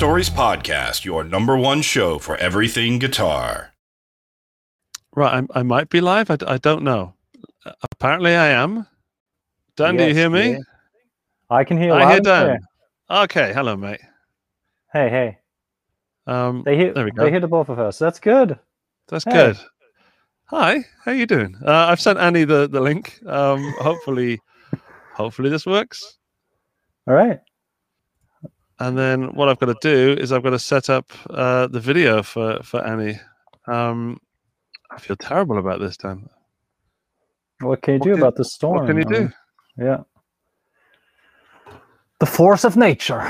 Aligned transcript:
Guitar 0.00 0.12
Stories 0.12 0.30
Podcast, 0.30 1.04
your 1.04 1.22
number 1.22 1.58
one 1.58 1.82
show 1.82 2.18
for 2.18 2.34
everything 2.38 2.98
guitar. 2.98 3.74
Right, 5.14 5.44
I, 5.54 5.60
I 5.60 5.62
might 5.62 5.90
be 5.90 6.00
live. 6.00 6.30
I, 6.30 6.38
I 6.46 6.56
don't 6.56 6.84
know. 6.84 7.12
Apparently, 7.82 8.34
I 8.34 8.46
am. 8.46 8.86
Dan, 9.76 9.98
do 9.98 10.06
you 10.06 10.14
hear 10.14 10.30
me? 10.30 10.52
yeah. 10.52 10.58
I 11.50 11.64
can 11.64 11.76
hear. 11.76 11.92
I 11.92 12.12
hear 12.12 12.20
Dan. 12.20 12.46
clear. 12.46 12.60
Okay, 13.24 13.52
hello, 13.52 13.76
mate. 13.76 14.00
Hey, 14.90 15.10
hey. 15.10 15.38
Um, 16.26 16.62
They 16.64 16.78
hear. 16.78 16.94
There 16.94 17.04
we 17.04 17.10
go. 17.10 17.24
They 17.24 17.30
hear 17.30 17.40
the 17.40 17.46
both 17.46 17.68
of 17.68 17.78
us. 17.78 17.98
That's 17.98 18.18
good. 18.18 18.58
that's 19.08 19.24
hey. 19.24 19.32
good. 19.32 19.58
Hi, 20.46 20.82
how 21.04 21.12
you 21.12 21.26
doing? 21.26 21.54
Uh, 21.62 21.88
I've 21.88 22.00
sent 22.00 22.18
Annie 22.18 22.44
the, 22.44 22.66
the 22.66 22.80
link. 22.80 23.20
Um, 23.26 23.74
hopefully, 23.78 24.40
hopefully 25.12 25.50
this 25.50 25.66
works. 25.66 26.16
All 27.06 27.12
right. 27.12 27.40
And 28.80 28.96
then 28.96 29.34
what 29.34 29.48
I've 29.48 29.58
got 29.58 29.66
to 29.66 29.76
do 29.82 30.16
is 30.20 30.32
I've 30.32 30.42
got 30.42 30.50
to 30.50 30.58
set 30.58 30.88
up 30.90 31.12
uh, 31.28 31.66
the 31.66 31.80
video 31.80 32.22
for 32.22 32.60
for 32.62 32.82
Annie. 32.84 33.20
Um, 33.68 34.18
I 34.90 34.98
feel 34.98 35.16
terrible 35.16 35.58
about 35.58 35.80
this, 35.80 35.96
Dan. 35.98 36.28
What 37.60 37.82
can 37.82 37.94
you 37.94 38.00
What 38.00 38.04
do 38.06 38.10
can- 38.14 38.20
about 38.22 38.36
the 38.36 38.44
storm? 38.44 38.78
What 38.78 38.86
can 38.86 38.96
you 38.96 39.04
do? 39.04 39.30
Yeah. 39.76 39.98
The 42.20 42.26
force 42.26 42.64
of 42.64 42.76
nature. 42.76 43.22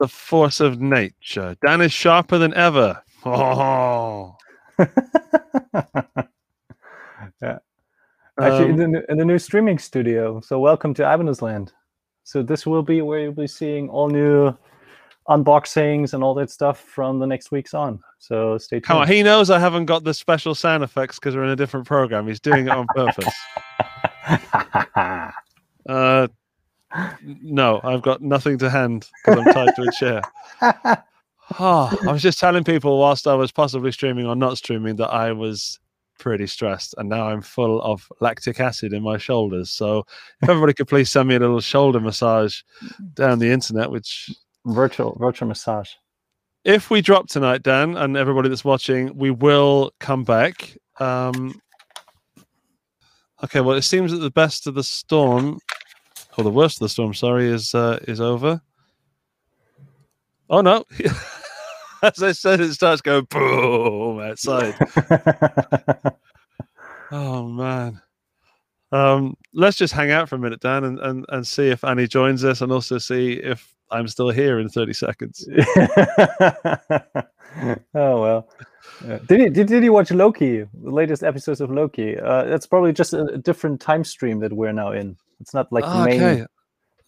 The 0.00 0.08
force 0.08 0.60
of 0.60 0.80
nature. 0.80 1.56
Dan 1.64 1.80
is 1.80 1.92
sharper 1.92 2.38
than 2.38 2.52
ever. 2.54 3.02
Oh. 3.24 4.34
yeah. 7.42 7.58
Actually, 8.40 8.70
in 8.70 8.80
Um, 8.82 8.92
the, 8.92 9.04
in 9.10 9.18
the 9.18 9.24
new 9.24 9.38
streaming 9.38 9.78
studio. 9.78 10.40
So, 10.40 10.58
welcome 10.60 10.94
to 10.94 11.02
Ibanez 11.02 11.42
Land. 11.42 11.72
So, 12.28 12.42
this 12.42 12.66
will 12.66 12.82
be 12.82 13.00
where 13.00 13.20
you'll 13.20 13.32
be 13.32 13.46
seeing 13.46 13.88
all 13.88 14.10
new 14.10 14.54
unboxings 15.30 16.12
and 16.12 16.22
all 16.22 16.34
that 16.34 16.50
stuff 16.50 16.78
from 16.78 17.18
the 17.18 17.26
next 17.26 17.50
weeks 17.50 17.72
on. 17.72 18.00
So, 18.18 18.58
stay 18.58 18.76
tuned. 18.76 18.84
Come 18.84 18.98
on, 18.98 19.08
he 19.08 19.22
knows 19.22 19.48
I 19.48 19.58
haven't 19.58 19.86
got 19.86 20.04
the 20.04 20.12
special 20.12 20.54
sound 20.54 20.84
effects 20.84 21.18
because 21.18 21.34
we're 21.34 21.44
in 21.44 21.48
a 21.48 21.56
different 21.56 21.86
program. 21.86 22.28
He's 22.28 22.38
doing 22.38 22.66
it 22.66 22.70
on 22.70 22.86
purpose. 22.94 23.34
Uh, 25.88 26.28
no, 27.42 27.80
I've 27.82 28.02
got 28.02 28.20
nothing 28.20 28.58
to 28.58 28.68
hand 28.68 29.08
because 29.24 29.46
I'm 29.46 29.54
tied 29.54 29.74
to 29.76 29.82
a 29.84 29.92
chair. 29.92 30.20
Oh, 31.58 31.98
I 32.06 32.12
was 32.12 32.20
just 32.20 32.38
telling 32.38 32.62
people 32.62 32.98
whilst 32.98 33.26
I 33.26 33.32
was 33.36 33.50
possibly 33.50 33.90
streaming 33.90 34.26
or 34.26 34.36
not 34.36 34.58
streaming 34.58 34.96
that 34.96 35.08
I 35.08 35.32
was 35.32 35.80
pretty 36.18 36.46
stressed, 36.46 36.94
and 36.98 37.08
now 37.08 37.28
I'm 37.28 37.40
full 37.40 37.80
of 37.82 38.06
lactic 38.20 38.60
acid 38.60 38.92
in 38.92 39.02
my 39.02 39.18
shoulders. 39.18 39.70
So, 39.70 40.04
if 40.42 40.48
everybody 40.48 40.74
could 40.74 40.88
please 40.88 41.10
send 41.10 41.28
me 41.28 41.36
a 41.36 41.40
little 41.40 41.60
shoulder 41.60 42.00
massage 42.00 42.60
down 43.14 43.38
the 43.38 43.50
internet, 43.50 43.90
which 43.90 44.30
virtual 44.66 45.16
virtual 45.18 45.48
massage. 45.48 45.90
if 46.64 46.90
we 46.90 47.00
drop 47.00 47.28
tonight, 47.28 47.62
Dan, 47.62 47.96
and 47.96 48.16
everybody 48.16 48.48
that's 48.48 48.64
watching, 48.64 49.16
we 49.16 49.30
will 49.30 49.92
come 50.00 50.24
back. 50.24 50.76
Um, 51.00 51.60
okay, 53.44 53.60
well, 53.60 53.76
it 53.76 53.82
seems 53.82 54.12
that 54.12 54.18
the 54.18 54.30
best 54.30 54.66
of 54.66 54.74
the 54.74 54.84
storm, 54.84 55.58
or 56.36 56.44
the 56.44 56.50
worst 56.50 56.76
of 56.76 56.80
the 56.80 56.88
storm, 56.88 57.14
sorry, 57.14 57.48
is 57.48 57.74
uh, 57.74 57.98
is 58.08 58.20
over. 58.20 58.60
Oh 60.50 60.60
no! 60.60 60.84
As 62.02 62.22
I 62.22 62.32
said, 62.32 62.60
it 62.60 62.72
starts 62.74 63.02
going 63.02 63.26
outside. 64.20 64.74
Oh 67.10 67.48
man. 67.48 68.02
Um, 68.92 69.34
let's 69.54 69.78
just 69.78 69.94
hang 69.94 70.10
out 70.10 70.28
for 70.28 70.34
a 70.34 70.38
minute, 70.38 70.60
Dan, 70.60 70.84
and, 70.84 70.98
and, 70.98 71.24
and 71.30 71.46
see 71.46 71.68
if 71.68 71.82
Annie 71.82 72.06
joins 72.06 72.44
us, 72.44 72.60
and 72.60 72.70
also 72.70 72.98
see 72.98 73.32
if 73.32 73.74
I'm 73.90 74.06
still 74.08 74.28
here 74.28 74.58
in 74.60 74.68
30 74.68 74.92
seconds. 74.92 75.48
oh 77.94 78.20
well. 78.20 78.48
Yeah. 79.06 79.18
Did 79.26 79.40
you 79.40 79.50
did, 79.50 79.66
did 79.68 79.84
you 79.84 79.92
watch 79.92 80.10
Loki? 80.10 80.58
The 80.62 80.90
latest 80.90 81.22
episodes 81.22 81.60
of 81.60 81.70
Loki. 81.70 82.18
Uh, 82.18 82.44
that's 82.44 82.66
probably 82.66 82.92
just 82.92 83.12
a, 83.14 83.24
a 83.24 83.38
different 83.38 83.80
time 83.80 84.04
stream 84.04 84.40
that 84.40 84.52
we're 84.52 84.72
now 84.72 84.92
in. 84.92 85.16
It's 85.40 85.54
not 85.54 85.72
like 85.72 85.84
Ah, 85.86 86.04
main. 86.04 86.22
okay. 86.22 86.46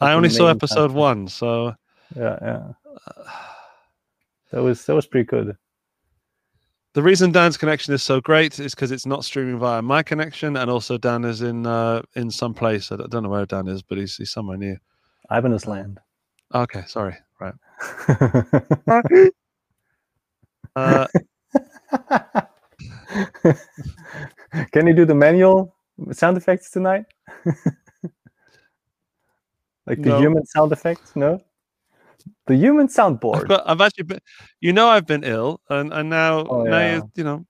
I 0.01 0.13
only 0.15 0.31
saw 0.31 0.47
episode 0.47 0.89
time. 0.89 0.97
one, 0.97 1.29
so 1.29 1.75
Yeah, 2.17 2.39
yeah. 2.41 2.63
That 4.53 4.63
was 4.63 4.85
that 4.87 4.95
was 4.95 5.07
pretty 5.07 5.27
good. 5.27 5.57
The 6.95 7.03
reason 7.03 7.31
Dan's 7.33 7.57
connection 7.57 7.95
is 7.95 8.03
so 8.03 8.21
great 8.21 8.59
is 8.59 8.75
because 8.75 8.91
it's 8.91 9.07
not 9.07 9.25
streaming 9.25 9.59
via 9.59 9.81
my 9.83 10.03
connection, 10.03 10.57
and 10.57 10.71
also 10.71 10.99
Dan 10.99 11.25
is 11.25 11.43
in 11.43 11.67
uh, 11.67 12.03
in 12.15 12.31
some 12.31 12.53
place. 12.55 12.91
I 12.93 12.97
don't- 12.97 13.23
know 13.23 13.29
where 13.29 13.47
Dan 13.47 13.69
is, 13.69 13.83
but 13.83 13.99
he's, 13.99 14.17
he's 14.17 14.31
somewhere 14.31 14.57
near. 14.57 14.81
Ibanez 15.31 15.67
Land. 15.67 16.01
Okay, 16.55 16.83
sorry. 16.87 17.17
Right. 17.41 17.55
Uh, 20.77 21.07
Can 24.73 24.87
you 24.87 24.95
do 24.95 25.05
the 25.05 25.15
manual 25.15 25.75
sound 26.13 26.37
effects 26.37 26.71
tonight? 26.71 27.05
like 29.87 30.01
the 30.03 30.11
No. 30.11 30.19
human 30.21 30.45
sound 30.47 30.73
effects? 30.73 31.15
No. 31.17 31.41
The 32.47 32.57
human 32.57 32.85
I've 32.85 32.91
soundboard. 32.91 33.49
got. 33.49 33.69
I've 33.69 33.81
actually 33.81 34.05
been. 34.05 34.21
You 34.61 34.73
know, 34.73 34.89
I've 34.89 35.07
been 35.07 35.25
ill, 35.25 35.61
and 35.69 35.93
and 35.93 36.11
now 36.11 36.45
Oh, 36.47 36.63
now 36.65 36.79
yeah. 36.79 36.97
you, 36.97 37.11
you 37.17 37.25
know. 37.25 37.47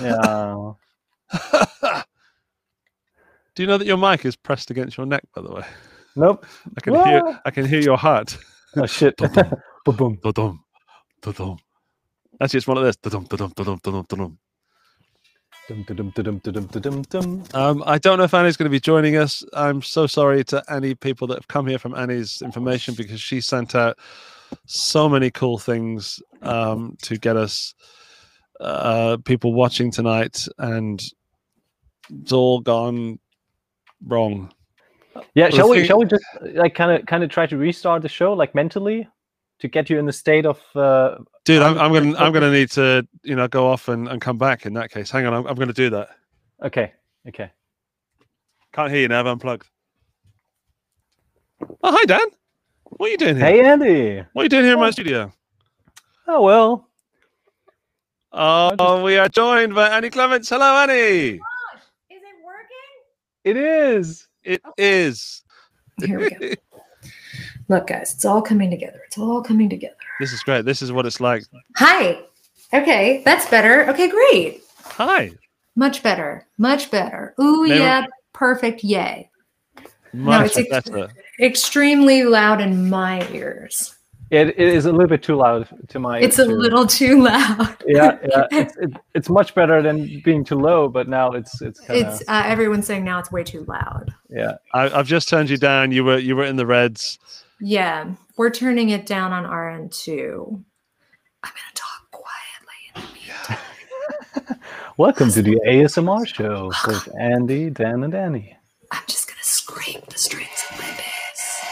yeah. 0.00 2.02
Do 3.54 3.62
you 3.62 3.66
know 3.68 3.78
that 3.78 3.86
your 3.86 3.96
mic 3.98 4.24
is 4.24 4.36
pressed 4.36 4.70
against 4.70 4.96
your 4.96 5.06
neck? 5.06 5.22
By 5.34 5.42
the 5.42 5.52
way, 5.52 5.62
Nope. 6.16 6.44
I 6.76 6.80
can 6.80 6.94
hear. 6.94 7.24
What? 7.24 7.42
I 7.44 7.50
can 7.50 7.66
hear 7.66 7.80
your 7.80 7.96
heart. 7.96 8.36
Oh 8.76 8.86
shit. 8.86 9.16
Ba-dum. 9.84 10.18
Da-dum. 10.22 11.58
Actually, 12.40 12.58
it's 12.58 12.66
one 12.66 12.78
of 12.78 12.84
this. 12.84 12.96
Da-dum, 12.96 13.24
da-dum, 13.24 13.52
da-dum, 13.54 13.78
da-dum, 13.82 14.06
da-dum. 14.08 14.38
Dum, 15.66 15.82
dum, 15.84 15.96
dum, 15.96 16.10
dum, 16.10 16.38
dum, 16.40 16.66
dum, 16.66 17.02
dum. 17.02 17.44
Um, 17.54 17.82
I 17.86 17.96
don't 17.96 18.18
know 18.18 18.24
if 18.24 18.34
Annie's 18.34 18.56
going 18.56 18.66
to 18.66 18.70
be 18.70 18.80
joining 18.80 19.16
us. 19.16 19.42
I'm 19.54 19.80
so 19.80 20.06
sorry 20.06 20.44
to 20.44 20.62
any 20.68 20.94
people 20.94 21.26
that 21.28 21.36
have 21.36 21.48
come 21.48 21.66
here 21.66 21.78
from 21.78 21.94
Annie's 21.94 22.42
information 22.42 22.94
because 22.94 23.18
she 23.18 23.40
sent 23.40 23.74
out 23.74 23.98
so 24.66 25.08
many 25.08 25.30
cool 25.30 25.56
things 25.56 26.22
um, 26.42 26.98
to 27.00 27.16
get 27.16 27.38
us 27.38 27.74
uh, 28.60 29.16
people 29.24 29.54
watching 29.54 29.90
tonight, 29.90 30.46
and 30.58 31.02
it's 32.20 32.32
all 32.32 32.60
gone 32.60 33.18
wrong. 34.06 34.52
Yeah, 35.34 35.48
shall 35.48 35.70
we 35.70 35.86
shall 35.86 35.98
we 35.98 36.04
just 36.04 36.24
like 36.42 36.74
kind 36.74 36.90
of 36.90 37.06
kind 37.06 37.24
of 37.24 37.30
try 37.30 37.46
to 37.46 37.56
restart 37.56 38.02
the 38.02 38.08
show 38.08 38.34
like 38.34 38.54
mentally 38.54 39.08
to 39.64 39.68
get 39.68 39.88
you 39.88 39.98
in 39.98 40.04
the 40.04 40.12
state 40.12 40.44
of 40.44 40.60
uh 40.76 41.16
Dude, 41.46 41.62
I'm, 41.62 41.78
I'm 41.78 41.84
I'm 41.84 41.92
gonna 41.92 42.18
I'm 42.18 42.32
gonna 42.32 42.50
need 42.50 42.70
to 42.72 43.06
you 43.22 43.34
know 43.34 43.48
go 43.48 43.66
off 43.66 43.88
and, 43.88 44.08
and 44.08 44.20
come 44.20 44.36
back 44.36 44.66
in 44.66 44.74
that 44.74 44.90
case. 44.90 45.10
Hang 45.10 45.24
on, 45.24 45.32
I'm, 45.32 45.46
I'm 45.46 45.56
gonna 45.56 45.72
do 45.72 45.88
that. 45.90 46.10
okay, 46.62 46.92
okay. 47.28 47.50
Can't 48.72 48.90
hear 48.90 49.00
you 49.00 49.08
now. 49.08 49.20
I've 49.20 49.26
unplugged. 49.26 49.66
Oh, 51.82 51.92
hi 51.92 52.04
Dan. 52.04 52.26
What 52.84 53.08
are 53.08 53.10
you 53.10 53.16
doing 53.16 53.36
here? 53.36 53.46
Hey 53.46 53.64
Andy. 53.64 54.26
What 54.34 54.42
are 54.42 54.44
you 54.44 54.48
doing 54.50 54.64
here 54.64 54.74
in 54.74 54.80
my 54.80 54.90
studio? 54.90 55.32
Oh 56.28 56.42
well. 56.42 56.88
Oh, 58.32 59.02
we 59.02 59.16
are 59.16 59.28
joined 59.28 59.74
by 59.74 59.88
Annie 59.88 60.10
Clements. 60.10 60.50
Hello, 60.50 60.76
Annie. 60.82 60.94
Is 60.94 61.40
it 62.10 62.36
working? 62.44 62.94
It 63.44 63.56
is. 63.56 64.28
It 64.42 64.60
is. 64.76 65.42
Here 66.04 66.18
we 66.18 66.30
go. 66.30 66.54
Look, 67.68 67.86
guys, 67.86 68.14
it's 68.14 68.24
all 68.24 68.42
coming 68.42 68.70
together. 68.70 69.00
It's 69.06 69.16
all 69.18 69.42
coming 69.42 69.68
together. 69.70 69.94
This 70.20 70.32
is 70.32 70.42
great. 70.42 70.64
This 70.64 70.82
is 70.82 70.92
what 70.92 71.06
it's 71.06 71.20
like. 71.20 71.44
Hi. 71.76 72.20
Okay, 72.72 73.22
that's 73.24 73.48
better. 73.48 73.88
Okay, 73.90 74.08
great. 74.08 74.62
Hi. 74.84 75.30
Much 75.76 76.02
better. 76.02 76.46
Much 76.58 76.90
better. 76.90 77.34
Ooh, 77.40 77.66
Never- 77.66 77.80
yeah. 77.80 78.06
Perfect. 78.32 78.82
Yay. 78.84 79.30
Much 80.12 80.56
it's 80.56 80.58
ex- 80.58 80.88
better. 80.90 81.08
Extremely 81.40 82.24
loud 82.24 82.60
in 82.60 82.88
my 82.90 83.26
ears. 83.30 83.96
It, 84.30 84.48
it 84.48 84.58
is 84.58 84.86
a 84.86 84.92
little 84.92 85.06
bit 85.08 85.22
too 85.22 85.36
loud 85.36 85.68
to 85.88 85.98
my. 85.98 86.18
It's 86.18 86.38
a 86.38 86.42
ears, 86.42 86.48
too. 86.50 86.56
little 86.56 86.86
too 86.86 87.22
loud. 87.22 87.76
Yeah, 87.86 88.18
yeah. 88.28 88.46
It's, 88.52 88.76
it, 88.76 88.90
it's 89.14 89.28
much 89.28 89.54
better 89.54 89.82
than 89.82 90.20
being 90.24 90.44
too 90.44 90.56
low, 90.58 90.88
but 90.88 91.08
now 91.08 91.32
it's 91.32 91.60
it's 91.62 91.78
kind 91.80 92.04
of 92.06 92.14
It's 92.14 92.22
uh, 92.28 92.42
everyone's 92.46 92.86
saying 92.86 93.04
now 93.04 93.18
it's 93.18 93.30
way 93.30 93.44
too 93.44 93.64
loud. 93.68 94.12
yeah. 94.28 94.54
I, 94.72 94.90
I've 94.98 95.06
just 95.06 95.28
turned 95.28 95.50
you 95.50 95.56
down. 95.58 95.92
You 95.92 96.04
were 96.04 96.18
you 96.18 96.34
were 96.36 96.44
in 96.44 96.56
the 96.56 96.66
reds. 96.66 97.18
Yeah, 97.60 98.14
we're 98.36 98.50
turning 98.50 98.90
it 98.90 99.06
down 99.06 99.32
on 99.32 99.46
our 99.46 99.70
end 99.70 99.92
too. 99.92 100.64
I'm 101.42 101.52
gonna 101.52 101.74
talk 101.74 102.10
quietly. 102.10 103.22
yeah. 103.26 104.56
Welcome 104.96 105.30
to 105.32 105.42
the 105.42 105.60
ASMR 105.66 106.26
show 106.34 106.70
with 106.86 107.08
Andy, 107.18 107.70
Dan, 107.70 108.02
and 108.04 108.14
Annie. 108.14 108.56
I'm 108.90 109.02
just 109.06 109.28
gonna 109.28 109.38
scrape 109.42 110.06
the 110.06 110.18
strings 110.18 110.64
of 110.70 110.78
my 110.78 110.86
bass. 110.96 111.64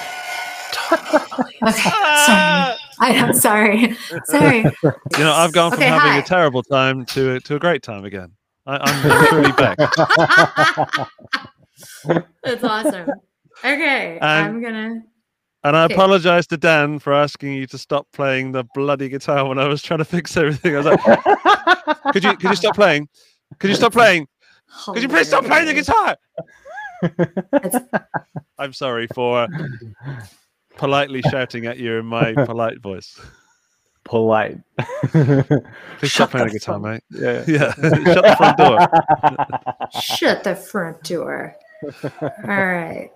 okay, 1.62 1.90
sorry. 1.90 2.76
I 3.00 3.10
am 3.14 3.32
sorry. 3.34 3.96
Sorry. 4.26 4.58
You 4.58 5.24
know, 5.24 5.32
I've 5.32 5.52
gone 5.52 5.70
from 5.72 5.80
Okay, 5.80 5.88
having 5.88 6.12
hi. 6.12 6.18
a 6.18 6.22
terrible 6.22 6.62
time 6.62 7.04
to 7.06 7.40
to 7.40 7.56
a 7.56 7.58
great 7.58 7.82
time 7.82 8.04
again. 8.04 8.32
I, 8.66 8.76
I'm, 8.76 9.10
I'm 9.10 9.26
truly 9.28 9.52
back. 9.52 9.76
That's 12.44 12.62
awesome. 12.64 13.10
Okay, 13.64 14.18
Um, 14.20 14.28
I'm 14.44 14.62
gonna. 14.62 15.02
And 15.64 15.76
I 15.76 15.84
Okay. 15.84 15.94
apologize 15.94 16.46
to 16.48 16.56
Dan 16.56 16.98
for 16.98 17.12
asking 17.12 17.52
you 17.54 17.66
to 17.68 17.78
stop 17.78 18.06
playing 18.12 18.50
the 18.52 18.64
bloody 18.74 19.08
guitar 19.08 19.46
when 19.48 19.58
I 19.58 19.68
was 19.68 19.80
trying 19.82 19.98
to 19.98 20.04
fix 20.04 20.36
everything. 20.36 20.74
I 20.74 20.78
was 20.78 20.86
like, 20.86 21.00
could 22.12 22.24
you 22.24 22.36
could 22.36 22.50
you 22.50 22.56
stop 22.56 22.74
playing? 22.74 23.08
Could 23.60 23.70
you 23.70 23.76
stop 23.76 23.92
playing? 23.92 24.26
Could 24.86 25.02
you 25.02 25.08
please 25.08 25.28
stop 25.28 25.44
playing 25.44 25.66
the 25.66 25.74
guitar? 25.74 26.16
I'm 28.58 28.72
sorry 28.72 29.06
for 29.14 29.46
politely 30.76 31.22
shouting 31.30 31.66
at 31.66 31.78
you 31.78 31.98
in 31.98 32.06
my 32.06 32.32
polite 32.46 32.80
voice. 32.80 33.20
Polite. 34.04 34.58
Please 35.12 35.44
Shut 36.00 36.10
stop 36.10 36.30
playing 36.30 36.46
the 36.48 36.52
the 36.54 36.58
guitar, 36.58 36.80
front- 36.80 37.04
mate. 37.10 37.20
Yeah. 37.20 37.44
Yeah, 37.46 37.72
shut 38.14 38.24
the 38.24 38.34
front 38.36 38.56
door. 38.58 38.78
Shut 40.00 40.42
the 40.44 40.56
front 40.56 41.02
door. 41.04 41.54
All 42.22 42.30
right. 42.48 43.10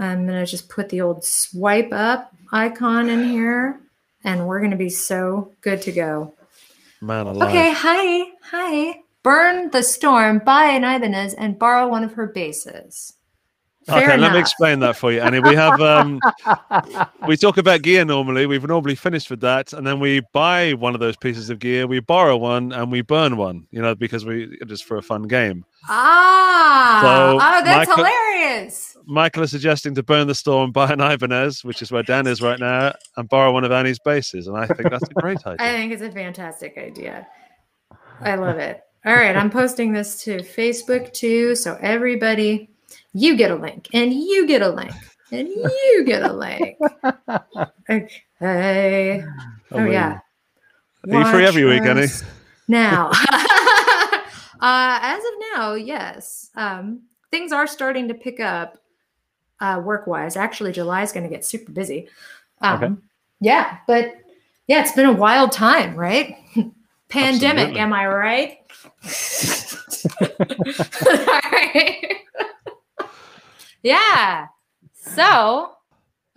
I'm 0.00 0.26
going 0.26 0.38
to 0.38 0.50
just 0.50 0.68
put 0.68 0.88
the 0.88 1.00
old 1.00 1.24
swipe 1.24 1.92
up 1.92 2.34
icon 2.52 3.08
in 3.08 3.24
here 3.24 3.80
and 4.24 4.46
we're 4.46 4.58
going 4.58 4.70
to 4.70 4.76
be 4.76 4.90
so 4.90 5.52
good 5.60 5.82
to 5.82 5.92
go. 5.92 6.34
Man 7.00 7.26
alive. 7.26 7.48
Okay. 7.50 7.72
Hi. 7.72 8.30
Hi. 8.50 9.00
Burn 9.22 9.70
the 9.70 9.82
Storm 9.82 10.38
by 10.38 10.64
an 10.66 10.84
Ibanez 10.84 11.34
and 11.34 11.58
borrow 11.58 11.88
one 11.88 12.04
of 12.04 12.12
her 12.14 12.26
bases. 12.26 13.14
Fair 13.86 14.12
okay, 14.12 14.16
let 14.16 14.32
me 14.32 14.38
explain 14.38 14.78
that 14.80 14.96
for 14.96 15.12
you, 15.12 15.20
Annie. 15.20 15.40
We 15.40 15.54
have 15.54 15.78
um, 15.82 16.18
we 17.28 17.36
talk 17.36 17.58
about 17.58 17.82
gear 17.82 18.02
normally. 18.06 18.46
We've 18.46 18.66
normally 18.66 18.94
finished 18.94 19.28
with 19.28 19.40
that, 19.40 19.74
and 19.74 19.86
then 19.86 20.00
we 20.00 20.20
buy 20.32 20.72
one 20.72 20.94
of 20.94 21.00
those 21.00 21.18
pieces 21.18 21.50
of 21.50 21.58
gear, 21.58 21.86
we 21.86 22.00
borrow 22.00 22.38
one, 22.38 22.72
and 22.72 22.90
we 22.90 23.02
burn 23.02 23.36
one. 23.36 23.66
You 23.70 23.82
know, 23.82 23.94
because 23.94 24.24
we 24.24 24.58
just 24.66 24.84
for 24.84 24.96
a 24.96 25.02
fun 25.02 25.24
game. 25.24 25.66
Ah. 25.88 27.00
So, 27.02 27.38
oh, 27.40 27.64
that's 27.64 27.88
Michael- 27.88 28.04
hilarious. 28.04 28.96
Michael 29.06 29.42
is 29.42 29.50
suggesting 29.50 29.94
to 29.96 30.02
burn 30.02 30.26
the 30.26 30.34
store 30.34 30.64
and 30.64 30.72
buy 30.72 30.90
an 30.90 31.00
Ibanez, 31.00 31.62
which 31.62 31.82
is 31.82 31.92
where 31.92 32.02
Dan 32.02 32.26
is 32.26 32.40
right 32.40 32.58
now, 32.58 32.94
and 33.18 33.28
borrow 33.28 33.52
one 33.52 33.62
of 33.64 33.70
Annie's 33.70 33.98
basses, 33.98 34.46
and 34.46 34.56
I 34.56 34.66
think 34.66 34.88
that's 34.90 35.08
a 35.10 35.14
great 35.20 35.38
idea. 35.46 35.56
I 35.66 35.72
think 35.72 35.92
it's 35.92 36.02
a 36.02 36.10
fantastic 36.10 36.78
idea. 36.78 37.26
I 38.20 38.36
love 38.36 38.56
it. 38.58 38.80
All 39.04 39.12
right, 39.14 39.36
I'm 39.36 39.50
posting 39.50 39.92
this 39.92 40.22
to 40.24 40.38
Facebook 40.38 41.12
too, 41.12 41.54
so 41.54 41.76
everybody, 41.82 42.70
you 43.12 43.36
get 43.36 43.50
a 43.50 43.56
link, 43.56 43.88
and 43.92 44.10
you 44.14 44.46
get 44.46 44.62
a 44.62 44.70
link, 44.70 44.92
and 45.30 45.48
you 45.48 46.04
get 46.06 46.22
a 46.22 46.32
link. 46.32 46.78
Okay. 47.90 49.22
Oh 49.72 49.84
yeah. 49.84 50.18
Are 51.10 51.18
you 51.18 51.24
free 51.30 51.44
every 51.44 51.64
week, 51.64 51.82
Annie? 51.82 52.06
Now, 52.68 53.10
uh, 54.60 54.98
as 55.02 55.18
of 55.18 55.32
now, 55.52 55.74
yes. 55.74 56.50
Um, 56.54 57.02
things 57.30 57.52
are 57.52 57.66
starting 57.66 58.08
to 58.08 58.14
pick 58.14 58.40
up 58.40 58.78
uh, 59.60 59.80
work 59.84 60.06
wise. 60.06 60.36
Actually, 60.36 60.72
July 60.72 61.02
is 61.02 61.12
going 61.12 61.24
to 61.24 61.30
get 61.30 61.44
super 61.44 61.72
busy. 61.72 62.08
Um, 62.60 62.82
Okay. 62.82 62.94
Yeah, 63.40 63.78
but 63.86 64.14
yeah, 64.68 64.80
it's 64.80 64.92
been 64.92 65.06
a 65.06 65.12
wild 65.12 65.52
time, 65.52 65.94
right? 65.96 66.36
Pandemic, 67.08 67.76
Absolutely. 67.76 67.80
am 67.80 67.92
I 67.92 68.06
right? 68.06 68.58
Alright. 71.22 72.16
yeah. 73.82 74.46
So, 74.94 75.72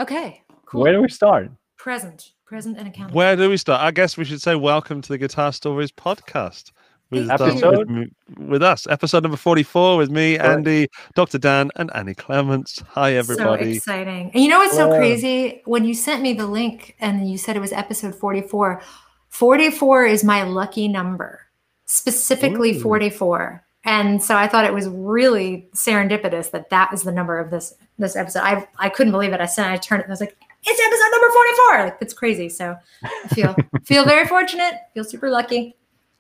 okay, 0.02 0.42
cool. 0.66 0.82
Where 0.82 0.94
do 0.94 1.02
we 1.02 1.10
start? 1.10 1.50
present, 1.88 2.34
present, 2.46 2.78
and 2.78 2.86
accountable. 2.90 3.16
Where 3.16 3.38
do 3.38 3.50
we 3.50 3.56
start? 3.56 3.80
I 3.80 3.92
guess 3.92 4.18
we 4.18 4.26
should 4.26 4.42
say 4.42 4.56
welcome 4.56 5.02
to 5.02 5.08
the 5.08 5.18
Guitar 5.18 5.54
Stories 5.54 5.90
podcast. 5.90 6.72
With, 7.10 7.30
uh, 7.30 7.34
Episode? 7.36 7.90
with, 7.90 8.10
with 8.38 8.62
us, 8.64 8.86
episode 8.88 9.24
number 9.24 9.38
44 9.38 9.96
with 9.98 10.10
me, 10.12 10.36
Correct. 10.36 10.50
Andy, 10.58 10.88
Dr. 11.16 11.38
Dan, 11.38 11.72
and 11.78 11.90
Annie 11.96 12.14
Clements. 12.14 12.84
Hi, 12.90 13.14
everybody. 13.14 13.74
So 13.74 13.78
exciting. 13.78 14.30
And 14.34 14.44
you 14.44 14.50
know 14.50 14.60
what's 14.60 14.76
so 14.76 14.92
Yeah. 14.92 14.98
crazy? 14.98 15.62
When 15.66 15.86
you 15.86 15.94
sent 15.94 16.22
me 16.22 16.34
the 16.34 16.48
link 16.48 16.96
and 17.00 17.30
you 17.30 17.38
said 17.38 17.56
it 17.56 17.62
was 17.62 17.72
episode 17.72 18.14
44, 18.14 18.82
44 19.30 20.06
is 20.06 20.24
my 20.26 20.44
lucky 20.44 20.90
number, 20.90 21.42
specifically 21.86 22.76
Ooh. 22.76 22.82
44. 22.82 23.64
And 23.86 24.22
so 24.22 24.36
I 24.36 24.48
thought 24.48 24.66
it 24.66 24.74
was 24.74 24.90
really 24.90 25.70
serendipitous 25.74 26.52
that 26.52 26.70
that 26.72 26.92
was 26.92 27.04
the 27.04 27.12
number 27.14 27.40
of 27.40 27.52
this 27.52 27.74
this 27.98 28.18
episode. 28.18 28.42
I 28.42 28.68
I 28.80 28.90
couldn't 28.90 29.14
believe 29.14 29.32
it. 29.32 29.40
I 29.40 29.46
sent 29.46 29.70
I 29.72 29.78
turned 29.78 30.02
it 30.02 30.06
and 30.06 30.12
I 30.12 30.14
was 30.14 30.20
like, 30.20 30.36
it's 30.66 30.82
episode 30.82 31.12
number 31.12 31.30
44. 31.32 31.86
Like 31.86 31.98
it's 32.02 32.14
crazy. 32.14 32.50
So 32.50 32.76
I 33.02 33.28
feel 33.30 33.56
feel 33.86 34.04
very 34.04 34.28
fortunate, 34.28 34.74
feel 34.94 35.06
super 35.06 35.30
lucky. 35.30 35.77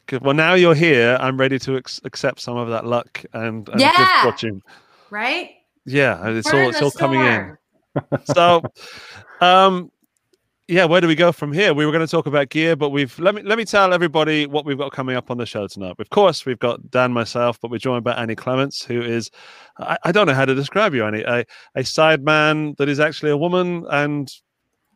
Good. 0.07 0.24
Well, 0.24 0.33
now 0.33 0.54
you're 0.54 0.75
here. 0.75 1.18
I'm 1.19 1.38
ready 1.38 1.59
to 1.59 1.77
ex- 1.77 2.01
accept 2.04 2.39
some 2.39 2.57
of 2.57 2.69
that 2.69 2.86
luck 2.86 3.24
and, 3.33 3.68
and 3.69 3.80
Yeah. 3.80 4.24
fortune. 4.24 4.62
Right? 5.09 5.51
Yeah, 5.86 6.30
it's 6.30 6.50
Burn 6.51 6.63
all 6.63 6.69
it's 6.69 6.81
all 6.81 6.92
coming 6.92 7.21
in. 7.21 7.57
so 8.25 8.62
um 9.42 9.92
yeah 10.68 10.86
where 10.86 11.01
do 11.01 11.07
we 11.07 11.15
go 11.15 11.31
from 11.31 11.51
here 11.51 11.74
we 11.74 11.83
were 11.83 11.92
going 11.92 12.06
to 12.06 12.12
talk 12.12 12.27
about 12.27 12.50
gear 12.50 12.75
but 12.75 12.89
we've 12.89 13.18
let 13.18 13.33
me 13.33 13.42
let 13.42 13.57
me 13.57 13.65
tell 13.65 13.92
everybody 13.92 14.45
what 14.45 14.65
we've 14.65 14.77
got 14.77 14.92
coming 14.92 15.15
up 15.15 15.31
on 15.31 15.38
the 15.38 15.45
show 15.48 15.65
tonight 15.65 15.95
of 15.98 16.10
course 16.12 16.45
we've 16.45 16.60
got 16.60 16.92
dan 16.92 17.12
myself 17.12 17.60
but 17.60 17.71
we're 17.71 17.77
joined 17.80 18.03
by 18.03 18.13
annie 18.13 18.36
clements 18.36 18.83
who 18.86 19.01
is 19.01 19.31
i, 19.80 19.98
I 20.03 20.12
don't 20.12 20.27
know 20.27 20.33
how 20.36 20.45
to 20.45 20.53
describe 20.53 20.94
you 20.94 21.06
annie 21.06 21.21
a, 21.24 21.44
a 21.75 21.81
sideman 21.81 22.77
that 22.77 22.88
is 22.88 23.00
actually 23.00 23.31
a 23.31 23.38
woman 23.38 23.86
and 23.89 24.30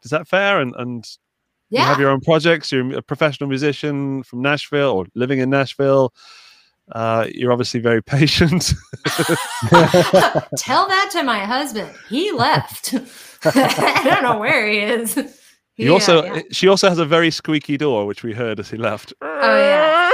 is 0.04 0.12
that 0.12 0.28
fair 0.28 0.60
and 0.60 0.75
and 0.78 1.04
you 1.79 1.85
have 1.85 2.00
your 2.00 2.09
own 2.09 2.21
projects 2.21 2.71
you're 2.71 2.97
a 2.97 3.01
professional 3.01 3.50
musician 3.50 4.23
from 4.23 4.41
nashville 4.41 4.91
or 4.91 5.06
living 5.15 5.39
in 5.39 5.50
nashville 5.50 6.13
uh, 6.94 7.25
you're 7.33 7.51
obviously 7.53 7.79
very 7.79 8.03
patient 8.15 8.73
Tell 10.57 10.88
that 10.88 11.09
to 11.13 11.23
my 11.23 11.39
husband. 11.39 11.89
He 12.09 12.31
left. 12.31 12.94
I 13.45 14.01
don't 14.03 14.23
know 14.23 14.38
where 14.39 14.68
he 14.68 14.79
is. 14.79 15.13
He 15.75 15.85
Yeah, 15.85 15.91
also 15.91 16.23
yeah. 16.23 16.41
she 16.51 16.68
also 16.68 16.89
has 16.89 17.00
a 17.00 17.06
very 17.06 17.31
squeaky 17.31 17.77
door, 17.77 18.06
which 18.06 18.23
we 18.23 18.33
heard 18.33 18.59
as 18.59 18.69
he 18.69 18.77
left. 18.77 19.13
Oh, 19.21 19.57
yeah. 19.57 20.12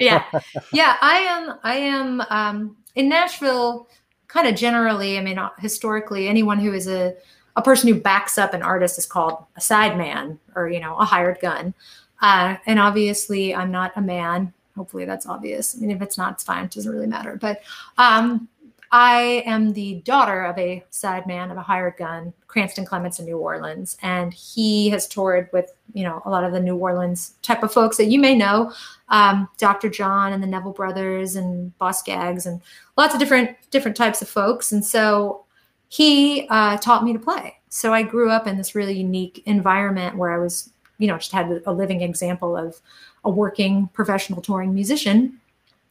yeah 0.00 0.24
yeah 0.72 0.96
i 1.00 1.16
am 1.18 1.54
i 1.62 1.76
am 1.76 2.20
um 2.28 2.76
in 2.96 3.08
nashville 3.08 3.86
kind 4.26 4.48
of 4.48 4.56
generally 4.56 5.16
i 5.16 5.22
mean 5.22 5.38
uh, 5.38 5.48
historically 5.58 6.26
anyone 6.26 6.58
who 6.58 6.72
is 6.72 6.88
a 6.88 7.14
a 7.56 7.62
person 7.62 7.88
who 7.88 8.00
backs 8.00 8.38
up 8.38 8.54
an 8.54 8.62
artist 8.62 8.98
is 8.98 9.06
called 9.06 9.44
a 9.56 9.60
sideman 9.60 10.38
or 10.54 10.68
you 10.68 10.80
know 10.80 10.96
a 10.96 11.04
hired 11.04 11.40
gun. 11.40 11.74
Uh 12.22 12.56
and 12.66 12.78
obviously 12.78 13.54
i'm 13.54 13.70
not 13.70 13.92
a 13.96 14.00
man. 14.00 14.52
Hopefully 14.76 15.04
that's 15.04 15.26
obvious. 15.26 15.76
I 15.76 15.80
mean 15.80 15.90
if 15.90 16.02
it's 16.02 16.18
not 16.18 16.34
it's 16.34 16.44
fine. 16.44 16.64
It 16.64 16.70
doesn't 16.70 16.92
really 16.92 17.06
matter. 17.06 17.36
But 17.40 17.62
um 17.98 18.48
I 18.92 19.44
am 19.46 19.72
the 19.72 20.02
daughter 20.04 20.44
of 20.44 20.58
a 20.58 20.84
sideman 20.90 21.52
of 21.52 21.56
a 21.56 21.62
hired 21.62 21.96
gun, 21.96 22.32
Cranston 22.48 22.84
Clements 22.84 23.20
in 23.20 23.26
New 23.26 23.38
Orleans, 23.38 23.96
and 24.02 24.34
he 24.34 24.90
has 24.90 25.06
toured 25.06 25.48
with 25.52 25.72
you 25.94 26.02
know 26.02 26.22
a 26.24 26.30
lot 26.30 26.42
of 26.42 26.52
the 26.52 26.60
New 26.60 26.76
Orleans 26.76 27.34
type 27.42 27.62
of 27.62 27.72
folks 27.72 27.96
that 27.98 28.06
you 28.06 28.18
may 28.18 28.34
know, 28.34 28.72
um, 29.08 29.48
Dr. 29.58 29.88
John 29.88 30.32
and 30.32 30.42
the 30.42 30.46
Neville 30.46 30.72
Brothers 30.72 31.36
and 31.36 31.76
Boz 31.78 32.00
Scaggs 32.00 32.46
and 32.46 32.60
lots 32.96 33.14
of 33.14 33.20
different 33.20 33.56
different 33.70 33.96
types 33.96 34.22
of 34.22 34.28
folks. 34.28 34.72
And 34.72 34.84
so 34.84 35.44
he 35.90 36.46
uh, 36.48 36.76
taught 36.78 37.04
me 37.04 37.12
to 37.12 37.18
play. 37.18 37.56
So 37.68 37.92
I 37.92 38.04
grew 38.04 38.30
up 38.30 38.46
in 38.46 38.56
this 38.56 38.74
really 38.74 38.96
unique 38.96 39.42
environment 39.44 40.16
where 40.16 40.32
I 40.32 40.38
was, 40.38 40.70
you 40.98 41.08
know, 41.08 41.18
just 41.18 41.32
had 41.32 41.62
a 41.66 41.72
living 41.72 42.00
example 42.00 42.56
of 42.56 42.80
a 43.24 43.30
working 43.30 43.88
professional 43.92 44.40
touring 44.40 44.72
musician. 44.72 45.40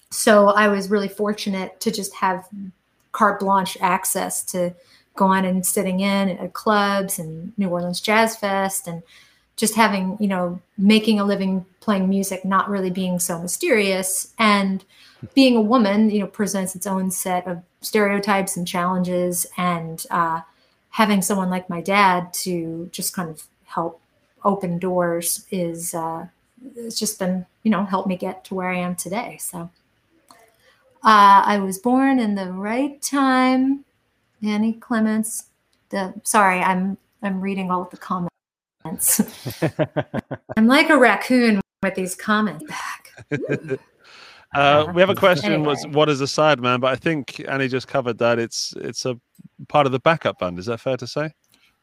So 0.09 0.47
I 0.49 0.69
was 0.69 0.89
really 0.89 1.09
fortunate 1.09 1.79
to 1.81 1.91
just 1.91 2.15
have 2.15 2.47
carte 3.11 3.41
blanche 3.41 3.77
access 3.81 4.41
to 4.45 4.73
going 5.17 5.45
and 5.45 5.65
sitting 5.65 5.99
in 5.99 6.29
at 6.29 6.53
clubs 6.53 7.19
and 7.19 7.51
New 7.57 7.67
Orleans 7.67 7.99
Jazz 7.99 8.37
Fest 8.37 8.87
and 8.87 9.03
just 9.57 9.75
having, 9.75 10.15
you 10.21 10.27
know, 10.27 10.61
making 10.77 11.19
a 11.19 11.25
living 11.25 11.65
playing 11.81 12.07
music, 12.07 12.45
not 12.45 12.69
really 12.69 12.89
being 12.89 13.19
so 13.19 13.37
mysterious. 13.37 14.33
And 14.39 14.85
being 15.33 15.55
a 15.55 15.61
woman, 15.61 16.09
you 16.09 16.19
know, 16.19 16.27
presents 16.27 16.75
its 16.75 16.87
own 16.87 17.11
set 17.11 17.47
of 17.47 17.61
stereotypes 17.81 18.57
and 18.57 18.67
challenges. 18.67 19.45
And 19.57 20.03
uh, 20.09 20.41
having 20.91 21.21
someone 21.21 21.49
like 21.49 21.69
my 21.69 21.81
dad 21.81 22.33
to 22.33 22.89
just 22.91 23.13
kind 23.13 23.29
of 23.29 23.43
help 23.65 24.01
open 24.43 24.79
doors 24.79 25.45
is, 25.51 25.93
uh, 25.93 26.27
it's 26.75 26.99
just 26.99 27.19
been, 27.19 27.45
you 27.63 27.71
know, 27.71 27.85
helped 27.85 28.07
me 28.07 28.15
get 28.15 28.43
to 28.45 28.55
where 28.55 28.69
I 28.69 28.77
am 28.77 28.95
today. 28.95 29.37
So 29.39 29.69
uh, 31.03 31.43
I 31.45 31.59
was 31.59 31.77
born 31.77 32.19
in 32.19 32.35
the 32.35 32.51
right 32.51 33.01
time. 33.01 33.85
Annie 34.43 34.73
Clements. 34.73 35.45
The 35.89 36.13
sorry, 36.23 36.59
I'm 36.59 36.97
I'm 37.21 37.41
reading 37.41 37.71
all 37.71 37.81
of 37.81 37.89
the 37.89 37.97
comments. 37.97 38.29
I'm 40.57 40.67
like 40.67 40.89
a 40.89 40.97
raccoon 40.97 41.61
with 41.83 41.95
these 41.95 42.15
comments 42.15 42.63
back. 42.65 43.79
Uh, 44.53 44.91
we 44.93 45.01
have 45.01 45.09
a 45.09 45.15
question: 45.15 45.63
was 45.63 45.85
what 45.87 46.09
is 46.09 46.21
a 46.21 46.27
side 46.27 46.59
man, 46.59 46.79
But 46.79 46.91
I 46.91 46.95
think 46.95 47.43
Annie 47.47 47.67
just 47.67 47.87
covered 47.87 48.17
that. 48.17 48.39
It's 48.39 48.73
it's 48.77 49.05
a 49.05 49.19
part 49.67 49.85
of 49.85 49.91
the 49.91 49.99
backup 49.99 50.39
band. 50.39 50.57
Is 50.57 50.65
that 50.65 50.79
fair 50.79 50.97
to 50.97 51.07
say? 51.07 51.31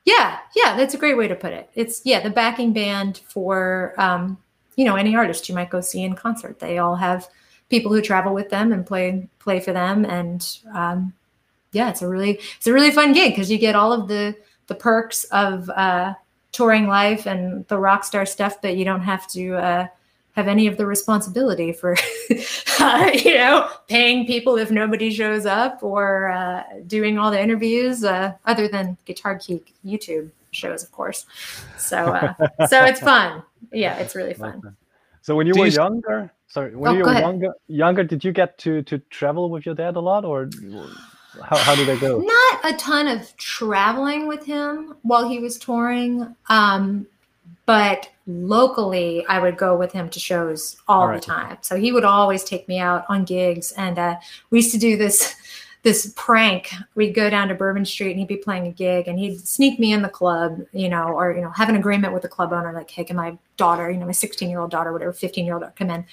Yeah, 0.05 0.39
yeah, 0.55 0.77
that's 0.77 0.95
a 0.95 0.99
great 0.99 1.17
way 1.17 1.29
to 1.29 1.35
put 1.35 1.53
it. 1.53 1.71
It's 1.75 2.03
yeah, 2.05 2.21
the 2.21 2.31
backing 2.31 2.73
band 2.73 3.19
for 3.29 3.95
um, 3.99 4.39
you 4.77 4.85
know 4.85 4.97
any 4.97 5.15
artist 5.15 5.49
you 5.49 5.55
might 5.55 5.71
go 5.71 5.81
see 5.81 6.03
in 6.03 6.15
concert. 6.15 6.59
They 6.59 6.79
all 6.79 6.97
have 6.97 7.29
people 7.69 7.93
who 7.93 8.01
travel 8.01 8.35
with 8.35 8.51
them 8.51 8.73
and 8.73 8.85
play 8.85 9.29
play 9.39 9.61
for 9.61 9.73
them, 9.73 10.05
and 10.05 10.59
um, 10.75 11.13
yeah, 11.73 11.89
it's 11.91 12.03
a 12.03 12.09
really 12.09 12.41
it's 12.57 12.67
a 12.67 12.73
really 12.73 12.91
fun 12.91 13.13
gig 13.13 13.33
because 13.33 13.51
you 13.51 13.59
get 13.59 13.77
all 13.77 13.93
of 13.93 14.09
the 14.09 14.37
the 14.67 14.75
perks 14.75 15.25
of 15.25 15.71
uh, 15.71 16.15
touring 16.51 16.89
life 16.89 17.27
and 17.27 17.67
the 17.69 17.79
rock 17.79 18.03
star 18.03 18.27
stuff, 18.27 18.61
but 18.61 18.77
you 18.77 18.85
don't 18.85 19.03
have 19.03 19.29
to 19.29 19.55
uh, 19.57 19.87
have 20.37 20.49
any 20.49 20.66
of 20.66 20.76
the 20.76 20.87
responsibility 20.87 21.73
for, 21.73 21.97
uh, 22.81 23.11
you 23.14 23.35
know, 23.35 23.69
paying 23.88 24.26
people 24.26 24.57
if 24.57 24.71
nobody 24.71 25.11
shows 25.11 25.47
up 25.47 25.83
or 25.83 26.28
uh, 26.28 26.62
doing 26.87 27.19
all 27.19 27.31
the 27.31 27.40
interviews, 27.40 28.05
uh, 28.05 28.33
other 28.45 28.69
than 28.69 28.97
Guitar 29.07 29.40
Geek 29.45 29.75
YouTube 29.85 30.31
shows, 30.50 30.85
of 30.85 30.93
course. 30.93 31.25
So, 31.78 31.97
uh, 31.97 32.35
so 32.69 32.85
it's 32.85 33.00
fun. 33.00 33.43
Yeah, 33.73 33.97
it's 33.99 34.14
really 34.14 34.35
fun. 34.35 34.76
So 35.23 35.35
when 35.35 35.47
you 35.47 35.55
Do 35.55 35.61
were 35.61 35.66
you 35.66 35.73
younger, 35.73 36.31
sorry, 36.47 36.76
when 36.76 36.93
Oh, 36.93 36.97
you 36.97 37.05
were 37.05 37.19
younger, 37.19 37.52
younger, 37.66 38.05
did 38.05 38.23
you 38.23 38.31
get 38.33 38.59
to 38.59 38.83
to 38.83 38.99
travel 39.11 39.50
with 39.50 39.66
your 39.66 39.75
dad 39.75 39.97
a 39.97 40.00
lot, 40.00 40.25
or 40.25 40.49
how 41.43 41.57
how 41.57 41.75
did 41.75 41.88
that 41.88 42.00
go? 42.00 42.21
Not 42.21 42.75
a 42.75 42.76
ton 42.76 43.09
of 43.09 43.37
traveling 43.37 44.28
with 44.28 44.45
him 44.45 44.97
while 45.02 45.28
he 45.28 45.40
was 45.40 45.59
touring, 45.59 46.37
um, 46.49 47.07
but 47.67 48.09
locally, 48.27 49.25
I 49.29 49.39
would 49.39 49.57
go 49.57 49.77
with 49.77 49.93
him 49.93 50.09
to 50.11 50.19
shows 50.19 50.77
all 50.89 51.03
All 51.03 51.09
right. 51.09 51.21
the 51.21 51.27
time. 51.27 51.59
So 51.61 51.77
he 51.77 51.93
would 51.93 52.05
always 52.05 52.45
take 52.45 52.67
me 52.69 52.79
out 52.79 53.05
on 53.09 53.25
gigs, 53.25 53.73
and 53.73 53.99
uh, 53.99 54.17
we 54.51 54.59
used 54.59 54.73
to 54.73 54.79
do 54.79 54.97
this 54.97 55.35
this 55.83 56.13
prank. 56.17 56.73
We'd 56.95 57.15
go 57.15 57.31
down 57.31 57.49
to 57.49 57.55
Bourbon 57.55 57.85
Street, 57.85 58.13
and 58.13 58.19
he'd 58.19 58.29
be 58.29 58.37
playing 58.37 58.67
a 58.67 58.73
gig, 58.73 59.09
and 59.09 59.19
he'd 59.19 59.47
sneak 59.47 59.79
me 59.79 59.93
in 59.93 60.03
the 60.03 60.09
club, 60.09 60.61
you 60.73 60.89
know, 60.89 61.09
or 61.09 61.35
you 61.35 61.43
know, 61.43 61.51
have 61.51 61.69
an 61.69 61.77
agreement 61.77 62.13
with 62.13 62.23
the 62.23 62.29
club 62.29 62.53
owner, 62.53 62.73
like, 62.73 62.91
hey, 62.91 63.05
can 63.05 63.17
my 63.17 63.37
daughter, 63.57 63.91
you 63.91 63.99
know, 63.99 64.07
my 64.07 64.13
16 64.13 64.49
year 64.49 64.61
old 64.61 64.71
daughter, 64.71 64.93
whatever, 64.93 65.13
15 65.13 65.45
year 65.45 65.55
old 65.55 65.63
daughter, 65.63 65.75
come 65.77 65.91
in, 65.91 66.05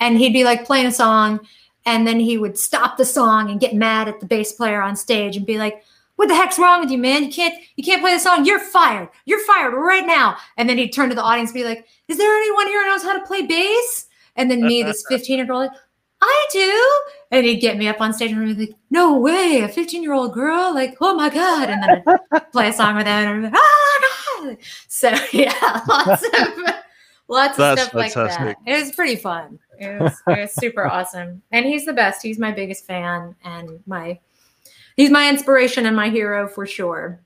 and 0.00 0.18
he'd 0.18 0.32
be 0.32 0.44
like 0.44 0.64
playing 0.64 0.86
a 0.86 0.92
song 0.92 1.40
and 1.86 2.06
then 2.06 2.20
he 2.20 2.36
would 2.36 2.58
stop 2.58 2.96
the 2.96 3.04
song 3.04 3.50
and 3.50 3.60
get 3.60 3.74
mad 3.74 4.08
at 4.08 4.20
the 4.20 4.26
bass 4.26 4.52
player 4.52 4.82
on 4.82 4.94
stage 4.96 5.36
and 5.36 5.46
be 5.46 5.58
like 5.58 5.82
what 6.20 6.28
the 6.28 6.34
heck's 6.34 6.58
wrong 6.58 6.80
with 6.80 6.90
you 6.90 6.98
man? 6.98 7.24
You 7.24 7.30
can't 7.30 7.54
you 7.76 7.82
can't 7.82 8.02
play 8.02 8.12
the 8.12 8.20
song. 8.20 8.44
You're 8.44 8.60
fired. 8.60 9.08
You're 9.24 9.42
fired 9.46 9.72
right 9.72 10.04
now. 10.04 10.36
And 10.58 10.68
then 10.68 10.76
he'd 10.76 10.92
turn 10.92 11.08
to 11.08 11.14
the 11.14 11.22
audience 11.22 11.48
and 11.48 11.54
be 11.54 11.64
like 11.64 11.86
is 12.08 12.18
there 12.18 12.36
anyone 12.36 12.66
here 12.66 12.82
who 12.82 12.90
knows 12.90 13.02
how 13.02 13.18
to 13.18 13.24
play 13.24 13.46
bass? 13.46 14.06
And 14.36 14.50
then 14.50 14.60
me 14.60 14.82
this 14.82 15.02
15 15.08 15.38
year 15.38 15.50
old 15.50 15.68
like, 15.68 15.78
i 16.20 16.46
do. 16.52 17.00
And 17.30 17.46
he'd 17.46 17.62
get 17.62 17.78
me 17.78 17.88
up 17.88 18.02
on 18.02 18.12
stage 18.12 18.32
and 18.32 18.54
be 18.54 18.66
like 18.66 18.76
no 18.90 19.18
way 19.18 19.62
a 19.62 19.68
15 19.68 20.02
year 20.02 20.12
old 20.12 20.34
girl? 20.34 20.74
Like 20.74 20.98
oh 21.00 21.14
my 21.14 21.30
god. 21.30 21.70
And 21.70 21.82
then 21.82 22.18
I'd 22.32 22.52
play 22.52 22.68
a 22.68 22.72
song 22.74 22.96
with 22.96 23.06
him 23.06 23.12
and 23.14 23.28
I'd 23.30 23.36
be 23.36 23.42
like, 23.44 23.54
oh 23.56 24.40
my 24.42 24.50
god. 24.50 24.58
So 24.88 25.14
yeah 25.32 25.80
lots 25.88 26.22
of 26.22 26.74
lots 27.28 27.52
of 27.52 27.56
That's 27.56 27.82
stuff 27.84 27.94
like 27.94 28.12
that. 28.12 28.58
it 28.66 28.78
was 28.78 28.92
pretty 28.92 29.16
fun. 29.16 29.58
It 29.78 29.98
was, 29.98 30.12
it 30.26 30.38
was 30.38 30.52
super 30.52 30.86
awesome. 30.86 31.40
And 31.50 31.64
he's 31.64 31.86
the 31.86 31.94
best. 31.94 32.20
He's 32.20 32.38
my 32.38 32.52
biggest 32.52 32.86
fan 32.86 33.34
and 33.42 33.80
my 33.86 34.18
he's 34.96 35.10
my 35.10 35.28
inspiration 35.28 35.86
and 35.86 35.96
my 35.96 36.08
hero 36.08 36.46
for 36.48 36.66
sure 36.66 37.20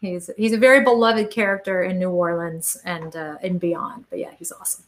he's 0.00 0.30
he's 0.36 0.52
a 0.52 0.58
very 0.58 0.82
beloved 0.82 1.30
character 1.30 1.82
in 1.82 1.98
new 1.98 2.10
orleans 2.10 2.76
and 2.84 3.16
uh, 3.16 3.36
and 3.42 3.60
beyond 3.60 4.04
but 4.10 4.18
yeah 4.18 4.30
he's 4.38 4.52
awesome 4.52 4.84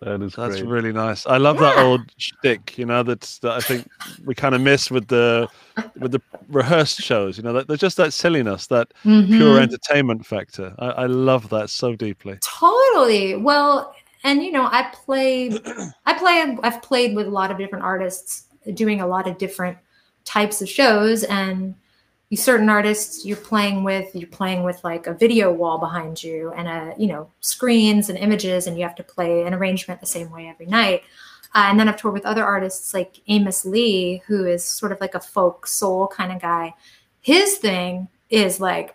That 0.00 0.22
is 0.22 0.32
That's 0.34 0.56
great. 0.60 0.70
really 0.74 0.92
nice. 0.94 1.26
I 1.26 1.36
love 1.36 1.58
that 1.58 1.76
old 1.84 2.00
shtick, 2.16 2.78
you 2.78 2.86
know, 2.86 3.02
that's 3.02 3.38
that 3.44 3.52
I 3.52 3.60
think 3.60 3.84
we 4.24 4.34
kind 4.34 4.54
of 4.54 4.62
miss 4.62 4.90
with 4.90 5.06
the 5.08 5.46
with 6.02 6.12
the 6.12 6.22
rehearsed 6.48 7.00
shows. 7.02 7.36
You 7.36 7.44
know, 7.44 7.52
that 7.52 7.68
there's 7.68 7.84
just 7.88 7.98
that 7.98 8.12
silliness, 8.14 8.66
that 8.68 8.86
pure 9.04 9.56
Mhm. 9.58 9.62
entertainment 9.66 10.24
factor. 10.24 10.72
I, 10.78 11.04
I 11.04 11.06
love 11.06 11.50
that 11.50 11.68
so 11.68 11.88
deeply. 12.06 12.38
Totally. 12.40 13.36
Well, 13.36 13.92
and 14.24 14.42
you 14.42 14.52
know, 14.56 14.64
I 14.72 14.88
play, 15.04 15.50
I 16.06 16.12
play, 16.22 16.56
I've 16.62 16.80
played 16.80 17.14
with 17.14 17.26
a 17.26 17.34
lot 17.40 17.50
of 17.50 17.58
different 17.58 17.84
artists 17.84 18.44
doing 18.72 19.02
a 19.02 19.06
lot 19.06 19.28
of 19.28 19.36
different 19.36 19.76
types 20.30 20.62
of 20.62 20.68
shows. 20.68 21.24
And 21.24 21.74
you 22.28 22.36
certain 22.36 22.68
artists 22.68 23.26
you're 23.26 23.36
playing 23.36 23.82
with, 23.82 24.14
you're 24.14 24.28
playing 24.28 24.62
with 24.62 24.82
like 24.84 25.08
a 25.08 25.14
video 25.14 25.52
wall 25.52 25.78
behind 25.78 26.22
you 26.22 26.52
and 26.52 26.68
a, 26.68 26.94
you 26.96 27.08
know, 27.08 27.28
screens 27.40 28.08
and 28.08 28.16
images, 28.16 28.66
and 28.68 28.76
you 28.76 28.84
have 28.84 28.94
to 28.94 29.02
play 29.02 29.42
an 29.42 29.52
arrangement 29.54 30.00
the 30.00 30.06
same 30.06 30.30
way 30.30 30.46
every 30.48 30.66
night. 30.66 31.02
Uh, 31.52 31.66
and 31.68 31.80
then 31.80 31.88
I've 31.88 31.96
toured 31.96 32.14
with 32.14 32.24
other 32.24 32.44
artists 32.44 32.94
like 32.94 33.20
Amos 33.26 33.64
Lee, 33.64 34.22
who 34.28 34.46
is 34.46 34.64
sort 34.64 34.92
of 34.92 35.00
like 35.00 35.16
a 35.16 35.20
folk 35.20 35.66
soul 35.66 36.06
kind 36.06 36.30
of 36.30 36.40
guy. 36.40 36.74
His 37.20 37.58
thing 37.58 38.06
is 38.30 38.60
like 38.60 38.94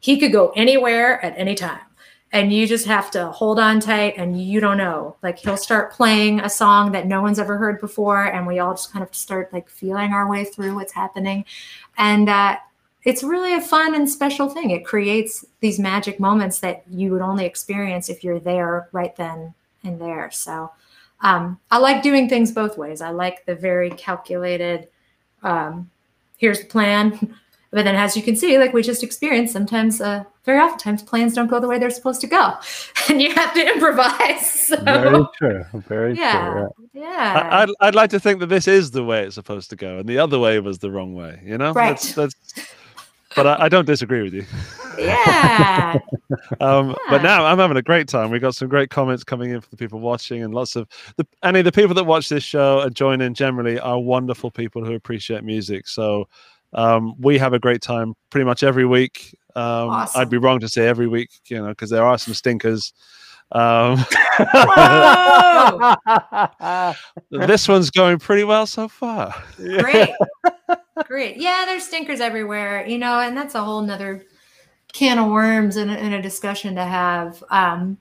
he 0.00 0.20
could 0.20 0.32
go 0.32 0.52
anywhere 0.54 1.24
at 1.24 1.32
any 1.38 1.54
time 1.54 1.80
and 2.32 2.52
you 2.52 2.66
just 2.66 2.86
have 2.86 3.10
to 3.10 3.26
hold 3.26 3.58
on 3.58 3.78
tight 3.78 4.14
and 4.16 4.42
you 4.42 4.58
don't 4.58 4.78
know. 4.78 5.16
Like 5.22 5.38
he'll 5.38 5.58
start 5.58 5.92
playing 5.92 6.40
a 6.40 6.48
song 6.48 6.92
that 6.92 7.06
no 7.06 7.20
one's 7.20 7.38
ever 7.38 7.58
heard 7.58 7.80
before 7.80 8.24
and 8.24 8.46
we 8.46 8.58
all 8.58 8.72
just 8.72 8.92
kind 8.92 9.02
of 9.02 9.14
start 9.14 9.52
like 9.52 9.68
feeling 9.68 10.12
our 10.12 10.28
way 10.28 10.44
through 10.44 10.74
what's 10.74 10.92
happening. 10.92 11.44
And 11.98 12.30
uh, 12.30 12.56
it's 13.04 13.22
really 13.22 13.54
a 13.54 13.60
fun 13.60 13.94
and 13.94 14.08
special 14.08 14.48
thing. 14.48 14.70
It 14.70 14.86
creates 14.86 15.44
these 15.60 15.78
magic 15.78 16.18
moments 16.18 16.60
that 16.60 16.84
you 16.90 17.10
would 17.12 17.20
only 17.20 17.44
experience 17.44 18.08
if 18.08 18.24
you're 18.24 18.40
there 18.40 18.88
right 18.92 19.14
then 19.16 19.52
and 19.84 20.00
there. 20.00 20.30
So 20.30 20.72
um, 21.20 21.60
i 21.70 21.78
like 21.78 22.02
doing 22.02 22.28
things 22.28 22.50
both 22.50 22.78
ways. 22.78 23.02
I 23.02 23.10
like 23.10 23.44
the 23.44 23.54
very 23.54 23.90
calculated 23.90 24.88
um, 25.42 25.90
here's 26.38 26.60
the 26.60 26.66
plan 26.66 27.36
but 27.72 27.84
then 27.84 27.96
as 27.96 28.16
you 28.16 28.22
can 28.22 28.36
see 28.36 28.58
like 28.58 28.72
we 28.72 28.82
just 28.82 29.02
experienced 29.02 29.52
sometimes 29.52 30.00
uh, 30.00 30.22
very 30.44 30.58
oftentimes 30.60 31.02
plans 31.02 31.34
don't 31.34 31.48
go 31.48 31.58
the 31.58 31.66
way 31.66 31.78
they're 31.78 31.90
supposed 31.90 32.20
to 32.20 32.26
go 32.26 32.54
and 33.08 33.20
you 33.20 33.32
have 33.34 33.52
to 33.54 33.66
improvise 33.66 34.50
so, 34.68 34.76
Very 34.84 35.24
true. 35.36 35.64
Very 35.88 36.14
yeah 36.16 36.52
true. 36.52 36.88
yeah 36.92 37.48
I, 37.50 37.62
I'd, 37.62 37.68
I'd 37.80 37.94
like 37.94 38.10
to 38.10 38.20
think 38.20 38.38
that 38.40 38.46
this 38.46 38.68
is 38.68 38.90
the 38.92 39.02
way 39.02 39.24
it's 39.24 39.34
supposed 39.34 39.70
to 39.70 39.76
go, 39.76 39.98
and 39.98 40.08
the 40.08 40.18
other 40.18 40.38
way 40.38 40.60
was 40.60 40.78
the 40.78 40.90
wrong 40.90 41.14
way. 41.14 41.40
You 41.44 41.58
know, 41.58 41.72
Right. 41.72 41.98
That's, 41.98 42.14
that's, 42.14 42.34
but 43.34 43.46
I, 43.46 43.64
I 43.64 43.68
don't 43.68 43.86
disagree 43.86 44.22
with 44.22 44.34
you. 44.34 44.44
yeah 44.98 45.98
Um, 46.60 46.94
But 47.08 47.22
now 47.22 47.46
I'm 47.46 47.58
having 47.58 47.76
a 47.78 47.82
great 47.82 48.08
time. 48.08 48.30
We 48.30 48.38
got 48.38 48.54
some 48.54 48.68
great 48.68 48.90
comments 48.90 49.24
coming 49.24 49.50
in 49.50 49.60
from 49.60 49.68
the 49.70 49.76
people 49.76 50.00
watching, 50.00 50.42
and 50.42 50.54
lots 50.54 50.76
of 50.76 50.86
the 51.16 51.26
any 51.42 51.62
the 51.62 51.72
people 51.72 51.94
that 51.94 52.04
watch 52.04 52.28
this 52.28 52.44
show 52.44 52.80
and 52.80 52.94
join 52.94 53.20
in 53.20 53.34
generally 53.34 53.78
are 53.80 53.98
wonderful 53.98 54.50
people 54.50 54.84
who 54.84 54.94
appreciate 54.94 55.44
music. 55.44 55.88
So 55.88 56.28
um, 56.74 57.14
we 57.20 57.38
have 57.38 57.52
a 57.52 57.58
great 57.58 57.82
time 57.82 58.14
pretty 58.30 58.44
much 58.44 58.62
every 58.62 58.86
week. 58.86 59.36
Um, 59.54 59.90
Awesome. 59.90 60.20
I'd 60.20 60.30
be 60.30 60.38
wrong 60.38 60.60
to 60.60 60.68
say 60.68 60.86
every 60.88 61.06
week, 61.06 61.28
you 61.48 61.58
know, 61.58 61.68
because 61.68 61.90
there 61.90 62.04
are 62.04 62.18
some 62.18 62.34
stinkers. 62.34 62.92
Um, 63.52 63.98
this 67.30 67.68
one's 67.68 67.90
going 67.90 68.18
pretty 68.18 68.44
well 68.44 68.66
so 68.66 68.88
far. 68.88 69.34
great 69.58 70.10
great 71.06 71.36
yeah 71.38 71.64
there's 71.66 71.84
stinkers 71.84 72.20
everywhere 72.20 72.86
you 72.86 72.98
know 72.98 73.18
and 73.20 73.36
that's 73.36 73.54
a 73.54 73.62
whole 73.62 73.80
nother 73.82 74.24
can 74.92 75.18
of 75.18 75.30
worms 75.30 75.76
and, 75.76 75.90
a- 75.90 75.94
and 75.98 76.14
a 76.14 76.22
discussion 76.22 76.74
to 76.76 76.84
have 76.84 77.42
um 77.50 77.96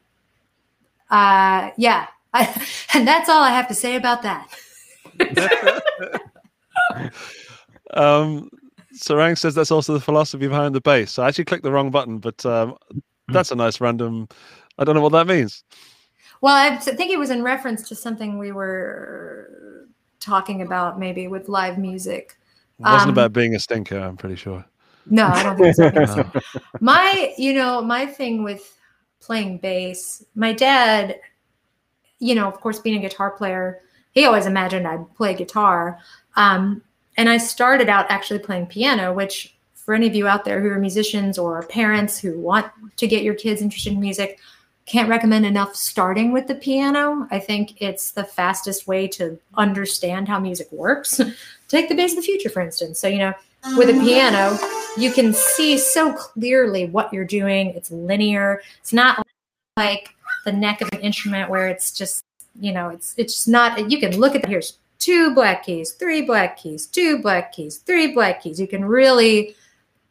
uh 1.09 1.69
yeah 1.77 2.07
I, 2.33 2.67
and 2.93 3.07
that's 3.07 3.29
all 3.29 3.41
i 3.41 3.49
have 3.51 3.67
to 3.69 3.73
say 3.73 3.95
about 3.95 4.21
that 4.23 4.49
um, 7.93 8.49
Sarang 9.01 9.37
says 9.37 9.55
that's 9.55 9.71
also 9.71 9.93
the 9.93 9.99
philosophy 9.99 10.47
behind 10.47 10.75
the 10.75 10.81
bass. 10.81 11.11
So 11.11 11.23
I 11.23 11.27
actually 11.27 11.45
clicked 11.45 11.63
the 11.63 11.71
wrong 11.71 11.89
button, 11.89 12.19
but 12.19 12.45
um, 12.45 12.77
that's 13.29 13.51
a 13.51 13.55
nice 13.55 13.81
random. 13.81 14.27
I 14.77 14.83
don't 14.83 14.95
know 14.95 15.01
what 15.01 15.11
that 15.13 15.27
means. 15.27 15.63
Well, 16.41 16.55
I 16.55 16.77
think 16.77 17.11
it 17.11 17.19
was 17.19 17.29
in 17.29 17.43
reference 17.43 17.87
to 17.89 17.95
something 17.95 18.37
we 18.37 18.51
were 18.51 19.87
talking 20.19 20.61
about, 20.61 20.99
maybe 20.99 21.27
with 21.27 21.49
live 21.49 21.77
music. 21.77 22.37
It 22.79 22.83
wasn't 22.83 23.03
Um, 23.03 23.09
about 23.09 23.33
being 23.33 23.55
a 23.55 23.59
stinker. 23.59 23.97
I'm 23.97 24.17
pretty 24.17 24.35
sure. 24.35 24.65
No, 25.07 25.27
I 25.27 25.43
don't 25.43 25.57
think 25.57 25.75
so. 25.75 25.89
No. 26.33 26.41
my, 26.79 27.33
you 27.37 27.53
know, 27.53 27.81
my 27.81 28.05
thing 28.05 28.43
with 28.43 28.77
playing 29.19 29.57
bass, 29.59 30.23
my 30.35 30.53
dad, 30.53 31.19
you 32.19 32.35
know, 32.35 32.47
of 32.47 32.59
course, 32.61 32.79
being 32.79 32.97
a 32.97 33.01
guitar 33.01 33.31
player, 33.31 33.81
he 34.11 34.25
always 34.25 34.45
imagined 34.45 34.87
I'd 34.87 35.11
play 35.15 35.33
guitar. 35.33 35.99
Um, 36.35 36.83
and 37.17 37.29
I 37.29 37.37
started 37.37 37.89
out 37.89 38.05
actually 38.09 38.39
playing 38.39 38.67
piano, 38.67 39.13
which 39.13 39.55
for 39.73 39.93
any 39.93 40.07
of 40.07 40.15
you 40.15 40.27
out 40.27 40.45
there 40.45 40.61
who 40.61 40.69
are 40.69 40.79
musicians 40.79 41.37
or 41.37 41.63
parents 41.63 42.19
who 42.19 42.39
want 42.39 42.67
to 42.97 43.07
get 43.07 43.23
your 43.23 43.33
kids 43.33 43.61
interested 43.61 43.93
in 43.93 43.99
music, 43.99 44.39
can't 44.85 45.09
recommend 45.09 45.45
enough 45.45 45.75
starting 45.75 46.31
with 46.31 46.47
the 46.47 46.55
piano. 46.55 47.27
I 47.31 47.39
think 47.39 47.81
it's 47.81 48.11
the 48.11 48.23
fastest 48.23 48.87
way 48.87 49.07
to 49.09 49.39
understand 49.55 50.27
how 50.27 50.39
music 50.39 50.71
works. 50.71 51.21
Take 51.67 51.89
the 51.89 51.95
bass 51.95 52.11
of 52.11 52.17
the 52.17 52.23
future, 52.23 52.49
for 52.49 52.61
instance. 52.61 52.99
So, 52.99 53.07
you 53.07 53.19
know, 53.19 53.33
with 53.77 53.89
a 53.89 53.93
piano, 53.93 54.57
you 54.97 55.11
can 55.11 55.33
see 55.33 55.77
so 55.77 56.13
clearly 56.13 56.87
what 56.87 57.13
you're 57.13 57.25
doing. 57.25 57.67
It's 57.69 57.91
linear. 57.91 58.61
It's 58.79 58.91
not 58.91 59.25
like 59.77 60.09
the 60.45 60.51
neck 60.51 60.81
of 60.81 60.89
an 60.91 60.99
instrument 60.99 61.49
where 61.49 61.67
it's 61.67 61.91
just, 61.91 62.23
you 62.59 62.73
know, 62.73 62.89
it's 62.89 63.13
it's 63.17 63.47
not 63.47 63.89
you 63.89 63.99
can 63.99 64.17
look 64.17 64.35
at 64.35 64.41
the, 64.41 64.47
here's 64.47 64.77
two 65.01 65.33
black 65.33 65.65
keys, 65.65 65.91
three 65.91 66.21
black 66.21 66.55
keys, 66.57 66.85
two 66.85 67.19
black 67.21 67.51
keys, 67.51 67.77
three 67.79 68.13
black 68.13 68.41
keys. 68.41 68.59
You 68.59 68.67
can 68.67 68.85
really 68.85 69.55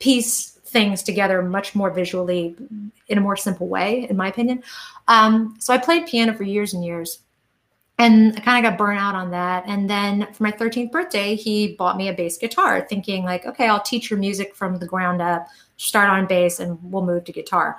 piece 0.00 0.50
things 0.50 1.02
together 1.02 1.42
much 1.42 1.75
more 1.75 1.90
visually 1.90 2.56
in 3.09 3.16
a 3.16 3.20
more 3.20 3.37
simple 3.37 3.68
way, 3.68 4.06
in 4.11 4.16
my 4.16 4.28
opinion. 4.28 4.62
Um, 5.09 5.56
so 5.61 5.73
I 5.73 5.78
played 5.78 6.06
piano 6.06 6.35
for 6.35 6.42
years 6.42 6.75
and 6.75 6.85
years. 6.85 7.20
and 7.99 8.35
I 8.37 8.40
kind 8.40 8.64
of 8.64 8.70
got 8.70 8.78
burnt 8.78 8.99
out 8.99 9.14
on 9.14 9.30
that. 9.32 9.64
And 9.66 9.88
then 9.88 10.26
for 10.32 10.42
my 10.42 10.52
13th 10.52 10.90
birthday, 10.90 11.35
he 11.35 11.75
bought 11.75 11.99
me 11.99 12.09
a 12.09 12.14
bass 12.14 12.38
guitar, 12.38 12.80
thinking 12.88 13.25
like, 13.25 13.44
okay, 13.44 13.68
I'll 13.68 13.82
teach 13.82 14.11
you 14.11 14.16
music 14.16 14.54
from 14.56 14.78
the 14.78 14.87
ground 14.87 15.20
up, 15.20 15.47
start 15.76 16.09
on 16.09 16.26
bass, 16.26 16.61
and 16.61 16.78
we'll 16.82 17.04
move 17.04 17.25
to 17.25 17.32
guitar. 17.32 17.76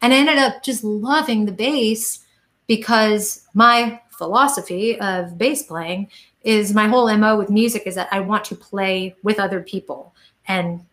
And 0.00 0.12
I 0.12 0.16
ended 0.18 0.38
up 0.38 0.62
just 0.62 0.84
loving 0.84 1.46
the 1.46 1.52
bass 1.52 2.24
because 2.68 3.44
my 3.54 4.00
philosophy 4.10 5.00
of 5.00 5.36
bass 5.36 5.64
playing 5.64 6.10
is 6.46 6.72
my 6.72 6.86
whole 6.86 7.14
MO 7.18 7.36
with 7.36 7.50
music 7.50 7.82
is 7.86 7.96
that 7.96 8.08
I 8.12 8.20
want 8.20 8.44
to 8.46 8.54
play 8.54 9.14
with 9.22 9.40
other 9.40 9.60
people. 9.60 10.14
And 10.46 10.86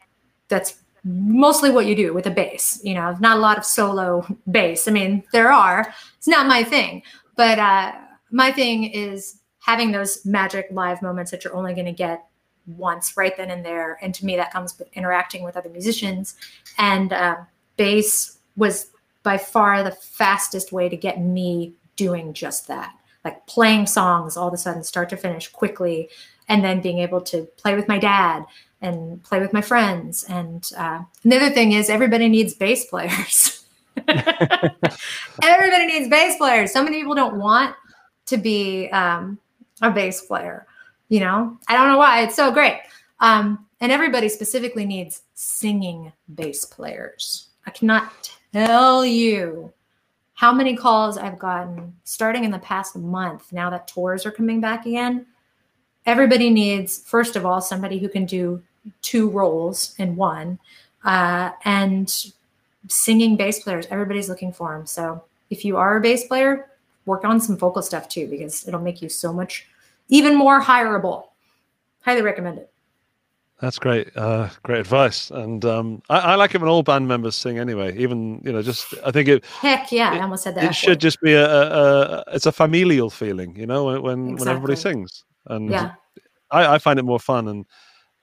that's 0.47 0.79
mostly 1.03 1.69
what 1.69 1.85
you 1.85 1.95
do 1.95 2.11
with 2.13 2.25
a 2.25 2.31
bass. 2.31 2.81
You 2.83 2.95
know, 2.95 3.15
not 3.19 3.37
a 3.37 3.39
lot 3.39 3.57
of 3.59 3.63
solo 3.63 4.25
bass. 4.49 4.87
I 4.87 4.91
mean, 4.91 5.23
there 5.31 5.51
are. 5.51 5.93
It's 6.17 6.27
not 6.27 6.47
my 6.47 6.63
thing. 6.63 7.03
But 7.37 7.59
uh 7.59 7.93
my 8.31 8.51
thing 8.51 8.85
is 8.85 9.37
having 9.59 9.91
those 9.91 10.25
magic 10.25 10.67
live 10.71 11.01
moments 11.01 11.31
that 11.31 11.43
you're 11.43 11.55
only 11.55 11.73
going 11.73 11.85
to 11.85 11.93
get 11.93 12.25
once 12.65 13.15
right 13.15 13.37
then 13.37 13.51
and 13.51 13.63
there 13.63 13.97
and 14.01 14.15
to 14.15 14.25
me 14.25 14.35
that 14.35 14.51
comes 14.51 14.77
with 14.79 14.87
interacting 14.93 15.43
with 15.43 15.55
other 15.55 15.69
musicians 15.69 16.35
and 16.77 17.13
uh, 17.13 17.35
bass 17.77 18.39
was 18.55 18.87
by 19.21 19.37
far 19.37 19.83
the 19.83 19.91
fastest 19.91 20.71
way 20.71 20.89
to 20.89 20.97
get 20.97 21.21
me 21.21 21.73
doing 21.95 22.33
just 22.33 22.67
that 22.67 22.93
like 23.23 23.45
playing 23.47 23.85
songs 23.85 24.37
all 24.37 24.47
of 24.47 24.53
a 24.53 24.57
sudden 24.57 24.83
start 24.83 25.09
to 25.09 25.17
finish 25.17 25.47
quickly 25.47 26.09
and 26.49 26.63
then 26.63 26.81
being 26.81 26.99
able 26.99 27.21
to 27.21 27.43
play 27.57 27.75
with 27.75 27.87
my 27.87 27.97
dad 27.97 28.45
and 28.81 29.23
play 29.23 29.39
with 29.39 29.53
my 29.53 29.61
friends 29.61 30.23
and, 30.25 30.71
uh, 30.77 31.01
and 31.23 31.31
the 31.31 31.37
other 31.37 31.49
thing 31.49 31.71
is 31.71 31.89
everybody 31.89 32.27
needs 32.27 32.53
bass 32.53 32.85
players 32.85 33.65
everybody 34.07 35.85
needs 35.85 36.09
bass 36.09 36.37
players 36.37 36.71
so 36.71 36.83
many 36.83 36.97
people 36.97 37.15
don't 37.15 37.37
want 37.37 37.75
to 38.25 38.37
be 38.37 38.89
um, 38.89 39.37
a 39.81 39.91
bass 39.91 40.25
player. 40.25 40.65
You 41.09 41.19
know, 41.19 41.57
I 41.67 41.73
don't 41.73 41.89
know 41.89 41.97
why. 41.97 42.23
It's 42.23 42.35
so 42.35 42.51
great. 42.51 42.79
Um, 43.19 43.65
and 43.79 43.91
everybody 43.91 44.29
specifically 44.29 44.85
needs 44.85 45.23
singing 45.33 46.11
bass 46.33 46.65
players. 46.65 47.49
I 47.67 47.71
cannot 47.71 48.11
tell 48.51 49.05
you 49.05 49.71
how 50.43 50.51
many 50.51 50.75
calls 50.75 51.17
I've 51.17 51.39
gotten 51.39 51.95
starting 52.03 52.43
in 52.43 52.51
the 52.51 52.59
past 52.59 52.97
month 52.97 53.53
now 53.53 53.69
that 53.69 53.87
tours 53.87 54.25
are 54.25 54.31
coming 54.31 54.59
back 54.59 54.85
again. 54.85 55.25
Everybody 56.05 56.49
needs, 56.49 56.99
first 56.99 57.37
of 57.37 57.45
all, 57.45 57.61
somebody 57.61 57.97
who 57.97 58.09
can 58.09 58.25
do 58.25 58.61
two 59.01 59.29
roles 59.29 59.95
in 59.99 60.17
one. 60.17 60.59
Uh, 61.05 61.51
and 61.63 62.33
singing 62.89 63.37
bass 63.37 63.63
players, 63.63 63.87
everybody's 63.89 64.27
looking 64.27 64.51
for 64.51 64.75
them. 64.75 64.85
So 64.85 65.23
if 65.49 65.63
you 65.63 65.77
are 65.77 65.95
a 65.95 66.01
bass 66.01 66.27
player, 66.27 66.67
work 67.05 67.23
on 67.23 67.39
some 67.39 67.55
vocal 67.55 67.81
stuff 67.81 68.09
too 68.09 68.27
because 68.27 68.67
it'll 68.67 68.81
make 68.81 69.01
you 69.01 69.07
so 69.07 69.31
much 69.31 69.65
even 70.09 70.35
more 70.35 70.61
hireable. 70.61 71.27
Highly 72.01 72.21
recommend 72.21 72.57
it. 72.57 72.72
That's 73.63 73.79
great, 73.79 74.09
uh, 74.17 74.49
great 74.63 74.81
advice, 74.81 75.31
and 75.31 75.63
um, 75.63 76.01
I, 76.09 76.19
I, 76.19 76.35
like 76.35 76.53
it 76.53 76.59
when 76.59 76.69
all 76.69 76.83
band 76.83 77.07
members 77.07 77.37
sing 77.37 77.59
anyway. 77.59 77.97
Even 77.97 78.41
you 78.43 78.51
know, 78.51 78.61
just 78.61 78.93
I 79.05 79.11
think 79.11 79.29
it. 79.29 79.45
Heck 79.45 79.89
yeah, 79.89 80.13
it, 80.13 80.17
I 80.17 80.23
almost 80.23 80.43
said 80.43 80.55
that. 80.55 80.65
It 80.65 80.75
should 80.75 80.99
just 80.99 81.21
be 81.21 81.31
a, 81.31 81.45
a, 81.45 82.23
it's 82.33 82.45
a 82.45 82.51
familial 82.51 83.09
feeling, 83.09 83.55
you 83.55 83.65
know, 83.65 83.85
when 83.85 84.01
when, 84.01 84.19
exactly. 84.31 84.35
when 84.35 84.47
everybody 84.49 84.75
sings, 84.75 85.23
and 85.47 85.69
yeah. 85.69 85.93
I, 86.51 86.73
I 86.73 86.77
find 86.77 86.99
it 86.99 87.03
more 87.03 87.19
fun. 87.21 87.47
And 87.47 87.65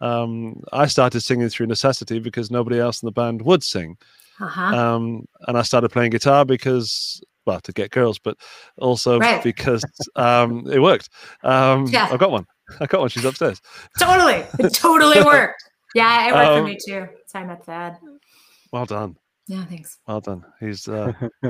um, 0.02 0.62
I 0.74 0.86
started 0.86 1.22
singing 1.22 1.48
through 1.48 1.68
necessity 1.68 2.18
because 2.18 2.50
nobody 2.50 2.78
else 2.78 3.00
in 3.00 3.06
the 3.06 3.12
band 3.12 3.40
would 3.40 3.64
sing, 3.64 3.96
uh-huh. 4.40 4.60
um, 4.60 5.24
and 5.48 5.56
I 5.56 5.62
started 5.62 5.88
playing 5.88 6.10
guitar 6.10 6.44
because 6.44 7.22
well 7.46 7.60
to 7.60 7.72
get 7.72 7.92
girls, 7.92 8.18
but 8.18 8.36
also 8.76 9.18
right. 9.18 9.42
because 9.42 9.82
um, 10.16 10.66
it 10.70 10.80
worked. 10.80 11.08
Um, 11.44 11.86
yeah. 11.90 12.10
I've 12.12 12.18
got 12.18 12.30
one. 12.30 12.46
I 12.80 12.86
got 12.86 13.00
one. 13.00 13.08
She's 13.08 13.24
upstairs. 13.24 13.60
Totally, 13.98 14.44
it 14.58 14.74
totally 14.74 15.22
worked. 15.24 15.62
Yeah, 15.94 16.28
it 16.28 16.32
worked 16.34 16.48
um, 16.48 16.58
for 16.60 16.68
me 16.68 16.78
too. 16.84 17.08
So 17.26 17.38
I 17.38 17.44
met 17.44 17.64
Thad. 17.64 17.98
Well 18.72 18.86
done. 18.86 19.16
Yeah, 19.46 19.64
thanks. 19.64 19.98
Well 20.06 20.20
done. 20.20 20.44
He's. 20.60 20.86
Uh, 20.86 21.12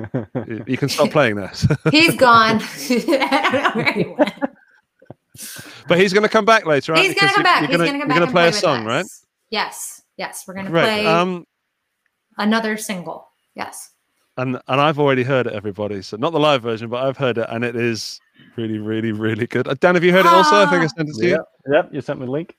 you 0.67 0.77
can 0.77 0.89
stop 0.89 1.11
playing 1.11 1.37
this. 1.37 1.67
he's 1.91 2.17
gone. 2.17 2.61
I 2.63 3.49
don't 3.53 3.63
know 3.63 3.83
where 3.83 3.93
he 3.93 4.07
went. 4.07 4.35
But 5.87 5.99
he's 5.99 6.13
going 6.13 6.23
to 6.23 6.29
come 6.29 6.45
back 6.45 6.67
later, 6.67 6.93
right? 6.93 7.05
He's 7.05 7.15
going 7.15 7.29
to 7.29 7.35
come 7.35 7.43
back. 7.43 7.69
He's 7.69 7.77
going 7.77 7.93
to 7.93 7.99
come 7.99 8.09
back. 8.09 8.17
You're 8.17 8.27
going 8.27 8.29
to 8.29 8.33
play, 8.33 8.49
play 8.49 8.49
a 8.49 8.53
song, 8.53 8.85
right? 8.85 9.07
Yes. 9.51 10.03
Yes, 10.17 10.45
we're 10.47 10.55
going 10.55 10.67
to 10.67 10.73
play 10.73 11.07
um, 11.07 11.47
another 12.39 12.77
single. 12.77 13.29
Yes 13.55 13.91
and 14.41 14.61
and 14.69 14.81
I've 14.81 14.99
already 14.99 15.23
heard 15.23 15.47
it, 15.47 15.53
everybody. 15.53 16.03
So 16.03 16.17
not 16.17 16.33
the 16.33 16.41
live 16.41 16.63
version, 16.63 16.89
but 16.89 17.05
I've 17.05 17.17
heard 17.17 17.39
it, 17.39 17.47
and 17.49 17.65
it 17.65 17.77
is 17.77 18.21
really, 18.57 18.79
really, 18.79 19.13
really 19.13 19.47
good. 19.47 19.69
Uh, 19.69 19.75
Dan, 19.79 19.95
have 19.95 20.05
you 20.05 20.13
heard 20.13 20.27
it 20.27 20.33
also? 20.33 20.57
I 20.57 20.67
think 20.67 20.83
I 20.83 20.87
sent 20.87 21.09
it 21.09 21.17
to 21.17 21.27
you. 21.27 21.45
Yep, 21.73 21.91
you 21.93 22.01
sent 22.01 22.21
me 22.21 22.27
the 22.27 22.33
link. 22.33 22.57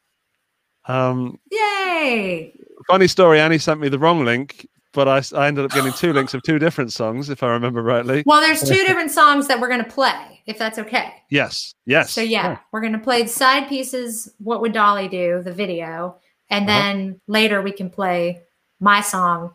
Um, 0.85 1.39
Yay! 1.51 2.53
Funny 2.87 3.07
story. 3.07 3.39
Annie 3.39 3.57
sent 3.57 3.79
me 3.79 3.89
the 3.89 3.99
wrong 3.99 4.25
link, 4.25 4.67
but 4.93 5.07
I, 5.07 5.21
I 5.37 5.47
ended 5.47 5.65
up 5.65 5.71
getting 5.71 5.93
two 5.93 6.13
links 6.13 6.33
of 6.33 6.41
two 6.43 6.59
different 6.59 6.91
songs, 6.91 7.29
if 7.29 7.43
I 7.43 7.47
remember 7.47 7.83
rightly. 7.83 8.23
Well, 8.25 8.41
there's 8.41 8.61
two 8.61 8.83
different 8.85 9.11
songs 9.11 9.47
that 9.47 9.59
we're 9.59 9.69
going 9.69 9.83
to 9.83 9.89
play, 9.89 10.41
if 10.45 10.57
that's 10.57 10.79
okay. 10.79 11.13
Yes. 11.29 11.75
Yes. 11.85 12.11
So 12.11 12.21
yeah, 12.21 12.49
yeah. 12.49 12.57
we're 12.71 12.81
going 12.81 12.93
to 12.93 12.99
play 12.99 13.23
the 13.23 13.29
side 13.29 13.67
pieces. 13.67 14.33
What 14.39 14.61
would 14.61 14.73
Dolly 14.73 15.07
do? 15.07 15.41
The 15.43 15.53
video, 15.53 16.17
and 16.49 16.69
uh-huh. 16.69 16.79
then 16.79 17.21
later 17.27 17.61
we 17.61 17.71
can 17.71 17.89
play 17.89 18.41
my 18.79 19.01
song, 19.01 19.53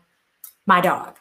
my 0.65 0.81
dog. 0.81 1.17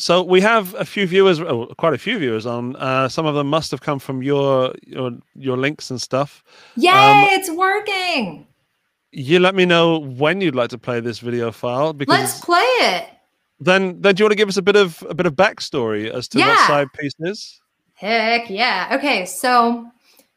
So 0.00 0.22
we 0.22 0.40
have 0.40 0.74
a 0.76 0.86
few 0.86 1.06
viewers, 1.06 1.40
oh, 1.40 1.66
quite 1.76 1.92
a 1.92 1.98
few 1.98 2.18
viewers 2.18 2.46
on. 2.46 2.74
Uh, 2.76 3.06
some 3.06 3.26
of 3.26 3.34
them 3.34 3.48
must 3.48 3.70
have 3.70 3.82
come 3.82 3.98
from 3.98 4.22
your 4.22 4.74
your 4.86 5.10
your 5.34 5.58
links 5.58 5.90
and 5.90 6.00
stuff. 6.00 6.42
Yay! 6.76 6.90
Um, 6.90 7.26
it's 7.32 7.50
working. 7.50 8.46
You 9.12 9.40
let 9.40 9.54
me 9.54 9.66
know 9.66 9.98
when 9.98 10.40
you'd 10.40 10.54
like 10.54 10.70
to 10.70 10.78
play 10.78 11.00
this 11.00 11.18
video 11.18 11.52
file 11.52 11.92
because 11.92 12.18
let's 12.18 12.40
play 12.40 12.62
it. 12.62 13.08
Then, 13.58 14.00
then 14.00 14.14
do 14.14 14.22
you 14.22 14.24
want 14.24 14.32
to 14.32 14.36
give 14.36 14.48
us 14.48 14.56
a 14.56 14.62
bit 14.62 14.76
of 14.76 15.04
a 15.10 15.14
bit 15.14 15.26
of 15.26 15.34
backstory 15.34 16.08
as 16.08 16.28
to 16.28 16.38
yeah. 16.38 16.48
what 16.48 16.66
side 16.66 16.86
piece 16.98 17.12
is? 17.20 17.60
Heck 17.92 18.48
yeah! 18.48 18.96
Okay, 18.96 19.26
so 19.26 19.86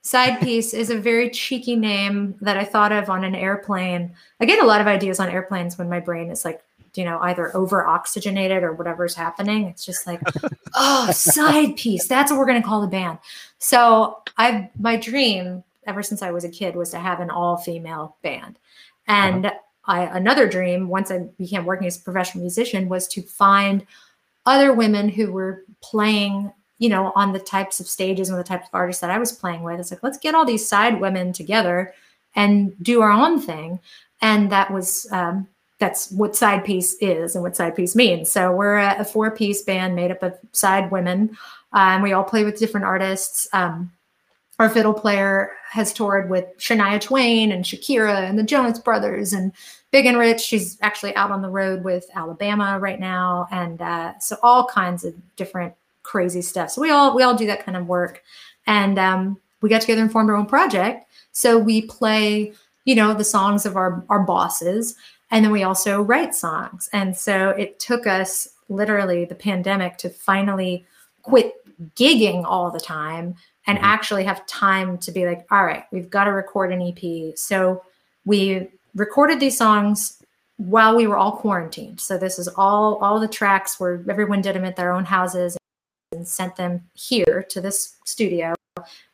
side 0.02 0.42
piece 0.42 0.74
is 0.74 0.90
a 0.90 0.98
very 0.98 1.30
cheeky 1.30 1.78
name 1.78 2.36
that 2.42 2.58
I 2.58 2.66
thought 2.66 2.92
of 2.92 3.10
on 3.10 3.24
an 3.24 3.34
airplane. 3.34 4.14
I 4.42 4.46
get 4.46 4.62
a 4.62 4.68
lot 4.68 4.82
of 4.82 4.88
ideas 4.88 5.22
on 5.22 5.30
airplanes 5.30 5.78
when 5.78 5.88
my 5.88 6.02
brain 6.02 6.30
is 6.30 6.44
like 6.44 6.62
you 6.96 7.04
know, 7.04 7.20
either 7.20 7.56
over 7.56 7.86
oxygenated 7.86 8.64
or 8.64 8.74
whatever's 8.74 9.16
happening. 9.16 9.66
It's 9.66 9.86
just 9.86 10.06
like, 10.08 10.22
oh, 10.76 11.12
side 11.12 11.76
piece. 11.76 12.08
That's 12.08 12.32
what 12.32 12.40
we're 12.40 12.46
going 12.46 12.62
to 12.62 12.68
call 12.68 12.82
the 12.82 12.88
band. 12.88 13.20
So 13.60 14.22
I, 14.38 14.70
my 14.80 14.96
dream 14.96 15.64
ever 15.86 16.04
since 16.04 16.22
I 16.22 16.32
was 16.32 16.44
a 16.44 16.50
kid 16.50 16.76
was 16.76 16.92
to 16.92 17.00
have 17.00 17.20
an 17.20 17.30
all 17.30 17.58
female 17.58 18.16
band. 18.22 18.58
And 19.08 19.48
uh-huh. 19.48 19.58
I, 19.86 20.02
another 20.18 20.48
dream 20.48 20.88
once 20.88 21.12
I 21.12 21.20
became 21.38 21.66
working 21.66 21.88
as 21.88 21.98
a 21.98 22.02
professional 22.02 22.42
musician 22.42 22.88
was 22.90 23.08
to 23.10 23.22
find 23.22 23.86
other 24.46 24.74
women 24.74 25.10
who 25.10 25.32
were 25.32 25.64
playing 25.82 26.52
you 26.84 26.90
know, 26.90 27.14
on 27.16 27.32
the 27.32 27.40
types 27.40 27.80
of 27.80 27.88
stages 27.88 28.30
and 28.30 28.38
the 28.38 28.44
types 28.44 28.68
of 28.68 28.76
artists 28.76 29.00
that 29.00 29.10
I 29.10 29.18
was 29.18 29.32
playing 29.32 29.64
with. 29.64 29.80
It's 29.80 29.90
like, 29.90 30.04
let's 30.04 30.18
get 30.18 30.36
all 30.36 30.44
these 30.44 30.68
side 30.68 31.00
women 31.00 31.32
together 31.32 31.94
and 32.36 32.76
do 32.84 33.02
our 33.02 33.10
own 33.10 33.40
thing. 33.40 33.80
And 34.22 34.52
that 34.52 34.70
was 34.70 35.08
um, 35.12 35.48
that's 35.80 36.12
what 36.12 36.36
side 36.36 36.64
piece 36.64 36.94
is 36.96 37.36
and 37.36 37.44
what 37.44 37.56
side 37.56 37.76
piece 37.76 37.96
means. 37.96 38.32
So 38.32 38.52
we're 38.52 38.78
a, 38.78 38.98
a 39.00 39.06
four 39.06 39.32
piece 39.32 39.62
band 39.62 39.96
made 39.96 40.12
up 40.12 40.24
of 40.24 40.38
side 40.52 40.92
women, 40.92 41.38
and 41.74 42.04
we 42.04 42.14
all 42.14 42.24
play 42.24 42.44
with 42.44 42.60
different 42.60 42.86
artists. 42.86 43.48
Um, 43.54 43.92
our 44.60 44.70
fiddle 44.70 44.94
player 44.94 45.52
has 45.70 45.92
toured 45.92 46.30
with 46.30 46.46
Shania 46.58 47.02
Twain 47.02 47.52
and 47.52 47.66
Shakira 47.66 48.30
and 48.30 48.38
the 48.38 48.44
Jonas 48.44 48.80
Brothers 48.80 49.34
and 49.34 49.52
Big 49.92 50.06
and 50.06 50.18
Rich. 50.18 50.42
She's 50.42 50.78
actually 50.82 51.16
out 51.16 51.32
on 51.32 51.42
the 51.42 51.50
road 51.50 51.84
with 51.84 52.06
Alabama 52.16 52.78
right 52.80 53.00
now, 53.00 53.48
and 53.52 53.82
uh, 53.82 54.18
so 54.20 54.38
all 54.44 54.66
kinds 54.68 55.04
of 55.04 55.14
different 55.36 55.74
crazy 56.04 56.42
stuff. 56.42 56.70
So 56.70 56.82
we 56.82 56.92
all 56.92 57.16
we 57.16 57.24
all 57.24 57.36
do 57.36 57.48
that 57.48 57.66
kind 57.66 57.76
of 57.76 57.88
work, 57.88 58.24
and 58.68 59.00
um, 59.00 59.40
we 59.62 59.70
got 59.70 59.82
together 59.82 60.02
and 60.02 60.12
formed 60.12 60.30
our 60.30 60.36
own 60.36 60.46
project. 60.46 61.10
So 61.32 61.58
we 61.58 61.82
play, 61.84 62.54
you 62.86 62.96
know, 62.96 63.14
the 63.14 63.24
songs 63.24 63.66
of 63.66 63.76
our 63.76 64.04
our 64.10 64.20
bosses, 64.20 64.96
and 65.34 65.44
then 65.44 65.52
we 65.52 65.64
also 65.64 66.00
write 66.00 66.36
songs. 66.36 66.90
And 66.94 67.18
so 67.18 67.50
it 67.50 67.80
took 67.80 68.06
us 68.06 68.50
literally 68.70 69.26
the 69.26 69.34
pandemic 69.34 69.98
to 69.98 70.10
finally 70.10 70.86
quit 71.24 71.56
gigging 71.96 72.46
all 72.46 72.70
the 72.70 72.80
time 72.80 73.34
and 73.66 73.80
mm-hmm. 73.80 73.86
actually 73.86 74.24
have 74.26 74.46
time 74.46 75.00
to 75.00 75.12
be 75.12 75.26
like, 75.26 75.44
all 75.50 75.66
right, 75.66 75.86
we've 75.92 76.12
got 76.12 76.26
to 76.26 76.32
record 76.32 76.72
an 76.72 76.84
EP. 76.84 77.36
So 77.36 77.84
we 78.26 78.68
recorded 78.94 79.40
these 79.40 79.58
songs 79.58 80.22
while 80.58 80.96
we 80.96 81.08
were 81.08 81.18
all 81.18 81.32
quarantined. 81.32 82.00
So 82.00 82.16
this 82.20 82.38
is 82.38 82.48
all 82.50 82.98
all 82.98 83.20
the 83.20 83.28
tracks 83.28 83.80
where 83.80 84.06
everyone 84.08 84.42
did 84.42 84.56
them 84.56 84.66
at 84.66 84.76
their 84.76 84.92
own 84.94 85.04
houses 85.04 85.58
and 86.12 86.28
sent 86.28 86.58
them 86.58 86.84
here 86.94 87.44
to 87.50 87.60
this 87.60 87.96
studio. 88.06 88.54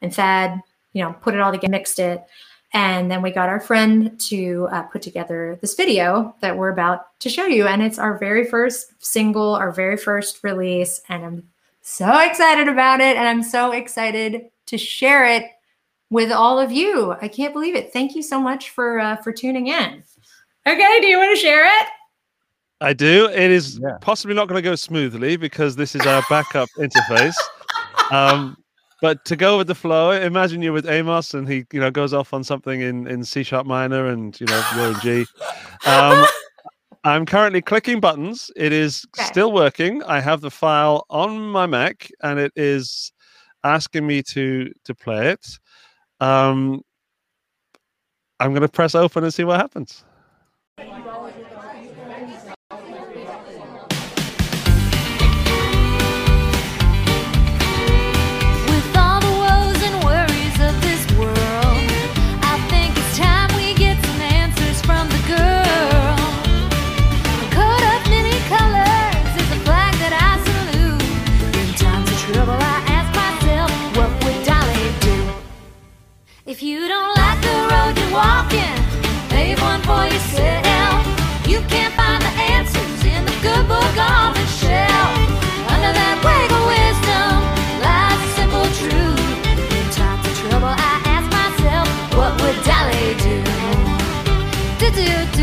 And 0.01 0.13
Thad, 0.13 0.60
you 0.91 1.01
know, 1.01 1.13
put 1.21 1.34
it 1.34 1.39
all 1.39 1.53
together, 1.53 1.71
mixed 1.71 1.97
it. 1.97 2.25
And 2.73 3.10
then 3.10 3.21
we 3.23 3.32
got 3.32 3.49
our 3.49 3.60
friend 3.60 4.19
to 4.29 4.67
uh, 4.71 4.84
put 4.84 5.01
together 5.01 5.58
this 5.60 5.73
video 5.73 6.36
that 6.41 6.55
we're 6.55 6.69
about 6.69 7.19
to 7.19 7.29
show 7.29 7.45
you. 7.45 7.65
And 7.65 7.82
it's 7.82 7.97
our 7.97 8.17
very 8.17 8.45
first 8.45 8.93
single, 9.03 9.55
our 9.55 9.71
very 9.71 9.97
first 9.97 10.43
release. 10.43 11.01
And 11.10 11.25
I'm 11.25 11.49
so 11.82 12.19
excited 12.19 12.67
about 12.67 12.99
it. 12.99 13.17
And 13.17 13.27
I'm 13.27 13.41
so 13.41 13.71
excited 13.71 14.49
to 14.67 14.77
share 14.77 15.25
it 15.25 15.45
with 16.12 16.32
all 16.32 16.60
of 16.60 16.71
you. 16.71 17.15
I 17.21 17.27
can't 17.27 17.53
believe 17.53 17.75
it. 17.75 17.91
Thank 17.91 18.15
you 18.15 18.21
so 18.21 18.39
much 18.39 18.69
for 18.69 18.99
uh, 18.99 19.15
for 19.17 19.32
tuning 19.32 19.67
in. 19.67 20.03
Okay, 20.67 21.01
do 21.01 21.08
you 21.08 21.17
want 21.17 21.36
to 21.36 21.41
share 21.41 21.65
it? 21.65 21.88
I 22.82 22.93
do. 22.93 23.25
It 23.29 23.51
is 23.51 23.79
Yeah. 23.79 23.97
possibly 23.99 24.36
not 24.36 24.47
going 24.47 24.62
to 24.62 24.67
go 24.69 24.75
smoothly 24.75 25.38
because 25.38 25.75
this 25.75 25.95
is 25.95 26.05
our 26.05 26.23
backup 26.29 26.69
interface. 26.77 27.36
Um, 28.12 28.58
but 29.01 29.23
to 29.25 29.35
go 29.35 29.57
with 29.57 29.67
the 29.67 29.75
flow, 29.75 30.12
imagine 30.12 30.62
you're 30.62 30.73
with 30.73 30.88
Amos 30.88 31.33
and 31.33 31.47
he, 31.47 31.65
you 31.71 31.79
know, 31.79 31.91
goes 31.91 32.13
off 32.13 32.33
on 32.33 32.43
something 32.43 32.81
in, 32.81 33.07
in 33.07 33.23
C 33.23 33.43
sharp 33.43 33.65
minor 33.65 34.07
and 34.07 34.39
you 34.39 34.47
know 34.47 34.63
you're 34.69 34.89
in 34.89 34.99
G. 34.99 35.25
Um, 35.85 36.27
I'm 37.03 37.25
currently 37.25 37.62
clicking 37.62 37.99
buttons. 37.99 38.51
It 38.55 38.73
is 38.73 39.05
Okay. 39.17 39.27
still 39.27 39.51
working. 39.53 40.03
I 40.03 40.19
have 40.19 40.41
the 40.41 40.51
file 40.51 41.05
on 41.09 41.39
my 41.39 41.65
Mac 41.65 42.09
and 42.21 42.39
it 42.39 42.51
is 42.55 43.12
asking 43.63 44.05
me 44.05 44.21
to 44.23 44.71
to 44.85 44.95
play 44.95 45.29
it. 45.31 45.47
Um, 46.19 46.81
I'm 48.39 48.51
going 48.51 48.62
to 48.62 48.69
press 48.69 48.95
open 48.95 49.23
and 49.23 49.33
see 49.33 49.43
what 49.43 49.59
happens. 49.59 50.03
If 76.49 76.63
you 76.63 76.88
don't 76.88 77.15
like 77.15 77.39
the 77.43 77.57
road 77.69 77.93
you're 77.95 78.12
walking, 78.12 78.77
pave 79.29 79.62
one 79.62 79.81
for 79.83 80.03
yourself. 80.03 80.97
You 81.47 81.62
can't 81.69 81.93
find 81.93 82.23
the 82.23 82.33
answers 82.57 83.05
in 83.05 83.23
the 83.23 83.38
good 83.45 83.67
book 83.67 83.95
on 84.01 84.33
the 84.33 84.47
shelf. 84.57 85.13
Under 85.69 85.93
that 85.93 86.17
wig 86.25 86.49
of 86.57 86.63
wisdom 86.73 87.38
lies 87.85 88.21
simple 88.33 88.65
truth. 88.81 89.21
In 89.77 89.85
times 89.93 90.25
of 90.25 90.33
trouble, 90.41 90.73
I 90.73 90.97
ask 91.13 91.29
myself, 91.29 91.88
what 92.17 92.33
would 92.41 92.57
Dolly 92.65 93.13
do? 93.21 93.38
Do 94.79 94.89
do 94.89 95.05
do 95.05 95.38
do 95.38 95.38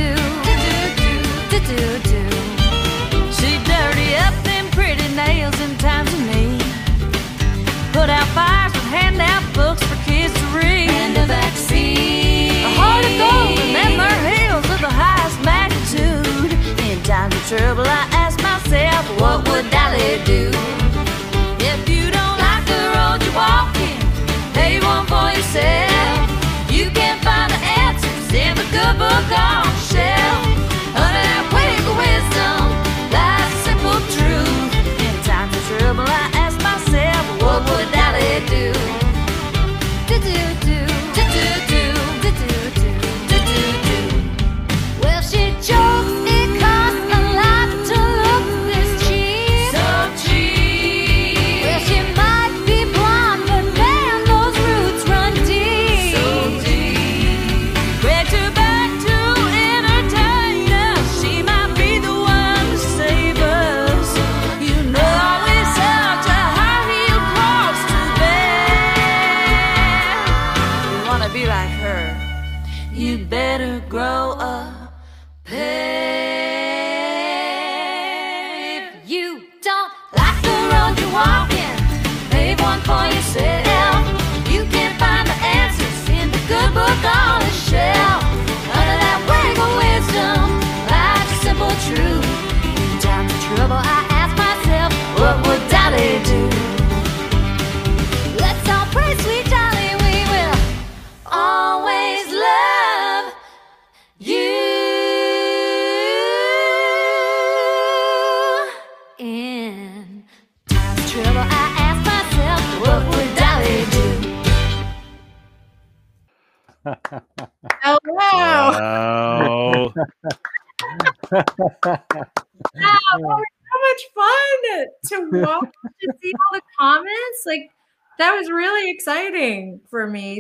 trouble, 17.47 17.87
I 17.87 18.09
ask 18.11 18.43
myself, 18.43 19.21
what 19.21 19.49
would 19.49 19.71
Dolly 19.71 20.19
do? 20.25 20.26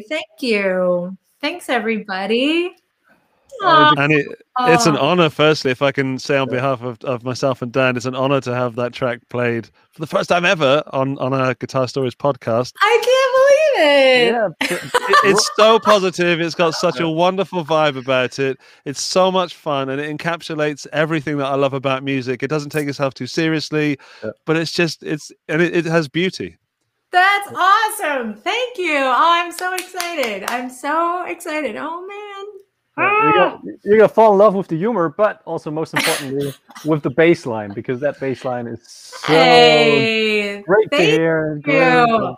Thank 0.08 0.24
you. 0.40 1.16
Thanks 1.40 1.68
everybody. 1.68 2.74
Aw, 3.62 3.94
and 3.96 4.12
it, 4.12 4.26
it's 4.60 4.84
an 4.84 4.96
honor, 4.98 5.30
firstly, 5.30 5.70
if 5.70 5.80
I 5.80 5.90
can 5.90 6.18
say 6.18 6.36
on 6.36 6.50
behalf 6.50 6.82
of, 6.82 7.02
of 7.04 7.24
myself 7.24 7.62
and 7.62 7.72
Dan, 7.72 7.96
it's 7.96 8.04
an 8.04 8.14
honor 8.14 8.38
to 8.42 8.54
have 8.54 8.74
that 8.76 8.92
track 8.92 9.20
played 9.30 9.70
for 9.92 10.00
the 10.00 10.06
first 10.06 10.28
time 10.28 10.44
ever 10.44 10.82
on, 10.92 11.16
on 11.18 11.32
our 11.32 11.54
Guitar 11.54 11.88
Stories 11.88 12.14
podcast. 12.14 12.74
I 12.82 13.00
can't 13.02 13.32
believe 13.34 13.88
it. 13.88 14.32
Yeah, 14.32 14.48
It- 14.60 15.16
it's 15.24 15.50
so 15.56 15.78
positive. 15.78 16.38
It's 16.40 16.54
got 16.54 16.74
such 16.74 17.00
a 17.00 17.08
wonderful 17.08 17.64
vibe 17.64 17.96
about 17.96 18.38
it. 18.38 18.58
It's 18.84 19.00
so 19.00 19.32
much 19.32 19.54
fun 19.54 19.88
and 19.88 20.00
it 20.02 20.14
encapsulates 20.14 20.86
everything 20.92 21.38
that 21.38 21.46
I 21.46 21.54
love 21.54 21.72
about 21.72 22.02
music. 22.02 22.42
It 22.42 22.48
doesn't 22.48 22.70
take 22.70 22.88
itself 22.88 23.14
too 23.14 23.26
seriously, 23.26 23.98
Yeah. 24.22 24.30
but 24.44 24.56
it's 24.56 24.72
just, 24.72 25.02
it's, 25.02 25.32
and 25.48 25.62
it, 25.62 25.74
it 25.74 25.84
has 25.86 26.08
beauty. 26.08 26.58
That's 27.12 27.48
awesome. 27.54 28.34
Thank 28.34 28.78
you. 28.78 28.96
Oh, 28.98 29.32
I'm 29.32 29.52
so 29.52 29.74
excited. 29.74 30.44
I'm 30.48 30.68
so 30.70 31.24
excited. 31.24 31.76
Oh 31.76 32.06
man. 32.06 32.62
Yeah, 32.98 33.22
you're, 33.22 33.32
gonna, 33.32 33.78
you're 33.84 33.96
gonna 33.98 34.08
fall 34.08 34.32
in 34.32 34.38
love 34.38 34.54
with 34.54 34.68
the 34.68 34.76
humor, 34.76 35.14
but 35.16 35.42
also 35.44 35.70
most 35.70 35.92
importantly 35.92 36.54
with 36.84 37.02
the 37.02 37.10
bass 37.10 37.44
line 37.44 37.72
because 37.72 38.00
that 38.00 38.18
bass 38.20 38.44
line 38.44 38.66
is 38.66 38.86
so 38.88 39.34
Hey, 39.34 40.64
great 40.66 40.90
to 40.92 41.02
hear. 41.02 41.60
you. 41.66 42.36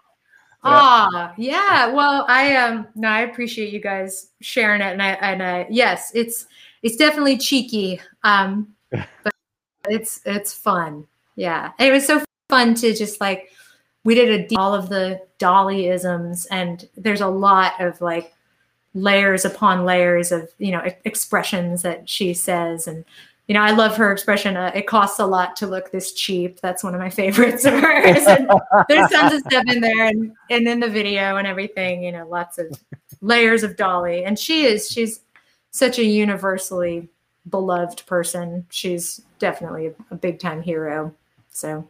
Ah, 0.64 1.34
yeah. 1.36 1.92
Well, 1.92 2.24
I 2.28 2.56
um 2.56 2.88
no, 2.96 3.08
I 3.08 3.20
appreciate 3.20 3.72
you 3.72 3.80
guys 3.80 4.30
sharing 4.40 4.80
it, 4.80 4.92
and 4.92 5.02
I 5.02 5.10
and 5.12 5.42
I 5.42 5.66
yes, 5.70 6.10
it's 6.14 6.46
it's 6.82 6.96
definitely 6.96 7.38
cheeky, 7.38 8.00
um, 8.24 8.74
but 8.90 9.32
it's 9.88 10.20
it's 10.24 10.52
fun. 10.52 11.06
Yeah, 11.36 11.70
it 11.78 11.92
was 11.92 12.04
so 12.06 12.22
fun 12.48 12.74
to 12.76 12.92
just 12.94 13.20
like 13.20 13.52
we 14.08 14.14
did 14.14 14.50
a 14.50 14.56
all 14.56 14.74
of 14.74 14.88
the 14.88 15.20
Dollyisms, 15.38 16.46
and 16.50 16.88
there's 16.96 17.20
a 17.20 17.28
lot 17.28 17.78
of 17.78 18.00
like 18.00 18.32
layers 18.94 19.44
upon 19.44 19.84
layers 19.84 20.32
of 20.32 20.48
you 20.56 20.72
know 20.72 20.82
expressions 21.04 21.82
that 21.82 22.08
she 22.08 22.32
says 22.32 22.88
and 22.88 23.04
you 23.46 23.52
know 23.52 23.60
i 23.60 23.70
love 23.70 23.98
her 23.98 24.10
expression 24.10 24.56
uh, 24.56 24.72
it 24.74 24.86
costs 24.86 25.18
a 25.18 25.26
lot 25.26 25.54
to 25.56 25.66
look 25.66 25.92
this 25.92 26.14
cheap. 26.14 26.58
That's 26.62 26.82
one 26.82 26.94
of 26.94 27.00
my 27.00 27.10
favorites 27.22 27.66
of 27.66 27.74
hers 27.74 28.26
and 28.26 28.50
there's 28.88 29.10
tons 29.10 29.34
of 29.34 29.40
stuff 29.40 29.64
in 29.68 29.82
there 29.82 30.06
and, 30.06 30.32
and 30.48 30.66
in 30.66 30.80
the 30.80 30.88
video 30.88 31.36
and 31.36 31.46
everything 31.46 32.02
you 32.02 32.12
know 32.12 32.26
lots 32.26 32.56
of 32.56 32.66
layers 33.20 33.62
of 33.62 33.76
dolly 33.76 34.24
and 34.24 34.38
she 34.38 34.64
is 34.64 34.90
she's 34.90 35.20
such 35.70 35.98
a 35.98 36.04
universally 36.04 37.08
beloved 37.50 38.06
person. 38.06 38.64
She's 38.70 39.20
definitely 39.38 39.88
a, 39.88 39.94
a 40.10 40.16
big 40.16 40.38
time 40.38 40.62
hero 40.62 41.14
so. 41.50 41.86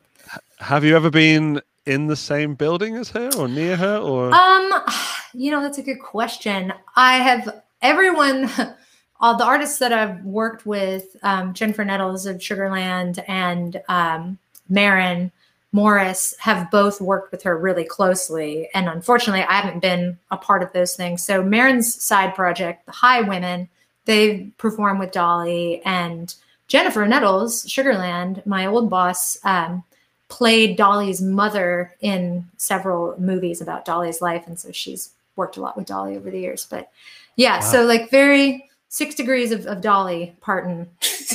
Have 0.58 0.84
you 0.84 0.96
ever 0.96 1.10
been 1.10 1.60
in 1.88 2.06
the 2.06 2.16
same 2.16 2.54
building 2.54 2.96
as 2.96 3.10
her 3.10 3.30
or 3.36 3.48
near 3.48 3.76
her 3.76 3.96
or 3.96 4.32
Um, 4.32 4.72
you 5.34 5.50
know, 5.50 5.62
that's 5.62 5.78
a 5.78 5.82
good 5.82 6.00
question. 6.00 6.72
I 6.94 7.16
have 7.16 7.62
everyone, 7.82 8.50
all 9.20 9.36
the 9.36 9.44
artists 9.44 9.78
that 9.78 9.92
I've 9.92 10.22
worked 10.24 10.66
with, 10.66 11.16
um, 11.22 11.54
Jennifer 11.54 11.84
Nettles 11.84 12.26
of 12.26 12.36
Sugarland 12.36 13.24
and 13.26 13.82
um, 13.88 14.38
Maren 14.68 15.32
Morris 15.72 16.34
have 16.38 16.70
both 16.70 17.00
worked 17.00 17.30
with 17.30 17.42
her 17.42 17.56
really 17.56 17.84
closely. 17.84 18.68
And 18.74 18.88
unfortunately, 18.88 19.42
I 19.42 19.54
haven't 19.54 19.80
been 19.80 20.18
a 20.30 20.36
part 20.36 20.62
of 20.62 20.72
those 20.72 20.94
things. 20.94 21.22
So 21.22 21.42
Maren's 21.42 22.02
side 22.02 22.34
project, 22.34 22.86
the 22.86 22.92
Highwomen, 22.92 23.68
they 24.06 24.50
perform 24.56 24.98
with 24.98 25.12
Dolly 25.12 25.82
and 25.84 26.34
Jennifer 26.68 27.06
Nettles, 27.06 27.64
Sugarland, 27.64 28.44
my 28.46 28.66
old 28.66 28.88
boss, 28.88 29.38
um, 29.44 29.84
played 30.28 30.76
Dolly's 30.76 31.20
mother 31.22 31.94
in 32.00 32.46
several 32.56 33.14
movies 33.18 33.60
about 33.60 33.84
Dolly's 33.84 34.20
life, 34.20 34.46
and 34.46 34.58
so 34.58 34.70
she's 34.72 35.10
worked 35.36 35.56
a 35.56 35.60
lot 35.60 35.76
with 35.76 35.86
Dolly 35.86 36.16
over 36.16 36.30
the 36.30 36.38
years. 36.40 36.66
But 36.68 36.90
yeah, 37.36 37.56
Wow. 37.60 37.60
so 37.60 37.84
like 37.84 38.10
very 38.10 38.68
six 38.88 39.14
degrees 39.14 39.52
of, 39.52 39.66
of 39.66 39.80
Dolly 39.80 40.36
Parton. 40.40 40.88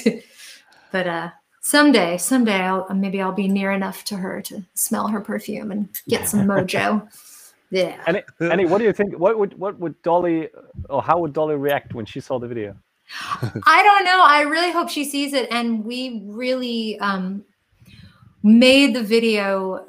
but 0.92 1.08
uh 1.08 1.30
someday, 1.62 2.18
someday 2.18 2.62
I'll 2.62 2.88
maybe 2.94 3.22
I'll 3.22 3.32
be 3.32 3.48
near 3.48 3.72
enough 3.72 4.04
to 4.06 4.18
her 4.18 4.42
to 4.44 4.64
smell 4.74 5.08
her 5.08 5.22
perfume 5.22 5.72
and 5.72 5.90
get 6.08 6.28
some 6.28 6.42
mojo. 6.48 7.08
Yeah. 7.72 8.00
Annie, 8.06 8.22
Annie, 8.40 8.66
what 8.68 8.78
do 8.78 8.84
you 8.84 8.94
think? 8.94 9.18
What 9.18 9.40
would 9.40 9.58
what 9.58 9.80
would 9.80 10.00
Dolly 10.04 10.50
or 10.90 11.02
how 11.02 11.20
would 11.20 11.34
Dolly 11.34 11.56
react 11.56 11.94
when 11.96 12.06
she 12.06 12.20
saw 12.20 12.38
the 12.38 12.48
video? 12.48 12.76
I 13.66 13.82
don't 13.84 14.06
know. 14.06 14.24
I 14.24 14.42
really 14.42 14.72
hope 14.72 14.90
she 14.90 15.04
sees 15.04 15.34
it. 15.34 15.48
And 15.52 15.84
we 15.84 16.24
really 16.26 17.00
um, 17.00 17.44
made 18.44 18.94
the 18.94 19.04
video 19.04 19.86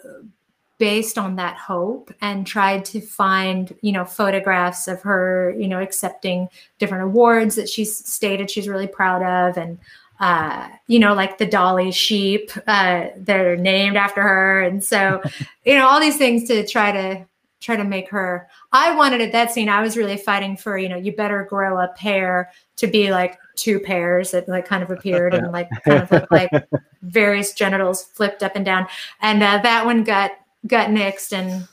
based 0.79 1.19
on 1.19 1.37
that 1.37 1.57
hope 1.57 2.12
and 2.21 2.47
tried 2.47 2.85
to 2.85 3.01
find, 3.01 3.75
you 3.81 3.93
know, 3.93 4.05
photographs 4.05 4.88
of 4.88 5.01
her, 5.03 5.55
you 5.57 5.69
know, 5.69 5.81
accepting 5.81 6.49
different 6.79 7.05
awards 7.05 7.55
that 7.55 7.69
she's 7.69 7.97
stated 7.97 8.51
she's 8.51 8.69
really 8.69 8.87
proud 8.87 9.23
of. 9.23 9.57
And, 9.57 9.79
uh, 10.21 10.69
you 10.87 10.99
know, 10.99 11.14
like 11.14 11.38
the 11.38 11.47
Dolly 11.47 11.93
sheep, 11.93 12.51
uh, 12.67 13.07
they're 13.17 13.57
named 13.57 13.97
after 13.97 14.23
her. 14.23 14.62
And 14.62 14.83
so, 14.83 15.23
you 15.64 15.75
know, 15.75 15.87
all 15.87 16.01
these 16.01 16.17
things 16.17 16.49
to 16.49 16.67
try 16.67 16.93
to 16.93 17.27
try 17.64 17.77
to 17.77 17.85
make 17.85 18.09
her 18.11 18.46
i 18.72 18.94
wanted 18.94 19.20
at 19.20 19.33
that 19.33 19.50
scene 19.50 19.68
i 19.68 19.81
was 19.81 19.96
really 19.96 20.16
fighting 20.16 20.57
for 20.57 20.77
you 20.77 20.88
know 20.88 20.96
you 20.96 21.14
better 21.16 21.44
grow 21.48 21.79
a 21.79 21.88
pair 21.96 22.50
to 22.77 22.87
be 22.87 23.11
like 23.11 23.38
two 23.57 23.81
pairs 23.81 24.31
that 24.33 24.48
like 24.48 24.66
kind 24.66 24.83
of 24.83 24.90
appeared 24.90 25.33
and 25.35 25.50
like 25.50 25.68
kind 25.85 26.03
of 26.03 26.11
looked 26.11 26.31
like 26.31 26.50
various 27.03 27.53
genitals 27.55 28.05
flipped 28.05 28.42
up 28.42 28.53
and 28.55 28.64
down 28.64 28.87
and 29.22 29.42
uh, 29.42 29.59
that 29.62 29.85
one 29.87 30.05
got 30.05 30.33
got 30.66 30.90
nixed 30.90 31.33
and 31.33 31.66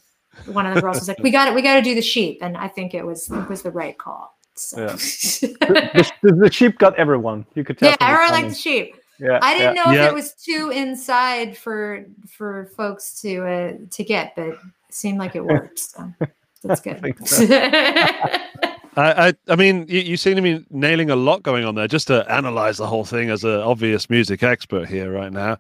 one 0.54 0.65
of 0.65 0.73
the 0.75 0.82
girls 0.82 0.99
was 0.99 1.08
like 1.08 1.19
we 1.19 1.32
got 1.38 1.47
it 1.47 1.54
we 1.54 1.62
got 1.62 1.75
to 1.75 1.82
do 1.82 1.93
the 1.95 2.01
sheep 2.01 2.38
and 2.41 2.56
i 2.58 2.67
think 2.67 2.93
it 2.93 3.06
was 3.06 3.30
it 3.30 3.49
was 3.49 3.62
the 3.62 3.71
right 3.71 3.97
call 3.97 4.36
so 4.56 4.82
Yeah. 4.86 4.93
The, 5.62 6.12
the, 6.21 6.32
the 6.34 6.51
sheep 6.51 6.77
got 6.77 6.95
everyone. 6.99 7.45
You 7.56 7.63
could 7.63 7.77
tell. 7.77 7.89
yeah 7.89 7.95
from 7.97 8.08
the 8.08 8.13
everyone 8.13 8.32
liked 8.43 8.49
the 8.56 8.62
sheep 8.62 8.95
Yeah, 9.19 9.39
I 9.41 9.58
didn't 9.58 9.75
yeah. 9.75 9.84
know 9.84 9.91
if 9.91 9.97
Yeah. 9.97 10.08
it 10.10 10.13
was 10.13 10.34
too 10.34 10.71
inside 10.73 11.56
for 11.58 12.06
for 12.27 12.65
folks 12.75 13.21
to 13.21 13.45
uh, 13.45 13.73
to 13.89 14.04
get, 14.04 14.36
but 14.36 14.47
it 14.47 14.58
seemed 14.93 15.19
like 15.19 15.36
it 15.36 15.45
worked. 15.45 15.80
So 15.80 16.13
that's 16.63 16.82
good. 16.82 17.01
think 17.01 17.27
so. 17.27 17.45
I, 18.97 19.27
I, 19.27 19.34
I 19.47 19.56
mean, 19.56 19.86
you, 19.88 20.01
you 20.01 20.17
seem 20.17 20.36
to 20.36 20.41
be 20.41 20.65
nailing 20.69 21.10
a 21.10 21.15
lot 21.15 21.43
going 21.43 21.63
on 21.63 21.75
there. 21.75 21.88
Just 21.88 22.08
to 22.08 22.30
analyze 22.30 22.77
the 22.77 22.88
whole 22.88 23.06
thing 23.06 23.30
as 23.30 23.43
an 23.43 23.62
obvious 23.62 24.10
music 24.10 24.43
expert 24.43 24.89
here 24.89 25.12
right 25.12 25.32
now, 25.32 25.58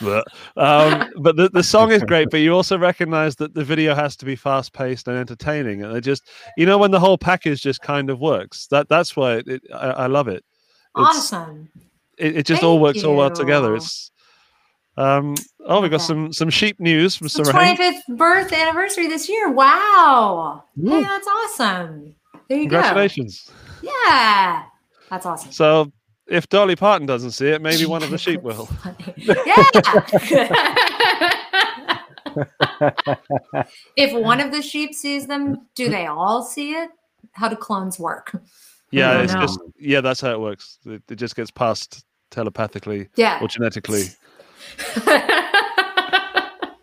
but 0.00 0.26
um, 0.56 1.08
but 1.18 1.36
the, 1.36 1.48
the 1.50 1.62
song 1.62 1.92
is 1.92 2.02
great. 2.02 2.28
But 2.30 2.38
you 2.38 2.52
also 2.52 2.76
recognize 2.76 3.36
that 3.36 3.54
the 3.54 3.62
video 3.62 3.94
has 3.94 4.16
to 4.16 4.24
be 4.24 4.34
fast 4.34 4.72
paced 4.72 5.06
and 5.06 5.16
entertaining, 5.16 5.84
and 5.84 5.96
it 5.96 6.00
just 6.00 6.28
you 6.56 6.66
know 6.66 6.76
when 6.76 6.90
the 6.90 7.00
whole 7.00 7.18
package 7.18 7.62
just 7.62 7.82
kind 7.82 8.10
of 8.10 8.18
works. 8.18 8.66
That 8.68 8.88
that's 8.88 9.14
why 9.14 9.36
it, 9.36 9.48
it, 9.48 9.62
I, 9.72 9.90
I 9.90 10.06
love 10.06 10.26
it. 10.26 10.44
It's, 10.96 11.16
awesome. 11.16 11.68
It, 12.18 12.38
it 12.38 12.46
just 12.46 12.64
all 12.64 12.74
Thank 12.74 12.82
works 12.82 13.04
all 13.04 13.16
well 13.16 13.30
together. 13.30 13.76
It's 13.76 14.10
um 14.98 15.34
oh 15.66 15.80
we 15.80 15.88
got 15.88 15.96
Okay. 15.96 16.04
some 16.04 16.32
some 16.32 16.50
sheep 16.50 16.78
news 16.78 17.16
from 17.16 17.26
It's 17.26 17.36
25th 17.38 18.02
birth 18.16 18.52
anniversary 18.52 19.06
this 19.08 19.28
year. 19.28 19.50
Wow. 19.50 20.64
Hey, 20.76 21.00
that's 21.02 21.26
awesome. 21.26 22.14
There 22.48 22.58
you 22.58 22.64
Congratulations! 22.64 23.50
go. 23.82 23.90
Yeah. 24.06 24.64
That's 25.10 25.24
awesome. 25.26 25.52
So 25.52 25.92
if 26.26 26.48
Dolly 26.48 26.76
Parton 26.76 27.06
doesn't 27.06 27.30
see 27.32 27.48
it, 27.48 27.62
maybe 27.62 27.86
one 27.86 28.02
of 28.02 28.10
the 28.10 28.18
sheep 28.18 28.42
will. 28.42 28.68
yeah. 29.16 29.34
if 33.96 34.12
one 34.12 34.40
of 34.40 34.52
the 34.52 34.62
sheep 34.62 34.94
sees 34.94 35.26
them, 35.26 35.66
do 35.74 35.88
they 35.88 36.06
all 36.06 36.42
see 36.42 36.72
it? 36.72 36.90
How 37.32 37.48
do 37.48 37.56
clones 37.56 37.98
work? 37.98 38.34
Yeah, 38.90 39.22
it's 39.22 39.32
know. 39.32 39.40
just 39.42 39.60
yeah, 39.78 40.00
that's 40.00 40.20
how 40.20 40.32
it 40.32 40.40
works. 40.40 40.78
It, 40.84 41.02
it 41.10 41.16
just 41.16 41.34
gets 41.36 41.50
passed 41.50 42.04
telepathically 42.30 43.08
Yeah. 43.16 43.38
or 43.40 43.48
genetically. 43.48 44.04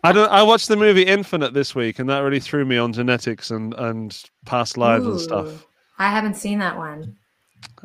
I 0.02 0.12
don't. 0.12 0.30
I 0.30 0.42
watched 0.42 0.68
the 0.68 0.76
movie 0.76 1.02
Infinite 1.02 1.52
this 1.52 1.74
week, 1.74 1.98
and 1.98 2.08
that 2.08 2.20
really 2.20 2.40
threw 2.40 2.64
me 2.64 2.78
on 2.78 2.92
genetics 2.92 3.50
and 3.50 3.74
and 3.74 4.18
past 4.46 4.78
lives 4.78 5.06
and 5.06 5.20
stuff. 5.20 5.66
I 5.98 6.08
haven't 6.08 6.34
seen 6.34 6.58
that 6.60 6.76
one. 6.76 7.16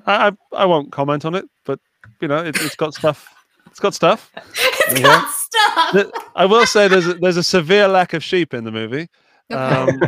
I, 0.05 0.27
I 0.27 0.31
I 0.63 0.65
won't 0.65 0.91
comment 0.91 1.25
on 1.25 1.35
it, 1.35 1.45
but 1.65 1.79
you 2.21 2.27
know, 2.27 2.43
it, 2.43 2.55
it's 2.61 2.75
got 2.75 2.93
stuff. 2.93 3.27
It's 3.67 3.79
got 3.79 3.93
stuff. 3.93 4.31
It's 4.87 5.01
got 5.01 5.27
stuff. 5.31 6.11
I 6.35 6.45
will 6.45 6.67
say 6.67 6.87
there's 6.87 7.07
a, 7.07 7.15
there's 7.15 7.37
a 7.37 7.43
severe 7.43 7.87
lack 7.87 8.13
of 8.13 8.23
sheep 8.23 8.53
in 8.53 8.63
the 8.63 8.71
movie. 8.71 9.09
Okay. 9.51 9.57
Um, 9.57 9.99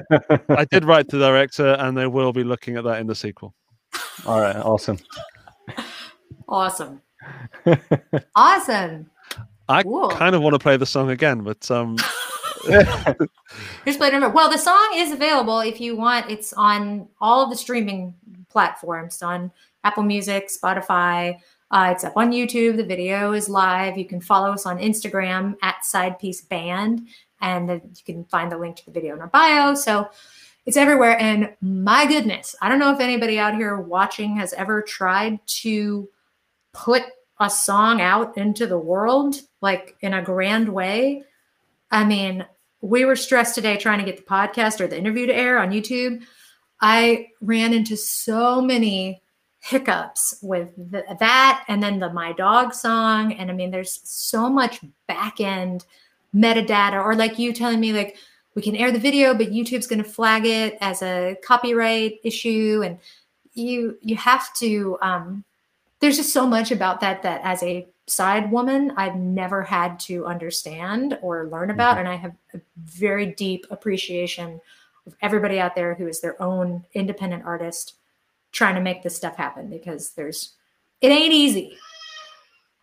I 0.50 0.65
did 0.65 0.86
write 0.86 1.10
to 1.10 1.17
the 1.17 1.28
director, 1.28 1.73
and 1.80 1.97
they 1.97 2.06
will 2.06 2.32
be 2.32 2.43
looking 2.43 2.76
at 2.78 2.84
that 2.84 3.00
in 3.00 3.08
the 3.08 3.15
sequel. 3.15 3.56
All 4.28 4.39
right, 4.39 4.56
awesome. 4.56 5.00
awesome. 6.47 7.02
awesome. 8.36 9.10
I 9.70 9.84
kind 9.84 10.36
of 10.36 10.42
want 10.42 10.54
to 10.54 10.60
play 10.60 10.78
the 10.78 10.86
song 10.86 11.10
again, 11.10 11.42
but 11.42 11.70
um, 11.70 11.98
Here's 13.86 13.98
play 13.98 14.12
number. 14.12 14.30
Well, 14.30 14.50
the 14.50 14.58
song 14.58 14.92
is 14.96 15.12
available 15.12 15.60
if 15.60 15.80
you 15.80 15.96
want. 15.96 16.30
It's 16.30 16.54
on 16.54 17.08
all 17.22 17.44
of 17.44 17.50
the 17.50 17.56
streaming 17.56 18.14
platforms 18.50 19.22
on 19.22 19.52
Apple 19.84 20.04
Music, 20.04 20.50
Spotify. 20.50 21.40
Uh, 21.72 21.94
it's 21.94 22.04
up 22.04 22.18
on 22.18 22.32
YouTube. 22.32 22.78
The 22.78 22.84
video 22.84 23.34
is 23.34 23.48
live. 23.48 23.98
You 23.98 24.06
can 24.06 24.20
follow 24.20 24.52
us 24.52 24.66
on 24.66 24.80
Instagram 24.80 25.56
at 25.62 25.86
Side 25.86 26.20
Piece 26.20 26.42
Band, 26.42 27.08
and 27.42 27.70
then 27.70 27.82
you 27.84 28.04
can 28.06 28.26
find 28.26 28.52
the 28.52 28.58
link 28.58 28.76
to 28.78 28.86
the 28.86 28.92
video 28.92 29.16
in 29.16 29.22
our 29.22 29.28
bio. 29.28 29.74
So 29.74 30.10
it's 30.66 30.78
everywhere. 30.78 31.18
And 31.20 31.54
my 31.62 32.06
goodness, 32.06 32.56
I 32.62 32.68
don't 32.70 32.80
know 32.80 32.94
if 32.94 33.00
anybody 33.00 33.40
out 33.40 33.56
here 33.56 33.78
watching 33.78 34.36
has 34.38 34.54
ever 34.54 34.82
tried 34.82 35.40
to 35.48 36.10
put 36.74 37.04
a 37.39 37.50
song 37.50 38.02
out 38.02 38.38
into 38.38 38.65
the 38.67 38.80
world 38.80 39.41
like 39.62 39.95
in 40.02 40.13
a 40.13 40.21
grand 40.21 40.69
way. 40.69 41.23
I 41.91 42.04
mean, 42.04 42.45
we 42.82 43.06
were 43.06 43.15
stressed 43.15 43.56
today 43.56 43.78
trying 43.78 44.00
to 44.00 44.06
get 44.06 44.17
the 44.17 44.23
podcast 44.23 44.80
or 44.80 44.88
the 44.88 44.97
interview 44.97 45.26
to 45.28 45.36
air 45.36 45.60
on 45.60 45.71
YouTube. 45.71 46.23
I 46.82 47.30
ran 47.41 47.73
into 47.73 47.97
so 47.97 48.62
many 48.62 49.21
hiccups 49.60 50.36
with 50.41 50.69
th- 50.91 51.04
that 51.19 51.65
and 51.67 51.82
then 51.82 52.00
the 52.00 52.13
my 52.13 52.32
dog 52.32 52.73
song 52.73 53.34
and 53.34 53.50
i 53.50 53.54
mean 53.54 53.71
there's 53.71 54.00
so 54.04 54.47
much 54.47 54.80
back 55.08 55.41
end 55.41 55.84
metadata 56.34 57.04
or 57.04 57.15
like 57.15 57.39
you 57.39 57.52
telling 57.52 57.80
me 57.80 57.91
like 57.91 58.17
we 58.56 58.62
can 58.62 58.76
air 58.76 58.91
the 58.91 59.00
video 59.00 59.34
but 59.34 59.52
youtube's 59.52 59.88
going 59.88 60.02
to 60.02 60.10
flag 60.10 60.45
it 60.45 60.78
as 60.80 61.02
a 61.02 61.36
copyright 61.43 62.13
issue 62.23 62.82
and 62.86 63.00
you 63.56 63.97
you 64.02 64.15
have 64.15 64.54
to 64.54 64.97
um 65.02 65.43
there's 66.00 66.18
just 66.18 66.32
so 66.34 66.46
much 66.46 66.72
about 66.72 67.02
that 67.02 67.24
that 67.24 67.42
as 67.44 67.62
a 67.64 67.88
side 68.06 68.50
woman 68.52 68.92
i've 68.96 69.16
never 69.18 69.64
had 69.64 70.00
to 70.00 70.26
understand 70.26 71.18
or 71.22 71.48
learn 71.48 71.70
about. 71.72 71.98
And 71.98 72.08
i 72.08 72.16
have 72.16 72.34
a 72.54 72.62
very 72.86 73.26
deep 73.34 73.66
appreciation 73.70 74.62
of 75.06 75.16
everybody 75.22 75.60
out 75.60 75.76
there 75.76 75.94
who 75.96 76.08
is 76.08 76.22
their 76.22 76.42
own 76.42 76.86
independent 76.94 77.44
artist 77.46 77.96
trying 78.52 78.76
to 78.76 78.82
make 78.82 79.04
this 79.04 79.16
stuff 79.16 79.36
happen 79.36 79.70
because 79.70 80.12
there's 80.12 80.54
it 81.02 81.10
ain't 81.10 81.34
easy. 81.34 81.78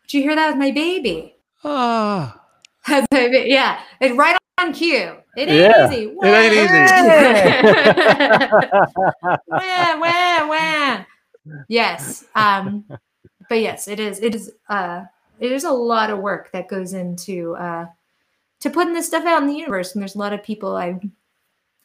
Did 0.07 0.19
you 0.19 0.23
hear 0.23 0.35
that 0.37 0.49
with 0.49 0.57
my 0.59 0.71
baby? 0.71 1.35
Ah, 1.65 2.41
That's 2.87 3.07
yeah 3.11 3.81
it's 4.01 4.15
right 4.17 4.37
on 4.61 4.73
cue. 4.73 5.17
It 5.37 5.49
ain't 5.49 5.51
Yeah, 5.51 5.87
easy. 5.91 6.07
it 6.07 6.27
ain't 6.27 6.53
easy. 6.55 7.09
wah, 9.49 9.99
wah, 10.01 10.49
wah. 10.49 11.04
Yes. 11.69 12.25
Um, 12.35 12.85
but 13.49 13.61
yes, 13.61 13.89
it 13.89 14.01
is. 14.01 14.21
It 14.21 14.35
is. 14.35 14.53
Uh, 14.69 15.05
it 15.41 15.53
is 15.53 15.65
a 15.65 15.71
lot 15.71 16.11
of 16.11 16.19
work 16.19 16.51
that 16.53 16.69
goes 16.69 16.93
into 16.93 17.55
uh, 17.57 17.87
to 18.61 18.71
putting 18.71 18.95
this 18.95 19.07
stuff 19.07 19.25
out 19.25 19.43
in 19.43 19.49
the 19.49 19.55
universe, 19.55 19.95
and 19.95 20.03
there's 20.03 20.15
a 20.15 20.19
lot 20.19 20.33
of 20.33 20.43
people 20.43 20.77
I 20.77 20.99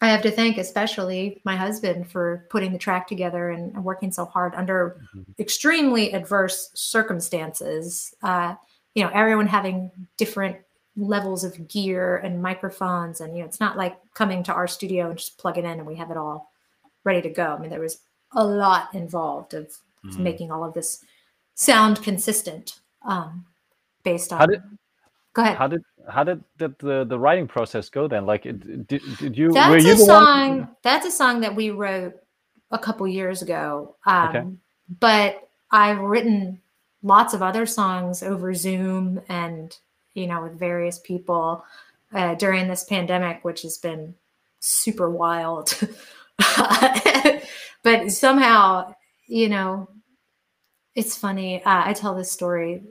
I 0.01 0.09
have 0.09 0.21
to 0.21 0.31
thank, 0.31 0.57
especially 0.57 1.41
my 1.43 1.55
husband, 1.55 2.09
for 2.09 2.47
putting 2.49 2.71
the 2.71 2.77
track 2.77 3.07
together 3.07 3.49
and, 3.49 3.83
working 3.83 4.11
so 4.11 4.25
hard 4.25 4.55
under 4.55 5.01
extremely 5.39 6.13
adverse 6.13 6.71
circumstances. 6.73 8.13
Uh, 8.23 8.55
you 8.95 9.03
know, 9.03 9.11
everyone 9.13 9.47
having 9.47 9.91
different 10.17 10.57
levels 10.95 11.43
of 11.43 11.67
gear 11.67 12.17
and 12.17 12.41
microphones 12.41 13.21
and 13.21 13.33
you 13.35 13.41
know 13.41 13.47
it's 13.47 13.59
not 13.59 13.77
like 13.77 13.97
coming 14.13 14.43
to 14.43 14.53
our 14.53 14.67
studio 14.67 15.09
and 15.09 15.17
just 15.17 15.37
plug 15.37 15.57
it 15.57 15.63
in 15.63 15.79
and 15.79 15.85
we 15.85 15.95
have 15.95 16.11
it 16.11 16.17
all 16.17 16.51
ready 17.05 17.21
to 17.21 17.29
go 17.29 17.55
i 17.55 17.57
mean 17.57 17.69
there 17.69 17.79
was 17.79 17.99
a 18.33 18.45
lot 18.45 18.93
involved 18.93 19.53
of 19.53 19.77
Mhm. 20.05 20.19
making 20.19 20.51
all 20.51 20.63
of 20.63 20.73
this 20.73 21.03
sound 21.55 22.01
consistent 22.03 22.79
um 23.03 23.45
based 24.03 24.31
on 24.31 24.39
How 24.39 24.45
did- 24.45 24.63
go 25.33 25.41
ahead 25.41 25.57
How 25.57 25.67
did 25.67 25.83
how 26.07 26.23
did 26.23 26.43
the, 26.57 26.73
the, 26.79 27.03
the 27.05 27.19
writing 27.19 27.47
process 27.47 27.87
go 27.89 28.07
then? 28.07 28.25
Like, 28.25 28.45
it, 28.47 28.87
did, 28.87 29.01
did 29.19 29.37
you 29.37 29.47
were 29.49 29.53
that's 29.53 29.85
you 29.85 29.93
a 29.93 29.97
song 29.97 30.59
one? 30.59 30.69
that's 30.81 31.05
a 31.05 31.11
song 31.11 31.41
that 31.41 31.55
we 31.55 31.69
wrote 31.69 32.15
a 32.71 32.79
couple 32.79 33.07
years 33.07 33.41
ago 33.41 33.95
um, 34.05 34.27
Okay. 34.29 34.45
but 34.99 35.47
i've 35.71 35.99
written 35.99 36.59
lots 37.03 37.33
of 37.33 37.41
other 37.43 37.65
songs 37.65 38.23
over 38.23 38.53
zoom 38.53 39.21
and 39.29 39.77
you 40.13 40.25
know 40.27 40.41
with 40.43 40.57
various 40.57 40.97
people 40.99 41.63
uh, 42.13 42.33
during 42.35 42.67
this 42.67 42.83
pandemic 42.85 43.43
which 43.43 43.61
has 43.63 43.77
been 43.77 44.15
super 44.59 45.09
wild 45.09 45.73
but 47.83 48.11
somehow 48.11 48.93
you 49.27 49.49
know 49.49 49.89
it's 50.95 51.15
funny. 51.15 51.63
Uh, 51.63 51.83
i 51.85 51.93
tell 51.93 52.15
this 52.15 52.31
story 52.31 52.83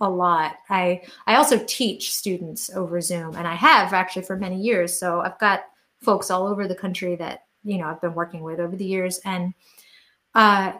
a 0.00 0.08
lot. 0.08 0.56
I 0.68 1.02
i 1.26 1.36
also 1.36 1.64
teach 1.66 2.14
students 2.14 2.70
over 2.74 3.00
zoom 3.00 3.36
and 3.36 3.46
i 3.46 3.54
have 3.54 3.92
actually 3.92 4.22
for 4.22 4.36
many 4.36 4.60
years. 4.60 4.98
So 4.98 5.20
i've 5.20 5.38
got 5.38 5.64
folks 6.00 6.30
all 6.30 6.46
over 6.46 6.68
the 6.68 6.74
country 6.74 7.16
that 7.16 7.44
you 7.64 7.78
know 7.78 7.86
i've 7.86 8.00
been 8.00 8.14
working 8.14 8.42
with 8.42 8.60
over 8.60 8.76
the 8.76 8.84
years. 8.84 9.20
And 9.24 9.54
uh 10.34 10.72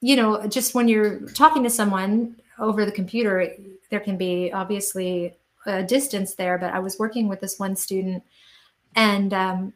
you 0.00 0.16
know 0.16 0.46
just 0.46 0.74
when 0.74 0.86
you're 0.86 1.20
talking 1.30 1.62
to 1.64 1.70
someone 1.70 2.36
over 2.58 2.84
the 2.84 2.92
computer 2.92 3.48
there 3.90 4.00
can 4.00 4.16
be 4.18 4.52
obviously 4.52 5.34
a 5.66 5.82
distance 5.82 6.34
there 6.34 6.58
but 6.58 6.74
i 6.74 6.78
was 6.78 6.98
working 6.98 7.26
with 7.26 7.40
this 7.40 7.58
one 7.58 7.74
student 7.74 8.22
and 8.96 9.32
um 9.32 9.72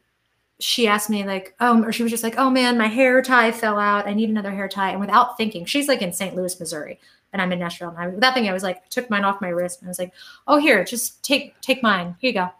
she 0.60 0.88
asked 0.88 1.08
me 1.08 1.24
like 1.24 1.54
oh 1.60 1.82
or 1.84 1.92
she 1.92 2.02
was 2.02 2.10
just 2.10 2.24
like 2.24 2.34
oh 2.36 2.50
man 2.50 2.76
my 2.76 2.88
hair 2.88 3.22
tie 3.22 3.52
fell 3.52 3.78
out. 3.78 4.06
I 4.08 4.14
need 4.14 4.28
another 4.28 4.50
hair 4.50 4.68
tie. 4.68 4.90
And 4.90 5.00
without 5.00 5.36
thinking 5.36 5.64
she's 5.64 5.88
like 5.88 6.02
in 6.02 6.12
st 6.12 6.34
louis 6.34 6.58
missouri 6.58 6.98
and 7.32 7.40
i'm 7.40 7.52
in 7.52 7.60
nashville. 7.60 7.90
And 7.90 7.98
I, 7.98 8.08
without 8.08 8.34
thinking 8.34 8.50
i 8.50 8.54
was 8.54 8.62
like 8.62 8.88
took 8.88 9.08
mine 9.08 9.24
off 9.24 9.40
my 9.40 9.48
wrist 9.48 9.80
and 9.80 9.88
i 9.88 9.90
was 9.90 9.98
like 9.98 10.12
oh 10.46 10.58
here 10.58 10.84
just 10.84 11.22
take 11.22 11.60
take 11.60 11.82
mine. 11.82 12.16
Here 12.18 12.30
you 12.30 12.34
go. 12.34 12.50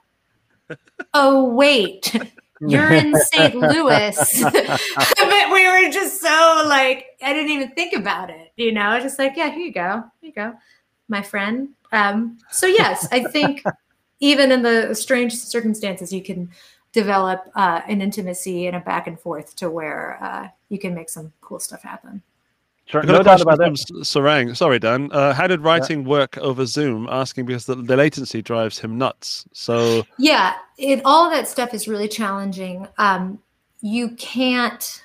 Oh 1.15 1.55
wait. 1.55 2.15
You're 2.61 2.93
in 2.93 3.15
st 3.15 3.55
louis. 3.55 4.43
But 4.53 5.53
we 5.53 5.67
were 5.67 5.91
just 5.91 6.21
so 6.21 6.65
like 6.67 7.07
i 7.23 7.33
didn't 7.33 7.51
even 7.51 7.71
think 7.71 7.95
about 7.95 8.31
it 8.31 8.53
you 8.57 8.73
know? 8.73 8.83
I 8.83 8.95
was 8.97 9.05
just 9.05 9.19
like 9.19 9.37
yeah 9.37 9.51
here 9.51 9.61
you 9.67 9.73
go. 9.73 10.05
Here 10.21 10.29
you 10.29 10.33
go 10.33 10.55
my 11.09 11.23
friend. 11.23 11.71
Um 11.91 12.39
so 12.51 12.67
yes 12.67 13.09
i 13.11 13.25
think 13.25 13.65
even 14.21 14.53
in 14.53 14.63
the 14.63 14.95
strange 14.95 15.35
circumstances 15.35 16.13
you 16.13 16.23
can 16.23 16.51
develop 16.92 17.51
uh, 17.55 17.83
an 17.87 18.01
intimacy 18.01 18.66
and 18.66 18.77
a 18.77 18.81
back 18.81 19.07
and 19.07 19.20
forth 19.20 19.55
to 19.57 19.70
where 19.70 20.18
uh, 20.22 20.48
you 20.68 20.79
can 20.79 20.94
make 20.94 21.09
some 21.09 21.33
cool 21.40 21.59
stuff 21.59 21.83
happen 21.83 22.22
Sure, 22.87 23.03
no 23.03 23.22
doubt 23.22 23.42
about 23.42 23.59
that. 23.59 23.72
Sarang. 24.01 24.57
Sorry, 24.57 24.79
Dan. 24.79 25.12
Uh, 25.12 25.35
how 25.35 25.46
did 25.46 25.61
writing 25.61 26.05
work 26.05 26.38
over 26.38 26.64
Zoom? 26.64 27.07
Asking 27.11 27.44
because 27.44 27.66
the, 27.66 27.74
the 27.74 27.94
latency 27.98 28.40
drives 28.40 28.79
him 28.79 28.96
nuts. 28.96 29.44
So 29.53 30.07
yeah 30.16 30.55
it 30.79 31.03
all 31.05 31.29
that 31.29 31.48
stuff 31.48 31.74
is 31.74 31.88
really 31.88 32.09
challenging 32.09 32.87
um 32.96 33.38
you 33.81 34.11
can't 34.11 35.05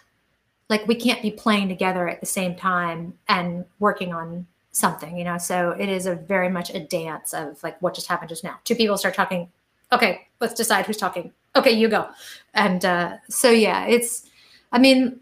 like 0.69 0.87
we 0.87 0.95
can't 0.95 1.21
be 1.21 1.31
playing 1.31 1.67
together 1.67 2.07
at 2.07 2.19
the 2.19 2.25
same 2.25 2.55
time 2.55 3.13
and 3.27 3.65
working 3.79 4.13
on 4.13 4.45
something 4.71 5.17
you 5.17 5.23
know 5.23 5.37
so 5.37 5.71
it 5.71 5.89
is 5.89 6.05
a 6.05 6.15
very 6.15 6.49
much 6.49 6.73
a 6.73 6.79
dance 6.79 7.33
of 7.33 7.61
like 7.63 7.79
what 7.81 7.93
just 7.93 8.07
happened 8.07 8.29
just 8.29 8.43
now 8.43 8.57
two 8.63 8.75
people 8.75 8.97
start 8.97 9.13
talking 9.13 9.49
okay 9.91 10.27
let's 10.39 10.53
decide 10.53 10.85
who's 10.85 10.97
talking 10.97 11.31
okay 11.55 11.71
you 11.71 11.87
go. 11.87 12.09
And 12.53 12.83
uh 12.85 13.17
so 13.29 13.49
yeah 13.49 13.85
it's 13.87 14.29
i 14.71 14.77
mean 14.79 15.19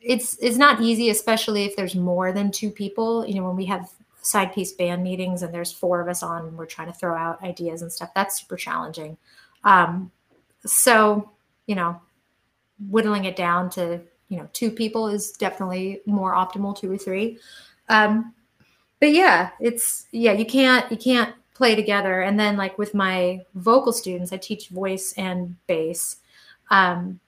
it's 0.00 0.36
it's 0.40 0.56
not 0.56 0.80
easy 0.80 1.10
especially 1.10 1.64
if 1.64 1.76
there's 1.76 1.94
more 1.94 2.32
than 2.32 2.50
two 2.50 2.70
people. 2.70 3.26
You 3.26 3.36
know 3.36 3.44
when 3.44 3.56
we 3.56 3.66
have 3.66 3.90
side 4.22 4.52
piece 4.52 4.72
band 4.72 5.02
meetings 5.02 5.42
and 5.42 5.52
there's 5.52 5.72
four 5.72 6.00
of 6.00 6.08
us 6.08 6.22
on 6.22 6.46
and 6.46 6.56
we're 6.56 6.66
trying 6.66 6.86
to 6.86 6.92
throw 6.92 7.16
out 7.16 7.42
ideas 7.42 7.82
and 7.82 7.92
stuff 7.92 8.10
that's 8.14 8.40
super 8.40 8.56
challenging. 8.56 9.16
Um, 9.64 10.10
so 10.64 11.30
you 11.66 11.74
know 11.74 12.00
whittling 12.88 13.24
it 13.24 13.36
down 13.36 13.70
to 13.70 14.00
you 14.28 14.38
know 14.38 14.48
two 14.52 14.70
people 14.70 15.08
is 15.08 15.32
definitely 15.32 16.00
more 16.06 16.34
optimal 16.34 16.76
two 16.76 16.90
or 16.90 16.98
three. 16.98 17.38
Um, 17.88 18.34
but 19.00 19.12
yeah 19.12 19.50
it's 19.60 20.06
yeah 20.12 20.32
you 20.32 20.46
can't 20.46 20.90
you 20.90 20.96
can't 20.96 21.34
play 21.62 21.76
together. 21.76 22.22
And 22.22 22.40
then 22.40 22.56
like 22.56 22.76
with 22.76 22.92
my 22.92 23.38
vocal 23.54 23.92
students 23.92 24.32
i 24.32 24.36
teach 24.36 24.66
voice 24.66 25.14
and 25.16 25.54
bass. 25.68 26.16
Um, 26.70 27.20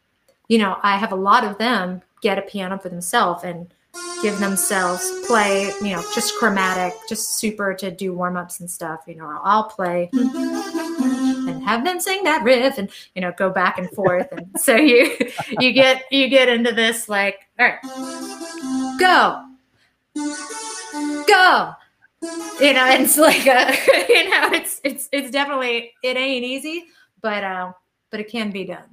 you 0.49 0.59
know 0.59 0.77
i 0.83 0.97
have 0.97 1.13
a 1.13 1.17
lot 1.31 1.45
of 1.45 1.57
them 1.59 2.03
get 2.21 2.37
a 2.37 2.43
piano 2.43 2.77
for 2.79 2.89
themselves 2.89 3.45
and 3.45 3.73
give 4.23 4.37
themselves 4.41 5.09
play 5.29 5.71
you 5.81 5.93
know 5.95 6.03
just 6.17 6.35
chromatic 6.35 6.93
just 7.09 7.39
super 7.39 7.75
to 7.75 7.93
do 7.93 8.13
warm-ups 8.13 8.59
and 8.59 8.69
stuff. 8.69 9.03
You 9.07 9.15
know 9.15 9.39
i'll 9.45 9.69
play 9.77 10.11
and 10.13 11.63
have 11.63 11.85
them 11.85 12.01
sing 12.01 12.25
that 12.25 12.43
riff 12.43 12.77
and 12.77 12.91
you 13.15 13.23
know 13.23 13.33
go 13.39 13.51
back 13.51 13.79
and 13.79 13.89
forth. 13.93 14.27
And 14.33 14.51
so 14.61 14.75
you 14.75 15.17
you 15.61 15.73
get 15.73 16.03
you 16.11 16.29
get 16.29 16.49
into 16.49 16.73
this 16.73 17.09
like 17.09 17.39
all 17.61 17.69
right 17.69 17.79
go 18.99 19.45
go 21.29 21.75
you 22.61 22.73
know 22.73 22.87
it's 22.89 23.19
like 23.19 23.47
a 23.47 23.75
you 24.09 24.31
know 24.31 24.51
it's 24.53 24.81
it's 24.85 25.09
it's 25.13 25.31
definitely 25.31 25.93
it 26.03 26.17
ain't 26.17 26.45
easy 26.45 26.87
but 27.21 27.45
uh 27.45 27.73
but 28.11 28.21
it 28.21 28.31
can 28.31 28.51
be 28.51 28.65
done. 28.65 28.85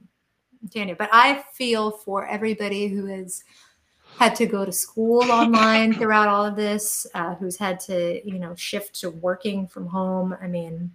You 0.73 0.95
but 0.97 1.09
i 1.11 1.43
feel 1.53 1.91
for 1.91 2.27
everybody 2.27 2.87
who 2.87 3.05
has 3.07 3.43
had 4.17 4.35
to 4.35 4.45
go 4.45 4.65
to 4.65 4.71
school 4.71 5.31
online 5.31 5.93
throughout 5.93 6.27
all 6.27 6.45
of 6.45 6.55
this 6.55 7.07
uh, 7.13 7.35
who's 7.35 7.57
had 7.57 7.79
to 7.81 8.21
you 8.27 8.37
know 8.37 8.53
shift 8.55 8.99
to 9.01 9.09
working 9.09 9.67
from 9.67 9.87
home. 9.87 10.35
I 10.41 10.47
mean 10.47 10.91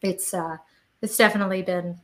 it's 0.00 0.32
uh 0.32 0.58
it's 1.02 1.16
definitely 1.16 1.62
been 1.62 1.98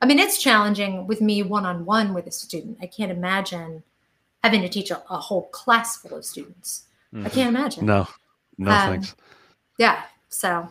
i 0.00 0.06
mean 0.06 0.18
it's 0.18 0.38
challenging 0.38 1.06
with 1.06 1.20
me 1.20 1.42
one-on-one 1.42 2.12
with 2.12 2.26
a 2.26 2.32
student. 2.32 2.78
I 2.82 2.86
can't 2.86 3.12
imagine 3.12 3.82
having 4.42 4.62
to 4.62 4.68
teach 4.68 4.90
a, 4.90 5.02
a 5.08 5.18
whole 5.18 5.48
class 5.48 5.96
full 5.96 6.16
of 6.16 6.24
students. 6.24 6.84
I 7.14 7.28
can't 7.28 7.54
imagine. 7.54 7.84
No, 7.84 8.08
no 8.58 8.70
Um, 8.72 8.90
thanks. 8.90 9.14
yeah 9.78 10.02
so 10.28 10.68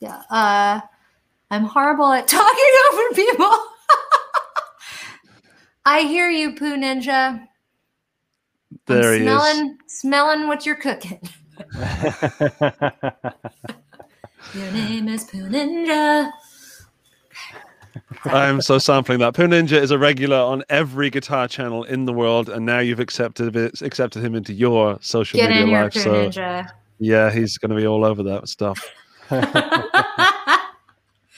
yeah 0.00 0.22
uh 0.30 0.80
i'm 1.50 1.64
horrible 1.64 2.12
at 2.12 2.28
talking 2.38 2.72
over 2.92 3.14
people 3.14 3.50
i 5.86 6.00
hear 6.02 6.30
you 6.30 6.54
poo 6.54 6.76
ninja 6.76 7.46
There 8.86 9.14
I'm 9.14 9.18
he 9.18 9.22
smelling 9.22 9.78
is. 9.86 9.94
smelling 10.00 10.48
what 10.48 10.66
you're 10.66 10.76
cooking 10.76 11.20
your 14.52 14.70
name 14.72 15.08
is 15.08 15.24
poo 15.24 15.48
ninja 15.48 16.30
I'm 18.24 18.60
so 18.60 18.78
sampling 18.78 19.18
that. 19.20 19.34
Poo 19.34 19.46
Ninja 19.46 19.80
is 19.80 19.90
a 19.90 19.98
regular 19.98 20.36
on 20.36 20.62
every 20.70 21.10
guitar 21.10 21.48
channel 21.48 21.84
in 21.84 22.04
the 22.04 22.12
world, 22.12 22.48
and 22.48 22.64
now 22.66 22.78
you've 22.80 23.00
accepted 23.00 23.54
it, 23.56 23.82
accepted 23.82 24.24
him 24.24 24.34
into 24.34 24.52
your 24.52 24.98
social 25.00 25.38
get 25.38 25.50
media 25.50 25.66
life. 25.66 25.94
So 25.94 26.30
ninja 26.30 26.68
yeah, 26.98 27.30
he's 27.30 27.58
going 27.58 27.70
to 27.70 27.76
be 27.76 27.86
all 27.86 28.04
over 28.04 28.22
that 28.24 28.48
stuff. 28.48 28.78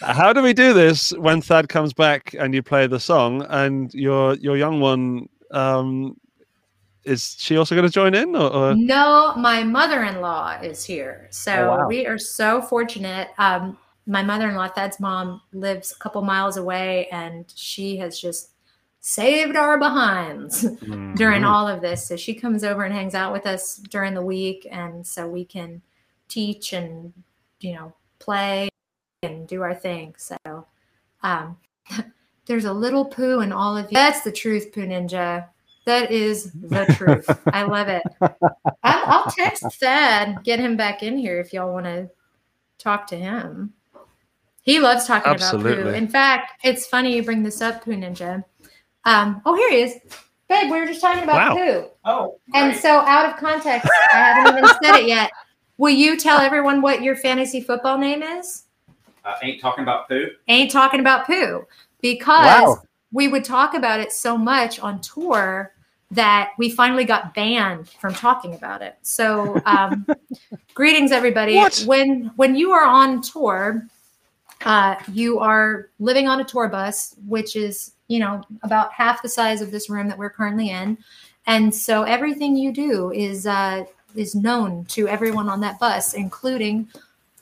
How 0.00 0.32
do 0.32 0.42
we 0.42 0.52
do 0.52 0.72
this 0.72 1.10
when 1.18 1.42
Thad 1.42 1.68
comes 1.68 1.92
back 1.92 2.34
and 2.38 2.54
you 2.54 2.62
play 2.62 2.86
the 2.86 2.98
song 3.00 3.44
and 3.50 3.92
your 3.92 4.34
your 4.36 4.56
young 4.56 4.80
one 4.80 5.28
um 5.50 6.16
is 7.04 7.36
she 7.38 7.56
also 7.56 7.74
going 7.74 7.86
to 7.86 7.92
join 7.92 8.14
in 8.14 8.36
or, 8.36 8.52
or 8.52 8.74
No, 8.74 9.34
my 9.36 9.62
mother-in-law 9.64 10.60
is 10.62 10.84
here. 10.84 11.28
So 11.30 11.52
Oh, 11.52 11.68
wow. 11.78 11.86
we 11.88 12.06
are 12.06 12.18
so 12.18 12.60
fortunate. 12.62 13.28
Um, 13.38 13.76
my 14.06 14.22
mother-in-law, 14.22 14.68
Thad's 14.68 15.00
mom, 15.00 15.40
lives 15.52 15.92
a 15.92 15.98
couple 15.98 16.20
miles 16.22 16.56
away, 16.58 17.08
and 17.10 17.50
she 17.54 17.96
has 17.98 18.20
just 18.20 18.50
saved 19.00 19.56
our 19.56 19.78
behinds 19.78 20.64
Mm-hmm. 20.64 21.14
during 21.14 21.44
all 21.44 21.66
of 21.66 21.80
this. 21.80 22.06
So 22.06 22.16
she 22.16 22.34
comes 22.34 22.64
over 22.64 22.84
and 22.84 22.94
hangs 22.94 23.14
out 23.14 23.32
with 23.32 23.46
us 23.46 23.76
during 23.76 24.14
the 24.14 24.22
week, 24.22 24.66
and 24.70 25.06
so 25.06 25.26
we 25.28 25.44
can 25.44 25.82
teach 26.28 26.72
and 26.72 27.12
you 27.60 27.74
know 27.74 27.92
play 28.18 28.68
and 29.22 29.46
do 29.48 29.62
our 29.62 29.74
thing. 29.74 30.14
So 30.16 30.36
um, 31.22 31.56
there's 32.46 32.64
a 32.64 32.72
little 32.72 33.04
poo 33.04 33.40
in 33.40 33.52
all 33.52 33.76
of 33.76 33.86
you. 33.90 33.94
That's 33.94 34.22
the 34.22 34.32
truth, 34.32 34.72
Poo 34.72 34.86
Ninja. 34.86 35.46
That 35.86 36.10
is 36.10 36.52
the 36.52 36.84
truth. 36.96 37.28
I 37.52 37.62
love 37.62 37.88
it. 37.88 38.02
I'll, 38.20 39.04
I'll 39.24 39.30
text 39.30 39.64
Thad, 39.80 40.44
get 40.44 40.60
him 40.60 40.76
back 40.76 41.02
in 41.02 41.16
here 41.18 41.40
if 41.40 41.52
y'all 41.52 41.72
want 41.72 41.86
to 41.86 42.08
talk 42.78 43.06
to 43.08 43.16
him. 43.16 43.72
He 44.62 44.78
loves 44.78 45.06
talking 45.06 45.34
about 45.34 45.60
poo. 45.62 45.88
In 45.88 46.06
fact, 46.06 46.60
it's 46.64 46.86
funny 46.86 47.16
you 47.16 47.22
bring 47.22 47.42
this 47.42 47.60
up, 47.62 47.82
Poo 47.82 47.92
Ninja. 47.92 48.44
Um, 49.04 49.40
oh, 49.46 49.54
here 49.54 49.70
he 49.70 49.82
is. 49.82 49.94
Babe, 50.48 50.70
we 50.70 50.80
were 50.80 50.86
just 50.86 51.00
talking 51.00 51.22
about 51.22 51.56
Wow. 51.56 51.56
poo. 51.56 51.88
Oh, 52.04 52.38
And 52.54 52.74
so, 52.74 53.00
out 53.00 53.26
of 53.30 53.36
context, 53.38 53.88
I 54.12 54.16
haven't 54.16 54.58
even 54.58 54.68
said 54.82 54.96
it 54.96 55.06
yet. 55.06 55.30
Will 55.78 55.90
you 55.94 56.16
tell 56.18 56.40
everyone 56.40 56.82
what 56.82 57.02
your 57.02 57.16
fantasy 57.16 57.60
football 57.60 57.96
name 57.96 58.22
is? 58.22 58.64
Uh, 59.24 59.34
ain't 59.42 59.60
talking 59.60 59.82
about 59.82 60.08
poo. 60.08 60.30
ain't 60.48 60.70
talking 60.70 61.00
about 61.00 61.26
poo 61.26 61.66
because 62.02 62.46
Wow. 62.46 62.82
we 63.12 63.28
would 63.28 63.44
talk 63.44 63.74
about 63.74 64.00
it 64.00 64.12
so 64.12 64.36
much 64.36 64.80
on 64.80 65.00
tour 65.00 65.72
that 66.10 66.50
we 66.58 66.68
finally 66.70 67.04
got 67.04 67.34
banned 67.34 67.88
from 67.88 68.12
talking 68.14 68.54
about 68.54 68.82
it. 68.82 68.96
So, 69.02 69.62
um, 69.66 70.06
greetings, 70.74 71.12
everybody. 71.12 71.54
What? 71.56 71.84
When 71.86 72.32
when 72.36 72.56
you 72.56 72.72
are 72.72 72.84
on 72.84 73.22
tour, 73.22 73.86
uh, 74.64 74.96
you 75.12 75.38
are 75.38 75.90
living 76.00 76.26
on 76.28 76.40
a 76.40 76.44
tour 76.44 76.68
bus, 76.68 77.14
which 77.26 77.54
is 77.56 77.92
you 78.10 78.18
know 78.18 78.42
about 78.62 78.92
half 78.92 79.22
the 79.22 79.28
size 79.28 79.60
of 79.62 79.70
this 79.70 79.88
room 79.88 80.08
that 80.08 80.18
we're 80.18 80.30
currently 80.30 80.70
in, 80.70 80.98
and 81.46 81.72
so 81.74 82.02
everything 82.02 82.56
you 82.56 82.72
do 82.72 83.12
is 83.12 83.46
uh, 83.46 83.84
is 84.14 84.34
known 84.34 84.84
to 84.86 85.06
everyone 85.08 85.48
on 85.48 85.60
that 85.60 85.78
bus, 85.78 86.14
including 86.14 86.88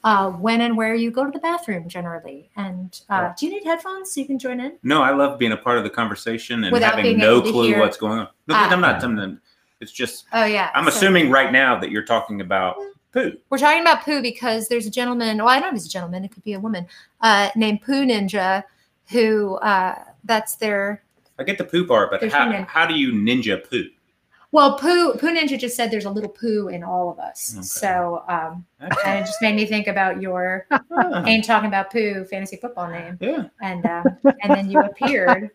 uh, 0.05 0.31
when 0.31 0.61
and 0.61 0.77
where 0.77 0.95
you 0.95 1.11
go 1.11 1.25
to 1.25 1.31
the 1.31 1.39
bathroom 1.39 1.89
generally. 1.89 2.51
And 2.57 3.01
uh, 3.09 3.33
do 3.39 3.47
you 3.47 3.53
need 3.53 3.65
headphones 3.65 4.13
so 4.13 4.21
you 4.21 4.27
can 4.27 4.39
join 4.39 4.61
in? 4.61 4.73
No, 4.83 5.03
I 5.03 5.13
love 5.13 5.39
being 5.39 5.53
a 5.53 5.57
part 5.57 5.79
of 5.79 5.85
the 5.85 5.91
conversation 5.91 6.63
and 6.65 6.73
Without 6.73 6.97
having 6.97 7.17
no 7.19 7.41
clue 7.41 7.69
hear- 7.69 7.81
what's 7.81 7.97
going 7.97 8.19
on. 8.21 8.29
No, 8.47 8.55
Ah. 8.55 8.69
I'm 8.71 8.81
not. 8.81 9.03
I'm, 9.03 9.41
it's 9.81 9.91
just 9.93 10.27
Oh 10.35 10.45
yeah. 10.45 10.71
I'm 10.75 10.85
So- 10.85 10.91
assuming 10.91 11.31
right 11.31 11.51
now 11.51 11.81
that 11.81 11.91
you're 11.91 12.05
talking 12.05 12.41
about 12.43 12.77
poo. 13.13 13.33
we're 13.51 13.59
talking 13.59 13.81
about 13.81 14.05
poo 14.05 14.21
because 14.23 14.69
there's 14.69 14.87
a 14.87 14.91
gentleman. 14.91 15.39
Well, 15.39 15.49
I 15.49 15.55
don't 15.55 15.63
know 15.63 15.69
if 15.69 15.75
he's 15.75 15.87
a 15.87 15.91
gentleman. 15.91 16.25
It 16.25 16.31
could 16.33 16.45
be 16.45 16.53
a 16.53 16.61
woman 16.61 16.87
uh, 17.23 17.49
named 17.57 17.81
Poo 17.83 18.05
Ninja, 18.05 18.63
who 19.11 19.55
uh, 19.57 19.95
that's 20.25 20.57
their. 20.57 21.03
I 21.39 21.45
get 21.45 21.59
the 21.59 21.65
poo 21.65 21.87
part, 21.87 22.11
but 22.11 22.29
how, 22.33 22.65
how 22.65 22.87
do 22.87 22.95
you 22.95 23.13
ninja 23.13 23.63
poo? 23.69 23.85
Well, 24.51 24.79
Poo 24.79 25.13
Poo 25.13 25.29
Ninja 25.29 25.59
just 25.59 25.77
said 25.77 25.91
there's 25.91 26.07
a 26.07 26.11
little 26.11 26.31
poo 26.31 26.69
in 26.69 26.83
all 26.83 27.11
of 27.11 27.19
us. 27.19 27.53
Okay. 27.55 27.63
So, 27.63 28.25
um, 28.29 28.65
Okay. 28.83 28.97
and 29.05 29.19
it 29.19 29.27
just 29.27 29.43
made 29.43 29.55
me 29.55 29.67
think 29.67 29.89
about 29.89 30.23
your 30.23 30.67
Ah, 30.71 31.23
ain't 31.27 31.45
talking 31.45 31.69
about 31.69 31.93
poo 31.93 32.25
fantasy 32.25 32.57
football 32.57 32.89
name, 32.91 33.19
yeah, 33.21 33.49
and 33.61 33.85
um, 33.85 34.17
and 34.43 34.55
then 34.55 34.71
you 34.71 34.79
appeared. 34.85 35.51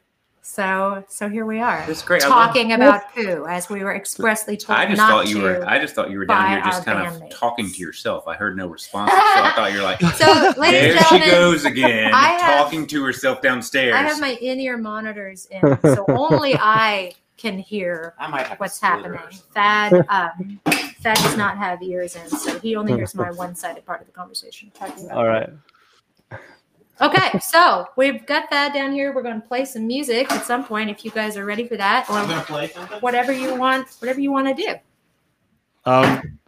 So 0.45 1.03
so 1.07 1.29
here 1.29 1.45
we 1.45 1.61
are 1.61 1.85
that's 1.87 2.01
great. 2.01 2.21
I 2.21 2.27
love- 2.27 2.47
talking 2.47 2.73
about 2.73 3.13
poo 3.15 3.45
as 3.47 3.69
we 3.69 3.81
were 3.81 3.95
expressly 3.95 4.57
told 4.57 4.77
I 4.77 4.85
just 4.85 4.97
not 4.97 5.09
thought 5.09 5.29
you 5.29 5.41
were. 5.41 5.65
I 5.65 5.79
just 5.79 5.95
thought 5.95 6.11
you 6.11 6.17
were 6.17 6.25
down 6.25 6.49
here 6.51 6.59
just 6.61 6.85
our 6.85 6.93
kind 6.95 7.07
of 7.07 7.13
bandmates. 7.21 7.31
talking 7.31 7.71
to 7.71 7.77
yourself. 7.77 8.27
I 8.27 8.35
heard 8.35 8.57
no 8.57 8.67
response, 8.67 9.09
so 9.11 9.17
I 9.17 9.53
thought 9.55 9.71
you're 9.71 9.83
like, 9.83 10.01
so, 10.17 10.51
there 10.61 10.97
she 11.05 11.19
goes 11.31 11.63
again, 11.63 12.13
I 12.13 12.31
have- 12.41 12.63
talking 12.65 12.85
to 12.87 13.03
herself 13.05 13.41
downstairs. 13.41 13.95
I 13.95 13.99
have 13.99 14.19
my 14.19 14.31
in-ear 14.41 14.75
monitors 14.77 15.45
in, 15.49 15.61
so 15.81 16.03
only 16.09 16.55
I 16.59 17.13
can 17.37 17.57
hear 17.57 18.13
I 18.19 18.27
might 18.27 18.59
what's 18.59 18.81
happening. 18.81 19.11
or 19.19 19.31
something. 19.31 19.51
Thad, 19.53 19.93
um, 20.09 20.59
Thad 20.65 21.15
does 21.17 21.37
not 21.37 21.57
have 21.57 21.81
ears 21.81 22.17
in, 22.17 22.27
so 22.27 22.59
he 22.59 22.75
only 22.75 22.93
hears 22.93 23.15
my 23.15 23.31
one-sided 23.31 23.85
part 23.85 24.01
of 24.01 24.07
the 24.07 24.13
conversation. 24.13 24.71
Talking 24.73 25.05
about 25.05 25.17
All 25.17 25.25
right. 25.25 25.49
Okay, 27.01 27.39
so 27.39 27.87
we've 27.95 28.25
got 28.25 28.49
that 28.51 28.73
down 28.73 28.91
here. 28.91 29.13
We're 29.13 29.23
going 29.23 29.41
to 29.41 29.47
play 29.47 29.65
some 29.65 29.87
music 29.87 30.31
at 30.31 30.45
some 30.45 30.63
point 30.63 30.89
if 30.89 31.03
you 31.03 31.11
guys 31.11 31.35
are 31.37 31.45
ready 31.45 31.67
for 31.67 31.75
that, 31.75 32.05
I'm 32.09 32.25
or 32.25 32.29
gonna 32.29 32.43
play 32.45 32.67
something. 32.69 32.99
whatever 32.99 33.33
you 33.33 33.55
want, 33.55 33.87
whatever 33.99 34.21
you 34.21 34.31
want 34.31 34.55
to 34.55 34.63
do. 34.63 34.75
Um, 35.91 36.39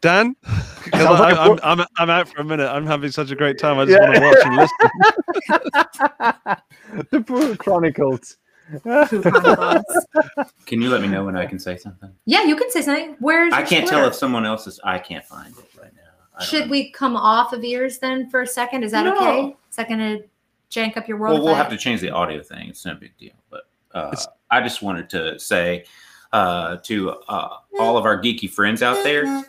Dan, 0.00 0.34
'Cause 0.42 1.02
Sounds 1.02 1.20
like 1.20 1.34
a 1.34 1.38
I, 1.40 1.48
I'm. 1.48 1.58
I'm, 1.80 1.86
I'm 1.98 2.10
out 2.10 2.28
for 2.28 2.40
a 2.40 2.44
minute. 2.44 2.68
I'm 2.68 2.86
having 2.86 3.10
such 3.10 3.30
a 3.30 3.36
great 3.36 3.58
time. 3.58 3.78
I 3.78 3.84
just 3.84 3.98
Yeah. 4.00 4.06
want 4.08 4.16
to 4.16 4.22
watch 4.22 4.38
and 4.44 4.56
listen. 4.56 4.76
the 7.10 7.20
Pooh 7.20 7.54
Chronicles. 7.56 8.36
Can 10.66 10.82
you 10.82 10.90
let 10.90 11.00
me 11.02 11.08
know 11.08 11.24
when 11.24 11.36
I 11.36 11.46
can 11.46 11.58
say 11.58 11.76
something? 11.78 12.10
yeah, 12.26 12.42
you 12.44 12.54
can 12.56 12.70
say 12.70 12.82
something. 12.82 13.16
Where's 13.20 13.52
I 13.54 13.62
can't 13.62 13.88
tell 13.88 14.06
if 14.06 14.14
someone 14.14 14.44
else 14.44 14.66
is. 14.66 14.78
I 14.84 14.98
can't 14.98 15.24
find 15.24 15.54
it 15.56 15.70
right 15.80 15.92
now. 15.94 16.02
Should 16.44 16.66
know. 16.66 16.70
we 16.70 16.90
come 16.92 17.16
off 17.16 17.52
of 17.52 17.64
ears 17.64 17.98
then 17.98 18.28
for 18.30 18.42
a 18.42 18.46
second? 18.46 18.84
Is 18.84 18.92
that 18.92 19.04
No. 19.06 19.16
okay? 19.16 19.56
Is 19.78 19.86
that 19.86 19.96
going 19.96 20.18
to 20.18 20.24
jank 20.72 20.96
up 20.96 21.06
your 21.06 21.18
world? 21.18 21.34
Well, 21.34 21.44
we'll 21.44 21.54
have 21.54 21.70
to 21.70 21.76
change 21.76 22.00
the 22.00 22.10
audio 22.10 22.42
thing. 22.42 22.68
It's 22.68 22.84
no 22.84 22.96
big 22.96 23.16
deal. 23.16 23.34
But 23.48 23.68
uh, 23.94 24.16
I 24.50 24.60
just 24.60 24.82
wanted 24.82 25.08
to 25.10 25.38
say 25.38 25.84
uh, 26.32 26.78
to 26.78 27.10
uh, 27.28 27.58
all 27.78 27.96
of 27.96 28.04
our 28.04 28.20
geeky 28.20 28.50
friends 28.50 28.82
out 28.82 29.04
there, 29.04 29.44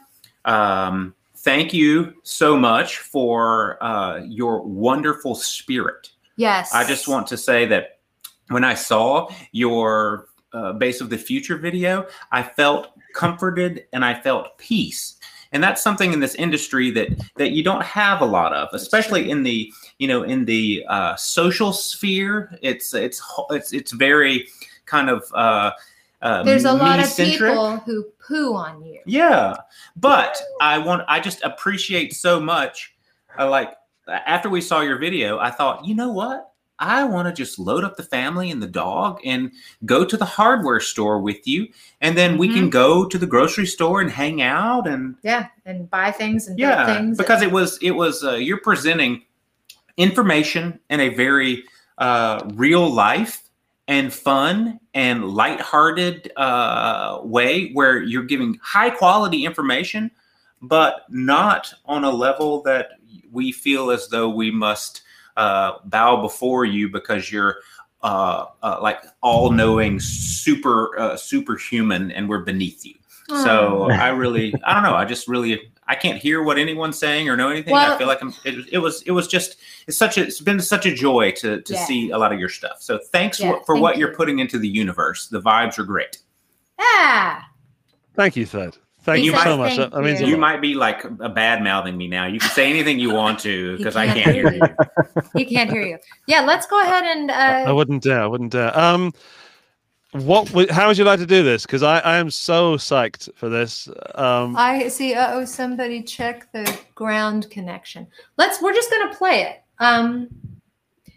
um, 0.46 1.16
thank 1.38 1.74
you 1.74 2.14
so 2.22 2.56
much 2.56 3.00
for 3.00 3.84
uh, 3.84 4.20
your 4.20 4.62
wonderful 4.62 5.34
spirit. 5.34 6.12
Yes. 6.36 6.76
I 6.76 6.86
just 6.86 7.08
want 7.08 7.26
to 7.26 7.38
say 7.38 7.66
that 7.66 8.02
when 8.50 8.64
I 8.64 8.76
saw 8.76 9.32
your 9.52 10.28
uh, 10.54 10.74
Base 10.74 11.02
of 11.02 11.10
the 11.10 11.18
Future 11.18 11.58
video, 11.58 12.06
I 12.32 12.44
felt 12.44 12.90
comforted 13.16 13.86
and 13.94 14.06
I 14.06 14.14
felt 14.14 14.60
peace. 14.60 15.16
And 15.52 15.64
that's 15.64 15.82
something 15.82 16.14
in 16.14 16.20
this 16.20 16.36
industry 16.36 16.92
that 16.92 17.10
that 17.38 17.52
you 17.52 17.64
don't 17.64 17.82
have 17.82 18.22
a 18.22 18.26
lot 18.26 18.54
of, 18.54 18.70
especially 18.74 19.32
in 19.32 19.42
the 19.42 19.74
you 20.00 20.08
know 20.08 20.24
in 20.24 20.46
the 20.46 20.84
uh, 20.90 21.16
social 21.16 21.72
sphere. 21.72 22.58
It's 22.62 22.94
it's 22.94 23.22
it's 23.52 23.74
it's 23.74 23.92
very 23.92 24.48
kind 24.86 25.10
of 25.10 25.24
uh, 25.36 25.72
uh, 26.22 26.44
There's 26.44 26.66
a 26.66 26.74
lot 26.74 27.00
of 27.00 27.16
people 27.16 27.78
who 27.78 28.04
poo 28.26 28.56
on 28.56 28.84
you. 28.84 29.00
Yeah, 29.06 29.56
but 29.98 30.42
I 30.62 30.80
want 30.80 31.04
I 31.08 31.20
just 31.20 31.44
appreciate 31.44 32.16
so 32.16 32.40
much. 32.40 32.96
I 33.38 33.44
like 33.44 33.74
after 34.08 34.50
we 34.50 34.62
saw 34.62 34.82
your 34.82 34.98
video, 34.98 35.38
I 35.38 35.52
thought, 35.52 35.86
you 35.86 35.94
know 35.94 36.12
what? 36.12 36.48
I 36.82 37.04
want 37.04 37.28
to 37.28 37.34
just 37.34 37.60
load 37.60 37.84
up 37.84 37.98
the 37.98 38.04
family 38.04 38.52
and 38.52 38.64
the 38.64 38.68
dog 38.68 39.20
and 39.26 39.52
go 39.86 40.06
to 40.06 40.16
the 40.16 40.24
hardware 40.26 40.80
store 40.80 41.20
with 41.20 41.46
you, 41.46 41.68
and 42.00 42.18
then 42.18 42.38
we 42.38 42.48
Mm-hmm. 42.48 42.58
can 42.58 42.70
go 42.70 43.06
to 43.06 43.18
the 43.18 43.28
grocery 43.28 43.66
store 43.66 44.00
and 44.00 44.10
hang 44.10 44.42
out 44.42 44.88
and 44.88 45.16
Yeah, 45.22 45.48
and 45.66 45.90
buy 45.90 46.12
things 46.12 46.48
and 46.48 46.58
yeah, 46.58 46.86
things. 46.86 47.18
because 47.18 47.42
it 47.42 47.52
was 47.52 47.78
it 47.82 47.92
was 47.92 48.24
uh, 48.24 48.36
you're 48.36 48.62
presenting 48.62 49.24
information 49.98 50.80
in 50.90 51.00
a 51.00 51.10
very 51.10 51.64
uh, 51.98 52.48
real 52.54 52.90
life 52.90 53.50
and 53.88 54.14
fun 54.14 54.80
and 54.94 55.26
lighthearted 55.26 56.32
uh, 56.38 57.20
way 57.24 57.72
where 57.72 58.02
you're 58.02 58.24
giving 58.24 58.60
high 58.62 58.90
quality 58.90 59.46
information, 59.46 60.12
but 60.62 61.06
not 61.10 61.74
on 61.86 62.04
a 62.04 62.10
level 62.12 62.62
that 62.62 62.92
we 63.32 63.52
feel 63.52 63.92
as 63.92 64.08
though 64.10 64.30
we 64.30 64.52
must 64.52 65.02
uh, 65.38 65.74
bow 65.86 66.22
before 66.22 66.66
you 66.66 66.90
because 66.90 67.32
you're 67.32 67.58
uh, 68.02 68.46
uh, 68.64 68.78
like 68.82 69.00
all 69.22 69.52
knowing 69.52 70.00
super 70.00 70.98
uh, 71.00 71.18
superhuman 71.18 72.12
and 72.12 72.30
we're 72.30 72.44
beneath 72.44 72.86
you. 72.86 72.96
So 73.44 73.90
I 73.92 74.10
really, 74.10 74.54
I 74.64 74.74
don't 74.74 74.84
know. 74.84 74.96
I 74.96 75.06
just 75.06 75.28
really, 75.28 75.72
I 75.90 75.96
can't 75.96 76.18
hear 76.20 76.44
what 76.44 76.58
anyone's 76.60 76.98
saying 77.00 77.28
or 77.28 77.36
know 77.36 77.50
anything. 77.50 77.74
I 77.74 77.98
feel 77.98 78.08
like 78.08 78.22
I'm. 78.22 78.34
It, 78.46 78.70
it 78.72 78.78
was, 78.78 79.02
it 79.02 79.12
was 79.12 79.28
just, 79.28 79.58
it's 79.88 79.98
such 79.98 80.18
a, 80.18 80.22
it's 80.22 80.40
been 80.40 80.60
such 80.62 80.86
a 80.86 80.94
joy 80.94 81.32
to 81.38 81.62
to 81.62 81.74
Yeah. 81.74 81.86
see 81.86 82.12
a 82.12 82.18
lot 82.18 82.32
of 82.32 82.40
your 82.40 82.48
stuff. 82.50 82.78
So 82.82 83.00
thanks 83.12 83.40
Yeah, 83.40 83.54
for, 83.54 83.66
for 83.66 83.76
thank 83.76 83.82
what 83.84 83.96
you. 83.98 84.06
you're 84.06 84.16
putting 84.16 84.38
into 84.40 84.60
the 84.60 84.68
universe. 84.68 85.28
The 85.28 85.42
vibes 85.42 85.78
are 85.80 85.84
great. 85.84 86.20
yeah. 86.80 87.42
Thank 88.16 88.36
you, 88.36 88.46
Thad. 88.46 88.78
Thank 89.04 89.24
you 89.24 89.32
you 89.32 89.40
so 89.40 89.58
much. 89.58 89.76
Thank 89.78 89.92
That, 89.92 89.96
that 89.96 90.04
means 90.04 90.20
you. 90.22 90.28
You 90.28 90.38
might 90.38 90.62
be 90.62 90.76
like 90.76 91.04
a 91.06 91.30
bad 91.30 91.64
mouthing 91.64 91.98
me 91.98 92.08
now. 92.08 92.26
You 92.28 92.40
can 92.40 92.50
say 92.50 92.70
anything 92.70 93.00
you 93.00 93.12
want 93.14 93.40
to 93.40 93.78
because 93.78 93.96
I 93.96 94.06
can't 94.08 94.20
can't 94.24 94.36
hear 94.36 94.52
hear 94.52 94.68
you. 94.68 95.22
He 95.34 95.46
can't 95.46 95.72
hear 95.72 95.82
you. 95.82 95.98
Yeah, 96.28 96.42
let's 96.42 96.68
go 96.68 96.80
ahead 96.82 97.06
and 97.06 97.32
I 97.32 97.64
uh, 97.64 97.74
wouldn't 97.74 98.04
dare. 98.04 98.22
I 98.22 98.28
wouldn't 98.28 98.52
dare. 98.52 98.78
Um, 98.78 99.14
what? 100.12 100.52
would- 100.54 100.72
How 100.72 100.88
would 100.88 100.98
you 100.98 101.04
like 101.06 101.20
to 101.20 101.26
do 101.26 101.44
this? 101.44 101.66
Because 101.66 101.84
I, 101.84 102.00
I 102.00 102.18
am 102.18 102.30
so 102.32 102.76
psyched 102.78 103.30
for 103.36 103.50
this. 103.50 103.88
Um, 104.16 104.56
I 104.56 104.88
see. 104.88 105.14
Uh 105.14 105.34
oh, 105.36 105.46
somebody 105.46 106.02
check 106.04 106.52
the 106.52 106.78
ground 106.96 107.50
connection. 107.50 108.08
Let's. 108.38 108.62
We're 108.62 108.74
just 108.74 108.90
gonna 108.92 109.14
play 109.16 109.42
it. 109.44 109.64
Um, 109.80 110.28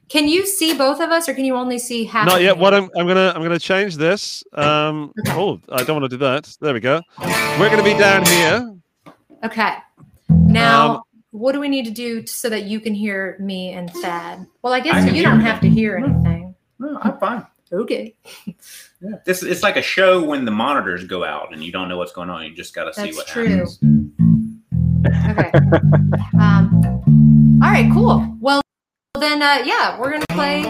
can 0.09 0.28
you 0.28 0.45
see 0.47 0.74
both 0.76 1.01
of 1.01 1.09
us, 1.11 1.26
or 1.28 1.32
can 1.34 1.45
you 1.47 1.57
only 1.57 1.78
see 1.78 2.05
half? 2.05 2.26
not 2.26 2.43
yet. 2.43 2.59
What 2.59 2.74
I'm, 2.74 2.90
I'm 2.97 3.07
gonna, 3.07 3.32
I'm 3.34 3.43
gonna 3.43 3.59
change 3.59 3.97
this. 3.97 4.45
Um, 4.53 5.12
oh, 5.28 5.59
I 5.70 5.82
don't 5.84 5.99
want 6.01 6.11
to 6.11 6.16
do 6.16 6.18
that. 6.18 6.55
There 6.61 6.74
we 6.74 6.80
go. 6.80 7.01
We're 7.59 7.70
gonna 7.70 7.82
be 7.82 7.95
down 7.97 8.26
here. 8.26 8.74
Okay. 9.43 9.74
Now, 10.28 10.97
Um, 10.97 11.01
what 11.30 11.53
do 11.53 11.61
we 11.61 11.68
need 11.70 11.86
to 11.86 11.90
do 11.90 12.20
t- 12.20 12.26
so 12.26 12.51
that 12.51 12.64
you 12.64 12.78
can 12.78 12.93
hear 12.95 13.36
me 13.40 13.72
and 13.72 13.90
Thad? 13.90 14.47
Well, 14.61 14.74
I 14.74 14.76
I 14.76 14.80
guess 14.80 15.05
can 15.07 15.14
you 15.14 15.22
don't 15.22 15.40
you. 15.40 15.47
have 15.47 15.61
to 15.62 15.68
hear 15.68 15.97
anything. 15.97 16.55
No, 16.78 16.99
I'm 17.01 17.18
fine. 17.18 17.47
Okay. 17.73 18.14
yeah. 19.01 19.16
This 19.25 19.43
it's 19.43 19.62
like 19.62 19.77
a 19.77 19.83
show 19.83 20.23
when 20.23 20.45
the 20.45 20.51
monitors 20.51 21.05
go 21.05 21.25
out 21.25 21.53
and 21.53 21.64
you 21.64 21.73
don't 21.73 21.89
know 21.89 21.97
what's 21.97 22.12
going 22.12 22.29
on. 22.29 22.45
You 22.45 22.55
just 22.55 22.75
got 22.75 22.85
to 22.85 22.95
see 22.95 23.12
That's 23.12 23.16
what 23.16 23.27
true. 23.27 23.47
happens. 23.49 23.79
Okay. 25.07 25.51
um, 26.39 27.61
all 27.62 27.70
right, 27.70 27.91
cool. 27.93 28.37
Well, 28.41 28.61
then, 29.18 29.43
uh, 29.43 29.62
yeah, 29.64 29.99
we're 29.99 30.11
going 30.11 30.25
to 30.29 30.35
play 30.35 30.62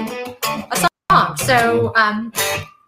a 0.71 0.89
song. 1.11 1.37
So, 1.37 1.93
um, 1.97 2.33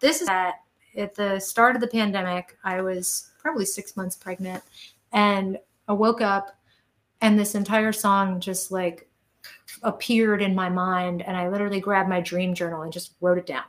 this 0.00 0.22
is 0.22 0.28
at, 0.28 0.60
at 0.96 1.14
the 1.14 1.40
start 1.40 1.74
of 1.74 1.80
the 1.80 1.88
pandemic. 1.88 2.56
I 2.64 2.80
was 2.82 3.30
probably 3.38 3.64
six 3.64 3.96
months 3.96 4.16
pregnant, 4.16 4.62
and 5.12 5.58
I 5.88 5.92
woke 5.92 6.20
up, 6.20 6.56
and 7.20 7.38
this 7.38 7.54
entire 7.54 7.92
song 7.92 8.40
just 8.40 8.70
like 8.70 9.08
appeared 9.84 10.42
in 10.42 10.54
my 10.54 10.68
mind, 10.68 11.22
and 11.22 11.36
I 11.36 11.48
literally 11.48 11.80
grabbed 11.80 12.08
my 12.08 12.20
dream 12.20 12.54
journal 12.54 12.82
and 12.82 12.92
just 12.92 13.14
wrote 13.20 13.38
it 13.38 13.46
down. 13.46 13.64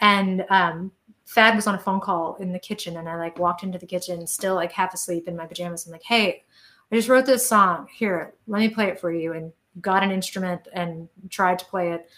And 0.00 0.44
um, 0.48 0.92
Thad 1.26 1.56
was 1.56 1.66
on 1.66 1.74
a 1.74 1.78
phone 1.78 2.00
call 2.00 2.36
in 2.36 2.52
the 2.52 2.58
kitchen, 2.58 2.96
and 2.96 3.08
I 3.08 3.16
like 3.16 3.38
walked 3.38 3.62
into 3.62 3.78
the 3.78 3.86
kitchen, 3.86 4.26
still 4.26 4.54
like 4.54 4.72
half 4.72 4.94
asleep 4.94 5.28
in 5.28 5.36
my 5.36 5.46
pajamas. 5.46 5.86
I'm 5.86 5.92
like, 5.92 6.02
"Hey, 6.04 6.44
I 6.90 6.94
just 6.94 7.08
wrote 7.08 7.26
this 7.26 7.46
song. 7.46 7.88
Here, 7.92 8.34
let 8.46 8.60
me 8.60 8.68
play 8.68 8.86
it 8.86 9.00
for 9.00 9.12
you, 9.12 9.32
and 9.34 9.52
got 9.80 10.02
an 10.02 10.10
instrument 10.10 10.68
and 10.72 11.08
tried 11.30 11.58
to 11.58 11.64
play 11.66 11.92
it. 11.92 12.08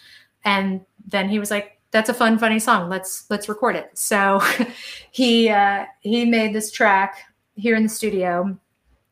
And 0.44 0.82
then 1.06 1.28
he 1.28 1.38
was 1.38 1.50
like, 1.50 1.78
that's 1.90 2.08
a 2.08 2.14
fun, 2.14 2.38
funny 2.38 2.58
song. 2.58 2.88
Let's 2.88 3.28
let's 3.30 3.48
record 3.48 3.76
it. 3.76 3.90
So 3.94 4.40
he 5.10 5.48
uh, 5.48 5.86
he 6.00 6.24
made 6.24 6.54
this 6.54 6.70
track 6.70 7.18
here 7.56 7.74
in 7.74 7.82
the 7.82 7.88
studio, 7.88 8.56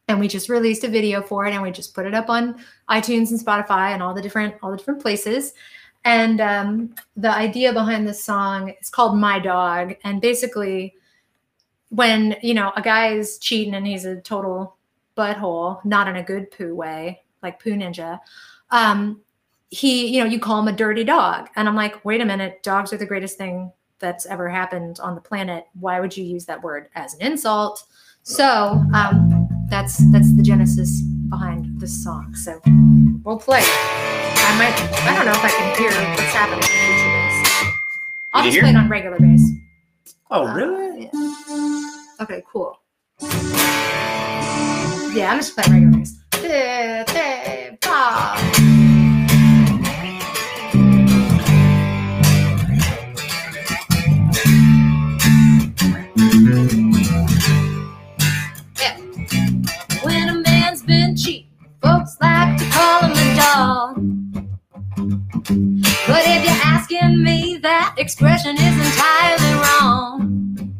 and 0.08 0.18
we 0.18 0.26
just 0.26 0.48
released 0.48 0.84
a 0.84 0.88
video 0.88 1.22
for 1.22 1.46
it, 1.46 1.52
and 1.52 1.62
we 1.62 1.70
just 1.70 1.94
put 1.94 2.06
it 2.06 2.14
up 2.14 2.28
on 2.28 2.58
iTunes 2.88 3.30
and 3.30 3.40
Spotify 3.40 3.92
and 3.92 4.02
all 4.02 4.14
the 4.14 4.22
different 4.22 4.54
all 4.62 4.70
the 4.70 4.76
different 4.76 5.00
places. 5.00 5.54
And 6.04 6.40
um, 6.40 6.94
the 7.16 7.30
idea 7.30 7.72
behind 7.72 8.08
this 8.08 8.22
song 8.22 8.74
is 8.80 8.90
called 8.90 9.16
"My 9.18 9.38
Dog," 9.38 9.94
and 10.04 10.20
basically, 10.20 10.94
when 11.90 12.36
you 12.42 12.54
know 12.54 12.72
a 12.76 12.82
guy 12.82 13.12
is 13.12 13.38
cheating 13.38 13.74
and 13.74 13.86
he's 13.86 14.04
a 14.04 14.20
total 14.20 14.76
butthole, 15.16 15.84
not 15.84 16.08
in 16.08 16.16
a 16.16 16.22
good 16.22 16.50
poo 16.50 16.74
way, 16.74 17.22
like 17.42 17.62
Poo 17.62 17.72
Ninja. 17.72 18.20
Um, 18.70 19.20
he, 19.70 20.06
you 20.06 20.22
know, 20.22 20.30
you 20.30 20.38
call 20.38 20.60
him 20.60 20.68
a 20.68 20.72
dirty 20.72 21.04
dog. 21.04 21.48
And 21.56 21.68
I'm 21.68 21.76
like, 21.76 22.04
wait 22.04 22.20
a 22.20 22.24
minute, 22.24 22.62
dogs 22.62 22.92
are 22.92 22.96
the 22.96 23.04
greatest 23.04 23.36
thing 23.36 23.70
that's 23.98 24.26
ever 24.26 24.48
happened 24.48 25.00
on 25.00 25.14
the 25.14 25.20
planet. 25.20 25.66
Why 25.78 26.00
would 26.00 26.16
you 26.16 26.24
use 26.24 26.46
that 26.46 26.62
word 26.62 26.88
as 26.94 27.14
an 27.14 27.20
insult? 27.20 27.84
So 28.22 28.82
um, 28.94 29.37
that's 29.68 29.98
that's 30.12 30.34
the 30.36 30.42
genesis 30.42 31.02
behind 31.28 31.80
this 31.80 32.02
song. 32.04 32.34
So 32.34 32.60
we'll 33.24 33.38
play. 33.38 33.62
I 33.62 34.54
might 34.58 34.74
I 35.06 35.14
don't 35.16 35.26
know 35.26 35.32
if 35.32 35.44
I 35.44 35.50
can 35.50 35.76
hear 35.78 35.90
what's 35.90 36.32
happening 36.32 36.58
in 36.58 36.64
feature 36.64 37.10
bass. 37.14 37.74
I'll 38.34 38.44
just 38.44 38.58
play 38.58 38.70
it 38.70 38.76
on 38.76 38.88
regular 38.88 39.18
bass. 39.18 39.42
Oh, 40.30 40.46
Uh, 40.46 40.54
really? 40.54 41.10
yeah. 41.12 41.92
Okay, 42.20 42.42
cool. 42.50 42.78
Yeah, 45.14 45.30
I'm 45.32 45.38
just 45.38 45.54
playing 45.56 45.72
regular 45.72 45.98
bass. 45.98 46.14
Expression 68.08 68.56
is 68.56 68.76
entirely 68.86 69.54
wrong. 69.62 70.72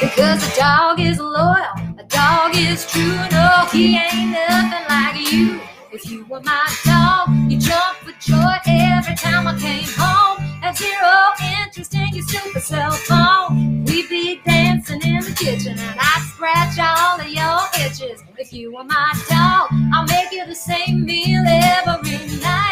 Because 0.00 0.40
a 0.48 0.56
dog 0.56 1.00
is 1.00 1.18
loyal, 1.18 1.74
a 1.98 2.04
dog 2.06 2.52
is 2.54 2.86
true. 2.86 3.18
No, 3.32 3.66
he 3.72 3.96
ain't 3.96 4.30
nothing 4.30 4.86
like 4.88 5.32
you. 5.32 5.60
If 5.90 6.08
you 6.08 6.26
were 6.26 6.42
my 6.42 6.64
dog, 6.84 7.28
you'd 7.50 7.60
jump 7.60 7.96
for 8.04 8.12
joy 8.20 8.54
every 8.68 9.16
time 9.16 9.48
I 9.48 9.58
came 9.58 9.88
home. 9.96 10.38
Have 10.62 10.78
zero 10.78 11.14
interest 11.58 11.92
in 11.92 12.14
your 12.14 12.24
super 12.28 12.60
cell 12.60 12.92
phone. 12.92 13.84
We'd 13.84 14.08
be 14.08 14.40
dancing 14.46 15.02
in 15.02 15.22
the 15.24 15.34
kitchen 15.36 15.76
and 15.76 15.98
I'd 15.98 16.22
scratch 16.32 16.78
all 16.78 17.20
of 17.20 17.28
your 17.28 17.84
itches. 17.84 18.22
If 18.38 18.52
you 18.52 18.72
were 18.72 18.84
my 18.84 19.12
dog, 19.28 19.70
I'll 19.92 20.06
make 20.06 20.30
you 20.30 20.46
the 20.46 20.54
same 20.54 21.04
meal 21.04 21.42
every 21.44 22.38
night. 22.40 22.63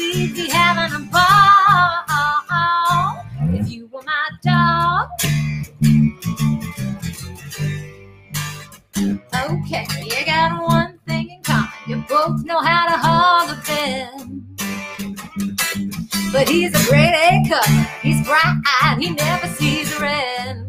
We'd 0.00 0.34
be 0.34 0.48
having 0.48 0.94
a 0.94 1.00
ball. 1.10 2.00
If 3.52 3.70
you 3.70 3.88
were 3.88 4.02
my 4.02 4.30
dog. 4.42 5.08
Okay, 9.50 9.86
you 10.04 10.24
got 10.24 10.62
one 10.62 10.98
thing 11.06 11.30
in 11.30 11.42
common. 11.42 11.68
You 11.86 12.04
both 12.08 12.44
know 12.44 12.60
how 12.60 12.86
to 12.88 12.96
hog 12.96 13.50
a 13.50 13.60
bed. 13.66 14.08
But 16.32 16.48
he's 16.48 16.72
a 16.74 16.88
grade 16.88 17.14
A 17.14 17.42
cover. 17.48 17.86
He's 18.02 18.24
bright, 18.26 18.96
he 19.00 19.10
never 19.10 19.48
sees 19.48 19.92
red. 20.00 20.66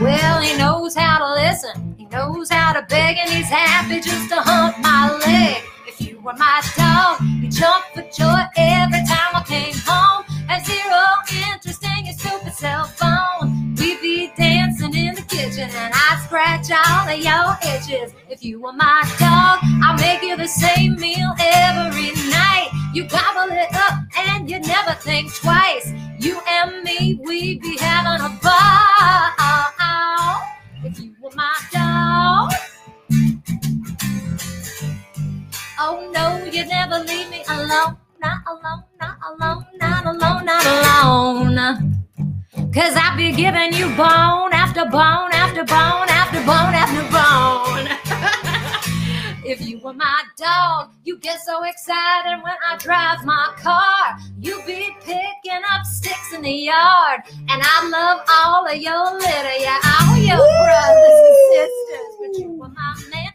Well, 0.00 0.40
he 0.40 0.56
knows 0.56 0.94
how 0.94 1.18
to 1.18 1.34
listen. 1.42 1.94
He 1.98 2.06
knows 2.06 2.48
how 2.50 2.72
to 2.72 2.82
beg, 2.88 3.16
and 3.18 3.30
he's 3.30 3.48
happy 3.48 4.00
just 4.00 4.28
to 4.30 4.36
hunt 4.36 4.78
my 4.80 5.12
leg. 5.18 5.62
Were 6.24 6.34
my 6.34 6.62
dog, 6.76 7.20
you 7.42 7.50
jump 7.50 7.84
for 7.94 8.02
joy 8.02 8.42
every 8.56 9.02
time 9.10 9.34
I 9.34 9.42
came 9.44 9.74
home. 9.84 10.22
Have 10.46 10.64
zero 10.64 11.02
interest 11.50 11.82
in 11.82 12.04
your 12.06 12.14
stupid 12.14 12.52
cell 12.52 12.84
phone. 12.84 13.74
We'd 13.74 14.00
be 14.00 14.30
dancing 14.36 14.94
in 14.94 15.16
the 15.16 15.22
kitchen, 15.22 15.68
and 15.68 15.92
I'd 15.92 16.22
scratch 16.24 16.70
all 16.70 17.08
of 17.08 17.18
your 17.18 17.58
itches. 17.74 18.14
If 18.30 18.44
you 18.44 18.60
were 18.60 18.72
my 18.72 19.02
dog, 19.18 19.58
I'll 19.82 19.98
make 19.98 20.22
you 20.22 20.36
the 20.36 20.46
same 20.46 20.94
meal 20.94 21.34
every 21.40 22.12
night. 22.30 22.70
You 22.94 23.08
gobble 23.08 23.52
it 23.52 23.74
up, 23.74 23.98
and 24.16 24.48
you 24.48 24.60
never 24.60 24.94
think 25.00 25.34
twice. 25.34 25.92
You 26.20 26.40
and 26.48 26.84
me, 26.84 27.18
we'd 27.20 27.62
be 27.62 27.76
having 27.78 28.24
a 28.24 28.30
ball. 28.40 28.62
If 30.84 31.00
you 31.00 31.16
were 31.20 31.32
my 31.34 31.52
dog. 31.72 32.71
Oh 35.84 36.08
no, 36.12 36.44
you'd 36.44 36.68
never 36.68 37.00
leave 37.00 37.28
me 37.28 37.42
alone. 37.48 37.96
Not 38.20 38.38
alone, 38.46 38.84
not 39.00 39.16
alone, 39.28 39.66
not 39.80 40.06
alone, 40.06 40.44
not 40.44 40.64
alone. 40.64 41.98
Cause 42.72 42.94
I'd 42.94 43.16
be 43.16 43.32
giving 43.32 43.72
you 43.74 43.86
bone 43.96 44.52
after 44.52 44.84
bone 44.84 45.32
after 45.32 45.64
bone 45.64 46.08
after 46.08 46.38
bone 46.46 46.74
after 46.82 47.02
bone. 47.10 47.88
if 49.44 49.60
you 49.60 49.80
were 49.80 49.92
my 49.92 50.22
dog, 50.36 50.92
you 51.02 51.18
get 51.18 51.40
so 51.40 51.64
excited 51.64 52.40
when 52.44 52.54
I 52.64 52.76
drive 52.76 53.24
my 53.24 53.52
car. 53.58 54.18
You 54.38 54.62
be 54.64 54.88
picking 55.00 55.62
up 55.68 55.84
sticks 55.84 56.32
in 56.32 56.42
the 56.42 56.52
yard. 56.52 57.22
And 57.50 57.60
I 57.60 57.88
love 57.88 58.24
all 58.30 58.68
of 58.68 58.76
your 58.76 59.18
litter, 59.18 59.56
yeah, 59.58 59.80
all 59.82 60.16
your 60.16 60.36
brothers 60.36 61.18
and 61.26 61.36
sisters. 61.50 62.14
But 62.20 62.38
you 62.38 62.52
were 62.52 62.68
my 62.68 62.94
man, 63.10 63.31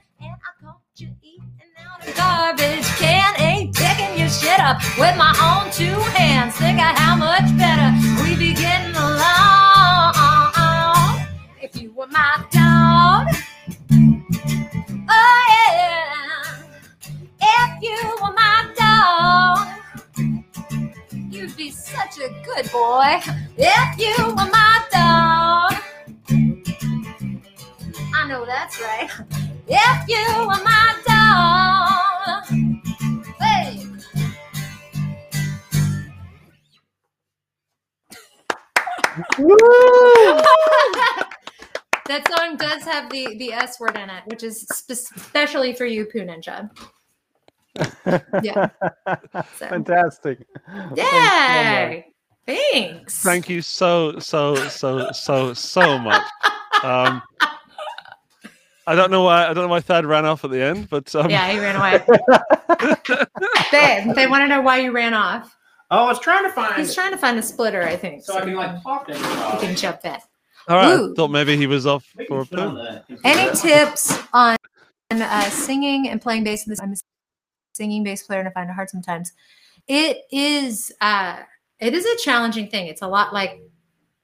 garbage 2.15 2.87
can. 2.97 3.33
Ain't 3.39 3.75
picking 3.75 4.17
your 4.19 4.29
shit 4.29 4.59
up 4.59 4.77
with 4.97 5.15
my 5.17 5.33
own 5.41 5.71
two 5.71 5.99
hands. 6.17 6.55
Think 6.55 6.79
of 6.79 6.97
how 6.97 7.15
much 7.15 7.47
better 7.57 7.89
we 8.23 8.35
be 8.35 8.53
getting 8.53 8.95
along. 8.95 10.13
If 11.61 11.75
you 11.81 11.91
were 11.93 12.07
my 12.07 12.45
dog. 12.51 13.27
Oh 15.09 15.41
yeah. 15.49 16.63
If 17.41 17.81
you 17.81 18.17
were 18.21 18.33
my 18.33 18.67
dog, 18.77 19.67
you'd 21.31 21.55
be 21.57 21.71
such 21.71 22.17
a 22.19 22.29
good 22.45 22.71
boy. 22.71 23.19
If 23.57 23.99
you 23.99 24.15
were 24.27 24.49
my 24.51 24.83
dog. 24.91 25.73
I 28.13 28.27
know 28.27 28.45
that's 28.45 28.79
right. 28.81 29.09
If 29.67 30.09
you 30.09 30.25
were 30.39 30.63
my 30.63 30.95
dog. 31.05 31.16
Hey. 33.39 33.83
That 42.07 42.25
song 42.29 42.55
does 42.55 42.83
have 42.83 43.09
the 43.09 43.35
the 43.37 43.51
S 43.51 43.81
word 43.81 43.97
in 43.97 44.09
it, 44.09 44.23
which 44.27 44.41
is 44.41 44.61
spe- 44.61 44.91
especially 44.91 45.73
for 45.73 45.85
you, 45.85 46.05
Poo 46.05 46.19
Ninja. 46.19 46.69
Yeah. 48.41 48.69
So. 49.57 49.67
Fantastic. 49.67 50.39
Thanks. 50.95 50.97
Yay! 50.97 52.05
Thanks. 52.47 53.21
Thank 53.21 53.49
you 53.49 53.61
so 53.61 54.17
so 54.19 54.55
so 54.55 55.11
so 55.11 55.53
so 55.53 55.97
much. 55.99 56.23
Um, 56.83 57.21
I 58.87 58.95
don't 58.95 59.11
know 59.11 59.23
why 59.23 59.43
I 59.47 59.53
don't 59.53 59.65
know 59.65 59.67
why 59.67 59.81
Thad 59.81 60.05
ran 60.05 60.25
off 60.25 60.43
at 60.45 60.49
the 60.51 60.61
end, 60.61 60.89
but 60.89 61.13
um, 61.15 61.29
Yeah, 61.29 61.47
he 61.51 61.59
ran 61.59 61.75
away. 61.75 62.01
Babe, 63.71 64.11
they 64.15 64.27
want 64.27 64.41
to 64.43 64.47
know 64.47 64.61
why 64.61 64.79
you 64.79 64.91
ran 64.91 65.13
off. 65.13 65.55
Oh, 65.91 66.05
I 66.05 66.07
was 66.07 66.19
trying 66.19 66.43
to 66.43 66.51
find 66.51 66.75
He's 66.75 66.93
trying 66.95 67.11
to 67.11 67.17
find 67.17 67.37
a 67.37 67.41
splitter, 67.43 67.83
I 67.83 67.95
think. 67.95 68.23
so 68.23 68.37
I 68.37 68.41
can 68.41 68.55
like 68.55 68.81
talk 68.83 69.07
to 69.07 69.13
he 69.13 69.19
him. 69.23 69.59
can 69.59 69.75
jump 69.75 69.99
in. 70.05 70.15
all 70.67 70.75
right. 70.77 70.93
Ooh. 70.99 71.13
Thought 71.15 71.29
maybe 71.31 71.55
he 71.57 71.67
was 71.67 71.85
off 71.85 72.05
We 72.17 72.25
for 72.27 72.41
a 72.41 72.45
can 72.45 73.03
poo. 73.07 73.15
Any 73.23 73.55
tips 73.55 74.17
on 74.33 74.57
uh, 75.11 75.41
singing 75.49 76.09
and 76.09 76.21
playing 76.21 76.43
bass? 76.43 76.65
This 76.65 76.81
I'm 76.81 76.93
a 76.93 76.95
singing 77.73 78.03
bass 78.03 78.23
player, 78.23 78.39
and 78.39 78.47
I 78.49 78.51
find 78.51 78.69
it 78.69 78.73
hard 78.73 78.89
sometimes. 78.89 79.31
It 79.87 80.19
is 80.31 80.91
uh, 81.01 81.39
it 81.79 81.93
is 81.93 82.05
a 82.05 82.17
challenging 82.23 82.67
thing. 82.69 82.87
It's 82.87 83.01
a 83.01 83.07
lot 83.07 83.33
like 83.33 83.61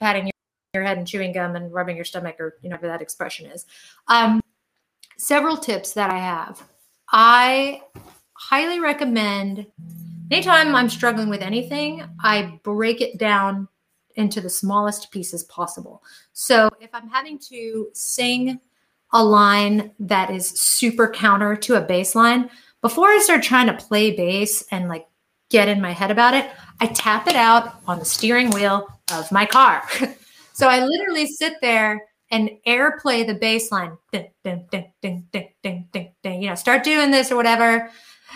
patting 0.01 0.23
your, 0.25 0.31
your 0.73 0.83
head 0.83 0.97
and 0.97 1.07
chewing 1.07 1.31
gum 1.31 1.55
and 1.55 1.73
rubbing 1.73 1.95
your 1.95 2.03
stomach, 2.05 2.35
or 2.39 2.57
you 2.61 2.69
know 2.69 2.75
whatever 2.75 2.87
that 2.87 3.01
expression 3.01 3.45
is. 3.49 3.65
Um, 4.09 4.41
several 5.23 5.55
tips 5.55 5.93
that 5.93 6.09
I 6.09 6.17
have. 6.17 6.61
I 7.09 7.81
highly 8.33 8.79
recommend. 8.79 9.65
Anytime 10.29 10.75
I'm 10.75 10.89
struggling 10.89 11.29
with 11.29 11.41
anything, 11.41 12.03
I 12.19 12.59
break 12.63 12.99
it 12.99 13.17
down 13.17 13.69
into 14.15 14.41
the 14.41 14.49
smallest 14.49 15.11
pieces 15.11 15.43
possible. 15.45 16.03
So 16.33 16.69
if 16.81 16.89
I'm 16.93 17.09
having 17.09 17.39
to 17.49 17.87
sing 17.93 18.59
a 19.13 19.23
line 19.23 19.91
that 19.99 20.29
is 20.29 20.49
super 20.49 21.09
counter 21.09 21.55
to 21.55 21.75
a 21.75 21.81
bass 21.81 22.15
line, 22.15 22.49
before 22.81 23.07
I 23.07 23.19
start 23.19 23.43
trying 23.43 23.67
to 23.67 23.73
play 23.73 24.15
bass 24.15 24.65
and 24.71 24.89
like 24.89 25.07
get 25.49 25.69
in 25.69 25.79
my 25.79 25.91
head 25.93 26.11
about 26.11 26.33
it, 26.33 26.51
I 26.81 26.87
tap 26.87 27.27
it 27.27 27.35
out 27.35 27.75
on 27.87 27.99
the 27.99 28.05
steering 28.05 28.49
wheel 28.49 28.87
of 29.13 29.31
my 29.31 29.45
car. 29.45 29.83
so 30.53 30.67
I 30.67 30.83
literally 30.83 31.27
sit 31.27 31.53
there 31.61 32.01
and 32.33 32.49
airplay 32.65 33.25
the 33.25 33.35
bass 33.35 33.71
line. 33.71 33.95
Ding, 34.11 34.27
ding, 34.43 34.65
ding, 34.71 34.91
ding, 35.03 35.27
ding, 35.31 35.53
ding, 35.61 35.87
ding, 35.93 36.11
ding. 36.23 36.41
You 36.41 36.49
know, 36.49 36.55
start 36.55 36.83
doing 36.83 37.11
this 37.11 37.31
or 37.31 37.35
whatever. 37.35 37.91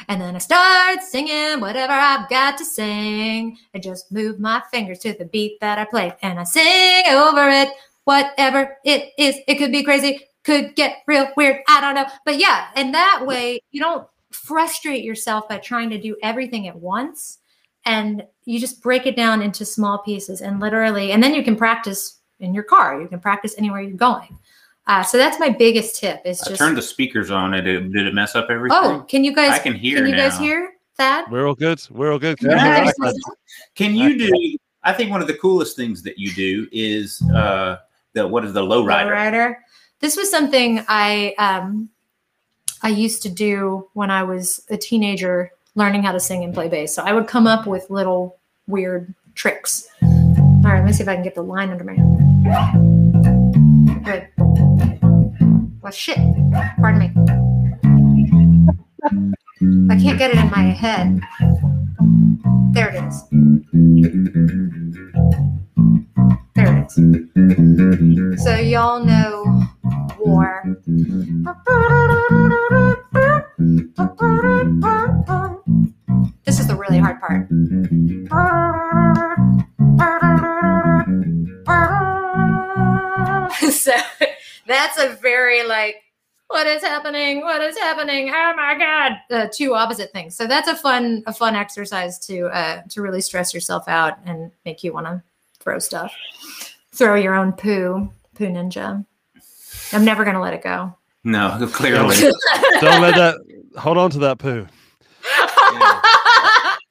And 0.07 0.21
then 0.21 0.35
I 0.35 0.37
start 0.37 1.01
singing 1.01 1.59
whatever 1.59 1.93
I've 1.93 2.29
got 2.29 2.59
to 2.59 2.65
sing. 2.65 3.57
I 3.73 3.79
just 3.79 4.11
move 4.11 4.39
my 4.39 4.61
fingers 4.71 4.99
to 4.99 5.13
the 5.13 5.25
beat 5.25 5.59
that 5.61 5.79
I 5.79 5.85
play 5.85 6.13
and 6.21 6.39
I 6.39 6.43
sing 6.43 7.05
over 7.09 7.49
it. 7.49 7.69
Whatever 8.03 8.77
it 8.85 9.13
is, 9.17 9.35
it 9.47 9.55
could 9.55 9.71
be 9.71 9.83
crazy, 9.83 10.19
could 10.43 10.75
get 10.75 10.97
real 11.07 11.29
weird. 11.35 11.61
I 11.67 11.81
don't 11.81 11.95
know. 11.95 12.05
But 12.23 12.37
yeah, 12.37 12.67
and 12.75 12.93
that 12.93 13.23
way 13.25 13.59
you 13.71 13.81
don't 13.81 14.07
frustrate 14.31 15.03
yourself 15.03 15.49
by 15.49 15.57
trying 15.57 15.89
to 15.89 15.99
do 15.99 16.15
everything 16.21 16.67
at 16.67 16.75
once. 16.75 17.39
And 17.83 18.23
you 18.45 18.59
just 18.59 18.83
break 18.83 19.07
it 19.07 19.15
down 19.15 19.41
into 19.41 19.65
small 19.65 19.97
pieces 19.97 20.41
and 20.41 20.59
literally, 20.59 21.11
and 21.11 21.23
then 21.23 21.33
you 21.33 21.43
can 21.43 21.55
practice 21.55 22.19
in 22.39 22.53
your 22.53 22.63
car. 22.63 23.01
You 23.01 23.07
can 23.07 23.19
practice 23.19 23.55
anywhere 23.57 23.81
you're 23.81 23.97
going. 23.97 24.37
Uh, 24.87 25.03
so 25.03 25.17
that's 25.17 25.39
my 25.39 25.49
biggest 25.49 25.99
tip. 25.99 26.21
Is 26.25 26.41
I 26.43 26.49
just 26.49 26.59
turned 26.59 26.77
the 26.77 26.81
speakers 26.81 27.29
on. 27.29 27.53
It 27.53 27.61
did 27.63 27.95
it 28.07 28.13
mess 28.13 28.35
up 28.35 28.49
everything? 28.49 28.77
oh, 28.81 29.05
can 29.07 29.23
you 29.23 29.33
guys? 29.35 29.51
I 29.51 29.59
can 29.59 29.73
hear 29.75 29.97
Can 29.97 30.07
you 30.07 30.15
guys 30.15 30.37
hear 30.37 30.73
that? 30.97 31.29
We're 31.29 31.45
all 31.45 31.55
good. 31.55 31.81
We're 31.89 32.11
all 32.13 32.19
good. 32.19 32.37
Can 32.39 32.51
you 32.51 32.55
Yeah. 32.55 32.91
hear. 33.01 33.13
Can 33.75 33.95
you 33.95 34.17
do? 34.17 34.57
I 34.83 34.93
think 34.93 35.11
one 35.11 35.21
of 35.21 35.27
the 35.27 35.33
coolest 35.33 35.75
things 35.75 36.01
that 36.03 36.17
you 36.17 36.31
do 36.31 36.67
is 36.71 37.21
uh, 37.33 37.77
the 38.13 38.25
what 38.25 38.45
is 38.45 38.53
the 38.53 38.63
low 38.63 38.85
rider? 38.85 39.11
Lowrider. 39.11 39.55
This 39.99 40.15
was 40.15 40.29
something 40.31 40.85
I 40.87 41.33
um, 41.37 41.89
I 42.81 42.89
used 42.89 43.21
to 43.23 43.29
do 43.29 43.89
when 43.93 44.09
I 44.09 44.23
was 44.23 44.65
a 44.69 44.77
teenager, 44.77 45.51
learning 45.75 46.03
how 46.03 46.13
to 46.13 46.19
sing 46.19 46.45
and 46.45 46.53
play 46.53 46.69
bass. 46.69 46.95
So 46.95 47.03
I 47.03 47.11
would 47.11 47.27
come 47.27 47.47
up 47.47 47.67
with 47.67 47.89
little 47.89 48.37
weird 48.67 49.13
tricks. 49.35 49.87
All 50.01 50.09
right, 50.63 50.77
let 50.79 50.85
me 50.85 50.93
see 50.93 51.03
if 51.03 51.09
I 51.09 51.15
can 51.15 51.23
get 51.23 51.35
the 51.35 51.43
line 51.43 51.71
under 51.71 51.83
my 51.83 51.95
Good. 54.03 54.27
Well, 55.81 55.91
shit. 55.91 56.17
Pardon 56.79 56.99
me. 56.99 57.11
I 59.89 59.99
can't 59.99 60.17
get 60.17 60.31
it 60.31 60.37
in 60.37 60.49
my 60.49 60.63
head. 60.63 61.19
There 62.71 62.89
it 62.89 63.03
is. 63.03 63.23
There 66.55 66.77
it 66.77 66.85
is. 66.85 68.43
So 68.43 68.55
y'all 68.55 69.03
know 69.03 69.63
war. 70.17 70.63
This 76.45 76.59
is 76.61 76.67
the 76.67 76.75
really 76.75 76.99
hard 76.99 77.19
part. 77.19 77.49
so 83.71 83.93
that's 84.65 84.97
a 84.99 85.09
very 85.21 85.65
like 85.65 86.03
what 86.47 86.65
is 86.67 86.81
happening 86.81 87.41
what 87.41 87.61
is 87.61 87.77
happening 87.77 88.29
oh 88.29 88.53
my 88.55 88.77
god 88.77 89.17
uh, 89.31 89.47
two 89.53 89.75
opposite 89.75 90.11
things 90.11 90.35
so 90.35 90.47
that's 90.47 90.67
a 90.67 90.75
fun 90.75 91.23
a 91.27 91.33
fun 91.33 91.55
exercise 91.55 92.19
to 92.19 92.47
uh 92.47 92.81
to 92.89 93.01
really 93.01 93.21
stress 93.21 93.53
yourself 93.53 93.87
out 93.87 94.17
and 94.25 94.51
make 94.65 94.83
you 94.83 94.93
want 94.93 95.05
to 95.05 95.21
throw 95.59 95.79
stuff 95.79 96.13
throw 96.93 97.15
your 97.15 97.35
own 97.35 97.51
poo 97.51 98.09
poo 98.35 98.47
ninja 98.47 99.05
i'm 99.91 100.05
never 100.05 100.23
gonna 100.23 100.41
let 100.41 100.53
it 100.53 100.63
go 100.63 100.93
No, 101.23 101.67
clearly. 101.73 102.15
Don't 102.79 103.01
let 103.01 103.15
that. 103.15 103.35
Hold 103.77 103.97
on 103.97 104.09
to 104.11 104.19
that 104.19 104.37
poo. 104.39 104.65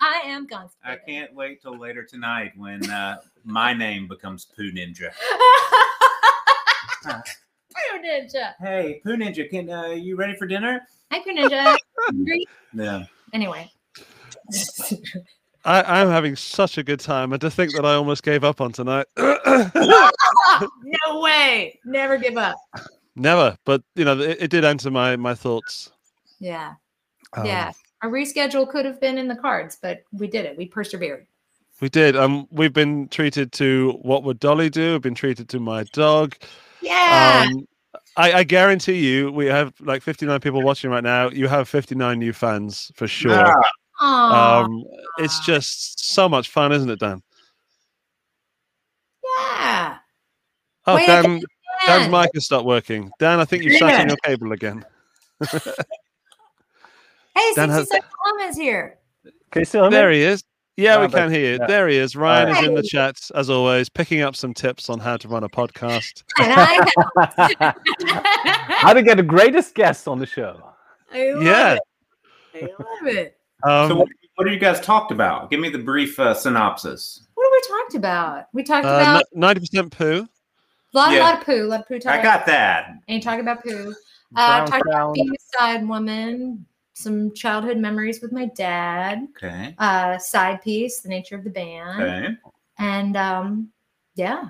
i 0.03 0.23
am 0.27 0.47
constipated 0.47 0.77
I 0.85 0.97
can't 1.11 1.35
wait 1.35 1.63
till 1.63 1.79
later 1.79 2.05
tonight 2.05 2.53
when 2.57 2.85
uh, 2.91 3.17
my 3.45 3.73
name 3.73 4.07
becomes 4.07 4.45
Poo 4.45 4.71
Ninja. 4.73 5.11
Poo 7.07 7.99
ninja 8.03 8.55
Hey, 8.61 9.01
Poo 9.05 9.17
Ninja, 9.17 9.49
can 9.49 9.71
uh, 9.71 9.87
you 9.89 10.17
ready 10.17 10.35
for 10.37 10.47
dinner? 10.47 10.83
hi 11.13 11.21
poo 11.21 11.31
ninja 11.33 11.77
Yeah. 12.75 13.05
anyway 13.33 13.71
I, 15.65 15.83
I'm 16.01 16.09
having 16.09 16.37
such 16.37 16.79
a 16.79 16.85
good 16.85 17.01
time, 17.01 17.33
and 17.33 17.41
to 17.41 17.51
think 17.51 17.75
that 17.75 17.85
I 17.85 17.95
almost 17.95 18.23
gave 18.23 18.45
up 18.45 18.61
on 18.61 18.71
tonight. 18.71 19.07
no 19.17 19.33
way 21.21 21.81
never 21.85 22.17
give 22.19 22.37
up 22.37 22.57
Never, 23.17 23.57
but 23.65 23.83
you 23.97 24.05
know, 24.05 24.21
it, 24.21 24.37
it 24.43 24.51
did 24.51 24.65
enter 24.65 24.91
my 24.91 25.17
my 25.17 25.35
thoughts. 25.35 25.91
yeah 26.39 26.75
Um, 27.33 27.47
yeah 27.47 27.73
a 28.03 28.07
reschedule 28.07 28.69
could 28.69 28.85
have 28.85 29.01
been 29.01 29.17
in 29.19 29.27
the 29.27 29.35
cards 29.37 29.79
but 29.81 30.03
we 30.13 30.27
did 30.29 30.45
it 30.45 30.57
we 30.57 30.67
persevered 30.67 31.27
we 31.81 31.89
did. 31.91 32.17
Um, 32.17 32.47
we've 32.51 32.73
been 32.73 33.07
treated 33.09 33.53
to 33.53 33.99
what 34.01 34.23
would 34.25 34.41
Dolly 34.41 34.71
do? 34.71 34.93
We've 34.93 35.03
been 35.03 35.15
treated 35.15 35.47
to 35.51 35.61
my 35.61 35.85
dog. 35.93 36.35
Yeah 36.87 37.47
Um, 37.51 37.67
I, 38.17 38.33
I 38.33 38.45
guarantee 38.45 38.99
you, 39.07 39.31
we 39.31 39.47
have 39.47 39.75
like 39.81 40.03
59 40.03 40.41
people 40.41 40.63
watching 40.63 40.91
right 40.91 41.05
now. 41.05 41.29
You 41.29 41.49
have 41.49 41.69
59 41.69 42.19
new 42.19 42.33
fans 42.33 42.91
for 42.95 43.07
sure. 43.07 43.33
Ah, 43.35 43.63
Aw, 44.01 44.63
Um, 44.65 44.85
it's 45.19 45.45
just 45.45 46.13
so 46.15 46.27
much 46.29 46.49
fun, 46.49 46.73
isn't 46.73 46.89
it, 46.89 46.99
Dan? 46.99 47.23
yeah 49.25 49.99
Oh, 50.87 50.95
Wait, 50.95 51.07
Dan, 51.07 51.23
Dan. 51.25 51.41
Dan's 51.87 52.11
mic 52.13 52.31
has 52.35 52.45
stopped 52.47 52.65
working. 52.65 53.11
Dan, 53.19 53.41
I 53.41 53.45
think 53.45 53.65
you've 53.65 53.77
sat 53.79 54.01
in 54.01 54.09
your 54.09 54.17
cable 54.25 54.53
again. 54.53 54.85
hey 55.41 55.53
Dan 57.55 57.71
60 57.71 57.73
has- 57.75 57.89
comments 58.25 58.57
here 58.57 58.99
Okay, 59.49 59.65
so 59.65 59.91
There 59.91 60.11
he 60.11 60.23
is. 60.23 60.43
Yeah, 60.77 60.97
Ah, 60.97 61.01
we 61.07 61.09
can 61.09 61.31
hear 61.31 61.53
you. 61.55 61.59
yeah. 61.61 61.67
There 61.67 61.89
he 61.89 61.97
is. 61.97 62.15
Ryan 62.17 62.51
is 62.51 62.59
in 62.67 62.75
the 62.75 62.83
Hey. 62.83 62.89
chat 62.89 63.31
as 63.35 63.49
always, 63.49 63.89
picking 63.89 64.21
up 64.21 64.37
some 64.37 64.53
tips 64.53 64.91
on 64.91 64.99
how 65.01 65.17
to 65.17 65.27
run 65.29 65.43
a 65.43 65.49
podcast. 65.49 66.23
how 68.69 68.93
to 68.93 69.03
get 69.03 69.17
the 69.17 69.23
greatest 69.23 69.75
guest 69.75 70.07
on 70.09 70.19
the 70.19 70.27
show. 70.27 70.73
I 71.13 71.31
love 71.33 71.43
Yeah. 71.43 71.75
it. 71.75 71.81
I 72.55 72.61
love 72.83 73.07
it. 73.15 73.39
Um, 73.65 73.89
so 73.89 73.97
what, 73.97 74.09
what 74.35 74.47
have 74.47 74.55
you 74.55 74.61
guys 74.61 74.81
talked 74.81 75.13
about? 75.13 75.51
Give 75.51 75.61
me 75.61 75.71
the 75.71 75.79
brief 75.79 76.19
uh, 76.21 76.35
synopsis. 76.35 77.27
What 77.35 77.45
have 77.45 77.53
we 77.53 77.77
talked 77.79 77.95
about? 77.95 78.45
We 78.53 78.63
talked 78.63 78.85
uh, 78.87 78.91
about 78.91 79.25
ninety 79.33 79.61
percent 79.61 79.97
poo. 79.97 80.27
a 80.95 80.97
lot, 80.97 81.13
yeah. 81.13 81.21
lot 81.21 81.39
of 81.41 81.47
poo, 81.47 81.65
a 81.65 81.69
lot 81.69 81.81
of 81.81 81.89
poo. 81.89 81.99
I 82.09 82.23
got 82.23 82.45
that. 82.47 82.95
Ain't 83.09 83.23
talking 83.23 83.41
about 83.41 83.63
poo. 83.63 83.95
Brown 84.33 84.63
Uh, 84.63 84.67
talked 84.67 84.87
about 84.87 85.15
being 85.15 85.31
a 85.31 85.59
side 85.59 85.87
woman, 85.89 86.67
some 86.97 87.33
childhood 87.35 87.77
memories 87.77 88.23
with 88.23 88.33
my 88.33 88.47
dad, 88.47 89.29
Okay. 89.37 89.75
uh, 89.79 90.17
side 90.19 90.63
piece, 90.63 91.01
the 91.01 91.09
nature 91.11 91.37
of 91.37 91.45
the 91.45 91.51
band, 91.51 92.03
Okay. 92.03 92.37
and 92.79 93.17
um, 93.17 93.69
yeah, 94.15 94.49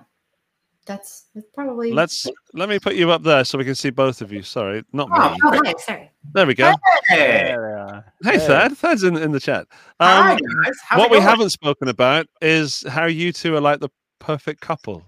that's 0.87 1.25
that's 1.35 1.49
probably. 1.53 1.93
Let's 1.93 2.27
let 2.55 2.69
me 2.69 2.79
put 2.79 2.95
you 2.95 3.11
up 3.11 3.25
there 3.25 3.45
so 3.45 3.59
we 3.59 3.65
can 3.65 3.75
see 3.75 3.91
both 3.91 4.23
of 4.23 4.33
you. 4.33 4.43
Sorry, 4.43 4.85
not 4.93 5.09
Oh, 5.13 5.31
me. 5.31 5.39
Oh, 5.45 5.61
hi, 5.65 5.75
sorry. 5.79 6.11
There 6.33 6.47
we 6.47 6.55
go. 6.55 6.73
Hey. 7.09 7.17
There. 7.17 8.13
Hey, 8.23 8.31
Hey. 8.39 8.39
Thad. 8.39 8.77
Thad's 8.79 9.03
in, 9.03 9.17
in 9.17 9.33
the 9.33 9.41
chat. 9.41 9.67
Hi, 10.01 10.33
Um, 10.33 10.39
guys. 10.39 10.75
How's 10.87 10.99
what 11.01 11.11
we 11.11 11.17
going? 11.19 11.29
haven't 11.29 11.51
spoken 11.51 11.89
about 11.89 12.27
is 12.41 12.85
how 12.89 13.07
you 13.07 13.33
two 13.33 13.57
are 13.57 13.61
like 13.61 13.81
the 13.81 13.89
perfect 14.21 14.61
couple. 14.61 15.05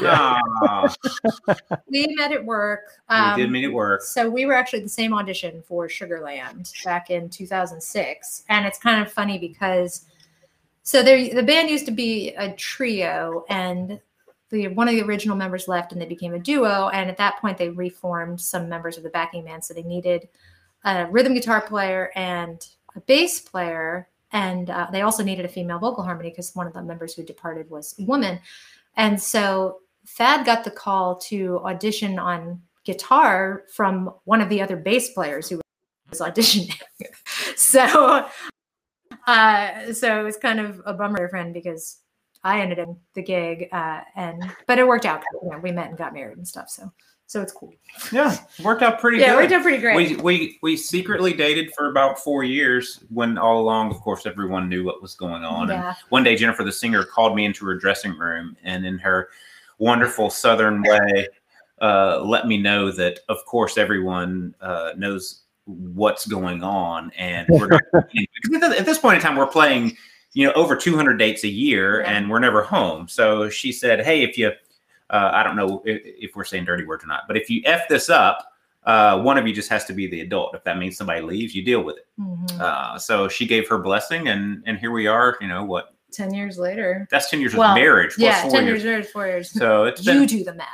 Ah, 0.00 0.92
We 1.88 2.06
met 2.16 2.32
at 2.32 2.44
work. 2.44 2.80
we 3.08 3.16
Um, 3.16 3.38
did 3.38 3.50
meet 3.50 3.64
at 3.64 3.72
work. 3.72 4.02
So 4.02 4.28
we 4.28 4.46
were 4.46 4.52
actually 4.54 4.80
the 4.80 4.88
same 4.88 5.14
audition 5.14 5.62
for 5.62 5.88
Sugarland 5.88 6.72
back 6.84 7.10
in 7.10 7.28
2006, 7.30 8.44
and 8.48 8.66
it's 8.66 8.78
kind 8.78 9.00
of 9.02 9.10
funny 9.12 9.38
because 9.38 10.06
so 10.82 11.02
there 11.02 11.34
the 11.34 11.42
band 11.42 11.68
used 11.70 11.86
to 11.86 11.92
be 11.92 12.30
a 12.36 12.52
trio, 12.52 13.44
and 13.48 14.00
the 14.50 14.68
one 14.68 14.88
of 14.88 14.94
the 14.94 15.02
original 15.02 15.36
members 15.36 15.66
left, 15.68 15.92
and 15.92 16.00
they 16.00 16.06
became 16.06 16.34
a 16.34 16.38
duo. 16.38 16.88
And 16.90 17.10
at 17.10 17.16
that 17.16 17.38
point, 17.40 17.58
they 17.58 17.70
reformed 17.70 18.40
some 18.40 18.68
members 18.68 18.96
of 18.96 19.02
the 19.02 19.10
backing 19.10 19.44
band, 19.44 19.64
so 19.64 19.74
they 19.74 19.82
needed 19.82 20.28
a 20.84 21.06
rhythm 21.10 21.34
guitar 21.34 21.60
player 21.60 22.12
and 22.14 22.64
a 22.94 23.00
bass 23.00 23.40
player, 23.40 24.08
and 24.32 24.70
uh, 24.70 24.86
they 24.92 25.02
also 25.02 25.24
needed 25.24 25.44
a 25.44 25.48
female 25.48 25.78
vocal 25.80 26.04
harmony 26.04 26.30
because 26.30 26.54
one 26.54 26.66
of 26.68 26.72
the 26.72 26.82
members 26.82 27.14
who 27.14 27.24
departed 27.24 27.68
was 27.68 27.94
a 27.98 28.04
woman, 28.04 28.38
and 28.96 29.20
so 29.20 29.80
Thad 30.08 30.46
got 30.46 30.64
the 30.64 30.70
call 30.70 31.16
to 31.16 31.58
audition 31.60 32.18
on 32.18 32.60
guitar 32.84 33.64
from 33.72 34.10
one 34.24 34.40
of 34.40 34.48
the 34.48 34.62
other 34.62 34.76
bass 34.76 35.10
players 35.10 35.48
who 35.48 35.60
was 36.10 36.20
auditioning. 36.20 36.80
so, 37.56 38.26
uh, 39.26 39.92
so 39.92 40.20
it 40.20 40.22
was 40.22 40.36
kind 40.36 40.60
of 40.60 40.80
a 40.86 40.94
bummer, 40.94 41.28
friend, 41.28 41.52
because 41.52 41.98
I 42.44 42.60
ended 42.60 42.78
up 42.78 42.88
in 42.88 42.96
the 43.14 43.22
gig, 43.22 43.68
uh, 43.72 44.00
and 44.14 44.42
but 44.66 44.78
it 44.78 44.86
worked 44.86 45.04
out. 45.04 45.22
You 45.42 45.50
know, 45.50 45.58
we 45.58 45.72
met 45.72 45.88
and 45.88 45.98
got 45.98 46.14
married 46.14 46.38
and 46.38 46.46
stuff. 46.46 46.68
So 46.70 46.92
so 47.28 47.42
it's 47.42 47.52
cool. 47.52 47.74
Yeah, 48.12 48.36
worked 48.62 48.82
out 48.82 49.00
pretty 49.00 49.18
Yeah, 49.18 49.32
good. 49.32 49.36
worked 49.36 49.52
out 49.52 49.62
pretty 49.62 49.78
great. 49.78 49.96
We, 49.96 50.16
we 50.16 50.58
we 50.62 50.76
secretly 50.76 51.32
dated 51.32 51.72
for 51.76 51.90
about 51.90 52.20
four 52.20 52.44
years 52.44 53.00
when 53.08 53.36
all 53.36 53.60
along, 53.60 53.90
of 53.90 54.00
course, 54.00 54.26
everyone 54.26 54.68
knew 54.68 54.84
what 54.84 55.02
was 55.02 55.14
going 55.14 55.42
on. 55.42 55.70
And 55.70 55.82
yeah. 55.82 55.94
one 56.10 56.22
day, 56.22 56.36
Jennifer 56.36 56.62
the 56.62 56.70
singer 56.70 57.02
called 57.02 57.34
me 57.34 57.44
into 57.44 57.66
her 57.66 57.74
dressing 57.74 58.16
room 58.16 58.56
and, 58.62 58.86
in 58.86 58.98
her 58.98 59.30
wonderful 59.78 60.30
Southern 60.30 60.82
way, 60.82 61.28
uh, 61.80 62.20
let 62.22 62.46
me 62.46 62.56
know 62.56 62.90
that, 62.92 63.20
of 63.28 63.44
course, 63.44 63.76
everyone 63.78 64.54
uh, 64.60 64.92
knows 64.96 65.42
what's 65.64 66.26
going 66.26 66.62
on, 66.62 67.10
and 67.18 67.46
we're 67.48 67.66
not, 67.66 67.82
at 67.94 68.86
this 68.86 68.98
point 68.98 69.16
in 69.16 69.22
time, 69.22 69.36
we're 69.36 69.46
playing, 69.46 69.96
you 70.32 70.46
know, 70.46 70.52
over 70.52 70.76
200 70.76 71.16
dates 71.16 71.44
a 71.44 71.48
year, 71.48 72.02
and 72.02 72.30
we're 72.30 72.38
never 72.38 72.62
home. 72.62 73.08
So 73.08 73.50
she 73.50 73.72
said, 73.72 74.04
"Hey, 74.04 74.22
if 74.22 74.38
you, 74.38 74.52
uh, 75.10 75.30
I 75.32 75.42
don't 75.42 75.56
know 75.56 75.82
if, 75.84 76.00
if 76.04 76.36
we're 76.36 76.44
saying 76.44 76.64
dirty 76.64 76.84
words 76.84 77.04
or 77.04 77.08
not, 77.08 77.22
but 77.26 77.36
if 77.36 77.50
you 77.50 77.62
f 77.64 77.88
this 77.88 78.08
up." 78.08 78.52
Uh, 78.84 79.20
one 79.20 79.36
of 79.36 79.48
you 79.48 79.52
just 79.52 79.68
has 79.68 79.84
to 79.84 79.92
be 79.92 80.06
the 80.06 80.20
adult. 80.20 80.54
If 80.54 80.62
that 80.62 80.78
means 80.78 80.96
somebody 80.96 81.20
leaves, 81.20 81.56
you 81.56 81.64
deal 81.64 81.82
with 81.82 81.96
it. 81.96 82.06
Mhm. 82.20 82.60
Uh, 82.60 82.96
so 82.96 83.26
she 83.26 83.44
gave 83.44 83.68
her 83.68 83.78
blessing, 83.78 84.28
and 84.28 84.62
and 84.64 84.78
here 84.78 84.92
we 84.92 85.08
are. 85.08 85.36
You 85.40 85.48
know 85.48 85.64
what? 85.64 85.95
Ten 86.16 86.32
years 86.32 86.58
later. 86.58 87.06
That's 87.10 87.28
ten 87.30 87.40
years 87.40 87.54
Well, 87.54 87.70
of 87.70 87.74
marriage. 87.76 88.14
plus 88.14 88.20
Yeah, 88.24 88.42
four 88.42 88.50
ten 88.50 88.66
years. 88.66 88.82
years 88.82 88.96
later, 88.96 89.08
four 89.12 89.26
years. 89.26 89.50
So 89.50 89.84
it's 89.84 90.04
you 90.04 90.12
been 90.12 90.26
do 90.26 90.44
the 90.44 90.54
math. 90.54 90.68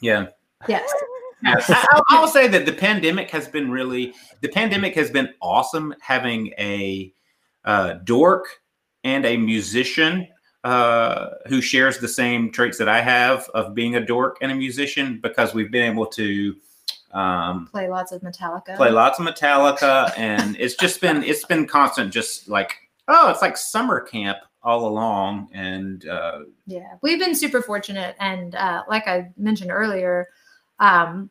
yeah. 0.00 0.26
Yes. 0.68 0.92
Yes. 1.40 1.70
I, 1.70 1.86
I'll, 1.92 2.02
I'll 2.08 2.26
say 2.26 2.48
that 2.48 2.66
the 2.66 2.72
pandemic 2.72 3.30
has 3.30 3.46
been 3.46 3.70
really 3.70 4.12
the 4.40 4.48
pandemic 4.48 4.96
has 4.96 5.08
been 5.08 5.32
awesome 5.40 5.94
having 6.00 6.48
a 6.58 7.12
uh, 7.64 7.92
dork 8.02 8.48
and 9.04 9.24
a 9.24 9.36
musician 9.36 10.26
uh, 10.64 11.28
who 11.46 11.60
shares 11.60 11.98
the 11.98 12.08
same 12.08 12.50
traits 12.50 12.76
that 12.78 12.88
I 12.88 13.00
have 13.00 13.48
of 13.54 13.72
being 13.72 13.94
a 13.94 14.04
dork 14.04 14.38
and 14.42 14.50
a 14.50 14.54
musician 14.56 15.20
because 15.22 15.54
we've 15.54 15.70
been 15.70 15.92
able 15.92 16.06
to 16.06 16.56
um, 17.12 17.68
Play 17.70 17.88
lots 17.88 18.10
of 18.10 18.20
Metallica. 18.22 18.74
play 18.76 18.90
lots 18.90 19.20
of 19.20 19.24
Metallica, 19.24 20.12
and 20.18 20.56
it's 20.58 20.74
just 20.74 21.00
been 21.00 21.22
it's 21.22 21.44
been 21.44 21.68
constant, 21.68 22.12
just 22.12 22.48
like 22.48 22.74
oh, 23.06 23.30
it's 23.30 23.42
like 23.42 23.56
summer 23.56 24.00
camp 24.00 24.38
all 24.62 24.86
along, 24.86 25.48
and 25.52 26.06
uh, 26.06 26.40
Yeah, 26.66 26.94
we've 27.02 27.18
been 27.18 27.34
super 27.34 27.62
fortunate, 27.62 28.16
and 28.18 28.54
uh, 28.54 28.84
like 28.88 29.06
I 29.06 29.30
mentioned 29.36 29.70
earlier, 29.70 30.28
um, 30.80 31.30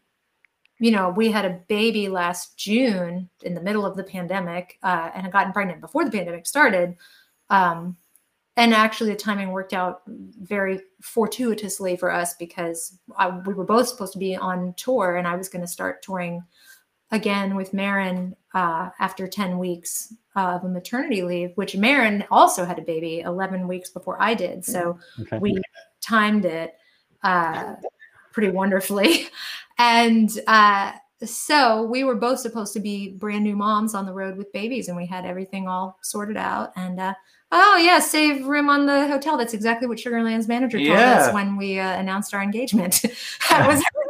you 0.79 0.91
know, 0.91 1.09
we 1.09 1.31
had 1.31 1.45
a 1.45 1.59
baby 1.67 2.07
last 2.07 2.57
June 2.57 3.29
in 3.43 3.53
the 3.53 3.61
middle 3.61 3.85
of 3.85 3.95
the 3.95 4.03
pandemic, 4.03 4.77
uh, 4.83 5.09
and 5.13 5.23
had 5.23 5.31
gotten 5.31 5.53
pregnant 5.53 5.81
before 5.81 6.05
the 6.05 6.11
pandemic 6.11 6.45
started. 6.45 6.95
Um, 7.49 7.97
and 8.55 8.73
actually, 8.73 9.11
the 9.11 9.17
timing 9.17 9.51
worked 9.51 9.73
out 9.73 10.01
very 10.07 10.79
fortuitously 11.01 11.95
for 11.97 12.11
us 12.11 12.33
because 12.35 12.97
I, 13.15 13.29
we 13.29 13.53
were 13.53 13.63
both 13.63 13.87
supposed 13.87 14.13
to 14.13 14.19
be 14.19 14.35
on 14.35 14.73
tour, 14.77 15.17
and 15.17 15.27
I 15.27 15.35
was 15.35 15.49
going 15.49 15.61
to 15.61 15.67
start 15.67 16.01
touring 16.01 16.43
again 17.11 17.55
with 17.55 17.73
Maren 17.73 18.35
uh, 18.53 18.89
after 18.99 19.27
10 19.27 19.57
weeks 19.59 20.13
of 20.35 20.63
a 20.63 20.69
maternity 20.69 21.23
leave, 21.23 21.51
which 21.55 21.75
Maren 21.75 22.23
also 22.29 22.65
had 22.65 22.77
a 22.77 22.81
baby 22.81 23.21
11 23.21 23.67
weeks 23.67 23.89
before 23.89 24.21
I 24.21 24.33
did. 24.33 24.65
So 24.65 24.99
Okay. 25.21 25.37
we 25.39 25.61
timed 26.01 26.45
it 26.45 26.75
uh, 27.23 27.75
pretty 28.31 28.49
wonderfully. 28.49 29.27
And 29.79 30.31
uh, 30.47 30.93
so 31.23 31.83
we 31.83 32.03
were 32.03 32.15
both 32.15 32.39
supposed 32.39 32.73
to 32.73 32.79
be 32.79 33.09
brand 33.11 33.43
new 33.43 33.55
moms 33.55 33.93
on 33.93 34.07
the 34.07 34.11
road 34.11 34.37
with 34.37 34.51
babies, 34.51 34.87
and 34.87 34.97
we 34.97 35.05
had 35.05 35.23
everything 35.23 35.67
all 35.67 35.99
sorted 36.01 36.35
out. 36.35 36.71
And 36.75 36.99
uh, 36.99 37.13
oh, 37.51 37.77
yeah, 37.77 37.99
save 37.99 38.47
room 38.47 38.69
on 38.69 38.87
the 38.87 39.07
hotel. 39.07 39.37
That's 39.37 39.53
exactly 39.53 39.87
what 39.87 39.99
Sugarland's 39.99 40.47
manager 40.47 40.79
told 40.79 40.97
us 40.97 41.31
when 41.31 41.57
we 41.57 41.77
uh, 41.77 41.99
announced 41.99 42.33
our 42.33 42.41
engagement. 42.41 43.03
that 43.51 43.67
was 43.67 43.83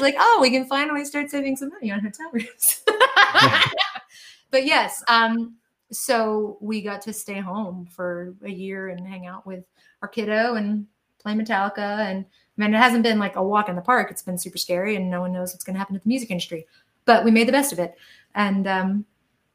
like, 0.00 0.16
oh, 0.18 0.38
we 0.40 0.50
can 0.50 0.64
finally 0.66 1.04
start 1.04 1.30
saving 1.30 1.56
some 1.56 1.70
money 1.70 1.90
on 1.90 2.00
hotel 2.00 2.30
rooms. 2.32 2.82
but 4.50 4.64
yes, 4.64 5.02
um, 5.08 5.56
so 5.90 6.58
we 6.60 6.82
got 6.82 7.02
to 7.02 7.12
stay 7.12 7.40
home 7.40 7.88
for 7.90 8.34
a 8.44 8.50
year 8.50 8.88
and 8.88 9.06
hang 9.06 9.26
out 9.26 9.46
with 9.46 9.64
our 10.02 10.08
kiddo 10.08 10.54
and 10.54 10.86
play 11.18 11.34
Metallica. 11.34 11.78
And 11.78 12.24
I 12.24 12.62
mean, 12.62 12.74
it 12.74 12.78
hasn't 12.78 13.02
been 13.02 13.18
like 13.18 13.36
a 13.36 13.42
walk 13.42 13.68
in 13.68 13.76
the 13.76 13.82
park. 13.82 14.10
It's 14.10 14.22
been 14.22 14.38
super 14.38 14.58
scary, 14.58 14.96
and 14.96 15.10
no 15.10 15.20
one 15.20 15.32
knows 15.32 15.52
what's 15.52 15.64
going 15.64 15.74
to 15.74 15.78
happen 15.78 15.94
to 15.94 16.02
the 16.02 16.08
music 16.08 16.30
industry. 16.30 16.66
But 17.04 17.24
we 17.24 17.30
made 17.30 17.48
the 17.48 17.52
best 17.52 17.72
of 17.72 17.78
it, 17.78 17.96
and 18.34 18.66
um, 18.66 19.04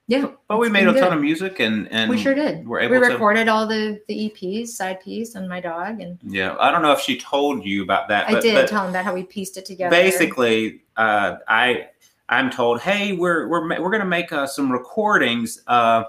yeah. 0.08 0.28
but 0.48 0.58
we 0.58 0.70
made 0.70 0.88
a 0.88 0.94
ton 0.94 1.14
of 1.14 1.22
music, 1.22 1.60
and 1.60 1.88
and 1.92 2.10
We 2.10 2.18
sure 2.18 2.34
did. 2.34 2.68
We're 2.68 2.80
We 2.90 2.98
able 2.98 3.08
to. 3.08 3.14
recorded 3.14 3.48
all 3.48 3.66
the 3.68 4.02
the 4.08 4.30
EPs, 4.30 4.70
side 4.70 5.02
piece, 5.02 5.36
and 5.36 5.48
my 5.48 5.60
dog, 5.60 6.02
and 6.02 6.20
Yeah, 6.24 6.56
I 6.60 6.72
don't 6.72 6.82
know 6.82 6.92
if 6.92 7.00
she 7.00 7.18
told 7.18 7.66
you 7.66 7.84
about 7.84 8.08
that. 8.10 8.28
I 8.28 8.34
but, 8.34 8.44
did 8.44 8.56
but 8.56 8.68
tell 8.68 8.84
him 8.84 8.90
about 8.90 9.06
how 9.06 9.14
we 9.14 9.24
pieced 9.24 9.58
it 9.58 9.66
together. 9.66 9.90
basically, 9.90 10.82
uh, 10.98 11.36
I 11.48 11.88
I'm 12.30 12.50
told, 12.50 12.82
hey, 12.82 13.14
we're 13.14 13.48
we're 13.48 13.82
we're 13.82 13.92
gonna 13.92 14.06
make 14.06 14.32
uh, 14.32 14.48
some 14.48 14.72
recordings, 14.72 15.62
uh, 15.68 16.04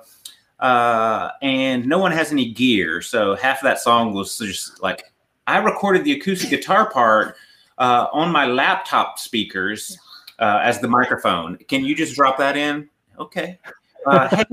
uh, 0.61 1.31
and 1.43 1.87
no 1.87 1.99
one 1.99 2.13
has 2.13 2.33
any 2.33 2.53
gear, 2.53 3.03
so 3.03 3.35
half 3.35 3.59
of 3.59 3.65
that 3.65 3.81
song 3.81 4.15
was 4.15 4.39
just 4.39 4.83
like 4.83 5.13
I 5.47 5.59
recorded 5.59 6.05
the 6.05 6.13
acoustic 6.13 6.51
guitar 6.51 6.91
part 6.91 7.37
uh, 7.79 8.07
on 8.13 8.33
my 8.33 8.47
laptop 8.47 9.19
speakers 9.19 9.99
uh, 10.39 10.61
as 10.63 10.81
the 10.81 10.89
microphone. 10.89 11.57
Can 11.69 11.85
you 11.85 11.95
just 11.95 12.15
drop 12.15 12.39
that 12.39 12.57
in? 12.57 12.89
Okay. 13.19 13.59
Uh, 14.07 14.29
hey, 14.37 14.45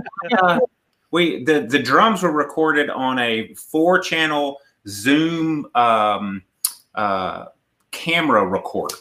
uh, 0.42 0.60
we 1.12 1.44
the 1.44 1.62
the 1.62 1.80
drums 1.80 2.24
were 2.24 2.32
recorded 2.32 2.90
on 2.90 3.20
a 3.20 3.54
four 3.56 4.00
channel 4.00 4.58
Zoom 4.88 5.68
um, 5.76 6.42
uh, 6.96 7.46
camera 7.92 8.46
recorder. 8.46 8.96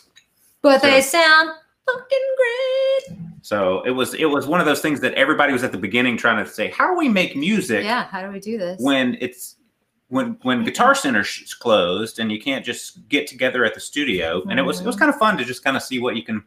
but 0.63 0.83
they 0.83 1.01
sound 1.01 1.51
fucking 1.87 2.19
great. 2.37 3.19
So 3.43 3.83
it 3.83 3.91
was 3.91 4.15
it 4.15 4.27
was 4.27 4.47
one 4.47 4.61
of 4.61 4.67
those 4.67 4.81
things 4.81 5.01
that 5.01 5.15
everybody 5.15 5.53
was 5.53 5.65
at 5.65 5.73
the 5.73 5.79
beginning 5.79 6.17
trying 6.17 6.45
to 6.45 6.51
say, 6.51 6.71
how 6.71 6.91
do 6.93 6.99
we 6.99 7.09
make 7.09 7.37
music 7.37 7.85
Yeah, 7.85 8.05
how 8.05 8.23
do 8.23 8.31
we 8.33 8.41
do 8.41 8.59
this? 8.59 8.81
when 8.81 9.17
it's 9.21 9.57
when 10.09 10.37
when 10.43 10.65
Guitar 10.65 10.95
Center 10.95 11.21
is 11.21 11.55
closed 11.55 12.19
and 12.19 12.31
you 12.33 12.41
can't 12.41 12.65
just 12.65 13.09
get 13.09 13.27
together 13.29 13.65
at 13.65 13.75
the 13.75 13.81
studio? 13.81 14.43
And 14.51 14.59
it 14.59 14.63
was 14.63 14.81
it 14.81 14.87
was 14.87 14.97
Mhm. 14.97 15.01
kind 15.01 15.09
of 15.11 15.17
fun 15.17 15.39
to 15.39 15.45
just 15.45 15.65
kind 15.65 15.77
of 15.77 15.83
see 15.83 15.99
what 16.01 16.17
you 16.17 16.23
can 16.23 16.45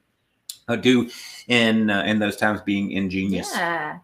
uh, 0.68 0.76
do 0.76 1.09
in 1.47 1.89
uh, 1.89 2.03
in 2.03 2.20
those 2.20 2.38
times 2.38 2.61
being 2.61 2.91
ingenious. 2.91 3.51
yeah. 3.53 3.99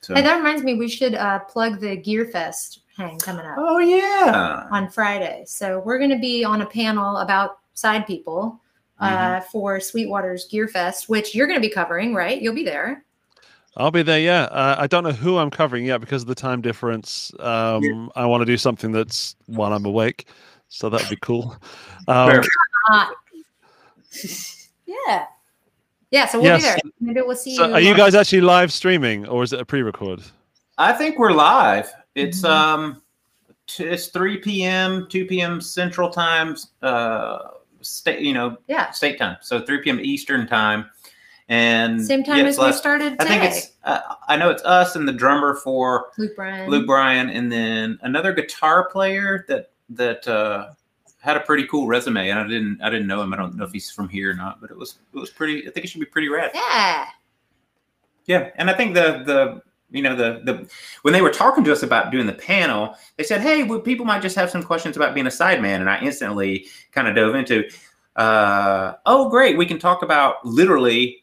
So, 0.00 0.16
Hey, 0.16 0.22
that 0.22 0.36
reminds 0.36 0.64
me, 0.64 0.74
we 0.74 0.88
should 0.88 1.14
uh, 1.14 1.38
plug 1.40 1.78
the 1.78 1.94
Gear 1.96 2.26
Fest 2.26 2.80
hang 2.96 3.18
coming 3.18 3.46
up 3.46 3.54
oh 3.56 3.78
yeah, 3.78 4.66
on 4.70 4.90
Friday. 4.90 5.44
So 5.46 5.80
we're 5.80 5.98
going 5.98 6.10
to 6.10 6.18
be 6.18 6.44
on 6.44 6.62
a 6.62 6.66
panel 6.66 7.18
about 7.18 7.58
side 7.74 8.06
people 8.06 8.60
uh, 9.00 9.06
Mm-hmm. 9.08 9.44
for 9.50 9.80
Sweetwater's 9.80 10.46
Gear 10.46 10.68
Fest, 10.68 11.08
which 11.08 11.34
you're 11.34 11.46
going 11.46 11.60
to 11.60 11.66
be 11.66 11.72
covering, 11.72 12.14
right? 12.14 12.40
You'll 12.40 12.54
be 12.54 12.64
there. 12.64 13.04
I'll 13.76 13.90
be 13.90 14.02
there. 14.02 14.20
Yeah, 14.20 14.42
uh, 14.44 14.76
I 14.78 14.86
don't 14.86 15.02
know 15.02 15.12
who 15.12 15.38
I'm 15.38 15.50
covering 15.50 15.86
yet 15.86 15.98
because 16.00 16.22
of 16.22 16.28
the 16.28 16.34
time 16.34 16.60
difference. 16.60 17.32
Um, 17.40 18.12
I 18.14 18.26
want 18.26 18.42
to 18.42 18.44
do 18.44 18.56
something 18.58 18.92
that's 18.92 19.34
while 19.46 19.72
I'm 19.72 19.86
awake, 19.86 20.26
so 20.68 20.90
that 20.90 21.00
would 21.00 21.10
be 21.10 21.18
cool. 21.22 21.56
Um, 22.08 22.42
yeah. 24.86 25.26
Yeah, 26.12 26.26
so 26.26 26.40
we'll 26.40 26.56
be 26.56 26.62
there. 26.62 26.76
Maybe 27.00 27.22
we'll 27.22 27.34
see 27.34 27.56
so 27.56 27.66
you. 27.68 27.72
are 27.74 27.80
you 27.80 27.96
guys 27.96 28.14
actually 28.14 28.42
live 28.42 28.70
streaming, 28.72 29.26
or 29.26 29.42
is 29.42 29.52
it 29.52 29.60
a 29.60 29.64
pre-record? 29.64 30.20
I 30.78 30.92
think 30.92 31.18
we're 31.18 31.32
live. 31.32 31.90
It's 32.14 32.42
Mhm. 32.42 32.48
um, 32.50 33.02
t- 33.66 33.84
it's 33.84 34.06
three 34.08 34.36
p.m., 34.36 35.06
two 35.08 35.24
p.m. 35.24 35.60
Central 35.60 36.10
Times, 36.10 36.72
uh, 36.82 37.38
state 37.80 38.20
you 38.20 38.34
know 38.34 38.58
Yeah. 38.68 38.90
state 38.90 39.18
time, 39.18 39.38
so 39.40 39.60
three 39.60 39.78
p.m. 39.82 39.98
Eastern 40.02 40.46
time, 40.46 40.84
and 41.48 42.04
Same 42.04 42.22
time 42.22 42.36
yeah, 42.38 42.44
as 42.44 42.56
it's 42.56 42.58
we 42.58 42.66
live. 42.66 42.74
started 42.76 43.16
I 43.18 43.24
think 43.24 43.44
it's. 43.44 43.70
Uh, 43.84 44.00
I 44.28 44.36
know 44.36 44.50
it's 44.50 44.62
us 44.64 44.96
and 44.96 45.08
the 45.08 45.12
drummer 45.14 45.54
for 45.54 46.10
Luke 46.18 46.36
Bryan. 46.36 46.68
Luke 46.70 46.86
Bryan, 46.86 47.30
and 47.30 47.50
then 47.50 47.98
another 48.02 48.34
guitar 48.34 48.90
player 48.90 49.46
that 49.48 49.70
that 49.88 50.28
uh, 50.28 50.72
had 51.22 51.36
a 51.36 51.40
pretty 51.40 51.66
cool 51.68 51.86
resume, 51.86 52.28
and 52.28 52.38
I 52.38 52.42
didn't 52.46 52.82
I 52.82 52.90
didn't 52.90 53.06
know 53.06 53.22
him. 53.22 53.32
I 53.32 53.36
don't 53.36 53.54
know 53.54 53.64
if 53.64 53.72
he's 53.72 53.90
from 53.90 54.08
here 54.08 54.30
or 54.30 54.34
not, 54.34 54.60
but 54.60 54.70
it 54.70 54.76
was 54.76 54.98
it 55.14 55.18
was 55.18 55.30
pretty. 55.30 55.66
I 55.66 55.70
think 55.70 55.84
it 55.84 55.88
should 55.88 56.00
be 56.00 56.06
pretty 56.06 56.28
rad. 56.28 56.50
Yeah. 56.52 57.06
Yeah, 58.26 58.50
and 58.56 58.68
I 58.68 58.74
think 58.74 58.94
the 58.94 59.22
the 59.24 59.62
you 59.96 60.02
know 60.02 60.16
the 60.16 60.40
the 60.44 60.68
when 61.02 61.14
they 61.14 61.22
were 61.22 61.30
talking 61.30 61.62
to 61.64 61.72
us 61.72 61.84
about 61.84 62.10
doing 62.10 62.26
the 62.26 62.32
panel, 62.32 62.96
they 63.16 63.24
said, 63.24 63.40
"Hey, 63.40 63.62
well, 63.62 63.80
people 63.80 64.04
might 64.04 64.22
just 64.22 64.36
have 64.36 64.50
some 64.50 64.64
questions 64.64 64.96
about 64.96 65.14
being 65.14 65.26
a 65.26 65.30
sideman," 65.30 65.80
and 65.80 65.88
I 65.88 66.00
instantly 66.00 66.66
kind 66.90 67.06
of 67.06 67.14
dove 67.14 67.36
into, 67.36 67.68
uh, 68.16 68.94
"Oh, 69.06 69.28
great, 69.28 69.56
we 69.56 69.66
can 69.66 69.78
talk 69.78 70.02
about 70.02 70.44
literally." 70.44 71.21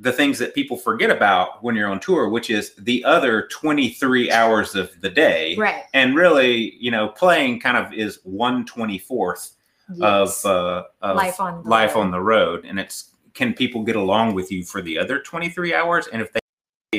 The 0.00 0.12
things 0.12 0.38
that 0.40 0.54
people 0.54 0.76
forget 0.76 1.10
about 1.10 1.62
when 1.62 1.76
you're 1.76 1.88
on 1.88 2.00
tour, 2.00 2.28
which 2.28 2.50
is 2.50 2.74
the 2.78 3.04
other 3.04 3.46
23 3.48 4.30
hours 4.30 4.74
of 4.74 4.90
the 5.00 5.08
day, 5.08 5.54
Right. 5.56 5.84
and 5.94 6.16
really, 6.16 6.74
you 6.80 6.90
know, 6.90 7.08
playing 7.08 7.60
kind 7.60 7.76
of 7.76 7.92
is 7.92 8.18
one 8.24 8.64
twenty 8.66 8.98
fourth 8.98 9.52
Yes. 9.94 10.44
of, 10.44 10.50
uh, 10.50 10.82
of 11.02 11.16
Life 11.16 11.38
on 11.40 11.62
the 11.62 11.68
life 11.68 11.94
road. 11.94 12.00
on 12.00 12.10
the 12.10 12.20
road, 12.20 12.64
and 12.64 12.80
it's 12.80 13.10
can 13.34 13.52
people 13.52 13.82
get 13.84 13.96
along 13.96 14.34
with 14.34 14.50
you 14.50 14.64
for 14.64 14.80
the 14.82 14.98
other 14.98 15.20
twenty 15.20 15.48
three 15.48 15.74
hours, 15.74 16.06
and 16.08 16.20
if 16.22 16.32
they 16.32 16.40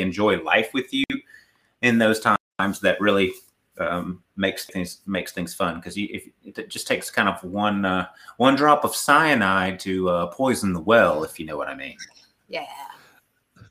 enjoy 0.02 0.42
life 0.44 0.74
with 0.74 0.94
you 0.94 1.04
in 1.82 1.98
those 1.98 2.20
times, 2.20 2.80
that 2.82 3.00
really 3.02 3.34
um, 3.80 4.22
makes 4.38 4.66
things 4.68 5.02
makes 5.06 5.32
things 5.34 5.54
fun 5.54 5.76
because 5.78 5.98
you 5.98 6.08
if 6.12 6.28
it 6.58 6.70
just 6.70 6.88
takes 6.88 7.10
kind 7.12 7.28
of 7.28 7.44
one 7.44 7.84
uh, 7.86 8.06
one 8.38 8.56
drop 8.56 8.86
of 8.86 8.96
cyanide 8.96 9.80
to 9.82 10.08
uh, 10.10 10.28
poison 10.28 10.72
the 10.72 10.80
well, 10.80 11.24
if 11.24 11.40
you 11.40 11.46
know 11.46 11.58
what 11.58 11.68
I 11.68 11.76
mean. 11.76 11.98
Yeah. 12.48 12.66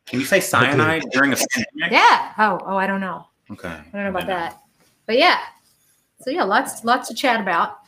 Can 0.07 0.21
you 0.21 0.27
say 0.27 0.41
cyanide 0.41 1.05
during 1.13 1.33
a 1.33 1.37
pandemic? 1.37 1.93
Yeah. 1.93 2.33
Oh, 2.39 2.61
oh, 2.67 2.77
I 2.77 2.87
don't 2.87 3.01
know. 3.01 3.27
Okay. 3.51 3.69
I 3.69 3.85
don't 3.93 4.05
know 4.05 4.11
about 4.11 4.27
that. 4.27 4.61
But 5.07 5.19
yeah. 5.19 5.39
So 6.21 6.31
yeah, 6.31 6.45
lots 6.45 6.85
lots 6.85 7.09
to 7.09 7.15
chat 7.15 7.41
about. 7.41 7.79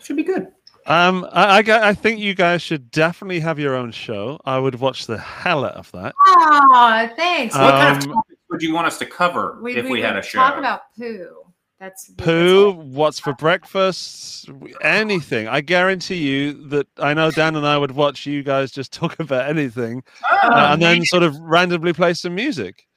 Should 0.00 0.16
be 0.16 0.22
good. 0.22 0.48
Um, 0.86 1.26
I, 1.32 1.58
I, 1.60 1.88
I 1.88 1.94
think 1.94 2.18
you 2.18 2.34
guys 2.34 2.62
should 2.62 2.90
definitely 2.90 3.40
have 3.40 3.58
your 3.58 3.74
own 3.74 3.92
show. 3.92 4.40
I 4.46 4.58
would 4.58 4.76
watch 4.76 5.06
the 5.06 5.18
hell 5.18 5.66
out 5.66 5.74
of 5.74 5.92
that. 5.92 6.14
Oh, 6.26 7.08
thanks. 7.14 7.54
What 7.54 7.72
kind 7.72 7.98
of 7.98 8.04
Um, 8.04 8.14
topics 8.14 8.40
would 8.48 8.62
you 8.62 8.72
want 8.72 8.86
us 8.86 8.98
to 9.00 9.06
cover 9.06 9.60
if 9.68 9.86
we, 9.86 10.00
had 10.00 10.16
a 10.16 10.22
show? 10.22 10.38
Talk 10.38 10.56
about 10.56 10.94
poo. 10.96 11.44
That's 11.80 12.06
that's 12.08 12.24
Poo, 12.24 12.70
it. 12.70 12.76
what's 12.76 13.20
for 13.20 13.34
breakfast, 13.34 14.50
anything. 14.80 15.46
I 15.46 15.60
guarantee 15.60 16.16
you 16.16 16.52
that 16.70 16.88
I 16.98 17.14
know 17.14 17.30
Dan 17.30 17.54
and 17.54 17.64
I 17.66 17.78
would 17.78 17.92
watch 17.92 18.26
you 18.26 18.42
guys 18.42 18.72
just 18.72 18.92
talk 19.00 19.18
about 19.20 19.48
anything 19.48 20.02
Oh, 20.30 20.38
uh, 20.42 20.70
and 20.72 20.82
then 20.82 21.04
sort 21.04 21.22
of 21.22 21.38
randomly 21.38 21.92
play 21.92 22.14
some 22.14 22.34
music. 22.34 22.88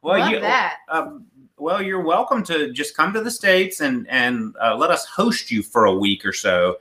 well, 0.00 0.18
Love 0.18 0.30
you, 0.30 0.40
that. 0.40 0.78
um, 0.88 1.26
well, 1.58 1.82
you're 1.82 2.00
welcome 2.02 2.42
to 2.44 2.72
just 2.72 2.96
come 2.96 3.12
to 3.12 3.20
the 3.20 3.30
states 3.30 3.80
and 3.82 4.08
and 4.08 4.54
uh, 4.62 4.74
let 4.76 4.90
us 4.90 5.04
host 5.04 5.50
you 5.50 5.62
for 5.62 5.84
a 5.84 5.94
week 5.94 6.24
or 6.24 6.32
so, 6.32 6.78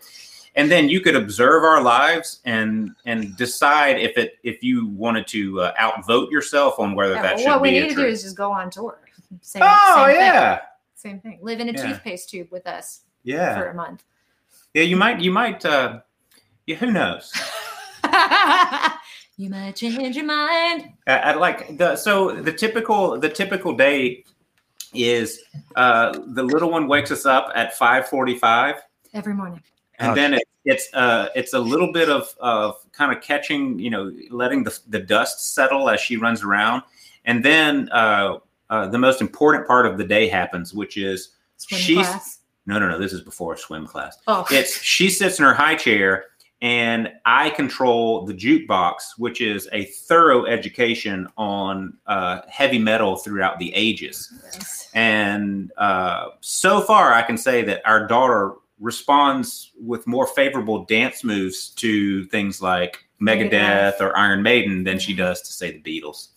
and 0.56 0.72
then 0.72 0.88
you 0.88 1.02
could 1.02 1.18
observe 1.18 1.66
our 1.66 1.82
lives 1.84 2.40
and 2.46 2.92
and 3.06 3.36
decide 3.36 4.00
if 4.00 4.18
it 4.18 4.36
if 4.44 4.64
you 4.64 4.88
wanted 4.88 5.28
to 5.28 5.60
uh, 5.60 5.74
outvote 5.78 6.32
yourself 6.32 6.80
on 6.80 6.96
whether 6.96 7.16
Yeah, 7.16 7.22
that 7.24 7.36
well, 7.36 7.44
should 7.44 7.50
what 7.52 7.62
we 7.62 7.72
need 7.72 7.84
a 7.84 7.90
to 7.90 7.96
do 7.96 8.06
is 8.06 8.24
just 8.24 8.38
go 8.38 8.54
on 8.54 8.70
tour. 8.70 8.98
Same, 9.42 9.64
oh 9.66 10.06
same 10.08 10.16
yeah, 10.16 10.56
Thing. 10.58 10.66
Same 11.02 11.20
thing. 11.20 11.40
Live 11.42 11.60
in 11.60 11.70
a 11.70 11.72
Yeah. 11.74 11.88
toothpaste 11.88 12.30
tube 12.30 12.50
with 12.52 12.68
us 12.68 13.02
yeah, 13.24 13.56
for 13.56 13.70
a 13.70 13.74
month. 13.74 14.04
yeah. 14.76 14.84
You 14.84 14.96
might 14.96 15.20
you 15.20 15.32
might. 15.32 15.66
Uh, 15.66 16.02
yeah, 16.68 16.76
who 16.76 16.92
knows? 16.92 17.34
you 19.38 19.50
might 19.50 19.76
change 19.76 20.16
your 20.16 20.26
mind. 20.26 20.90
I, 21.08 21.18
I 21.18 21.34
like 21.34 21.78
the 21.78 21.96
so 21.96 22.32
the 22.42 22.52
typical 22.54 23.20
the 23.20 23.30
typical 23.30 23.76
day 23.76 24.24
is 24.94 25.42
uh, 25.76 26.12
the 26.28 26.44
little 26.44 26.70
one 26.70 26.88
wakes 26.88 27.12
us 27.12 27.26
up 27.26 27.52
at 27.56 27.76
five 27.78 28.08
forty 28.08 28.38
five. 28.38 28.76
Every 29.14 29.34
morning. 29.34 29.62
and 30.00 30.10
Ouch. 30.12 30.16
then 30.16 30.34
it, 30.36 30.44
it's 30.66 30.88
uh 30.94 31.30
it's 31.36 31.54
a 31.54 31.60
little 31.60 31.92
bit 31.92 32.10
of 32.10 32.34
of 32.40 32.76
kind 32.92 33.12
of 33.16 33.22
catching 33.24 33.80
you 33.80 33.90
know 33.90 34.12
letting 34.30 34.64
the, 34.64 34.78
the 34.90 35.00
dust 35.00 35.54
settle 35.56 35.90
as 35.90 36.00
she 36.00 36.16
runs 36.18 36.44
around 36.44 36.84
and 37.26 37.44
then 37.44 37.90
uh, 37.92 38.38
uh 38.72 38.88
the 38.88 38.98
most 38.98 39.22
important 39.22 39.68
part 39.68 39.86
of 39.86 39.98
the 40.00 40.04
day 40.04 40.28
happens 40.28 40.74
which 40.74 40.98
is 40.98 41.30
Swim 41.58 41.80
She's- 41.80 42.08
class. 42.08 42.40
no 42.66 42.80
no 42.80 42.90
no 42.90 42.98
this 42.98 43.14
is 43.14 43.22
before 43.22 43.56
swim 43.58 43.86
class 43.86 44.18
Oh, 44.28 44.46
it's 44.50 44.82
she 44.82 45.10
sits 45.10 45.38
in 45.38 45.46
her 45.46 45.54
high 45.54 45.76
chair 45.76 46.26
and 46.64 47.12
i 47.26 47.50
control 47.52 48.26
the 48.26 48.34
jukebox 48.34 48.96
which 49.18 49.42
is 49.42 49.68
a 49.74 49.86
thorough 49.86 50.46
education 50.46 51.28
on 51.38 51.98
uh, 52.08 52.42
heavy 52.50 52.80
metal 52.80 53.16
throughout 53.18 53.60
the 53.60 53.74
ages 53.76 54.32
and 54.94 55.72
uh, 55.78 56.26
so 56.42 56.82
far, 56.82 57.14
I 57.14 57.22
can 57.22 57.38
say 57.38 57.62
that 57.64 57.82
our 57.86 58.06
daughter 58.08 58.56
responds 58.80 59.72
with 59.80 60.06
more 60.06 60.28
favorable 60.28 60.84
dance 60.86 61.24
moves 61.24 61.70
to 61.76 62.26
things 62.26 62.62
like 62.62 63.00
Megadeth 63.22 64.02
or 64.02 64.16
Iron 64.18 64.44
Maiden 64.44 64.84
than 64.84 65.00
she 65.00 65.14
does 65.14 65.42
to 65.44 65.54
say 65.54 65.72
the 65.72 65.82
Beatles. 66.02 66.28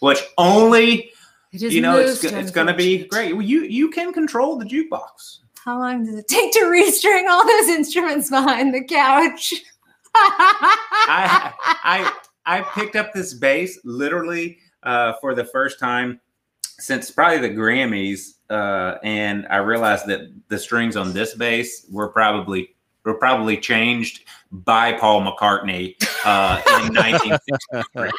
Which 0.00 0.18
only 0.36 1.12
you 1.52 1.80
know 1.80 1.98
it's 1.98 2.24
it's 2.24 2.50
going 2.50 2.66
to 2.66 2.74
be 2.74 3.06
great. 3.06 3.34
Well, 3.34 3.42
you 3.42 3.62
you 3.62 3.90
can 3.90 4.12
control 4.12 4.56
the 4.56 4.64
jukebox. 4.64 5.38
How 5.64 5.78
long 5.78 6.04
does 6.04 6.16
it 6.16 6.26
take 6.26 6.52
to 6.54 6.60
restring 6.60 7.28
all 7.28 7.46
those 7.46 7.68
instruments 7.68 8.30
behind 8.30 8.74
the 8.74 8.84
couch? 8.84 9.54
I 10.14 11.52
I 11.64 12.12
I 12.46 12.60
picked 12.74 12.96
up 12.96 13.12
this 13.12 13.34
bass 13.34 13.78
literally 13.84 14.58
uh, 14.82 15.14
for 15.20 15.34
the 15.34 15.44
first 15.44 15.78
time 15.78 16.20
since 16.62 17.10
probably 17.10 17.48
the 17.48 17.54
Grammys, 17.54 18.38
uh, 18.50 18.98
and 19.04 19.46
I 19.48 19.58
realized 19.58 20.06
that 20.06 20.32
the 20.48 20.58
strings 20.58 20.96
on 20.96 21.12
this 21.12 21.34
bass 21.34 21.86
were 21.90 22.08
probably 22.08 22.74
were 23.04 23.14
probably 23.14 23.56
changed 23.56 24.24
by 24.50 24.92
Paul 24.92 25.22
McCartney 25.22 25.94
uh, 26.24 26.60
in 26.86 26.94
1963. 26.94 28.10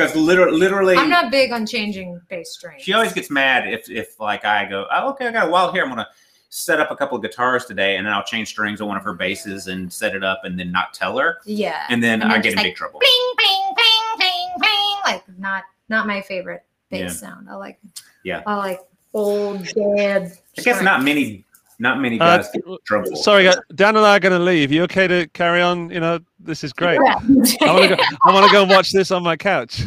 Because 0.00 0.16
literally, 0.16 0.58
literally, 0.58 0.96
I'm 0.96 1.10
not 1.10 1.30
big 1.30 1.52
on 1.52 1.66
changing 1.66 2.20
bass 2.28 2.52
strings. 2.52 2.82
she 2.82 2.92
always 2.92 3.12
gets 3.12 3.30
mad 3.30 3.68
if 3.72 3.90
if 3.90 4.18
like 4.18 4.44
I 4.44 4.64
go, 4.66 4.86
oh, 4.90 5.10
okay, 5.10 5.26
I 5.26 5.30
got 5.32 5.48
a 5.48 5.50
wild 5.50 5.74
hair. 5.74 5.82
I'm 5.84 5.90
gonna 5.90 6.08
set 6.48 6.80
up 6.80 6.90
a 6.90 6.96
couple 6.96 7.16
of 7.16 7.22
guitars 7.22 7.64
today, 7.66 7.96
and 7.96 8.06
then 8.06 8.12
I'll 8.12 8.24
change 8.24 8.48
strings 8.48 8.80
on 8.80 8.88
one 8.88 8.96
of 8.96 9.04
her 9.04 9.12
basses 9.14 9.66
and 9.66 9.92
set 9.92 10.14
it 10.14 10.24
up, 10.24 10.40
and 10.44 10.58
then 10.58 10.72
not 10.72 10.94
tell 10.94 11.18
her, 11.18 11.38
yeah. 11.44 11.86
and 11.90 12.02
then 12.02 12.22
And 12.22 12.32
I 12.32 12.36
get 12.38 12.52
in 12.52 12.52
just 12.54 12.64
big 12.64 12.74
trouble. 12.76 12.98
Bling, 13.00 13.34
bling, 13.36 13.74
bling, 13.74 14.16
bling, 14.18 14.50
bling. 14.58 14.96
Like 15.04 15.38
not 15.38 15.64
not 15.88 16.06
my 16.06 16.22
favorite 16.22 16.64
bass 16.90 17.00
Yeah. 17.00 17.08
sound. 17.08 17.50
I 17.50 17.54
like 17.56 17.78
Yeah. 18.24 18.42
I 18.46 18.56
like 18.56 18.80
old 19.12 19.64
dead. 19.74 20.32
I 20.58 20.62
guess 20.62 20.82
not 20.82 21.02
many, 21.02 21.44
not 21.80 22.00
many 22.00 22.20
Uh, 22.20 22.36
guys 22.36 22.48
get 22.52 22.64
in 22.64 22.76
trouble. 22.84 23.16
sorry, 23.16 23.44
guys, 23.44 23.56
Dan 23.74 23.96
and 23.96 24.04
I 24.06 24.16
are 24.16 24.20
going 24.20 24.38
to 24.38 24.44
leave. 24.44 24.70
You 24.70 24.82
okay 24.84 25.08
to 25.08 25.26
carry 25.28 25.60
on? 25.60 25.90
You 25.90 26.00
know, 26.00 26.20
this 26.38 26.62
is 26.62 26.72
great. 26.72 27.00
Yeah. 27.04 27.14
I 27.62 27.72
want 27.72 27.90
to 27.90 27.96
go. 27.96 28.02
I 28.24 28.32
want 28.32 28.46
to 28.46 28.52
go 28.52 28.62
and 28.62 28.70
watch 28.70 28.92
this 28.92 29.10
on 29.10 29.22
my 29.22 29.36
couch. 29.36 29.82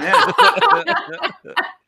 Yeah. 0.00 0.30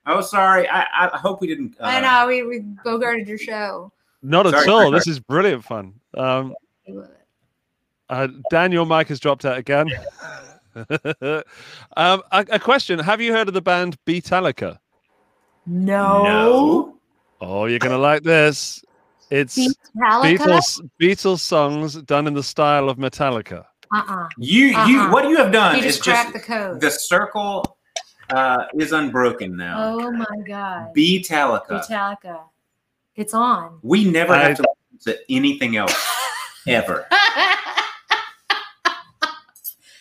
Oh, 0.05 0.21
sorry. 0.21 0.69
I, 0.69 0.81
I 0.83 1.17
hope 1.17 1.41
we 1.41 1.47
didn't. 1.47 1.77
Uh, 1.79 1.85
I 1.85 2.01
know 2.01 2.27
we 2.27 2.43
we 2.43 2.61
bogarted 2.85 3.29
your 3.29 3.39
show. 3.39 3.93
Not 4.21 4.49
at 4.49 4.69
all. 4.69 4.91
This 4.91 5.07
is 5.07 5.21
brilliant 5.21 5.65
fun. 5.65 5.95
Um, 6.15 6.55
I 8.09 8.25
uh, 8.25 8.29
Dan, 8.51 8.73
your 8.73 8.85
mic 8.85 9.07
has 9.09 9.21
dropped 9.21 9.45
out 9.45 9.59
again. 9.59 9.89
um, 10.75 11.43
a, 12.33 12.47
a 12.51 12.59
question: 12.59 12.99
Have 12.99 13.21
you 13.21 13.33
heard 13.33 13.47
of 13.47 13.55
the 13.55 13.63
band 13.63 13.97
Beatallica? 14.05 14.79
No. 15.67 16.25
No. 16.25 16.99
Oh, 17.41 17.67
you're 17.67 17.79
gonna 17.79 17.97
like 17.99 18.25
this. 18.25 18.85
It's 19.33 19.57
Metallica. 19.97 20.37
Beatles 20.39 20.91
Beatles 21.01 21.41
songs 21.41 21.95
done 22.03 22.27
in 22.27 22.35
the 22.35 22.43
style 22.43 22.89
of 22.91 22.99
Metallica. 22.99 23.65
Uh-uh. 23.95 24.29
You, 24.39 24.67
you, 24.67 25.01
Uh-uh. 25.01 25.11
what 25.13 25.29
you 25.29 25.37
have 25.37 25.51
done 25.53 25.77
You 25.79 25.85
is 25.85 25.97
just 25.97 26.03
cracked 26.05 26.33
just 26.35 26.47
the 26.47 26.53
code. 26.55 26.81
the 26.81 26.91
circle 26.91 27.79
uh, 28.31 28.65
is 28.79 28.93
unbroken 28.93 29.57
now. 29.57 29.77
oh 29.99 30.11
my 30.13 30.27
god. 30.47 30.95
Beatallica. 30.95 31.81
Metallica. 31.81 32.41
It's 33.17 33.33
on. 33.35 33.79
We 33.83 34.05
never 34.05 34.33
I- 34.35 34.49
have 34.49 34.57
to 34.59 34.65
listen 34.93 35.13
to 35.15 35.19
anything 35.35 35.77
else 35.77 35.95
ever. 36.67 37.07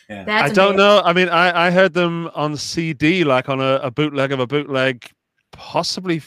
Yeah. 0.10 0.26
That's 0.26 0.52
I 0.52 0.54
don't 0.54 0.74
amazing. 0.76 0.78
know. 0.78 1.02
I 1.06 1.14
mean, 1.14 1.30
I, 1.30 1.68
I 1.68 1.72
heard 1.72 1.94
them 1.94 2.30
on 2.36 2.58
CD, 2.58 3.24
like 3.24 3.48
on 3.48 3.62
a, 3.62 3.76
a 3.76 3.90
bootleg 3.92 4.34
of 4.34 4.42
a 4.42 4.48
bootleg, 4.48 5.10
possibly 5.54 6.22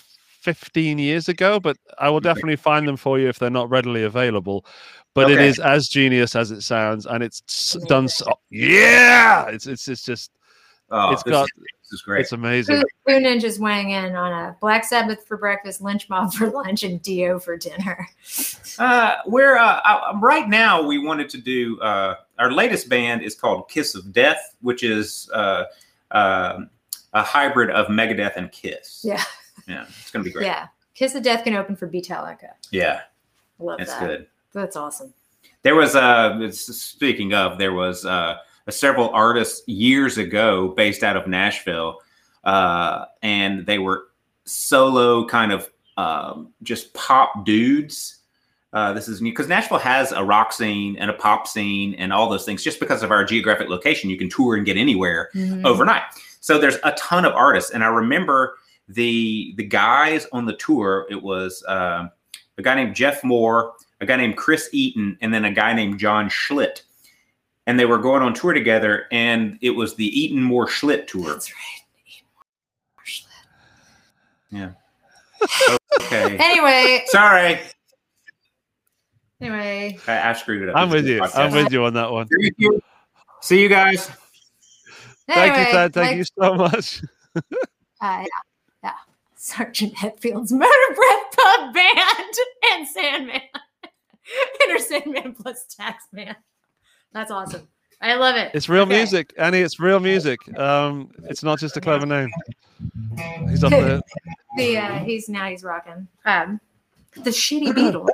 15 0.44 0.98
years 0.98 1.28
ago. 1.28 1.58
But 1.58 1.76
I 1.98 2.10
will 2.10 2.20
definitely 2.20 2.56
find 2.56 2.86
them 2.86 2.96
for 2.96 3.18
you 3.18 3.28
if 3.28 3.38
they're 3.38 3.50
not 3.50 3.70
readily 3.70 4.02
available. 4.04 4.66
But 5.14 5.30
it 5.30 5.34
Okay. 5.34 5.46
is 5.48 5.58
as 5.60 5.86
genius 5.88 6.34
as 6.36 6.50
it 6.50 6.62
sounds, 6.62 7.06
and 7.06 7.22
it's 7.22 7.72
done. 7.86 8.08
So, 8.08 8.26
yeah, 8.50 9.46
it's 9.48 9.66
it's 9.66 9.88
it's 9.88 10.04
just 10.04 10.30
Oh, 10.90 11.12
it's 11.12 11.22
this, 11.22 11.32
got 11.32 11.44
is, 11.44 11.50
this 11.56 11.92
is 11.94 12.02
great. 12.02 12.20
it's 12.20 12.32
amazing. 12.32 12.76
Poo 12.76 12.84
Poo 13.06 13.18
Ninja's 13.20 13.58
weighing 13.58 13.90
in 13.90 14.14
on 14.14 14.32
a 14.32 14.56
Black 14.60 14.84
Sabbath 14.84 15.26
for 15.26 15.36
breakfast, 15.36 15.80
Lynch 15.80 16.08
Mob 16.08 16.32
for 16.34 16.50
lunch, 16.50 16.82
and 16.82 17.00
Dio 17.02 17.38
for 17.38 17.56
dinner. 17.56 18.08
Uh, 18.76 19.18
we're 19.26 19.56
uh, 19.56 19.80
uh, 19.84 20.18
right 20.20 20.48
now. 20.48 20.82
We 20.82 20.98
wanted 20.98 21.28
to 21.28 21.38
do 21.38 21.78
uh, 21.80 22.16
our 22.40 22.50
latest 22.50 22.88
band 22.88 23.22
is 23.22 23.36
called 23.36 23.68
Kiss 23.68 23.94
of 23.94 24.12
Death, 24.12 24.56
which 24.62 24.82
is 24.82 25.30
uh, 25.32 25.66
um 26.10 26.70
a 27.12 27.22
hybrid 27.22 27.70
of 27.70 27.86
Megadeth 27.86 28.34
and 28.34 28.50
Kiss. 28.50 29.02
Yeah. 29.04 29.22
Yeah, 29.66 29.84
it's 29.88 30.10
gonna 30.10 30.24
be 30.24 30.30
great. 30.30 30.46
Yeah. 30.46 30.68
Kiss 30.94 31.14
of 31.16 31.22
Death 31.24 31.42
can 31.44 31.54
open 31.54 31.74
for 31.76 31.88
Beatallica. 31.88 32.50
yeah, 32.70 33.00
I 33.60 33.62
love 33.64 33.80
it's 33.80 33.92
that. 33.92 34.06
good. 34.06 34.26
That's 34.52 34.76
awesome. 34.76 35.12
There 35.62 35.74
was 35.74 35.94
uh 35.96 36.50
speaking 36.52 37.34
of 37.34 37.58
there 37.58 37.72
was 37.72 38.04
uh 38.06 38.36
several 38.70 39.10
artists 39.10 39.66
years 39.68 40.18
ago 40.18 40.68
based 40.68 41.02
out 41.02 41.16
of 41.16 41.26
Nashville, 41.26 41.98
uh, 42.44 43.06
and 43.22 43.66
they 43.66 43.78
were 43.78 44.04
solo 44.44 45.26
kind 45.26 45.52
of 45.52 45.68
um, 45.96 46.52
just 46.62 46.92
pop 46.94 47.44
dudes. 47.44 48.18
Uh, 48.72 48.92
this 48.92 49.06
is 49.06 49.20
new 49.22 49.30
because 49.30 49.48
Nashville 49.48 49.78
has 49.78 50.10
a 50.12 50.24
rock 50.24 50.52
scene 50.52 50.96
and 50.98 51.08
a 51.10 51.14
pop 51.14 51.46
scene 51.46 51.94
and 51.94 52.12
all 52.12 52.28
those 52.28 52.44
things. 52.44 52.62
Just 52.64 52.80
because 52.80 53.02
of 53.02 53.10
our 53.12 53.24
geographic 53.24 53.68
location, 53.68 54.10
you 54.10 54.16
can 54.18 54.28
tour 54.28 54.56
and 54.56 54.66
get 54.66 54.76
anywhere 54.76 55.30
Mhm. 55.34 55.64
overnight. 55.64 56.02
So 56.40 56.58
there's 56.58 56.76
a 56.84 56.92
ton 56.92 57.24
of 57.24 57.32
artists, 57.34 57.70
and 57.70 57.84
I 57.84 57.86
remember 57.88 58.56
the 58.88 59.54
the 59.56 59.64
guys 59.64 60.26
on 60.32 60.46
the 60.46 60.56
tour. 60.56 61.06
It 61.10 61.22
was 61.22 61.62
um 61.68 62.10
a 62.58 62.62
guy 62.62 62.74
named 62.74 62.94
Jeff 62.94 63.24
Moore, 63.24 63.72
a 64.00 64.06
guy 64.06 64.16
named 64.16 64.36
Chris 64.36 64.68
Eaton, 64.72 65.18
and 65.20 65.32
then 65.32 65.44
a 65.44 65.52
guy 65.52 65.72
named 65.72 65.98
John 65.98 66.28
Schlitt. 66.28 66.82
And 67.66 67.80
they 67.80 67.86
were 67.86 67.98
going 67.98 68.22
on 68.22 68.34
tour 68.34 68.52
together, 68.52 69.06
and 69.10 69.58
it 69.62 69.70
was 69.70 69.94
the 69.94 70.06
Eaton 70.06 70.42
Moore 70.42 70.66
Schlitt 70.66 71.06
tour. 71.06 71.32
That's 71.32 71.50
right. 71.50 71.84
Yeah. 74.50 74.70
Okay. 76.02 76.36
Anyway, 76.40 77.02
Sorry, 77.06 77.60
anyway, 79.40 79.98
I, 80.06 80.30
I 80.30 80.32
screwed 80.34 80.62
it 80.62 80.68
up. 80.70 80.76
I'm 80.76 80.90
with 80.90 81.06
you. 81.06 81.20
podcast. 81.20 81.36
I'm 81.36 81.52
with 81.52 81.72
you 81.72 81.84
on 81.84 81.94
that 81.94 82.10
one. 82.10 82.28
You. 82.56 82.80
See 83.40 83.60
you 83.60 83.68
guys. 83.68 84.10
Thank 85.28 85.54
you, 85.54 85.62
anyway, 85.62 85.72
Thad. 85.72 85.94
Thank 85.94 86.08
like, 86.08 86.16
you 86.16 86.24
so 86.24 86.54
much. 86.54 87.02
Uh, 87.36 87.40
yeah, 88.00 88.20
yeah. 88.20 88.26
Sergeant 89.44 89.92
Hetfield's 89.94 90.52
Motorbreath 90.52 91.32
Pub 91.36 91.74
Band 91.74 92.34
and 92.72 92.88
Sandman. 92.88 93.42
Inner 94.64 94.78
Sandman 94.78 95.34
plus 95.34 95.66
Taxman. 95.78 96.34
That's 97.12 97.30
awesome. 97.30 97.68
I 98.00 98.14
love 98.14 98.36
it. 98.36 98.52
It's 98.54 98.70
real 98.70 98.84
Okay. 98.84 98.96
music, 98.96 99.34
Annie. 99.36 99.58
It's 99.58 99.78
real 99.78 100.00
music. 100.00 100.40
Um, 100.58 101.10
it's 101.24 101.42
not 101.42 101.58
just 101.58 101.76
a 101.76 101.80
clever 101.82 102.06
name. 102.06 102.30
He's 103.50 103.62
up 103.62 103.70
there. 103.70 104.00
The 104.56 104.78
uh, 104.78 104.98
he's 105.00 105.28
now 105.28 105.48
he's 105.50 105.62
rocking. 105.64 106.06
Um, 106.24 106.58
the 107.14 107.30
shitty 107.30 107.72
Beatles. 107.74 108.08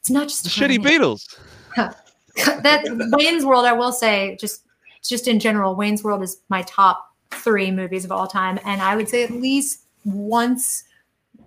It's 0.00 0.08
not 0.08 0.28
just 0.28 0.44
The 0.44 0.48
shitty 0.50 0.82
name. 0.82 0.84
Beatles. 0.84 1.36
that 1.76 2.84
Wayne's 3.12 3.44
World, 3.44 3.66
I 3.66 3.72
will 3.74 3.92
say, 3.92 4.38
just 4.40 4.62
just 5.02 5.28
in 5.28 5.40
general, 5.40 5.74
Wayne's 5.74 6.02
World 6.02 6.22
is 6.22 6.40
my 6.48 6.62
top 6.62 7.06
three 7.32 7.70
movies 7.70 8.04
of 8.06 8.12
all 8.12 8.26
time, 8.28 8.58
and 8.64 8.80
I 8.80 8.94
would 8.96 9.08
say 9.10 9.24
at 9.24 9.30
least 9.32 9.83
once 10.04 10.84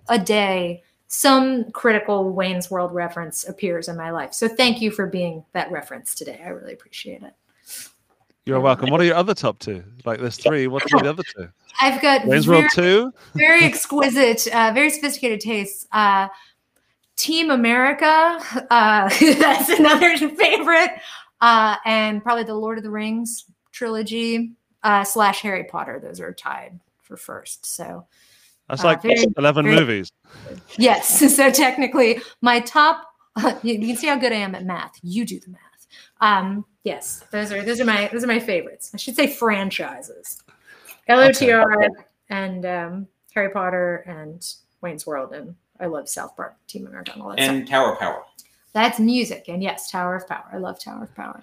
a 0.08 0.18
day, 0.18 0.82
some 1.08 1.70
critical 1.72 2.30
Wayne's 2.30 2.70
World 2.70 2.92
reference 2.92 3.48
appears 3.48 3.88
in 3.88 3.96
my 3.96 4.10
life. 4.10 4.34
So 4.34 4.46
thank 4.46 4.80
you 4.80 4.90
for 4.90 5.06
being 5.06 5.44
that 5.52 5.70
reference 5.70 6.14
today. 6.14 6.40
I 6.44 6.48
really 6.48 6.74
appreciate 6.74 7.22
it. 7.22 7.34
You're 8.44 8.60
welcome. 8.60 8.90
What 8.90 9.00
are 9.00 9.04
your 9.04 9.16
other 9.16 9.34
top 9.34 9.58
two? 9.58 9.84
Like 10.06 10.20
there's 10.20 10.38
three. 10.38 10.68
What 10.68 10.82
are 10.92 11.02
the 11.02 11.10
other 11.10 11.22
two? 11.22 11.48
I've 11.80 12.00
got 12.00 12.26
Wayne's 12.26 12.46
very, 12.46 12.60
World 12.60 12.70
two. 12.72 13.12
very 13.34 13.64
exquisite, 13.66 14.46
uh, 14.54 14.72
very 14.74 14.90
sophisticated 14.90 15.40
tastes. 15.40 15.86
Uh, 15.92 16.28
Team 17.16 17.50
America, 17.50 18.40
uh, 18.70 19.08
that's 19.20 19.68
another 19.70 20.16
favorite, 20.30 20.90
uh, 21.40 21.76
and 21.84 22.22
probably 22.22 22.44
the 22.44 22.54
Lord 22.54 22.78
of 22.78 22.84
the 22.84 22.90
Rings 22.90 23.44
trilogy 23.72 24.52
uh, 24.82 25.04
slash 25.04 25.40
Harry 25.42 25.64
Potter. 25.64 26.00
Those 26.00 26.20
are 26.20 26.32
tied 26.32 26.78
for 27.02 27.16
first. 27.16 27.66
So 27.66 28.06
That's 28.68 28.82
Uh, 28.82 28.88
like 28.88 29.02
very- 29.02 29.26
eleven 29.36 29.64
very- 29.64 29.76
movies. 29.80 30.12
yes, 30.76 31.18
so 31.36 31.50
technically 31.50 32.20
my 32.40 32.60
top. 32.60 33.04
You, 33.62 33.74
you 33.74 33.86
can 33.86 33.96
see 33.96 34.08
how 34.08 34.16
good 34.18 34.32
I 34.32 34.36
am 34.36 34.54
at 34.56 34.64
math. 34.64 34.98
You 35.02 35.24
do 35.24 35.38
the 35.38 35.50
math. 35.50 35.86
Um, 36.20 36.64
yes, 36.82 37.22
those 37.30 37.52
are 37.52 37.62
those 37.62 37.80
are 37.80 37.84
my 37.84 38.08
those 38.12 38.24
are 38.24 38.26
my 38.26 38.40
favorites. 38.40 38.90
I 38.92 38.96
should 38.96 39.14
say 39.14 39.28
franchises. 39.28 40.42
LOTR 41.08 41.86
and 42.30 42.66
um, 42.66 43.06
Harry 43.34 43.50
Potter 43.50 44.04
and 44.08 44.44
Wayne's 44.82 45.06
World 45.06 45.32
and 45.32 45.54
I 45.80 45.86
love 45.86 46.08
South 46.08 46.34
Park, 46.36 46.56
Team 46.66 46.86
America, 46.88 47.12
and 47.12 47.22
all 47.22 47.28
that 47.30 47.38
And 47.38 47.58
stuff. 47.66 47.70
Tower 47.70 47.96
Power. 47.96 48.24
That's 48.72 48.98
music, 48.98 49.44
and 49.48 49.62
yes, 49.62 49.88
Tower 49.90 50.16
of 50.16 50.26
Power. 50.28 50.44
I 50.52 50.56
love 50.58 50.78
Tower 50.80 51.04
of 51.04 51.14
Power. 51.14 51.42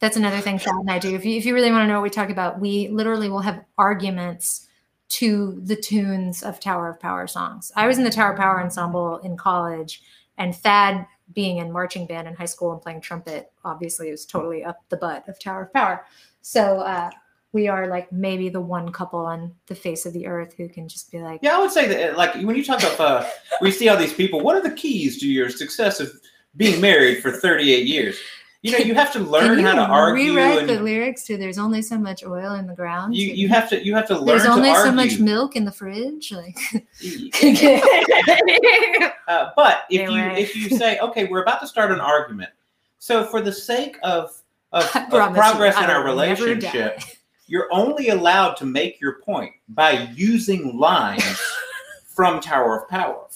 That's 0.00 0.16
another 0.16 0.40
thing 0.40 0.58
Thad 0.58 0.74
and 0.76 0.90
I 0.90 0.98
do. 0.98 1.14
If 1.14 1.24
you, 1.24 1.36
if 1.36 1.44
you 1.46 1.54
really 1.54 1.70
want 1.72 1.82
to 1.84 1.88
know 1.88 1.94
what 1.94 2.02
we 2.04 2.10
talk 2.10 2.30
about, 2.30 2.60
we 2.60 2.88
literally 2.88 3.28
will 3.28 3.40
have 3.40 3.64
arguments 3.78 4.68
to 5.08 5.60
the 5.64 5.76
tunes 5.76 6.42
of 6.42 6.60
Tower 6.60 6.88
of 6.88 7.00
Power 7.00 7.26
songs. 7.26 7.70
I 7.76 7.86
was 7.86 7.98
in 7.98 8.04
the 8.04 8.10
Tower 8.10 8.32
of 8.32 8.38
Power 8.38 8.60
ensemble 8.60 9.18
in 9.18 9.36
college, 9.36 10.02
and 10.38 10.54
Thad, 10.54 11.06
being 11.32 11.58
in 11.58 11.72
marching 11.72 12.06
band 12.06 12.28
in 12.28 12.34
high 12.34 12.44
school 12.44 12.72
and 12.72 12.82
playing 12.82 13.00
trumpet, 13.00 13.52
obviously 13.64 14.10
was 14.10 14.26
totally 14.26 14.64
up 14.64 14.80
the 14.88 14.96
butt 14.96 15.28
of 15.28 15.38
Tower 15.38 15.62
of 15.62 15.72
Power. 15.72 16.04
So 16.42 16.80
uh, 16.80 17.10
we 17.52 17.68
are 17.68 17.86
like 17.86 18.10
maybe 18.12 18.48
the 18.48 18.60
one 18.60 18.90
couple 18.92 19.20
on 19.20 19.54
the 19.66 19.74
face 19.74 20.04
of 20.04 20.12
the 20.12 20.26
earth 20.26 20.54
who 20.56 20.68
can 20.68 20.88
just 20.88 21.10
be 21.10 21.20
like, 21.20 21.40
Yeah, 21.42 21.56
I 21.56 21.60
would 21.60 21.70
say 21.70 21.86
that, 21.86 22.16
like, 22.16 22.34
when 22.34 22.56
you 22.56 22.64
talk 22.64 22.80
about 22.80 23.00
uh, 23.00 23.28
we 23.60 23.70
see 23.70 23.88
all 23.88 23.96
these 23.96 24.12
people, 24.12 24.40
what 24.40 24.56
are 24.56 24.62
the 24.62 24.74
keys 24.74 25.18
to 25.20 25.28
your 25.28 25.48
success 25.48 26.00
of 26.00 26.10
being 26.56 26.80
married 26.80 27.22
for 27.22 27.30
38 27.30 27.86
years? 27.86 28.18
You 28.64 28.72
know, 28.72 28.78
you 28.78 28.94
have 28.94 29.12
to 29.12 29.18
learn 29.18 29.58
you 29.58 29.66
how 29.66 29.74
to 29.74 29.82
argue. 29.82 30.32
rewrite 30.32 30.66
the 30.66 30.80
lyrics 30.80 31.24
to 31.24 31.36
"There's 31.36 31.58
only 31.58 31.82
so 31.82 31.98
much 31.98 32.24
oil 32.24 32.54
in 32.54 32.66
the 32.66 32.74
ground"? 32.74 33.14
you, 33.14 33.26
you 33.26 33.46
have 33.50 33.68
to 33.68 33.84
you 33.84 33.94
have 33.94 34.06
to 34.06 34.14
learn 34.14 34.24
There's 34.24 34.44
to 34.44 34.52
only 34.52 34.72
so 34.72 34.90
much 34.90 35.18
milk 35.18 35.54
in 35.54 35.66
the 35.66 35.70
fridge. 35.70 36.32
Like, 36.32 36.58
Uh, 39.26 39.50
but 39.56 39.84
if 39.90 40.10
you 40.10 40.18
if 40.18 40.56
you 40.56 40.76
say, 40.76 40.98
okay, 40.98 41.24
we're 41.24 41.42
about 41.42 41.60
to 41.60 41.66
start 41.66 41.92
an 41.92 42.00
argument, 42.00 42.50
so 42.98 43.24
for 43.24 43.42
the 43.42 43.52
sake 43.52 43.98
of 44.02 44.30
of, 44.72 44.84
of 44.96 45.10
promise 45.10 45.36
you, 45.36 45.42
progress 45.42 45.76
in 45.76 45.90
our 45.90 46.04
relationship, 46.04 47.00
you're 47.46 47.68
only 47.70 48.08
allowed 48.08 48.54
to 48.54 48.64
make 48.64 48.98
your 49.00 49.20
point 49.20 49.52
by 49.68 50.08
using 50.14 50.78
lines 50.78 51.40
from 52.06 52.40
Tower 52.40 52.82
of 52.82 52.88
Power, 52.88 53.26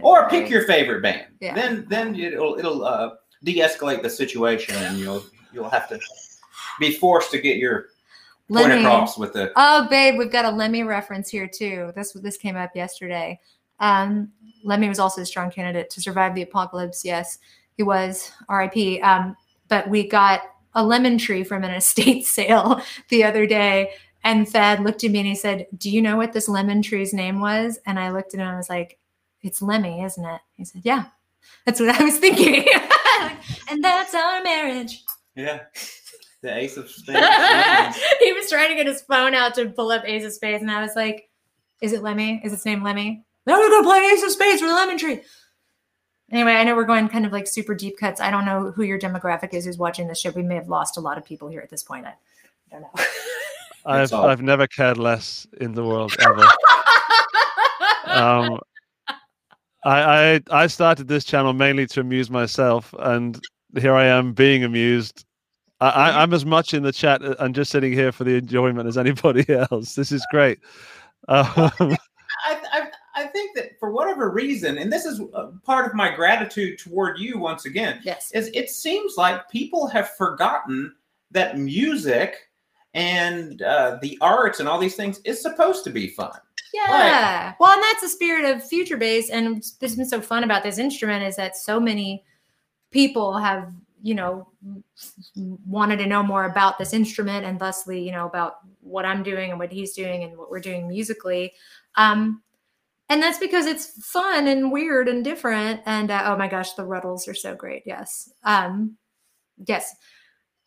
or 0.00 0.28
pick 0.28 0.50
your 0.50 0.64
favorite 0.64 1.02
band. 1.02 1.26
Yeah. 1.40 1.54
Then 1.54 1.86
then 1.88 2.14
it'll 2.14 2.58
it'll 2.58 2.84
uh, 2.84 3.14
de-escalate 3.44 4.02
the 4.02 4.10
situation, 4.10 4.74
and 4.76 4.98
you'll 4.98 5.24
you'll 5.52 5.70
have 5.70 5.88
to 5.88 5.98
be 6.78 6.92
forced 6.92 7.30
to 7.32 7.40
get 7.40 7.56
your 7.56 7.86
point 8.48 8.68
Lemmy. 8.68 8.82
across 8.82 9.18
with 9.18 9.32
the. 9.32 9.52
Oh, 9.56 9.86
babe, 9.88 10.16
we've 10.18 10.32
got 10.32 10.44
a 10.44 10.50
Lemmy 10.50 10.82
reference 10.82 11.28
here 11.28 11.48
too. 11.48 11.92
This 11.94 12.12
this 12.12 12.36
came 12.36 12.56
up 12.56 12.74
yesterday. 12.74 13.40
Um, 13.80 14.32
Lemmy 14.64 14.88
was 14.88 14.98
also 14.98 15.22
a 15.22 15.26
strong 15.26 15.50
candidate 15.50 15.90
to 15.90 16.00
survive 16.00 16.34
the 16.34 16.42
apocalypse. 16.42 17.04
Yes, 17.04 17.38
he 17.76 17.82
was. 17.82 18.32
R.I.P. 18.48 19.00
Um, 19.02 19.36
but 19.68 19.88
we 19.88 20.08
got 20.08 20.42
a 20.74 20.84
lemon 20.84 21.18
tree 21.18 21.44
from 21.44 21.64
an 21.64 21.70
estate 21.74 22.26
sale 22.26 22.80
the 23.08 23.24
other 23.24 23.46
day, 23.46 23.92
and 24.24 24.48
Thad 24.48 24.80
looked 24.80 25.04
at 25.04 25.10
me 25.10 25.20
and 25.20 25.28
he 25.28 25.34
said, 25.34 25.66
"Do 25.76 25.90
you 25.90 26.02
know 26.02 26.16
what 26.16 26.32
this 26.32 26.48
lemon 26.48 26.82
tree's 26.82 27.14
name 27.14 27.40
was?" 27.40 27.78
And 27.86 27.98
I 27.98 28.10
looked 28.10 28.34
at 28.34 28.40
him 28.40 28.46
and 28.46 28.54
I 28.54 28.56
was 28.56 28.70
like, 28.70 28.98
"It's 29.42 29.62
Lemmy, 29.62 30.02
isn't 30.02 30.24
it?" 30.24 30.40
He 30.56 30.64
said, 30.64 30.82
"Yeah." 30.84 31.06
That's 31.64 31.80
what 31.80 32.00
I 32.00 32.02
was 32.02 32.18
thinking. 32.18 32.66
and 33.70 33.82
that's 33.82 34.14
our 34.14 34.42
marriage. 34.42 35.04
Yeah. 35.34 35.60
The 36.42 36.56
Ace 36.56 36.76
of 36.76 36.88
Spades. 36.90 37.98
he 38.20 38.32
was 38.32 38.48
trying 38.48 38.68
to 38.68 38.74
get 38.74 38.86
his 38.86 39.02
phone 39.02 39.34
out 39.34 39.54
to 39.54 39.70
pull 39.70 39.90
up 39.90 40.04
Ace 40.06 40.24
of 40.24 40.32
Spades, 40.32 40.62
and 40.62 40.70
I 40.70 40.80
was 40.80 40.94
like, 40.94 41.28
"Is 41.80 41.92
it 41.92 42.02
Lemmy? 42.02 42.40
Is 42.44 42.52
its 42.52 42.64
name 42.64 42.82
Lemmy?" 42.82 43.24
No, 43.46 43.58
we're 43.58 43.70
gonna 43.70 43.86
play 43.86 43.98
Ace 44.12 44.22
of 44.22 44.30
Spades 44.30 44.60
for 44.60 44.68
the 44.68 44.74
Lemon 44.74 44.98
Tree. 44.98 45.22
Anyway, 46.30 46.52
I 46.52 46.64
know 46.64 46.76
we're 46.76 46.84
going 46.84 47.08
kind 47.08 47.24
of 47.24 47.32
like 47.32 47.46
super 47.46 47.74
deep 47.74 47.98
cuts. 47.98 48.20
I 48.20 48.30
don't 48.30 48.44
know 48.44 48.70
who 48.70 48.82
your 48.82 48.98
demographic 48.98 49.54
is 49.54 49.64
who's 49.64 49.78
watching 49.78 50.06
this 50.06 50.20
show. 50.20 50.30
We 50.30 50.42
may 50.42 50.56
have 50.56 50.68
lost 50.68 50.98
a 50.98 51.00
lot 51.00 51.16
of 51.16 51.24
people 51.24 51.48
here 51.48 51.60
at 51.60 51.70
this 51.70 51.82
point. 51.82 52.06
I, 52.06 52.10
I 52.70 52.72
don't 52.72 52.82
know. 52.82 53.04
I've. 53.86 54.12
I've 54.12 54.42
never 54.42 54.66
cared 54.66 54.98
less 54.98 55.46
in 55.60 55.72
the 55.72 55.84
world 55.84 56.14
ever. 56.20 56.44
um, 58.04 58.60
I, 59.88 60.34
I 60.34 60.40
I 60.50 60.66
started 60.66 61.08
this 61.08 61.24
channel 61.24 61.54
mainly 61.54 61.86
to 61.88 62.00
amuse 62.00 62.30
myself, 62.30 62.94
and 62.98 63.42
here 63.78 63.94
I 63.94 64.04
am 64.04 64.34
being 64.34 64.62
amused. 64.62 65.24
I, 65.80 65.88
I, 65.88 66.22
I'm 66.22 66.34
as 66.34 66.44
much 66.44 66.74
in 66.74 66.82
the 66.82 66.92
chat 66.92 67.22
and 67.22 67.54
just 67.54 67.70
sitting 67.70 67.92
here 67.92 68.12
for 68.12 68.24
the 68.24 68.34
enjoyment 68.34 68.86
as 68.86 68.98
anybody 68.98 69.46
else. 69.70 69.94
This 69.94 70.12
is 70.12 70.26
great. 70.30 70.58
Um, 71.28 71.46
I, 71.56 72.60
I, 72.72 72.90
I 73.14 73.26
think 73.28 73.56
that 73.56 73.78
for 73.78 73.90
whatever 73.90 74.30
reason, 74.30 74.76
and 74.76 74.92
this 74.92 75.06
is 75.06 75.22
uh, 75.32 75.48
part 75.64 75.86
of 75.86 75.94
my 75.94 76.14
gratitude 76.14 76.78
toward 76.78 77.18
you 77.18 77.38
once 77.38 77.64
again, 77.64 78.00
yes. 78.02 78.30
is 78.32 78.50
it 78.52 78.68
seems 78.68 79.14
like 79.16 79.48
people 79.48 79.86
have 79.86 80.10
forgotten 80.10 80.94
that 81.30 81.58
music 81.58 82.36
and 82.92 83.62
uh, 83.62 83.98
the 84.02 84.18
arts 84.20 84.60
and 84.60 84.68
all 84.68 84.78
these 84.78 84.96
things 84.96 85.20
is 85.24 85.40
supposed 85.40 85.82
to 85.84 85.90
be 85.90 86.08
fun. 86.08 86.38
Yeah. 86.72 87.54
Well, 87.58 87.72
and 87.72 87.82
that's 87.82 88.02
the 88.02 88.08
spirit 88.08 88.44
of 88.44 88.66
future 88.66 88.96
bass. 88.96 89.30
And 89.30 89.54
what's 89.54 89.70
been 89.72 90.06
so 90.06 90.20
fun 90.20 90.44
about 90.44 90.62
this 90.62 90.78
instrument 90.78 91.24
is 91.24 91.36
that 91.36 91.56
so 91.56 91.80
many 91.80 92.24
people 92.90 93.36
have, 93.36 93.72
you 94.02 94.14
know, 94.14 94.48
wanted 95.66 95.98
to 95.98 96.06
know 96.06 96.22
more 96.22 96.44
about 96.44 96.78
this 96.78 96.92
instrument 96.92 97.44
and 97.44 97.58
thusly, 97.58 98.00
you 98.04 98.12
know, 98.12 98.26
about 98.26 98.56
what 98.80 99.04
I'm 99.04 99.22
doing 99.22 99.50
and 99.50 99.58
what 99.58 99.72
he's 99.72 99.94
doing 99.94 100.24
and 100.24 100.36
what 100.36 100.50
we're 100.50 100.60
doing 100.60 100.88
musically. 100.88 101.52
Um, 101.96 102.42
and 103.08 103.22
that's 103.22 103.38
because 103.38 103.66
it's 103.66 103.86
fun 104.04 104.46
and 104.46 104.70
weird 104.70 105.08
and 105.08 105.24
different. 105.24 105.80
And 105.86 106.10
uh, 106.10 106.22
oh 106.26 106.36
my 106.36 106.48
gosh, 106.48 106.74
the 106.74 106.82
Rutles 106.82 107.26
are 107.28 107.34
so 107.34 107.54
great. 107.54 107.82
Yes. 107.86 108.30
Um, 108.44 108.96
yes. 109.66 109.94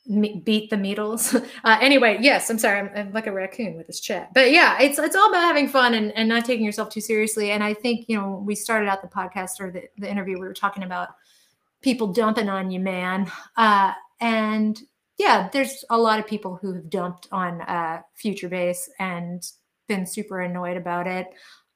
Me- 0.08 0.42
beat 0.44 0.70
the 0.70 0.76
Beatles. 0.76 1.48
Uh, 1.64 1.78
anyway, 1.80 2.18
yes, 2.20 2.50
I'm 2.50 2.58
sorry, 2.58 2.80
I'm, 2.80 2.90
I'm 2.96 3.14
like 3.14 3.28
a 3.28 3.32
raccoon 3.32 3.76
with 3.76 3.86
this 3.86 4.00
chat, 4.00 4.34
but 4.34 4.52
yeah, 4.52 4.82
it's 4.82 4.98
it's 4.98 5.16
all 5.16 5.30
about 5.30 5.44
having 5.44 5.68
fun 5.68 5.94
and, 5.94 6.12
and 6.14 6.28
not 6.28 6.44
taking 6.44 6.66
yourself 6.66 6.90
too 6.90 7.02
seriously. 7.02 7.52
And 7.52 7.64
I 7.64 7.76
think 7.76 8.06
you 8.08 8.18
know 8.18 8.42
we 8.44 8.56
started 8.56 8.90
out 8.90 9.04
the 9.04 9.08
podcast 9.08 9.60
or 9.60 9.70
the, 9.70 9.84
the 10.00 10.10
interview, 10.10 10.40
we 10.40 10.48
were 10.48 10.54
talking 10.54 10.84
about 10.84 11.10
people 11.82 12.08
dumping 12.08 12.50
on 12.50 12.72
you, 12.72 12.80
man. 12.80 13.32
Uh, 13.58 13.94
and 14.20 14.82
yeah, 15.18 15.50
there's 15.52 15.86
a 15.90 15.98
lot 15.98 16.20
of 16.20 16.26
people 16.26 16.58
who 16.62 16.74
have 16.74 16.90
dumped 16.90 17.28
on 17.32 17.62
uh, 17.62 18.02
Future 18.16 18.50
Bass 18.50 18.90
and 19.00 19.44
been 19.88 20.06
super 20.06 20.42
annoyed 20.42 20.78
about 20.78 21.06
it. 21.06 21.28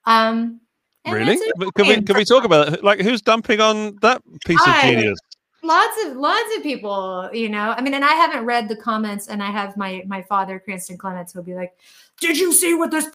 Um, 0.05 0.61
really? 1.07 1.38
Can 1.76 1.88
we 1.88 2.01
can 2.01 2.17
we 2.17 2.26
talk 2.26 2.43
about 2.43 2.73
it? 2.73 2.84
Like, 2.84 3.01
who's 3.01 3.21
dumping 3.21 3.61
on 3.61 3.97
that 4.01 4.21
piece 4.45 4.59
of 4.65 4.82
genius? 4.82 5.19
Lots 5.66 6.05
of 6.05 6.18
lots 6.18 6.55
of 6.55 6.61
people 6.61 7.28
you 7.34 7.49
know 7.49 7.74
i 7.76 7.82
mean 7.82 7.95
and 7.95 8.05
i 8.05 8.13
haven't 8.13 8.45
read 8.45 8.70
the 8.70 8.76
comments 8.76 9.30
and 9.30 9.41
i 9.41 9.49
have 9.49 9.76
my 9.76 10.03
my 10.05 10.22
father 10.22 10.59
cranston 10.59 10.95
clements 10.95 11.34
who'll 11.34 11.41
be 11.41 11.55
like 11.55 11.74
did 12.20 12.38
you 12.38 12.53
see 12.53 12.76
what 12.76 12.91
this 12.91 13.07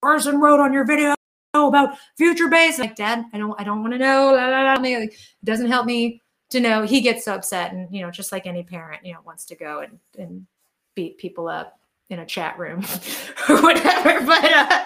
person 0.00 0.40
wrote 0.40 0.60
on 0.60 0.72
your 0.72 0.84
video 0.84 1.14
about 1.54 1.98
future 2.16 2.48
bass? 2.48 2.78
Like, 2.78 2.96
Dad, 2.96 3.24
I 3.32 3.38
don't 3.38 3.58
I 3.60 3.64
don't 3.64 3.80
want 3.80 3.92
to 3.94 3.98
know. 3.98 4.36
It 4.36 5.14
doesn't 5.44 5.68
help 5.68 5.86
me 5.86 6.22
to 6.50 6.60
know. 6.60 6.82
He 6.82 7.00
gets 7.00 7.24
so 7.24 7.34
upset, 7.34 7.72
and 7.72 7.92
you 7.94 8.02
know, 8.02 8.10
just 8.10 8.32
like 8.32 8.46
any 8.46 8.62
parent, 8.62 9.04
you 9.04 9.12
know, 9.12 9.20
wants 9.24 9.44
to 9.46 9.56
go 9.56 9.80
and 9.80 9.98
and 10.18 10.46
beat 10.94 11.18
people 11.18 11.48
up 11.48 11.78
in 12.10 12.20
a 12.20 12.26
chat 12.26 12.58
room 12.58 12.84
or 13.48 13.62
whatever. 13.62 14.18
But 14.26 14.44
uh, 14.44 14.84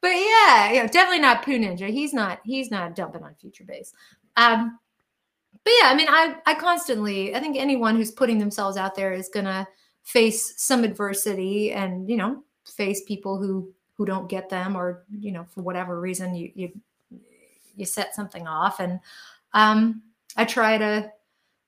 but 0.00 0.08
yeah, 0.08 0.72
you 0.72 0.80
know, 0.80 0.86
definitely 0.86 1.20
not 1.20 1.44
Poo 1.44 1.58
Ninja. 1.58 1.88
He's 1.88 2.14
not 2.14 2.40
he's 2.44 2.70
not 2.70 2.94
dumping 2.94 3.22
on 3.22 3.34
future 3.34 3.64
bass. 3.64 3.92
Um, 4.36 4.78
but 5.64 5.72
yeah, 5.80 5.88
I 5.90 5.94
mean, 5.94 6.08
I 6.08 6.36
I 6.46 6.54
constantly 6.54 7.34
I 7.34 7.40
think 7.40 7.56
anyone 7.56 7.96
who's 7.96 8.10
putting 8.10 8.38
themselves 8.38 8.76
out 8.76 8.94
there 8.94 9.12
is 9.12 9.28
gonna 9.28 9.66
face 10.02 10.54
some 10.56 10.84
adversity 10.84 11.72
and 11.72 12.08
you 12.08 12.16
know 12.16 12.42
face 12.64 13.02
people 13.04 13.38
who 13.38 13.72
who 13.94 14.06
don't 14.06 14.28
get 14.28 14.48
them 14.48 14.76
or 14.76 15.04
you 15.18 15.32
know 15.32 15.44
for 15.54 15.62
whatever 15.62 16.00
reason 16.00 16.34
you 16.34 16.50
you 16.54 16.72
you 17.76 17.84
set 17.84 18.14
something 18.14 18.46
off. 18.46 18.80
And 18.80 19.00
um 19.54 20.02
I 20.36 20.44
try 20.44 20.78
to 20.78 21.10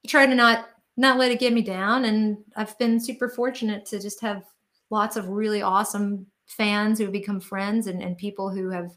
try 0.07 0.27
to 0.27 0.35
not 0.35 0.69
not 0.97 1.19
let 1.19 1.33
it 1.33 1.41
get 1.41 1.53
me 1.53 1.63
down. 1.63 2.05
And 2.05 2.39
I've 2.57 2.79
been 2.79 3.01
super 3.01 3.29
fortunate 3.29 3.87
to 3.87 4.01
just 4.01 4.21
have 4.21 4.45
lots 4.91 5.17
of 5.17 5.29
really 5.29 5.63
awesome 5.63 6.27
fans 6.47 6.99
who 6.99 7.05
have 7.05 7.13
become 7.13 7.41
friends 7.41 7.87
and, 7.87 8.03
and 8.03 8.19
people 8.19 8.51
who 8.51 8.71
have 8.71 8.91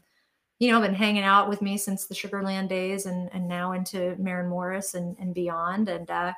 you 0.58 0.70
know 0.70 0.80
been 0.80 0.94
hanging 0.94 1.24
out 1.24 1.48
with 1.48 1.62
me 1.62 1.76
since 1.76 2.06
the 2.06 2.14
Sugarland 2.14 2.68
days 2.68 3.06
and 3.06 3.28
and 3.32 3.48
now 3.48 3.72
into 3.72 4.16
Maren 4.18 4.48
Morris 4.48 4.94
and 4.94 5.16
and 5.18 5.34
beyond 5.34 5.88
and 5.88 6.10
uh 6.10 6.32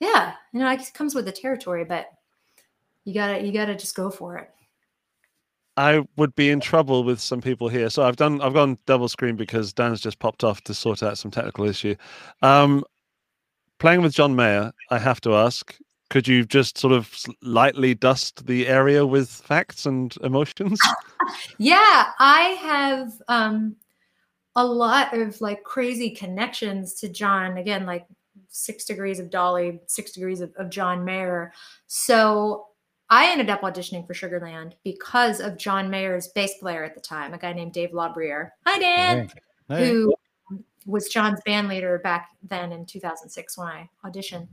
yeah 0.00 0.34
you 0.52 0.60
know 0.60 0.70
it 0.70 0.92
comes 0.94 1.14
with 1.14 1.24
the 1.24 1.32
territory 1.32 1.84
but 1.84 2.10
you 3.04 3.14
gotta 3.14 3.44
you 3.44 3.52
gotta 3.52 3.74
just 3.74 3.94
go 3.94 4.10
for 4.10 4.36
it 4.36 4.50
I 5.78 6.04
would 6.16 6.34
be 6.34 6.50
in 6.50 6.58
trouble 6.58 7.04
with 7.04 7.20
some 7.20 7.40
people 7.40 7.68
here. 7.68 7.88
So 7.88 8.02
I've 8.02 8.16
done 8.16 8.40
I've 8.42 8.52
gone 8.52 8.78
double 8.86 9.08
screen 9.08 9.36
because 9.36 9.72
Dan's 9.72 10.00
just 10.00 10.18
popped 10.18 10.42
off 10.42 10.60
to 10.62 10.74
sort 10.74 11.04
out 11.04 11.16
some 11.18 11.30
technical 11.30 11.66
issue. 11.66 11.94
Um, 12.42 12.82
playing 13.78 14.02
with 14.02 14.12
John 14.12 14.34
Mayer, 14.34 14.72
I 14.90 14.98
have 14.98 15.20
to 15.20 15.36
ask, 15.36 15.78
could 16.10 16.26
you 16.26 16.44
just 16.44 16.78
sort 16.78 16.92
of 16.92 17.14
lightly 17.42 17.94
dust 17.94 18.46
the 18.46 18.66
area 18.66 19.06
with 19.06 19.28
facts 19.28 19.86
and 19.86 20.16
emotions? 20.22 20.80
yeah 21.58 22.10
i 22.18 22.56
have 22.60 23.12
um 23.28 23.76
a 24.56 24.64
lot 24.64 25.16
of 25.16 25.38
like 25.40 25.62
crazy 25.62 26.10
connections 26.10 26.94
to 26.94 27.08
john 27.08 27.58
again 27.58 27.84
like 27.84 28.06
six 28.48 28.84
degrees 28.84 29.18
of 29.18 29.28
dolly 29.28 29.80
six 29.86 30.12
degrees 30.12 30.40
of, 30.40 30.50
of 30.56 30.70
john 30.70 31.04
mayer 31.04 31.52
so 31.86 32.68
i 33.10 33.30
ended 33.30 33.50
up 33.50 33.60
auditioning 33.60 34.06
for 34.06 34.14
sugarland 34.14 34.72
because 34.84 35.40
of 35.40 35.58
john 35.58 35.90
mayer's 35.90 36.28
bass 36.28 36.54
player 36.60 36.82
at 36.82 36.94
the 36.94 37.00
time 37.00 37.34
a 37.34 37.38
guy 37.38 37.52
named 37.52 37.72
dave 37.72 37.90
labruyere 37.90 38.50
hi 38.66 38.78
dan 38.78 39.30
Hey. 39.68 39.90
who 39.90 40.14
was 40.86 41.08
John's 41.08 41.40
band 41.44 41.68
leader 41.68 41.98
back 42.02 42.30
then 42.42 42.72
in 42.72 42.86
2006 42.86 43.58
when 43.58 43.66
I 43.68 43.90
auditioned. 44.04 44.48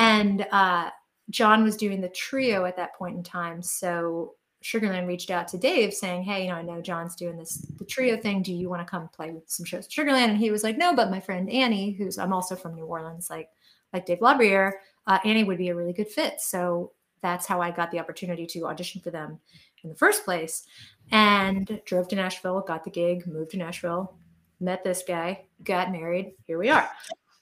And 0.00 0.46
uh, 0.50 0.88
John 1.28 1.62
was 1.62 1.76
doing 1.76 2.00
the 2.00 2.08
trio 2.08 2.64
at 2.64 2.76
that 2.76 2.94
point 2.94 3.16
in 3.16 3.22
time. 3.22 3.62
So 3.62 4.34
Sugarland 4.64 5.06
reached 5.06 5.30
out 5.30 5.46
to 5.48 5.58
Dave 5.58 5.92
saying, 5.92 6.22
Hey, 6.22 6.44
you 6.44 6.48
know, 6.48 6.56
I 6.56 6.62
know 6.62 6.80
John's 6.80 7.14
doing 7.14 7.36
this, 7.36 7.58
the 7.78 7.84
trio 7.84 8.16
thing. 8.16 8.42
Do 8.42 8.54
you 8.54 8.70
want 8.70 8.80
to 8.80 8.90
come 8.90 9.08
play 9.08 9.30
with 9.30 9.44
some 9.48 9.66
shows 9.66 9.84
at 9.84 9.90
Sugarland? 9.90 10.30
And 10.30 10.38
he 10.38 10.50
was 10.50 10.64
like, 10.64 10.78
No, 10.78 10.96
but 10.96 11.10
my 11.10 11.20
friend 11.20 11.50
Annie, 11.50 11.92
who's 11.92 12.18
I'm 12.18 12.32
also 12.32 12.56
from 12.56 12.74
New 12.74 12.86
Orleans, 12.86 13.28
like, 13.28 13.50
like 13.92 14.06
Dave 14.06 14.20
LaBruyere, 14.20 14.72
uh, 15.06 15.18
Annie 15.24 15.44
would 15.44 15.58
be 15.58 15.68
a 15.68 15.76
really 15.76 15.92
good 15.92 16.08
fit. 16.08 16.40
So 16.40 16.92
that's 17.20 17.46
how 17.46 17.60
I 17.60 17.70
got 17.70 17.90
the 17.90 17.98
opportunity 17.98 18.46
to 18.46 18.66
audition 18.68 19.02
for 19.02 19.10
them 19.10 19.38
in 19.84 19.90
the 19.90 19.96
first 19.96 20.24
place. 20.24 20.66
And 21.12 21.78
drove 21.84 22.08
to 22.08 22.16
Nashville, 22.16 22.62
got 22.62 22.84
the 22.84 22.90
gig, 22.90 23.26
moved 23.26 23.50
to 23.50 23.58
Nashville, 23.58 24.16
met 24.60 24.82
this 24.82 25.02
guy, 25.06 25.44
got 25.62 25.92
married. 25.92 26.32
Here 26.46 26.58
we 26.58 26.70
are. 26.70 26.88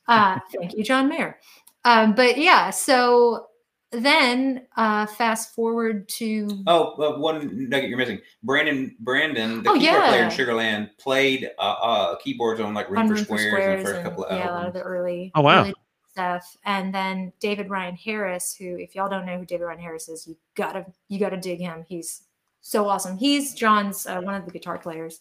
Uh, 0.09 0.41
thank 0.53 0.75
you, 0.75 0.83
John 0.83 1.09
Mayer. 1.09 1.39
Um, 1.85 2.15
but 2.15 2.39
yeah, 2.39 2.71
so 2.71 3.47
then 3.93 4.67
uh, 4.77 5.07
fast 5.07 5.55
forward 5.55 6.09
to 6.11 6.49
Oh, 6.67 6.93
uh, 7.03 7.19
one 7.19 7.69
nugget 7.69 7.89
you're 7.89 7.99
missing. 7.99 8.21
Brandon, 8.43 8.95
Brandon, 9.01 9.63
the 9.63 9.71
Oh, 9.71 9.79
keyboard 9.79 10.03
player 10.05 10.25
in 10.25 10.31
Sugarland, 10.31 10.91
played 10.99 11.51
uh, 11.59 11.63
uh, 11.63 12.17
keyboards 12.17 12.61
on 12.61 12.75
like 12.75 12.91
Room 12.91 12.99
on 12.99 13.09
for 13.09 13.15
Room 13.15 13.25
for 13.25 13.39
Squares, 13.39 13.67
and 13.67 13.79
the 13.81 13.85
first 13.85 13.97
and, 13.97 14.05
couple 14.05 14.25
of 14.25 14.37
yeah, 14.39 14.51
a 14.51 14.53
lot 14.53 14.67
of 14.67 14.75
the 14.75 14.83
early 14.83 15.33
Oh, 15.35 15.41
wow. 15.41 15.63
early 15.63 15.75
stuff. 16.11 16.57
And 16.65 16.93
then 16.95 17.33
David 17.41 17.71
Ryan 17.71 17.97
Harris, 17.97 18.55
who 18.55 18.77
if 18.77 18.95
y'all 18.95 19.09
don't 19.09 19.25
know 19.25 19.39
who 19.39 19.47
David 19.47 19.65
Ryan 19.65 19.81
Harris 19.81 20.09
is, 20.09 20.27
you 20.27 20.37
gotta 20.55 20.85
you 21.09 21.19
gotta 21.19 21.39
dig 21.39 21.61
him. 21.61 21.85
He's 21.89 22.25
so 22.61 22.87
awesome. 22.89 23.17
He's 23.17 23.55
John's 23.55 24.07
uh, 24.07 24.21
one 24.21 24.35
of 24.35 24.45
the 24.45 24.51
guitar 24.51 24.79
players 24.79 25.21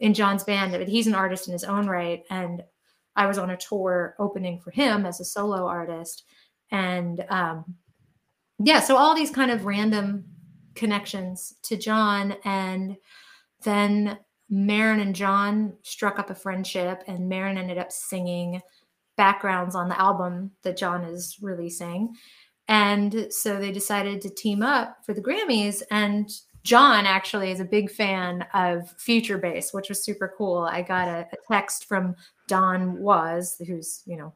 in 0.00 0.14
John's 0.14 0.42
band, 0.42 0.72
but 0.72 0.88
he's 0.88 1.06
an 1.06 1.14
artist 1.14 1.46
in 1.46 1.52
his 1.52 1.62
own 1.64 1.86
right. 1.86 2.24
And 2.30 2.64
I 3.16 3.26
was 3.26 3.38
on 3.38 3.50
a 3.50 3.56
tour 3.56 4.14
opening 4.18 4.60
for 4.60 4.70
him 4.70 5.06
as 5.06 5.20
a 5.20 5.24
solo 5.24 5.66
artist, 5.66 6.24
and 6.70 7.24
um, 7.28 7.76
yeah, 8.58 8.80
so 8.80 8.96
all 8.96 9.14
these 9.14 9.30
kind 9.30 9.50
of 9.50 9.64
random 9.64 10.24
connections 10.74 11.54
to 11.64 11.76
John, 11.76 12.36
and 12.44 12.96
then 13.64 14.18
Maren 14.48 15.00
and 15.00 15.14
John 15.14 15.74
struck 15.82 16.18
up 16.18 16.30
a 16.30 16.34
friendship, 16.34 17.04
and 17.06 17.28
Maren 17.28 17.58
ended 17.58 17.78
up 17.78 17.92
singing 17.92 18.60
backgrounds 19.16 19.74
on 19.74 19.88
the 19.88 20.00
album 20.00 20.50
that 20.62 20.76
John 20.76 21.04
is 21.04 21.38
releasing. 21.40 22.14
And 22.68 23.26
so 23.30 23.58
they 23.58 23.72
decided 23.72 24.20
to 24.22 24.30
team 24.30 24.62
up 24.62 24.98
for 25.04 25.14
the 25.14 25.22
Grammys. 25.22 25.82
And 25.90 26.30
John 26.64 27.06
actually 27.06 27.50
is 27.50 27.60
a 27.60 27.64
big 27.64 27.90
fan 27.90 28.46
of 28.54 28.90
Future 28.98 29.38
Bass, 29.38 29.72
which 29.72 29.88
was 29.88 30.02
super 30.04 30.32
cool. 30.38 30.58
I 30.58 30.82
got 30.82 31.08
a, 31.08 31.26
a 31.32 31.36
text 31.50 31.86
from 31.86 32.14
Don 32.48 32.98
Was, 33.00 33.60
who's, 33.66 34.02
you 34.06 34.16
know, 34.16 34.32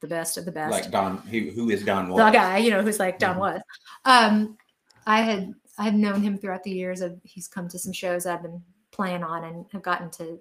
the 0.00 0.08
best 0.08 0.36
of 0.36 0.44
the 0.44 0.52
best 0.52 0.72
Like 0.72 0.90
Don, 0.90 1.18
who, 1.18 1.50
who 1.50 1.70
is 1.70 1.84
Don 1.84 2.08
Was? 2.08 2.18
the 2.24 2.30
guy, 2.30 2.58
you 2.58 2.70
know, 2.70 2.82
who's 2.82 2.98
like 2.98 3.18
Don 3.18 3.36
Mhm. 3.36 3.40
was. 3.40 3.60
Um, 4.04 4.58
I 5.06 5.20
had 5.22 5.54
I've 5.78 5.94
known 5.94 6.22
him 6.22 6.36
throughout 6.36 6.62
the 6.62 6.70
years. 6.70 7.00
Of 7.00 7.18
he's 7.24 7.48
come 7.48 7.68
to 7.68 7.78
some 7.78 7.92
shows 7.92 8.26
I've 8.26 8.42
been 8.42 8.62
playing 8.90 9.22
on 9.22 9.44
and 9.44 9.66
have 9.72 9.82
gotten 9.82 10.10
to 10.12 10.38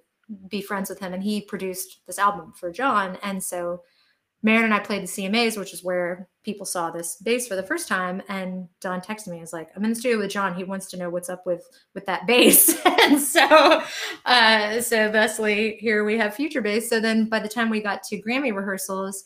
be 0.49 0.61
friends 0.61 0.89
with 0.89 0.99
him. 0.99 1.13
And 1.13 1.23
he 1.23 1.41
produced 1.41 2.01
this 2.07 2.19
album 2.19 2.53
for 2.53 2.71
John. 2.71 3.17
And 3.23 3.41
so 3.41 3.83
Maren 4.41 4.65
and 4.65 4.73
I 4.73 4.79
played 4.79 5.03
the 5.03 5.07
CMAs, 5.07 5.57
which 5.57 5.73
is 5.73 5.83
where 5.83 6.29
people 6.43 6.65
saw 6.65 6.89
this 6.89 7.17
bass 7.17 7.47
for 7.47 7.55
the 7.55 7.63
first 7.63 7.87
time. 7.87 8.21
And 8.29 8.69
Don 8.79 9.01
texted 9.01 9.27
me, 9.27 9.35
he 9.35 9.41
was 9.41 9.51
like, 9.51 9.69
I'm 9.75 9.83
in 9.83 9.89
the 9.89 9.95
studio 9.95 10.17
with 10.17 10.31
John. 10.31 10.55
He 10.55 10.63
wants 10.63 10.87
to 10.87 10.97
know 10.97 11.09
what's 11.09 11.29
up 11.29 11.45
with 11.45 11.67
with 11.93 12.05
that 12.05 12.25
bass. 12.25 12.79
and 12.85 13.19
so 13.21 13.83
uh 14.25 14.79
so 14.81 15.11
thusly 15.11 15.77
here 15.79 16.05
we 16.05 16.17
have 16.17 16.33
future 16.33 16.61
bass. 16.61 16.89
So 16.89 16.99
then 16.99 17.27
by 17.27 17.39
the 17.39 17.49
time 17.49 17.69
we 17.69 17.81
got 17.81 18.03
to 18.03 18.21
Grammy 18.21 18.55
rehearsals, 18.55 19.25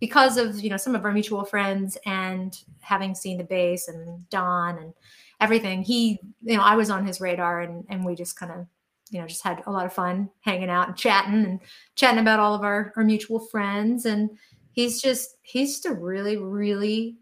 because 0.00 0.38
of 0.38 0.58
you 0.60 0.70
know 0.70 0.78
some 0.78 0.94
of 0.94 1.04
our 1.04 1.12
mutual 1.12 1.44
friends 1.44 1.98
and 2.06 2.58
having 2.80 3.14
seen 3.14 3.36
the 3.36 3.44
bass 3.44 3.88
and 3.88 4.28
Don 4.30 4.78
and 4.78 4.94
everything, 5.40 5.82
he 5.82 6.18
you 6.42 6.56
know 6.56 6.62
I 6.62 6.76
was 6.76 6.88
on 6.88 7.06
his 7.06 7.20
radar 7.20 7.60
and 7.60 7.84
and 7.90 8.06
we 8.06 8.14
just 8.14 8.38
kind 8.38 8.52
of 8.52 8.66
you 9.10 9.20
know 9.20 9.26
just 9.26 9.42
had 9.42 9.62
a 9.66 9.70
lot 9.72 9.86
of 9.86 9.92
fun 9.92 10.28
hanging 10.40 10.70
out 10.70 10.88
and 10.88 10.96
chatting 10.96 11.44
and 11.44 11.60
chatting 11.94 12.20
about 12.20 12.40
all 12.40 12.54
of 12.54 12.62
our 12.62 12.92
our 12.96 13.04
mutual 13.04 13.38
friends. 13.38 14.06
And 14.06 14.30
he's 14.72 15.00
just 15.00 15.36
he's 15.42 15.74
just 15.74 15.86
a 15.86 15.92
really 15.92 16.36
really 16.36 17.16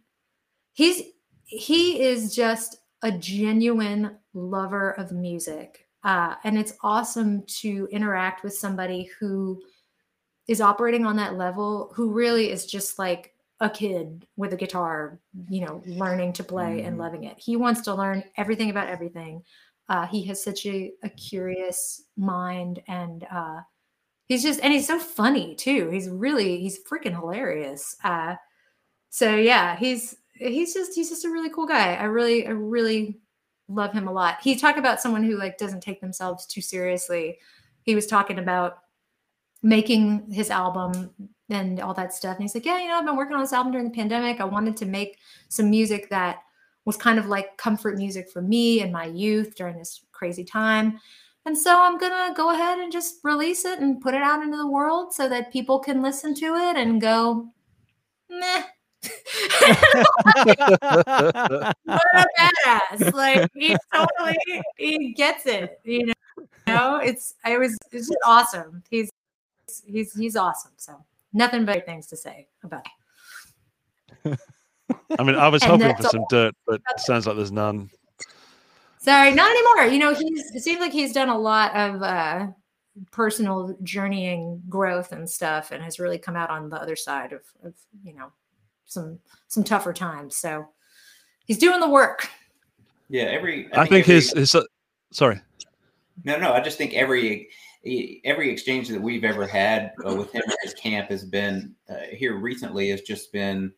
he's 0.73 1.03
he 1.45 2.01
is 2.03 2.35
just 2.35 2.77
a 3.03 3.13
genuine 3.13 4.17
lover 4.33 4.93
of 4.93 5.13
music. 5.13 5.87
Uh, 6.03 6.35
and 6.45 6.59
it's 6.59 6.75
awesome 6.83 7.43
to 7.47 7.89
interact 7.91 8.43
with 8.45 8.55
somebody 8.55 9.11
who 9.19 9.61
is 10.49 10.61
operating 10.61 11.07
on 11.07 11.17
that 11.17 11.37
level 11.39 11.93
who 11.95 12.13
really 12.13 12.51
is 12.51 12.67
just 12.67 12.99
like 12.99 13.33
a 13.61 13.71
kid 13.71 14.27
with 14.37 14.53
a 14.53 14.57
guitar 14.57 15.19
you 15.49 15.65
know 15.65 15.81
learning 15.87 16.33
to 16.33 16.43
play 16.45 16.83
and 16.83 16.97
Mhm. 16.97 17.01
loving 17.01 17.25
it. 17.25 17.39
He 17.39 17.57
wants 17.57 17.83
to 17.83 17.95
learn 17.95 18.25
everything 18.37 18.69
about 18.71 18.89
everything 18.89 19.43
uh, 19.89 20.07
he 20.07 20.23
has 20.25 20.43
such 20.43 20.67
a, 20.67 20.93
a 21.03 21.09
curious 21.11 22.03
mind 22.17 22.83
and 22.89 23.27
uh, 23.31 23.61
he's 24.27 24.43
just 24.43 24.61
and 24.61 24.73
he's 24.73 24.87
so 24.87 24.99
funny 24.99 25.55
too. 25.55 25.91
He's 25.91 26.09
really 26.09 26.61
he's 26.61 26.83
freaking 26.85 27.19
hilarious. 27.19 27.97
Uh, 28.03 28.37
so 29.11 29.37
yeah 29.37 29.77
he's 29.77 30.17
he's 30.33 30.75
just 30.75 30.95
he's 30.95 31.11
just 31.11 31.25
a 31.25 31.31
really 31.31 31.51
cool 31.51 31.67
guy. 31.67 31.95
I 31.95 32.05
really 32.05 32.47
i 32.47 32.51
really 32.51 33.21
love 33.69 33.93
him 33.93 34.09
a 34.09 34.13
lot. 34.13 34.39
He 34.43 34.57
talked 34.57 34.79
about 34.79 35.01
someone 35.01 35.23
who 35.23 35.37
like 35.37 35.59
doesn't 35.59 35.83
take 35.83 36.01
themselves 36.01 36.47
too 36.47 36.61
seriously. 36.61 37.39
He 37.83 37.95
was 37.95 38.07
talking 38.07 38.39
about 38.39 38.79
making 39.63 40.31
his 40.31 40.51
album 40.51 41.11
and 41.51 41.81
all 41.81 41.95
that 41.95 42.15
stuff. 42.15 42.37
And 42.37 42.45
he's 42.45 42.55
like 42.55 42.65
yeah 42.65 42.81
you 42.81 42.89
know 42.89 42.99
i've 42.99 43.07
been 43.07 43.17
working 43.17 43.37
on 43.37 43.43
this 43.43 43.53
album 43.53 43.73
during 43.73 43.89
the 43.89 43.95
pandemic. 43.95 44.41
I 44.41 44.45
wanted 44.45 44.79
to 44.79 44.87
make 44.87 45.19
some 45.49 45.69
music 45.69 46.09
that 46.09 46.39
was 46.85 46.97
kind 46.97 47.19
of 47.19 47.27
like 47.27 47.57
comfort 47.57 47.97
music 47.97 48.31
for 48.31 48.43
me 48.43 48.81
and 48.81 48.93
my 48.93 49.07
youth 49.07 49.55
during 49.57 49.77
this 49.79 50.03
crazy 50.13 50.45
time 50.45 51.01
and 51.47 51.57
so 51.57 51.81
i'm 51.81 51.99
gonna 51.99 52.35
go 52.35 52.53
ahead 52.53 52.79
and 52.79 52.93
just 52.93 53.17
release 53.23 53.65
it 53.65 53.81
and 53.81 54.01
put 54.01 54.15
it 54.15 54.23
out 54.23 54.43
into 54.43 54.57
the 54.57 54.67
world 54.67 55.13
so 55.13 55.29
that 55.29 55.53
people 55.53 55.79
can 55.79 56.03
listen 56.03 56.35
to 56.35 56.55
it 56.55 56.77
and 56.77 57.01
go 57.01 57.49
meh 58.31 58.63
what 61.85 62.07
a 62.15 62.27
badass 62.39 63.13
like 63.13 63.51
he 63.55 63.77
totally 63.93 64.37
he 64.79 65.13
gets 65.13 65.45
it 65.45 65.79
you 65.85 66.07
know 66.07 66.15
know, 66.67 66.97
it's 66.97 67.35
I 67.45 67.59
was 67.59 67.77
it's 67.93 68.09
just 68.09 68.19
awesome. 68.25 68.83
He's 68.91 69.11
he's 69.87 70.15
he's 70.15 70.37
awesome. 70.37 70.73
So 70.77 71.05
nothing 71.33 71.65
but 71.65 71.87
things 71.87 72.07
to 72.09 72.17
say 72.17 72.49
about. 72.63 72.87
It. 74.25 74.39
I 75.19 75.23
mean, 75.23 75.37
I 75.37 75.49
was 75.49 75.63
hoping 75.63 75.89
that's 75.89 76.03
for 76.03 76.09
some 76.09 76.25
dirt, 76.31 76.55
but 76.67 76.81
sounds 76.99 77.27
like 77.27 77.37
there's 77.37 77.53
none. 77.53 77.91
Sorry, 78.99 79.35
not 79.35 79.51
anymore. 79.51 79.93
You 79.93 79.99
know, 79.99 80.15
he's 80.15 80.51
it 80.55 80.63
seems 80.63 80.81
like 80.81 80.93
he's 80.93 81.13
done 81.13 81.29
a 81.29 81.39
lot 81.39 81.75
of 81.77 82.03
uh 82.03 82.47
personal 83.11 83.77
journeying 83.83 84.63
growth 84.69 85.13
and 85.13 85.29
stuff 85.29 85.73
and 85.73 85.83
has 85.83 85.99
really 85.99 86.19
come 86.19 86.37
out 86.37 86.49
on 86.49 86.71
the 86.71 86.81
other 86.81 86.97
side 86.97 87.33
of, 87.33 87.43
of 87.65 87.75
you 88.03 88.15
know 88.15 88.33
some 88.87 89.19
some 89.49 89.65
tougher 89.65 89.93
times. 89.93 90.37
So 90.37 90.69
he's 91.45 91.59
doing 91.59 91.81
the 91.81 91.89
work. 91.89 92.29
Yeah, 93.09 93.25
every. 93.25 93.69
I 93.75 93.87
think 93.87 94.05
every- 94.05 94.15
his 94.15 94.33
his. 94.33 94.55
uh, 94.55 94.63
Sorry. 95.13 95.41
No, 96.25 96.39
no. 96.39 96.53
I 96.53 96.61
just 96.61 96.79
think 96.79 96.95
every 96.95 97.49
every 98.25 98.51
exchange 98.51 98.89
that 98.89 99.01
we've 99.01 99.25
ever 99.25 99.47
had 99.47 99.93
uh, 100.09 100.15
with 100.15 100.33
him 100.33 100.43
at 100.49 100.57
his 100.63 100.75
camp 100.75 101.11
has 101.11 101.25
been 101.25 101.75
uh, 101.91 101.97
here 102.13 102.37
recently 102.37 102.89
has 102.89 103.03
just 103.03 103.31
been 103.33 103.73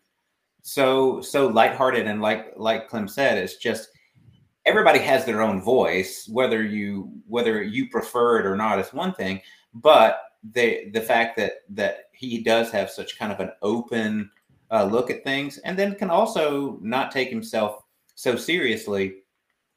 so 0.66 1.20
so 1.20 1.47
lighthearted 1.47 2.09
and 2.09 2.20
like 2.20 2.52
like 2.56 2.88
Clem 2.88 3.06
said, 3.06 3.38
it's 3.38 3.56
just 3.56 3.90
everybody 4.64 4.98
has 4.98 5.24
their 5.24 5.40
own 5.40 5.62
voice. 5.62 6.28
Whether 6.28 6.64
you 6.64 7.09
whether 7.28 7.62
you 7.62 7.88
prefer 7.88 8.40
it 8.40 8.47
or 8.47 8.56
not 8.56 8.80
is 8.80 8.93
one 8.93 9.14
thing, 9.14 9.40
but 9.74 10.22
the 10.55 10.90
the 10.90 11.01
fact 11.01 11.36
that 11.36 11.52
that 11.70 12.06
he 12.12 12.43
does 12.43 12.72
have 12.72 12.90
such 12.90 13.16
kind 13.16 13.30
of 13.30 13.38
an 13.38 13.52
open 13.62 14.28
uh, 14.72 14.84
look 14.84 15.09
at 15.09 15.22
things, 15.22 15.59
and 15.59 15.78
then 15.78 15.94
can 15.94 16.10
also 16.10 16.80
not 16.82 17.12
take 17.12 17.28
himself 17.28 17.84
so 18.16 18.34
seriously 18.34 19.18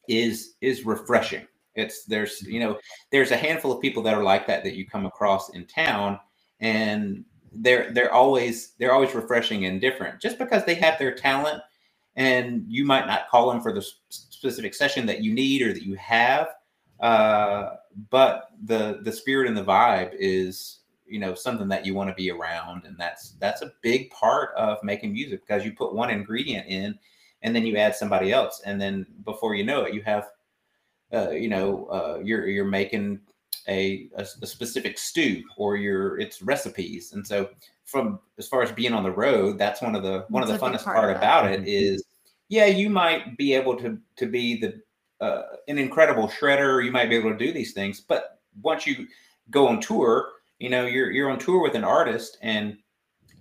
is 0.07 0.55
is 0.59 0.87
refreshing. 0.87 1.45
It's 1.75 2.05
there's 2.05 2.41
you 2.41 2.59
know 2.59 2.79
there's 3.11 3.29
a 3.29 3.37
handful 3.37 3.71
of 3.71 3.79
people 3.79 4.01
that 4.01 4.15
are 4.15 4.23
like 4.23 4.47
that 4.47 4.63
that 4.63 4.73
you 4.73 4.87
come 4.87 5.05
across 5.05 5.49
in 5.49 5.67
town, 5.67 6.19
and 6.61 7.25
they're 7.53 7.91
they're 7.91 8.13
always 8.13 8.73
they're 8.77 8.93
always 8.93 9.13
refreshing 9.13 9.65
and 9.65 9.81
different. 9.81 10.21
Just 10.21 10.37
because 10.37 10.65
they 10.65 10.75
have 10.75 10.99
their 10.99 11.13
talent, 11.13 11.61
and 12.15 12.63
you 12.67 12.85
might 12.85 13.07
not 13.07 13.29
call 13.29 13.49
them 13.49 13.61
for 13.61 13.73
the 13.73 13.85
specific 14.09 14.73
session 14.73 15.05
that 15.05 15.21
you 15.21 15.33
need 15.33 15.61
or 15.61 15.73
that 15.73 15.83
you 15.83 15.95
have, 15.95 16.49
uh, 16.99 17.75
but 18.09 18.49
the 18.65 18.99
the 19.03 19.11
spirit 19.11 19.47
and 19.47 19.57
the 19.57 19.63
vibe 19.63 20.13
is 20.17 20.79
you 21.07 21.19
know 21.19 21.33
something 21.33 21.67
that 21.67 21.85
you 21.85 21.93
want 21.93 22.09
to 22.09 22.15
be 22.15 22.31
around, 22.31 22.85
and 22.85 22.97
that's 22.97 23.31
that's 23.39 23.61
a 23.61 23.73
big 23.81 24.09
part 24.11 24.51
of 24.55 24.77
making 24.83 25.13
music 25.13 25.41
because 25.45 25.65
you 25.65 25.71
put 25.71 25.93
one 25.93 26.09
ingredient 26.09 26.67
in, 26.67 26.97
and 27.41 27.55
then 27.55 27.65
you 27.65 27.77
add 27.77 27.95
somebody 27.95 28.31
else, 28.31 28.61
and 28.65 28.79
then 28.79 29.05
before 29.25 29.55
you 29.55 29.63
know 29.65 29.83
it, 29.83 29.93
you 29.93 30.01
have 30.01 30.27
uh, 31.13 31.31
you 31.31 31.47
know, 31.49 31.85
uh, 31.85 32.19
you're 32.23 32.47
you're 32.47 32.65
making 32.65 33.19
a, 33.69 34.09
a, 34.17 34.25
a 34.41 34.47
specific 34.47 34.97
stew 34.97 35.43
or 35.57 35.77
your 35.77 36.19
it's 36.19 36.41
recipes, 36.41 37.13
and 37.13 37.25
so 37.25 37.49
from 37.85 38.19
as 38.37 38.47
far 38.47 38.61
as 38.61 38.71
being 38.71 38.93
on 38.93 39.03
the 39.03 39.11
road, 39.11 39.57
that's 39.57 39.81
one 39.81 39.95
of 39.95 40.03
the 40.03 40.25
one 40.29 40.43
of 40.43 40.49
the 40.49 40.57
funnest 40.57 40.83
part 40.83 40.97
part, 40.97 41.15
about 41.15 41.51
it 41.51 41.67
is, 41.67 42.03
yeah, 42.49 42.65
you 42.65 42.89
might 42.89 43.37
be 43.37 43.53
able 43.53 43.75
to 43.77 43.97
to 44.17 44.25
be 44.25 44.59
the 44.59 44.81
uh, 45.25 45.43
an 45.67 45.77
incredible 45.77 46.27
shredder, 46.27 46.83
you 46.83 46.91
might 46.91 47.09
be 47.09 47.15
able 47.15 47.31
to 47.31 47.37
do 47.37 47.51
these 47.51 47.73
things, 47.73 48.01
but 48.01 48.39
once 48.61 48.87
you 48.87 49.07
go 49.49 49.67
on 49.67 49.79
tour, 49.79 50.29
you 50.59 50.69
know, 50.69 50.85
you're 50.85 51.11
you're 51.11 51.29
on 51.29 51.39
tour 51.39 51.61
with 51.61 51.75
an 51.75 51.83
artist 51.83 52.37
and 52.41 52.77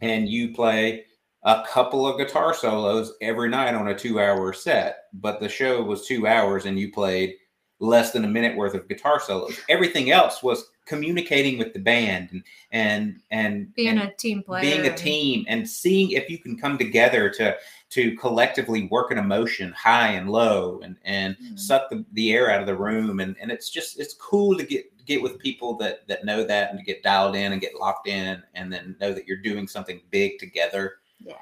and 0.00 0.28
you 0.28 0.54
play 0.54 1.04
a 1.44 1.64
couple 1.68 2.06
of 2.06 2.18
guitar 2.18 2.52
solos 2.52 3.12
every 3.20 3.48
night 3.48 3.74
on 3.74 3.88
a 3.88 3.98
two 3.98 4.20
hour 4.20 4.52
set, 4.52 5.04
but 5.12 5.40
the 5.40 5.48
show 5.48 5.82
was 5.82 6.06
two 6.06 6.26
hours 6.26 6.66
and 6.66 6.78
you 6.78 6.90
played 6.92 7.34
less 7.80 8.10
than 8.12 8.24
a 8.24 8.28
minute 8.28 8.56
worth 8.56 8.74
of 8.74 8.88
guitar 8.88 9.20
solos. 9.20 9.58
Everything 9.68 10.10
else 10.10 10.42
was 10.42 10.70
communicating 10.86 11.58
with 11.58 11.72
the 11.74 11.78
band 11.78 12.30
and 12.32 12.42
and 12.72 13.20
and 13.30 13.74
Being 13.74 13.98
and 13.98 14.08
a 14.08 14.12
team 14.14 14.42
player. 14.42 14.62
being 14.62 14.86
a 14.86 14.96
team 14.96 15.44
and 15.48 15.68
seeing 15.68 16.10
if 16.12 16.30
you 16.30 16.38
can 16.38 16.56
come 16.58 16.78
together 16.78 17.28
to 17.30 17.56
to 17.90 18.16
collectively 18.16 18.88
work 18.90 19.10
an 19.10 19.18
emotion 19.18 19.70
high 19.72 20.08
and 20.12 20.30
low 20.30 20.80
and 20.82 20.96
and 21.04 21.36
Mhm. 21.36 21.58
suck 21.58 21.90
the, 21.90 22.04
the 22.12 22.32
air 22.32 22.50
out 22.50 22.60
of 22.62 22.66
the 22.66 22.74
room 22.76 23.20
and 23.20 23.36
and 23.40 23.52
it's 23.52 23.68
just 23.68 24.00
it's 24.00 24.14
cool 24.14 24.56
to 24.56 24.64
get 24.64 24.86
get 25.04 25.22
with 25.22 25.38
people 25.38 25.76
that 25.76 26.08
that 26.08 26.24
know 26.24 26.42
that 26.42 26.70
and 26.70 26.78
to 26.78 26.84
get 26.84 27.02
dialed 27.02 27.36
in 27.36 27.52
and 27.52 27.60
get 27.60 27.74
locked 27.78 28.08
in 28.08 28.42
and 28.54 28.72
then 28.72 28.96
know 29.00 29.12
that 29.12 29.26
you're 29.26 29.36
doing 29.42 29.68
something 29.68 30.00
big 30.10 30.38
together 30.38 30.96
Yeah. 31.20 31.34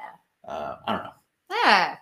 uh, 0.46 0.76
i 0.88 0.92
don't 0.92 1.04
know 1.04 1.12
Yeah. 1.64 1.96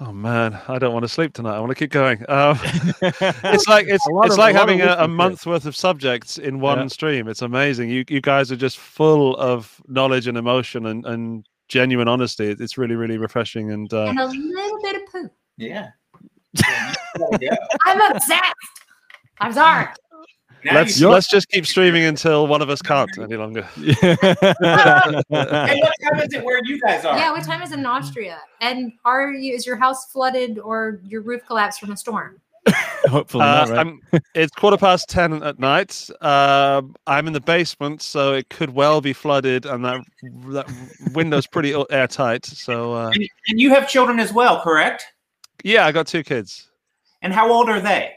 Oh 0.00 0.12
man, 0.12 0.58
I 0.68 0.78
don't 0.78 0.92
want 0.92 1.04
to 1.04 1.08
sleep 1.08 1.32
tonight. 1.34 1.54
I 1.56 1.60
want 1.60 1.70
to 1.70 1.74
keep 1.76 1.90
going. 1.90 2.18
Um, 2.28 2.58
it's 3.02 3.68
like 3.68 3.86
it's 3.86 4.04
A 4.08 4.10
it's 4.24 4.32
of- 4.32 4.38
like 4.38 4.54
a 4.54 4.58
having 4.58 4.80
a, 4.80 4.84
a 4.84 4.88
wisdom 4.88 5.10
here. 5.10 5.16
month 5.16 5.46
worth 5.46 5.66
of 5.66 5.76
subjects 5.76 6.38
in 6.38 6.60
one 6.60 6.78
Yeah. 6.78 6.86
stream. 6.88 7.28
It's 7.28 7.42
amazing. 7.42 7.90
You 7.90 8.04
you 8.08 8.20
guys 8.20 8.50
are 8.50 8.56
just 8.56 8.78
full 8.78 9.36
of 9.36 9.80
knowledge 9.86 10.26
and 10.26 10.36
emotion 10.38 10.86
and, 10.86 11.04
and 11.06 11.46
genuine 11.68 12.08
honesty. 12.08 12.46
It's 12.58 12.78
really 12.78 12.94
really 12.96 13.18
refreshing 13.18 13.70
and 13.70 13.92
uh, 13.92 14.06
And 14.06 14.18
a 14.18 14.26
little 14.26 14.80
bit 14.82 14.96
of 14.96 15.02
poop. 15.12 15.32
yeah 15.58 15.90
Yeah, 16.64 16.94
you 17.14 17.18
gotta 17.30 17.38
go. 17.38 17.56
I'm 17.86 18.12
obsessed. 18.16 18.54
I'm 19.40 19.52
sorry. 19.52 19.86
Now 20.64 20.74
let's 20.74 21.00
you- 21.00 21.08
let's 21.08 21.28
just 21.28 21.48
keep 21.48 21.66
streaming 21.66 22.04
until 22.04 22.46
one 22.46 22.62
of 22.62 22.70
us 22.70 22.82
can't 22.82 23.10
any 23.18 23.36
longer. 23.36 23.62
Hey, 23.76 25.80
what 25.80 25.94
time 26.02 26.20
is 26.20 26.32
it 26.32 26.44
where 26.44 26.60
you 26.64 26.80
guys 26.80 27.04
are 27.04 27.16
Yeah, 27.16 27.32
what 27.32 27.44
time 27.44 27.62
is 27.62 27.72
it 27.72 27.78
in 27.78 27.86
Austria? 27.86 28.38
And 28.60 28.92
are 29.04 29.32
you 29.32 29.54
is 29.54 29.66
your 29.66 29.76
house 29.76 30.10
flooded 30.12 30.58
or 30.58 31.00
your 31.04 31.22
roof 31.22 31.42
collapsed 31.46 31.80
from 31.80 31.92
a 31.92 31.96
storm? 31.96 32.40
Hopefully 33.06 33.42
Uh, 33.42 33.46
not, 33.46 33.68
right? 33.70 33.78
I'm, 33.80 34.00
it's 34.34 34.52
quarter 34.52 34.76
past 34.76 35.08
ten 35.08 35.42
at 35.42 35.58
night. 35.58 36.08
Um 36.20 36.94
I'm 37.06 37.26
in 37.26 37.32
the 37.32 37.40
basement, 37.40 38.02
so 38.02 38.34
it 38.34 38.48
could 38.50 38.70
well 38.70 39.00
be 39.00 39.12
flooded, 39.12 39.66
and 39.66 39.84
that 39.84 40.00
that 40.52 40.70
window's 41.12 41.46
pretty 41.46 41.74
airtight. 41.90 42.44
So 42.46 42.94
uh, 42.94 43.10
and, 43.14 43.28
and 43.48 43.60
you 43.60 43.70
have 43.70 43.88
children 43.88 44.20
as 44.20 44.32
well 44.32 44.60
correct 44.62 45.04
yeah, 45.64 45.86
I 45.86 45.92
got 45.92 46.08
two 46.08 46.24
kids. 46.24 46.70
and 47.22 47.32
how 47.32 47.52
old 47.52 47.68
are 47.68 47.80
they 47.80 48.14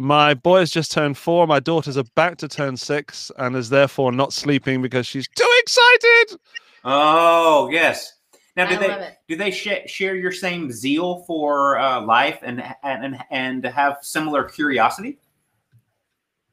My 0.00 0.32
boy 0.32 0.60
has 0.60 0.70
just 0.70 0.92
turned 0.92 1.18
four. 1.18 1.46
My 1.48 1.58
daughter's 1.60 1.96
about 1.96 2.38
to 2.38 2.48
turn 2.48 2.76
six 2.76 3.32
and 3.36 3.56
is 3.56 3.68
therefore 3.68 4.12
not 4.12 4.32
sleeping 4.32 4.80
because 4.80 5.06
she's 5.06 5.26
too 5.28 5.52
excited. 5.58 6.38
oh 6.84 7.68
yes 7.72 8.14
now 8.56 8.66
do 8.68 8.76
I 8.76 8.78
they 8.78 9.08
do 9.28 9.36
they 9.36 9.50
sh- 9.50 9.86
share 9.86 10.14
your 10.14 10.30
same 10.30 10.70
zeal 10.70 11.24
for 11.26 11.78
uh, 11.78 12.00
life 12.00 12.38
and 12.42 12.62
and 12.84 13.04
and 13.04 13.18
and 13.30 13.64
have 13.66 13.98
similar 14.02 14.44
curiosity 14.44 15.18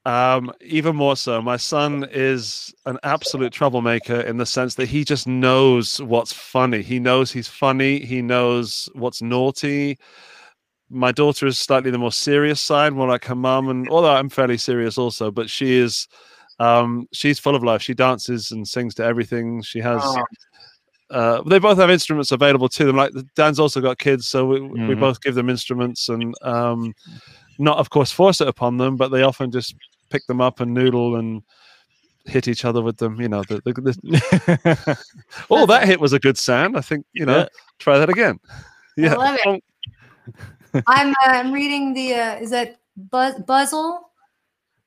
Um, 0.05 0.51
even 0.61 0.95
more 0.95 1.15
so, 1.15 1.41
my 1.41 1.57
son 1.57 2.07
is 2.11 2.73
an 2.85 2.99
absolute 3.03 3.51
troublemaker 3.53 4.21
in 4.21 4.37
the 4.37 4.45
sense 4.45 4.75
that 4.75 4.87
he 4.87 5.03
just 5.03 5.27
knows 5.27 5.99
what's 6.01 6.31
funny. 6.33 6.83
He 6.83 6.99
knows 6.99 7.31
he's 7.31 7.47
funny. 7.47 8.05
He 8.05 8.21
knows 8.21 8.87
what's 8.93 9.21
naughty. 9.23 9.97
My 10.95 11.11
daughter 11.11 11.45
is 11.45 11.59
slightly 11.59 11.91
the 11.91 11.97
more 11.97 12.11
serious 12.11 12.61
side, 12.61 12.93
more 12.93 13.07
like 13.07 13.25
her 13.25 13.35
mum, 13.35 13.69
and 13.69 13.87
although 13.89 14.15
I'm 14.15 14.29
fairly 14.29 14.57
serious 14.57 14.97
also, 14.97 15.29
but 15.29 15.49
she 15.49 15.73
is, 15.73 16.07
um, 16.59 17.07
she's 17.11 17.37
full 17.37 17.55
of 17.55 17.63
life. 17.63 17.81
She 17.81 17.93
dances 17.93 18.51
and 18.51 18.67
sings 18.67 18.95
to 18.95 19.03
everything. 19.03 19.61
She 19.61 19.79
has. 19.79 20.01
Oh. 20.03 20.23
uh, 21.11 21.41
they 21.43 21.59
both 21.59 21.77
have 21.77 21.91
instruments 21.91 22.31
available 22.31 22.69
to 22.69 22.85
them. 22.85 22.95
Like 22.95 23.11
Dan's 23.35 23.59
also 23.59 23.81
got 23.81 23.97
kids, 23.99 24.27
so 24.27 24.45
we, 24.45 24.61
we 24.61 24.79
Mhm. 24.79 24.99
both 24.99 25.21
give 25.21 25.35
them 25.35 25.49
instruments 25.49 26.09
and 26.09 26.33
um, 26.41 26.93
not, 27.59 27.77
of 27.77 27.89
course, 27.89 28.11
force 28.11 28.41
it 28.41 28.47
upon 28.47 28.77
them, 28.77 28.95
but 28.95 29.09
they 29.09 29.21
often 29.23 29.51
just 29.51 29.75
pick 30.09 30.25
them 30.27 30.39
up 30.41 30.61
and 30.61 30.73
noodle 30.73 31.17
and 31.17 31.43
hit 32.25 32.47
each 32.47 32.65
other 32.65 32.81
with 32.81 32.97
them. 32.97 33.19
You 33.21 33.29
know, 33.29 33.43
the, 33.47 33.61
the, 33.65 33.73
the, 33.73 34.97
oh, 35.51 35.65
that 35.67 35.85
hit 35.87 35.99
was 35.99 36.13
a 36.13 36.19
good 36.19 36.37
sound. 36.37 36.75
I 36.77 36.81
think 36.81 37.05
you 37.13 37.25
know. 37.25 37.39
Yeah. 37.39 37.47
Try 37.79 37.97
that 37.99 38.09
again. 38.09 38.39
Yeah. 38.97 39.57
I'm 40.87 41.09
uh, 41.09 41.13
I'm 41.27 41.51
reading 41.51 41.93
the 41.93 42.13
uh, 42.13 42.35
is 42.37 42.49
that 42.51 42.79
Buzz 42.97 43.35
Buzzle? 43.41 44.11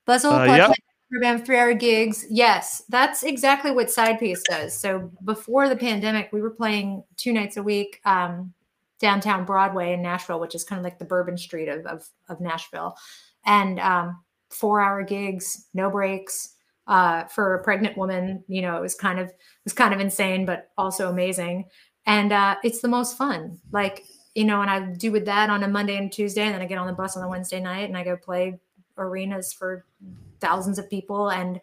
Buzzle 0.05 0.33
Uh, 0.33 0.45
yeah. 0.45 0.73
program 1.11 1.43
three 1.43 1.57
hour 1.57 1.73
gigs. 1.73 2.25
Yes, 2.29 2.83
that's 2.89 3.23
exactly 3.23 3.71
what 3.71 3.91
Side 3.91 4.19
Piece 4.19 4.41
does. 4.43 4.73
So 4.75 5.11
before 5.23 5.69
the 5.69 5.75
pandemic, 5.75 6.29
we 6.31 6.41
were 6.41 6.49
playing 6.51 7.03
two 7.17 7.33
nights 7.33 7.57
a 7.57 7.63
week 7.63 8.01
um, 8.05 8.53
downtown 8.99 9.45
Broadway 9.45 9.93
in 9.93 10.01
Nashville, 10.01 10.39
which 10.39 10.55
is 10.55 10.63
kind 10.63 10.79
of 10.79 10.83
like 10.83 10.99
the 10.99 11.05
Bourbon 11.05 11.37
Street 11.37 11.67
of 11.69 11.85
of, 11.85 12.07
of 12.29 12.41
Nashville, 12.41 12.95
and 13.45 13.79
um, 13.79 14.19
four 14.49 14.81
hour 14.81 15.03
gigs, 15.03 15.67
no 15.73 15.89
breaks. 15.89 16.55
Uh, 16.87 17.25
for 17.25 17.53
a 17.53 17.63
pregnant 17.63 17.95
woman, 17.95 18.43
you 18.47 18.63
know, 18.63 18.75
it 18.75 18.81
was 18.81 18.95
kind 18.95 19.19
of 19.19 19.27
it 19.27 19.35
was 19.63 19.73
kind 19.73 19.93
of 19.93 19.99
insane, 19.99 20.43
but 20.43 20.71
also 20.75 21.07
amazing. 21.07 21.63
And 22.07 22.31
uh, 22.33 22.55
it's 22.63 22.81
the 22.81 22.87
most 22.87 23.15
fun. 23.15 23.59
Like 23.71 24.05
you 24.39 24.45
know, 24.45 24.61
and 24.61 24.71
I 24.71 24.79
do 24.79 25.11
with 25.11 25.25
that 25.25 25.49
on 25.49 25.65
a 25.65 25.67
Monday 25.67 25.97
and 25.97 26.09
Tuesday, 26.09 26.43
and 26.43 26.53
then 26.53 26.61
I 26.61 26.65
get 26.65 26.77
on 26.77 26.87
the 26.87 26.93
bus 26.93 27.17
on 27.17 27.21
the 27.21 27.27
Wednesday 27.27 27.59
night 27.59 27.89
and 27.89 27.97
I 27.97 28.05
go 28.05 28.15
play 28.15 28.57
arenas 28.97 29.51
for 29.51 29.85
thousands 30.39 30.79
of 30.79 30.89
people, 30.89 31.29
and 31.29 31.59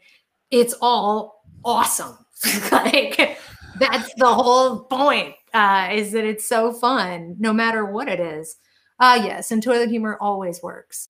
it's 0.50 0.74
all 0.82 1.42
awesome. 1.64 2.18
like 2.72 3.38
that's 3.78 4.12
the 4.16 4.26
whole 4.26 4.80
point, 4.80 5.34
uh, 5.54 5.88
is 5.90 6.12
that 6.12 6.24
it's 6.26 6.46
so 6.46 6.70
fun, 6.70 7.36
no 7.38 7.50
matter 7.50 7.86
what 7.86 8.08
it 8.08 8.20
is. 8.20 8.56
Ah, 9.00 9.14
yes, 9.14 9.50
and 9.50 9.62
toilet 9.62 9.88
humor 9.88 10.18
always 10.20 10.62
works. 10.62 11.08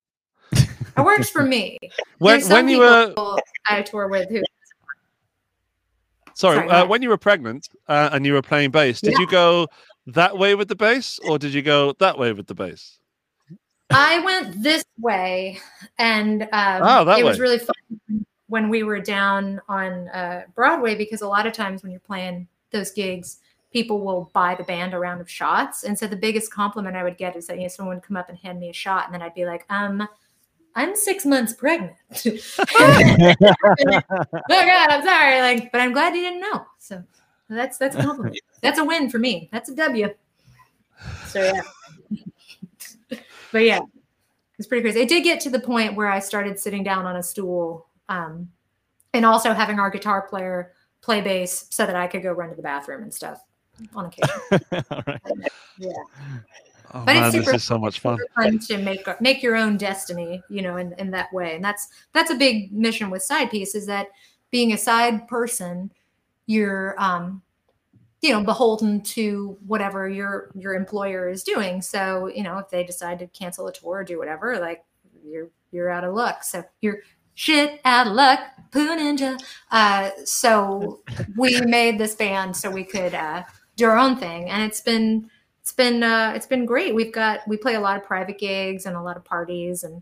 It 0.53 1.03
works 1.03 1.29
for 1.29 1.43
me. 1.43 1.77
When, 2.19 2.41
when 2.47 2.69
you 2.69 2.79
were 2.79 3.13
I 3.67 3.81
tour 3.81 4.07
with 4.07 4.29
who 4.29 4.41
sorry, 6.33 6.55
Sorry, 6.55 6.69
uh, 6.69 6.85
when 6.85 7.01
you 7.01 7.09
were 7.09 7.17
pregnant 7.17 7.67
uh, 7.89 8.09
and 8.13 8.25
you 8.25 8.31
were 8.31 8.41
playing 8.41 8.71
bass, 8.71 9.01
did 9.01 9.11
Yeah. 9.11 9.19
you 9.19 9.27
go 9.27 9.67
that 10.07 10.37
way 10.37 10.55
with 10.55 10.69
the 10.69 10.75
bass 10.75 11.19
or 11.19 11.37
did 11.37 11.53
you 11.53 11.61
go 11.61 11.93
that 11.99 12.17
way 12.17 12.33
with 12.33 12.47
the 12.47 12.55
bass? 12.55 12.99
I 13.89 14.19
went 14.19 14.61
this 14.61 14.83
way, 14.99 15.59
and 15.97 16.43
um, 16.51 16.81
Oh, 16.83 17.09
it 17.17 17.23
was 17.23 17.39
really 17.39 17.59
fun 17.59 18.25
when 18.47 18.69
we 18.69 18.83
were 18.83 18.99
down 18.99 19.61
on 19.69 20.09
uh, 20.09 20.43
Broadway 20.55 20.95
because 20.95 21.21
a 21.21 21.27
lot 21.27 21.47
of 21.47 21.53
times 21.53 21.83
when 21.83 21.91
you're 21.91 22.01
playing 22.01 22.47
those 22.71 22.91
gigs, 22.91 23.37
people 23.71 24.01
will 24.01 24.29
buy 24.33 24.55
the 24.55 24.63
band 24.63 24.93
a 24.93 24.99
round 24.99 25.21
of 25.21 25.29
shots, 25.29 25.83
and 25.83 25.97
so 25.97 26.07
the 26.07 26.17
biggest 26.17 26.51
compliment 26.51 26.97
I 26.97 27.03
would 27.03 27.17
get 27.17 27.35
is 27.35 27.47
that 27.47 27.57
you 27.57 27.63
know 27.63 27.67
someone 27.69 27.95
would 27.95 28.03
come 28.03 28.17
up 28.17 28.29
and 28.29 28.37
hand 28.37 28.59
me 28.59 28.69
a 28.69 28.73
shot, 28.73 29.05
and 29.05 29.13
then 29.13 29.21
I'd 29.21 29.35
be 29.35 29.45
like, 29.45 29.65
um. 29.69 30.07
I'm 30.75 30.95
six 30.95 31.25
months 31.25 31.53
pregnant. 31.53 31.95
oh 32.13 33.33
God, 33.41 34.89
I'm 34.91 35.03
sorry. 35.03 35.39
Like, 35.39 35.71
but 35.71 35.81
I'm 35.81 35.91
glad 35.91 36.15
you 36.15 36.21
didn't 36.21 36.41
know. 36.41 36.67
So 36.77 37.03
that's 37.49 37.79
that's 37.79 37.95
a 37.95 38.03
compliment. 38.03 38.37
That's 38.61 38.79
a 38.79 38.85
win 38.85 39.09
for 39.09 39.19
me. 39.19 39.49
That's 39.51 39.69
a 39.69 39.75
W. 39.75 40.13
So 41.27 41.43
yeah. 41.43 41.61
but 43.51 43.63
yeah, 43.63 43.81
it's 44.57 44.67
pretty 44.67 44.81
crazy. 44.81 45.01
It 45.01 45.09
did 45.09 45.23
get 45.23 45.39
to 45.41 45.49
the 45.51 45.59
point 45.59 45.93
where 45.95 46.07
I 46.07 46.19
started 46.19 46.57
sitting 46.57 46.83
down 46.83 47.05
on 47.05 47.17
a 47.17 47.23
stool, 47.23 47.85
um, 48.09 48.49
and 49.13 49.25
also 49.25 49.53
having 49.53 49.79
our 49.79 49.91
guitar 49.91 50.23
player 50.23 50.73
play 51.01 51.21
bass 51.21 51.67
so 51.69 51.85
that 51.85 51.95
I 51.95 52.07
could 52.07 52.23
go 52.23 52.31
run 52.31 52.49
to 52.49 52.55
the 52.55 52.61
bathroom 52.61 53.03
and 53.03 53.13
stuff 53.13 53.43
on 53.95 54.05
occasion. 54.05 54.41
All 54.91 55.03
right. 55.07 55.51
Yeah. 55.77 55.91
Oh, 56.93 57.03
But 57.05 57.17
it's 57.17 57.33
man, 57.33 57.43
this 57.43 57.53
is 57.53 57.63
so 57.63 57.77
much 57.77 57.99
fun. 57.99 58.17
super 58.17 58.43
fun 58.43 58.59
to 58.59 58.77
make 58.77 59.21
make 59.21 59.43
your 59.43 59.55
own 59.55 59.77
destiny, 59.77 60.41
you 60.49 60.61
know, 60.61 60.77
in, 60.77 60.93
in 60.97 61.11
that 61.11 61.31
way. 61.33 61.55
And 61.55 61.63
that's 61.63 61.89
that's 62.13 62.31
a 62.31 62.35
big 62.35 62.71
mission 62.71 63.09
with 63.09 63.23
side 63.23 63.51
piece 63.51 63.75
is 63.75 63.85
that 63.87 64.07
being 64.51 64.71
a 64.73 64.77
side 64.77 65.27
person, 65.27 65.91
you're 66.45 66.95
um, 66.97 67.41
you 68.21 68.31
know, 68.31 68.43
beholden 68.43 69.01
to 69.01 69.57
whatever 69.67 70.09
your 70.09 70.49
your 70.55 70.73
employer 70.73 71.29
is 71.29 71.43
doing. 71.43 71.81
So, 71.81 72.27
you 72.27 72.43
know, 72.43 72.57
if 72.57 72.69
they 72.69 72.83
decide 72.83 73.19
to 73.19 73.27
cancel 73.27 73.67
a 73.67 73.73
tour 73.73 73.97
or 73.97 74.03
do 74.03 74.17
whatever, 74.17 74.59
like 74.59 74.83
you're 75.23 75.49
you're 75.71 75.89
out 75.89 76.03
of 76.03 76.13
luck. 76.13 76.43
So 76.43 76.63
you're 76.81 76.99
shit 77.35 77.79
out 77.85 78.07
of 78.07 78.13
luck, 78.13 78.39
Poo 78.71 78.89
Ninja. 78.89 79.39
Uh, 79.71 80.09
so 80.25 81.01
we 81.37 81.61
made 81.61 81.99
this 81.99 82.15
band 82.15 82.55
so 82.55 82.71
we 82.71 82.83
could 82.83 83.13
uh, 83.13 83.43
do 83.75 83.85
our 83.85 83.97
own 83.97 84.17
thing, 84.17 84.49
and 84.49 84.63
it's 84.63 84.81
been 84.81 85.29
it's 85.61 85.73
been 85.73 86.01
uh, 86.01 86.33
it's 86.35 86.47
been 86.47 86.65
great. 86.65 86.95
We've 86.95 87.13
got 87.13 87.47
we 87.47 87.57
play 87.57 87.75
a 87.75 87.79
lot 87.79 87.97
of 87.97 88.03
private 88.03 88.39
gigs 88.39 88.85
and 88.85 88.95
a 88.95 89.01
lot 89.01 89.17
of 89.17 89.23
parties 89.23 89.83
and 89.83 90.01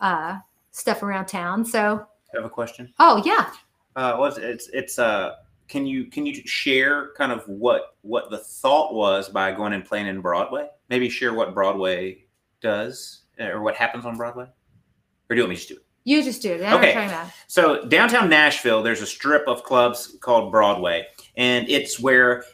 uh, 0.00 0.38
stuff 0.70 1.02
around 1.02 1.26
town. 1.26 1.64
So 1.64 2.06
I 2.32 2.36
have 2.36 2.44
a 2.44 2.50
question. 2.50 2.92
oh 3.00 3.20
yeah, 3.24 3.50
Uh, 3.96 4.16
what's 4.16 4.38
it's 4.38 4.68
it's 4.68 4.98
uh 4.98 5.34
can 5.68 5.86
you 5.86 6.06
can 6.06 6.26
you 6.26 6.34
share 6.46 7.12
kind 7.16 7.30
of 7.30 7.46
what 7.48 7.96
what 8.02 8.30
the 8.30 8.38
thought 8.38 8.94
was 8.94 9.28
by 9.28 9.52
going 9.52 9.72
and 9.72 9.84
playing 9.84 10.06
in 10.06 10.20
Broadway? 10.20 10.68
Maybe 10.88 11.08
share 11.08 11.34
what 11.34 11.54
Broadway 11.54 12.24
does 12.60 13.22
uh, 13.38 13.44
or 13.44 13.60
what 13.60 13.76
happens 13.76 14.04
on 14.04 14.16
Broadway, 14.16 14.44
or 14.44 14.50
do 15.30 15.36
you 15.36 15.42
want 15.42 15.50
me 15.50 15.56
to 15.56 15.60
just 15.60 15.68
do 15.68 15.76
it? 15.76 15.82
you 16.04 16.22
just 16.22 16.40
do 16.40 16.52
it. 16.52 16.62
I 16.62 16.74
Okay. 16.74 16.86
you're 16.86 16.94
talking 16.94 17.10
about. 17.10 17.30
So 17.48 17.84
downtown 17.84 18.30
Nashville, 18.30 18.82
there's 18.82 19.02
a 19.02 19.06
strip 19.06 19.46
of 19.46 19.62
clubs 19.62 20.16
called 20.20 20.50
Broadway, 20.50 21.06
and 21.36 21.68
it's 21.68 22.00
where 22.00 22.44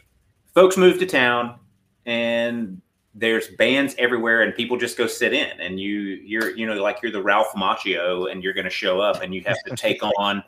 folks 0.53 0.75
move 0.75 0.99
to 0.99 1.05
town, 1.05 1.57
and 2.05 2.81
there's 3.13 3.47
bands 3.57 3.95
everywhere, 3.97 4.41
and 4.41 4.53
people 4.53 4.75
just 4.75 4.97
go 4.97 5.07
sit 5.07 5.31
in, 5.31 5.57
and 5.61 5.79
you 5.79 5.99
you're 5.99 6.55
you 6.57 6.65
know 6.67 6.73
like 6.81 7.01
you're 7.01 7.13
the 7.13 7.23
Ralph 7.23 7.53
Macchio, 7.53 8.29
and 8.29 8.43
you're 8.43 8.53
going 8.53 8.65
to 8.65 8.69
show 8.69 8.99
up, 8.99 9.21
and 9.21 9.33
you 9.33 9.41
have 9.45 9.57
to 9.67 9.75
take 9.75 10.03
on 10.17 10.43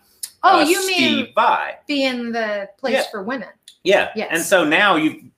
Oh, 0.48 0.60
uh, 0.62 0.64
you 0.64 0.86
mean 0.88 1.24
Steve 1.24 1.36
Vai. 1.36 1.76
being 1.88 2.32
the 2.32 2.70
place 2.78 2.94
Yeah. 2.94 3.04
for 3.12 3.24
women? 3.24 3.50
Yeah. 3.84 4.12
Yes. 4.16 4.30
And 4.32 4.42
so 4.44 4.64
now 4.66 4.96
you 4.96 5.32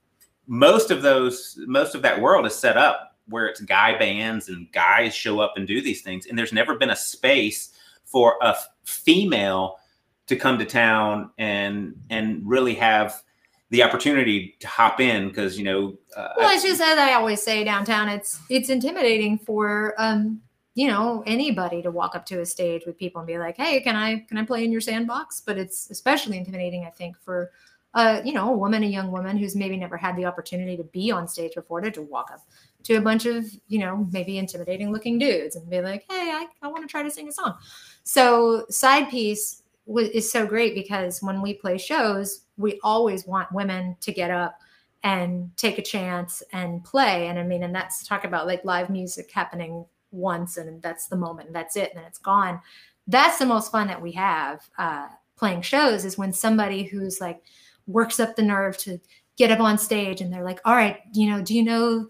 most 0.47 0.89
of 0.91 1.01
those 1.01 1.57
most 1.67 1.93
of 1.95 2.01
that 2.01 2.19
world 2.19 2.45
is 2.45 2.55
set 2.55 2.77
up 2.77 3.15
where 3.27 3.45
it's 3.45 3.61
guy 3.61 3.97
bands 3.97 4.49
and 4.49 4.71
guys 4.71 5.13
show 5.13 5.39
up 5.39 5.53
and 5.55 5.67
do 5.67 5.81
these 5.81 6.01
things 6.01 6.25
and 6.25 6.37
there's 6.37 6.51
never 6.53 6.75
been 6.75 6.89
a 6.89 6.95
space 6.95 7.71
for 8.05 8.37
a 8.41 8.47
f- 8.49 8.67
female 8.85 9.77
to 10.25 10.35
come 10.35 10.57
to 10.57 10.65
town 10.65 11.29
and 11.37 11.93
and 12.09 12.41
really 12.43 12.73
have 12.73 13.21
the 13.69 13.83
opportunity 13.83 14.55
to 14.59 14.67
hop 14.67 14.99
in 14.99 15.27
because 15.27 15.55
you 15.59 15.63
know 15.63 15.95
uh, 16.17 16.29
Well, 16.37 16.49
it's 16.55 16.63
just 16.63 16.81
as 16.81 16.97
I 16.97 17.13
always 17.13 17.43
say 17.43 17.63
downtown, 17.63 18.09
it's 18.09 18.39
it's 18.49 18.69
intimidating 18.69 19.37
for 19.37 19.93
um 19.99 20.41
you 20.75 20.87
know 20.87 21.23
anybody 21.25 21.81
to 21.81 21.91
walk 21.91 22.15
up 22.15 22.25
to 22.27 22.41
a 22.41 22.45
stage 22.45 22.83
with 22.85 22.97
people 22.97 23.19
and 23.19 23.27
be 23.27 23.37
like, 23.37 23.57
hey, 23.57 23.81
can 23.81 23.95
I 23.95 24.25
can 24.27 24.37
I 24.37 24.45
play 24.45 24.63
in 24.63 24.71
your 24.71 24.81
sandbox? 24.81 25.41
But 25.45 25.57
it's 25.57 25.89
especially 25.89 26.37
intimidating, 26.37 26.85
I 26.85 26.89
think, 26.89 27.17
for 27.19 27.51
uh 27.95 28.21
you 28.23 28.33
know 28.33 28.53
a 28.53 28.57
woman, 28.57 28.83
a 28.83 28.87
young 28.87 29.11
woman 29.11 29.37
who's 29.37 29.55
maybe 29.55 29.75
never 29.75 29.97
had 29.97 30.15
the 30.15 30.25
opportunity 30.25 30.77
to 30.77 30.83
be 30.83 31.11
on 31.11 31.27
stage 31.27 31.55
before 31.55 31.81
to, 31.81 31.91
to 31.91 32.01
walk 32.03 32.29
up 32.31 32.41
to 32.83 32.95
a 32.95 33.01
bunch 33.01 33.25
of 33.25 33.45
you 33.67 33.79
know 33.79 34.07
maybe 34.11 34.37
intimidating 34.37 34.91
looking 34.91 35.17
dudes 35.17 35.55
and 35.55 35.69
be 35.69 35.81
like, 35.81 36.05
hey, 36.09 36.31
I, 36.31 36.47
I 36.61 36.67
want 36.67 36.87
to 36.87 36.91
try 36.91 37.03
to 37.03 37.11
sing 37.11 37.27
a 37.27 37.31
song. 37.31 37.55
So 38.03 38.65
side 38.69 39.09
piece 39.09 39.63
wa- 39.85 40.01
is 40.01 40.31
so 40.31 40.45
great 40.45 40.75
because 40.75 41.21
when 41.21 41.41
we 41.41 41.55
play 41.55 41.77
shows, 41.77 42.45
we 42.57 42.79
always 42.83 43.25
want 43.25 43.51
women 43.51 43.97
to 44.01 44.11
get 44.13 44.31
up 44.31 44.59
and 45.03 45.49
take 45.57 45.77
a 45.77 45.81
chance 45.81 46.43
and 46.51 46.83
play. 46.83 47.27
And 47.27 47.39
I 47.39 47.43
mean, 47.43 47.63
and 47.63 47.73
that's 47.73 48.05
talk 48.05 48.23
about 48.25 48.47
like 48.47 48.63
live 48.65 48.89
music 48.89 49.31
happening 49.31 49.85
once 50.11 50.57
and 50.57 50.81
that's 50.81 51.07
the 51.07 51.15
moment 51.15 51.47
and 51.47 51.55
that's 51.55 51.75
it 51.75 51.89
and 51.89 51.99
then 51.99 52.05
it's 52.07 52.19
gone. 52.19 52.59
That's 53.07 53.39
the 53.39 53.45
most 53.45 53.71
fun 53.71 53.87
that 53.87 54.01
we 54.01 54.11
have 54.13 54.69
uh, 54.77 55.07
playing 55.35 55.61
shows 55.61 56.05
is 56.05 56.17
when 56.17 56.33
somebody 56.33 56.83
who's 56.83 57.19
like 57.19 57.41
works 57.87 58.19
up 58.19 58.35
the 58.35 58.43
nerve 58.43 58.77
to 58.77 58.99
get 59.37 59.51
up 59.51 59.59
on 59.59 59.77
stage 59.77 60.21
and 60.21 60.31
they're 60.31 60.43
like, 60.43 60.59
all 60.65 60.75
right, 60.75 60.97
you 61.13 61.29
know, 61.29 61.41
do 61.41 61.55
you 61.55 61.63
know 61.63 62.07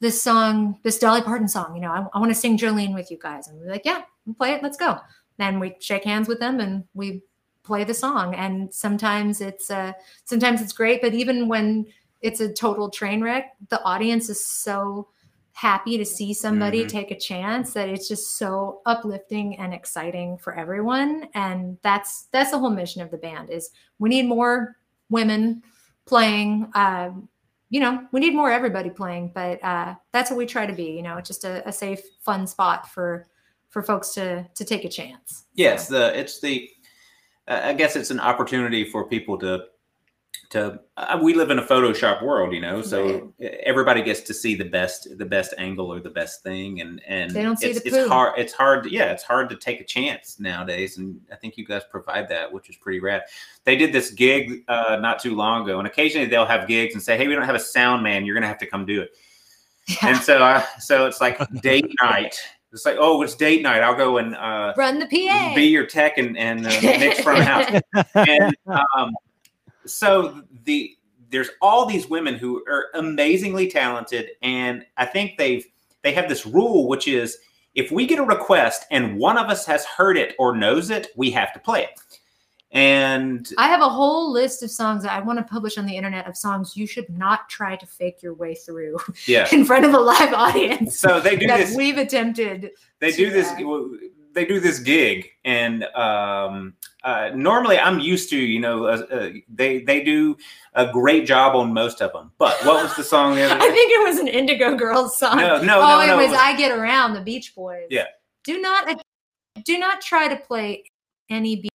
this 0.00 0.20
song, 0.20 0.78
this 0.82 0.98
Dolly 0.98 1.22
Parton 1.22 1.48
song? 1.48 1.74
You 1.74 1.82
know, 1.82 1.90
I, 1.90 2.06
I 2.14 2.18
want 2.18 2.30
to 2.30 2.38
sing 2.38 2.58
Jolene 2.58 2.94
with 2.94 3.10
you 3.10 3.18
guys. 3.18 3.48
And 3.48 3.60
we're 3.60 3.70
like, 3.70 3.84
yeah, 3.84 4.02
play 4.38 4.52
it. 4.52 4.62
Let's 4.62 4.76
go. 4.76 4.98
Then 5.38 5.60
we 5.60 5.76
shake 5.78 6.04
hands 6.04 6.26
with 6.26 6.40
them 6.40 6.58
and 6.58 6.84
we 6.94 7.22
play 7.62 7.84
the 7.84 7.94
song. 7.94 8.34
And 8.34 8.72
sometimes 8.74 9.40
it's 9.40 9.70
uh, 9.70 9.92
sometimes 10.24 10.62
it's 10.62 10.72
great, 10.72 11.00
but 11.00 11.14
even 11.14 11.48
when 11.48 11.86
it's 12.20 12.40
a 12.40 12.52
total 12.52 12.90
train 12.90 13.22
wreck. 13.22 13.52
The 13.68 13.82
audience 13.82 14.28
is 14.28 14.44
so 14.44 15.08
happy 15.60 15.98
to 15.98 16.06
see 16.06 16.32
somebody 16.32 16.84
Mhm. 16.84 16.88
take 16.88 17.10
a 17.10 17.18
chance 17.18 17.74
that 17.74 17.86
it's 17.86 18.08
just 18.08 18.38
so 18.38 18.80
uplifting 18.86 19.58
and 19.58 19.74
exciting 19.74 20.38
for 20.38 20.54
everyone. 20.54 21.28
And 21.34 21.76
that's 21.82 22.28
that's 22.32 22.50
the 22.50 22.58
whole 22.58 22.70
mission 22.70 23.02
of 23.02 23.10
the 23.10 23.18
band 23.18 23.50
is 23.50 23.68
we 23.98 24.08
need 24.08 24.26
more 24.26 24.76
women 25.10 25.62
playing. 26.06 26.70
Um, 26.74 27.28
you 27.68 27.78
know, 27.78 28.06
we 28.10 28.20
need 28.20 28.34
more 28.34 28.50
everybody 28.50 28.88
playing, 28.88 29.32
but 29.34 29.62
uh, 29.62 29.96
that's 30.12 30.30
what 30.30 30.38
we 30.38 30.46
try 30.46 30.64
to 30.64 30.72
be. 30.72 30.92
You 30.96 31.02
know, 31.02 31.20
just 31.20 31.44
a, 31.44 31.66
a 31.68 31.72
safe, 31.72 32.00
fun 32.20 32.46
spot 32.46 32.88
for 32.88 33.26
for 33.68 33.82
folks 33.82 34.14
to 34.14 34.48
to 34.54 34.64
take 34.64 34.84
a 34.86 34.88
chance. 34.88 35.44
yes 35.54 35.82
it's 35.82 35.88
the 35.90 36.18
it's 36.20 36.40
the 36.40 36.68
uh, 37.48 37.60
i 37.64 37.72
guess 37.72 37.94
it's 37.96 38.10
an 38.10 38.18
opportunity 38.18 38.82
for 38.92 39.06
people 39.06 39.38
to 39.38 39.66
to 40.50 40.80
uh, 40.96 41.18
we 41.22 41.32
live 41.32 41.50
in 41.50 41.58
a 41.60 41.62
photoshop 41.62 42.22
world 42.22 42.52
you 42.52 42.60
know 42.60 42.82
so 42.82 43.32
everybody 43.64 44.02
gets 44.02 44.20
to 44.20 44.34
see 44.34 44.54
the 44.54 44.64
best 44.64 45.06
the 45.16 45.24
best 45.24 45.54
angle 45.58 45.92
or 45.92 46.00
the 46.00 46.10
best 46.10 46.42
thing 46.42 46.80
and 46.80 47.00
and 47.06 47.30
They 47.30 47.42
don't 47.42 47.56
see 47.56 47.68
it's, 47.68 47.82
the 47.82 48.00
it's 48.00 48.08
hard 48.08 48.38
it's 48.38 48.52
hard 48.52 48.86
yeah 48.86 49.12
it's 49.12 49.22
hard 49.22 49.48
to 49.50 49.56
take 49.56 49.80
a 49.80 49.84
chance 49.84 50.38
nowadays 50.40 50.98
and 50.98 51.20
i 51.32 51.36
think 51.36 51.56
you 51.56 51.64
guys 51.64 51.82
provide 51.90 52.28
that 52.28 52.52
which 52.52 52.68
is 52.68 52.76
pretty 52.76 53.00
rad. 53.00 53.22
They 53.64 53.76
did 53.76 53.92
this 53.92 54.10
gig 54.10 54.64
uh 54.68 54.98
not 55.00 55.20
too 55.20 55.34
long 55.34 55.62
ago 55.62 55.78
and 55.78 55.86
occasionally 55.86 56.26
they'll 56.26 56.46
have 56.46 56.66
gigs 56.66 56.94
and 56.94 57.02
say 57.02 57.16
hey 57.16 57.28
we 57.28 57.34
don't 57.34 57.44
have 57.44 57.54
a 57.54 57.60
sound 57.60 58.02
man 58.02 58.26
you're 58.26 58.34
gonna 58.34 58.48
have 58.48 58.58
to 58.58 58.66
come 58.66 58.84
do 58.84 59.02
it. 59.02 59.10
And 60.02 60.18
so 60.18 60.42
I, 60.42 60.64
so 60.78 61.06
it's 61.06 61.20
like 61.20 61.38
date 61.62 61.90
night. 62.02 62.36
It's 62.72 62.84
like 62.84 62.96
oh 62.98 63.22
it's 63.22 63.34
date 63.34 63.62
night. 63.62 63.82
I'll 63.82 63.96
go 63.96 64.18
and 64.18 64.34
uh 64.34 64.74
Run 64.76 64.98
the 64.98 65.06
PA. 65.06 65.52
be 65.54 65.64
your 65.64 65.86
tech 65.86 66.18
and, 66.18 66.36
and 66.36 66.66
uh, 66.66 66.70
mix 66.82 67.20
front 67.20 67.40
of 67.40 67.44
house. 67.44 68.06
And 68.14 68.54
um, 68.66 69.12
so 69.92 70.42
the 70.64 70.96
there's 71.30 71.50
all 71.62 71.86
these 71.86 72.08
women 72.08 72.34
who 72.34 72.64
are 72.68 72.86
amazingly 72.94 73.68
talented, 73.70 74.30
and 74.42 74.84
I 74.96 75.06
think 75.06 75.38
they've 75.38 75.64
they 76.02 76.12
have 76.12 76.28
this 76.28 76.46
rule, 76.46 76.88
which 76.88 77.06
is 77.06 77.38
if 77.74 77.90
we 77.90 78.06
get 78.06 78.18
a 78.18 78.24
request 78.24 78.84
and 78.90 79.18
one 79.18 79.38
of 79.38 79.48
us 79.48 79.64
has 79.66 79.84
heard 79.84 80.16
it 80.16 80.34
or 80.38 80.56
knows 80.56 80.90
it, 80.90 81.08
we 81.16 81.30
have 81.30 81.52
to 81.52 81.60
play 81.60 81.84
it. 81.84 82.00
And 82.72 83.48
I 83.58 83.68
have 83.68 83.80
a 83.80 83.88
whole 83.88 84.32
list 84.32 84.62
of 84.62 84.70
songs 84.70 85.02
that 85.02 85.12
I 85.12 85.20
want 85.20 85.38
to 85.40 85.44
publish 85.44 85.76
on 85.76 85.86
the 85.86 85.96
internet 85.96 86.28
of 86.28 86.36
songs 86.36 86.76
you 86.76 86.86
should 86.86 87.08
not 87.10 87.48
try 87.48 87.74
to 87.74 87.84
fake 87.84 88.22
your 88.22 88.34
way 88.34 88.54
through 88.54 88.98
yeah, 89.26 89.48
in 89.52 89.64
front 89.64 89.84
of 89.84 89.92
a 89.92 89.98
live 89.98 90.32
audience. 90.32 90.98
so 91.00 91.20
they 91.20 91.36
do 91.36 91.48
that 91.48 91.58
this. 91.58 91.76
we've 91.76 91.98
attempted. 91.98 92.70
they 93.00 93.10
do 93.10 93.30
this 93.30 93.50
they 94.32 94.44
do 94.44 94.60
this 94.60 94.78
gig 94.78 95.28
and 95.44 95.82
um 95.96 96.74
uh, 97.02 97.30
normally 97.34 97.78
I'm 97.78 97.98
used 98.00 98.30
to, 98.30 98.36
you 98.36 98.60
know, 98.60 98.84
uh, 98.84 99.06
uh, 99.10 99.30
they 99.48 99.80
they 99.82 100.02
do 100.04 100.36
a 100.74 100.90
great 100.90 101.26
job 101.26 101.56
on 101.56 101.72
most 101.72 102.00
of 102.02 102.12
them. 102.12 102.30
But 102.38 102.54
what 102.64 102.82
was 102.82 102.94
the 102.96 103.04
song 103.04 103.34
the 103.34 103.44
I 103.50 103.58
think 103.58 103.92
it 103.92 104.08
was 104.08 104.18
an 104.18 104.28
Indigo 104.28 104.76
Girls 104.76 105.18
song. 105.18 105.38
No, 105.38 105.62
no, 105.62 105.80
oh, 105.80 105.86
no, 105.86 106.00
it 106.00 106.06
no, 106.08 106.16
was 106.16 106.26
it 106.26 106.30
was- 106.30 106.38
"I 106.38 106.56
Get 106.56 106.72
Around" 106.76 107.14
the 107.14 107.20
Beach 107.20 107.54
Boys. 107.54 107.86
Yeah. 107.90 108.06
Do 108.44 108.60
not, 108.60 109.02
do 109.64 109.78
not 109.78 110.00
try 110.00 110.26
to 110.28 110.36
play 110.36 110.84
any 111.28 111.56
beach 111.56 111.70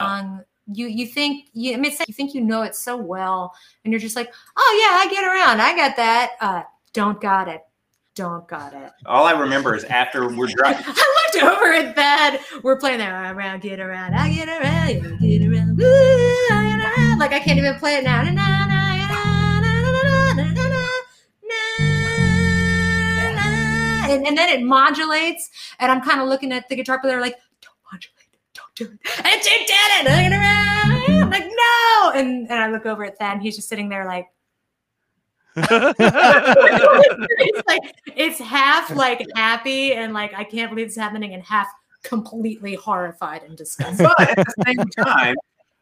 song. 0.00 0.42
You 0.72 0.86
you 0.86 1.06
think 1.06 1.48
you 1.54 1.74
I 1.74 1.76
mean 1.78 1.92
you 2.06 2.14
think 2.14 2.34
you 2.34 2.42
know 2.42 2.62
it 2.62 2.74
so 2.74 2.96
well, 2.96 3.54
and 3.84 3.92
you're 3.92 4.00
just 4.00 4.16
like, 4.16 4.32
oh 4.56 4.80
yeah, 4.82 4.98
I 4.98 5.12
get 5.12 5.24
around, 5.24 5.60
I 5.60 5.74
got 5.74 5.96
that. 5.96 6.32
Uh, 6.40 6.62
don't 6.92 7.20
got 7.20 7.48
it, 7.48 7.62
don't 8.18 8.48
got 8.48 8.74
it. 8.74 8.90
All 9.06 9.26
I 9.26 9.30
remember 9.30 9.76
is 9.76 9.84
after 9.84 10.26
we're 10.28 10.48
driving. 10.48 10.84
I 10.84 11.30
looked 11.32 11.44
over 11.44 11.72
at 11.72 11.94
bed. 11.94 12.40
We're 12.64 12.76
playing 12.76 12.98
that 12.98 13.32
around, 13.32 13.62
get 13.62 13.78
around, 13.78 14.14
I 14.14 14.34
get 14.34 14.48
around, 14.48 15.20
you 15.22 15.38
get 15.38 15.46
around, 15.48 15.78
woo, 15.78 15.84
I 15.86 16.76
get 16.76 16.98
around. 16.98 17.18
Like 17.20 17.32
I 17.32 17.38
can't 17.38 17.58
even 17.58 17.76
play 17.76 17.94
it 17.94 18.02
now. 18.02 18.22
And, 24.10 24.26
and 24.26 24.36
then 24.36 24.48
it 24.48 24.64
modulates, 24.64 25.50
and 25.78 25.92
I'm 25.92 26.00
kind 26.00 26.20
of 26.20 26.28
looking 26.28 26.50
at 26.50 26.68
the 26.68 26.74
guitar 26.74 26.98
player 26.98 27.20
like, 27.20 27.36
"Don't 27.60 27.76
modulate, 27.92 28.38
don't 28.54 28.74
do 28.74 28.84
it." 28.84 28.98
And 29.22 29.44
she 29.44 29.58
did 29.58 29.68
it. 29.68 30.32
I'm 31.22 31.30
like, 31.30 31.44
"No!" 31.46 32.12
And 32.14 32.50
and 32.50 32.58
I 32.58 32.68
look 32.68 32.86
over 32.86 33.04
at 33.04 33.18
Thad, 33.18 33.42
he's 33.42 33.54
just 33.54 33.68
sitting 33.68 33.90
there 33.90 34.06
like, 34.06 34.26
it's 35.70 37.68
like 37.68 37.80
it's 38.16 38.38
half 38.38 38.90
like 38.94 39.24
happy 39.34 39.92
and 39.92 40.12
like 40.12 40.32
I 40.34 40.44
can't 40.44 40.70
believe 40.70 40.86
this 40.86 40.96
is 40.96 41.02
happening, 41.02 41.34
and 41.34 41.42
half 41.42 41.68
completely 42.02 42.74
horrified 42.74 43.42
and 43.42 43.56
disgusted. 43.56 44.06
But 44.18 44.30
at 44.30 44.36
the 44.36 44.64
same 44.66 45.04
time, 45.04 45.36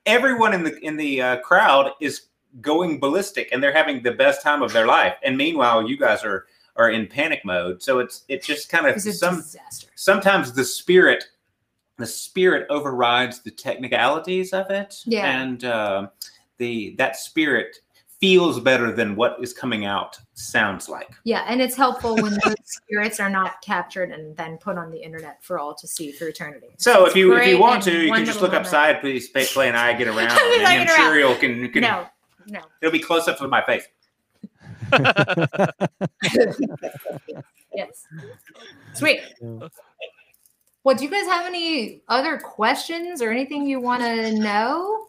everyone 0.07 0.55
in 0.55 0.63
the 0.65 0.79
in 0.85 0.97
the 0.97 1.23
uh, 1.23 1.37
crowd 1.41 1.93
is 2.01 2.23
going 2.63 2.99
ballistic 2.99 3.51
and 3.53 3.63
they're 3.63 3.73
having 3.73 4.03
the 4.03 4.13
best 4.13 4.43
time 4.43 4.63
of 4.63 4.73
their 4.73 4.87
life. 4.87 5.15
And 5.23 5.37
meanwhile, 5.37 5.87
you 5.89 5.97
guys 5.99 6.25
are 6.25 6.47
are 6.77 6.91
in 6.91 7.07
panic 7.07 7.45
mode. 7.45 7.83
So 7.83 7.99
it's 7.99 8.25
it's 8.29 8.47
just 8.47 8.69
kind 8.69 8.87
of 8.87 8.97
It's 8.97 9.07
a 9.07 9.13
some 9.13 9.37
disaster. 9.37 9.89
sometimes 9.95 10.53
the 10.53 10.65
spirit 10.65 11.25
the 11.99 12.07
spirit 12.07 12.67
overrides 12.69 13.41
the 13.41 13.51
technicalities 13.51 14.53
of 14.53 14.71
it 14.71 14.97
Yeah. 15.07 15.41
and 15.41 15.65
uh, 15.65 16.09
the 16.59 16.95
that 16.99 17.17
spirit 17.17 17.79
feels 18.21 18.59
better 18.61 18.91
than 18.93 19.15
what 19.17 19.37
is 19.43 19.53
coming 19.53 19.85
out 19.85 20.19
sounds 20.35 20.89
like 20.89 21.09
Yeah, 21.25 21.45
and 21.49 21.61
it's 21.61 21.77
helpful 21.77 22.15
when 22.17 22.33
those 22.45 22.55
spirits 22.65 23.21
are 23.21 23.29
not 23.31 23.61
captured 23.63 24.11
and 24.11 24.37
then 24.37 24.57
put 24.59 24.79
on 24.79 24.91
the 24.91 25.03
internet 25.03 25.43
for 25.45 25.59
all 25.59 25.75
to 25.75 25.87
see 25.87 26.13
for 26.13 26.27
eternity. 26.29 26.69
so 26.79 27.03
It's 27.05 27.11
if 27.13 27.17
you 27.17 27.37
if 27.37 27.47
you 27.47 27.59
want 27.59 27.83
to 27.85 27.93
you 28.07 28.13
can 28.13 28.25
just 28.25 28.41
look 28.41 28.53
moment. 28.53 28.67
upside 28.67 29.01
please 29.01 29.29
play, 29.29 29.45
play 29.47 29.69
an 29.69 29.75
i 29.77 29.93
get 29.93 30.09
around 30.13 30.31
I 30.33 30.75
and 30.79 30.89
get 30.89 30.99
i'm 30.99 31.13
around. 31.13 31.39
can, 31.41 31.69
can 31.71 31.83
No, 31.83 32.07
no. 32.49 32.61
it'll 32.81 32.93
be 32.93 32.99
close 33.01 33.29
up 33.29 33.41
with 33.41 33.51
my 33.51 33.63
face 33.65 33.85
Yes. 37.75 38.07
Sweet. 38.95 39.21
Well, 40.83 40.97
do 40.97 41.05
you 41.05 41.11
guys 41.11 41.27
have 41.27 41.45
any 41.45 42.03
other 42.09 42.39
questions 42.39 43.21
or 43.21 43.31
anything 43.31 43.67
you 43.67 43.81
want 43.81 44.03
to 44.03 44.33
know? 44.39 45.09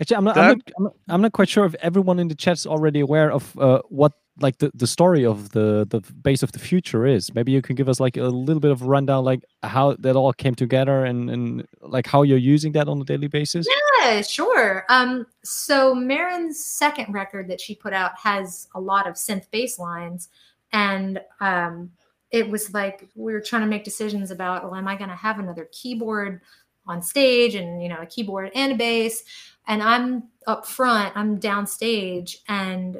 Actually, 0.00 0.16
I'm 0.16 0.24
not, 0.24 0.36
I'm, 0.36 0.48
not, 0.48 0.70
I'm, 0.76 0.84
not, 0.84 0.94
I'm 1.08 1.20
not 1.22 1.32
quite 1.32 1.48
sure 1.48 1.64
if 1.64 1.74
everyone 1.76 2.18
in 2.18 2.28
the 2.28 2.34
chat's 2.34 2.66
already 2.66 3.00
aware 3.00 3.32
of 3.32 3.58
uh, 3.58 3.80
what 3.88 4.12
like 4.40 4.58
the, 4.58 4.70
the 4.74 4.86
story 4.86 5.24
of 5.24 5.50
the 5.50 5.86
the 5.88 6.00
bass 6.22 6.42
of 6.42 6.52
the 6.52 6.58
future 6.58 7.06
is. 7.06 7.34
Maybe 7.34 7.52
you 7.52 7.62
can 7.62 7.74
give 7.76 7.88
us 7.88 8.00
like 8.00 8.16
a 8.16 8.24
little 8.24 8.60
bit 8.60 8.70
of 8.70 8.82
rundown, 8.82 9.24
like 9.24 9.44
how 9.62 9.96
that 10.00 10.16
all 10.16 10.32
came 10.32 10.54
together 10.54 11.04
and 11.04 11.30
and 11.30 11.66
like 11.80 12.06
how 12.06 12.22
you're 12.22 12.38
using 12.38 12.72
that 12.72 12.88
on 12.88 13.00
a 13.00 13.04
daily 13.04 13.28
basis. 13.28 13.66
Yeah, 14.00 14.20
sure. 14.22 14.84
Um, 14.88 15.26
so 15.44 15.94
Maren's 15.94 16.64
second 16.64 17.12
record 17.12 17.48
that 17.48 17.60
she 17.60 17.74
put 17.74 17.92
out 17.92 18.12
has 18.18 18.68
a 18.74 18.80
lot 18.80 19.08
of 19.08 19.14
synth 19.14 19.50
bass 19.50 19.78
lines, 19.78 20.28
and 20.72 21.20
um, 21.40 21.90
it 22.30 22.48
was 22.48 22.74
like 22.74 23.08
we 23.14 23.32
were 23.32 23.40
trying 23.40 23.62
to 23.62 23.68
make 23.68 23.84
decisions 23.84 24.30
about, 24.30 24.64
well, 24.64 24.74
am 24.74 24.88
I 24.88 24.96
going 24.96 25.10
to 25.10 25.16
have 25.16 25.38
another 25.38 25.68
keyboard 25.72 26.40
on 26.86 27.00
stage, 27.02 27.54
and 27.54 27.82
you 27.82 27.88
know, 27.88 27.98
a 28.00 28.06
keyboard 28.06 28.52
and 28.54 28.72
a 28.72 28.76
bass, 28.76 29.24
and 29.66 29.82
I'm 29.82 30.24
up 30.46 30.66
front, 30.66 31.16
I'm 31.16 31.38
downstage, 31.38 32.36
and 32.48 32.96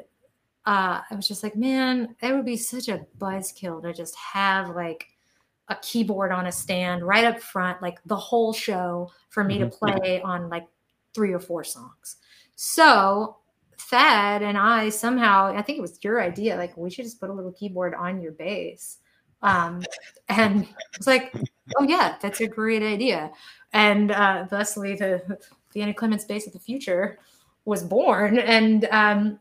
uh, 0.65 1.01
I 1.09 1.15
was 1.15 1.27
just 1.27 1.43
like, 1.43 1.55
man, 1.55 2.15
that 2.21 2.33
would 2.33 2.45
be 2.45 2.57
such 2.57 2.89
a 2.89 3.05
buzzkill 3.17 3.81
to 3.83 3.93
just 3.93 4.15
have 4.15 4.75
like 4.75 5.07
a 5.69 5.75
keyboard 5.75 6.31
on 6.31 6.47
a 6.47 6.51
stand 6.51 7.05
right 7.05 7.23
up 7.23 7.39
front, 7.39 7.81
like 7.81 7.99
the 8.05 8.17
whole 8.17 8.53
show 8.53 9.11
for 9.29 9.43
me 9.43 9.57
to 9.59 9.67
play 9.67 10.21
on 10.21 10.49
like 10.49 10.67
three 11.13 11.31
or 11.31 11.39
four 11.39 11.63
songs. 11.63 12.17
So 12.55 13.37
Thad 13.77 14.41
and 14.41 14.57
I 14.57 14.89
somehow, 14.89 15.47
I 15.55 15.61
think 15.61 15.77
it 15.77 15.81
was 15.81 15.99
your 16.03 16.21
idea, 16.21 16.57
like 16.57 16.75
we 16.75 16.89
should 16.89 17.05
just 17.05 17.19
put 17.19 17.29
a 17.29 17.33
little 17.33 17.51
keyboard 17.53 17.93
on 17.95 18.21
your 18.21 18.33
bass. 18.33 18.97
Um, 19.41 19.83
and 20.29 20.65
I 20.65 20.97
was 20.97 21.07
like, 21.07 21.33
oh 21.77 21.83
yeah, 21.83 22.17
that's 22.21 22.41
a 22.41 22.47
great 22.47 22.83
idea. 22.83 23.31
And 23.73 24.11
uh, 24.11 24.47
thusly 24.49 24.95
the 24.95 25.37
the 25.73 25.81
Anna 25.81 25.93
Clements 25.93 26.25
bass 26.25 26.47
of 26.47 26.53
the 26.53 26.59
future 26.59 27.19
was 27.65 27.83
born. 27.83 28.39
And 28.39 28.85
um, 28.85 29.39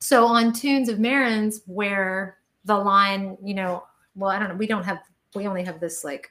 so 0.00 0.24
on 0.26 0.52
Tunes 0.52 0.88
of 0.88 0.98
Maren's, 0.98 1.62
where 1.66 2.38
the 2.64 2.76
line, 2.76 3.36
you 3.42 3.54
know, 3.54 3.84
well, 4.14 4.30
I 4.30 4.38
don't 4.38 4.48
know, 4.48 4.54
we 4.54 4.66
don't 4.66 4.84
have, 4.84 4.98
we 5.34 5.46
only 5.46 5.62
have 5.62 5.80
this 5.80 6.04
like 6.04 6.30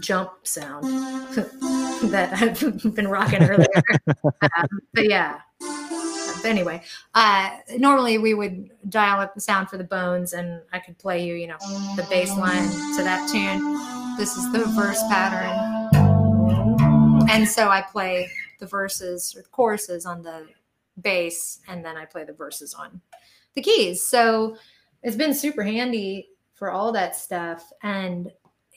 jump 0.00 0.32
sound 0.42 0.84
that 2.10 2.30
I've 2.32 2.94
been 2.94 3.08
rocking 3.08 3.42
earlier. 3.42 3.68
um, 4.24 4.68
but 4.92 5.08
yeah. 5.08 5.40
But 5.60 6.50
anyway, 6.50 6.82
uh, 7.14 7.56
normally 7.78 8.18
we 8.18 8.34
would 8.34 8.70
dial 8.90 9.20
up 9.20 9.34
the 9.34 9.40
sound 9.40 9.70
for 9.70 9.78
the 9.78 9.84
bones, 9.84 10.34
and 10.34 10.60
I 10.72 10.78
could 10.78 10.98
play 10.98 11.24
you, 11.26 11.34
you 11.34 11.46
know, 11.46 11.56
the 11.96 12.06
bass 12.10 12.36
line 12.36 12.68
to 12.96 13.02
that 13.02 13.30
tune. 13.30 14.18
This 14.18 14.36
is 14.36 14.52
the 14.52 14.66
verse 14.76 15.02
pattern, 15.08 15.56
and 17.28 17.48
so 17.48 17.68
I 17.68 17.82
play 17.82 18.28
the 18.60 18.66
verses 18.66 19.34
or 19.36 19.42
the 19.42 19.48
choruses 19.48 20.06
on 20.06 20.22
the 20.22 20.46
bass, 21.02 21.60
and 21.68 21.84
then 21.84 21.96
I 21.96 22.04
play 22.04 22.24
the 22.24 22.32
verses 22.32 22.74
on 22.74 23.00
the 23.54 23.62
keys. 23.62 24.02
So 24.02 24.56
it's 25.02 25.16
been 25.16 25.34
super 25.34 25.62
handy 25.62 26.28
for 26.54 26.70
all 26.70 26.92
that 26.92 27.16
stuff, 27.16 27.70
and 27.82 28.30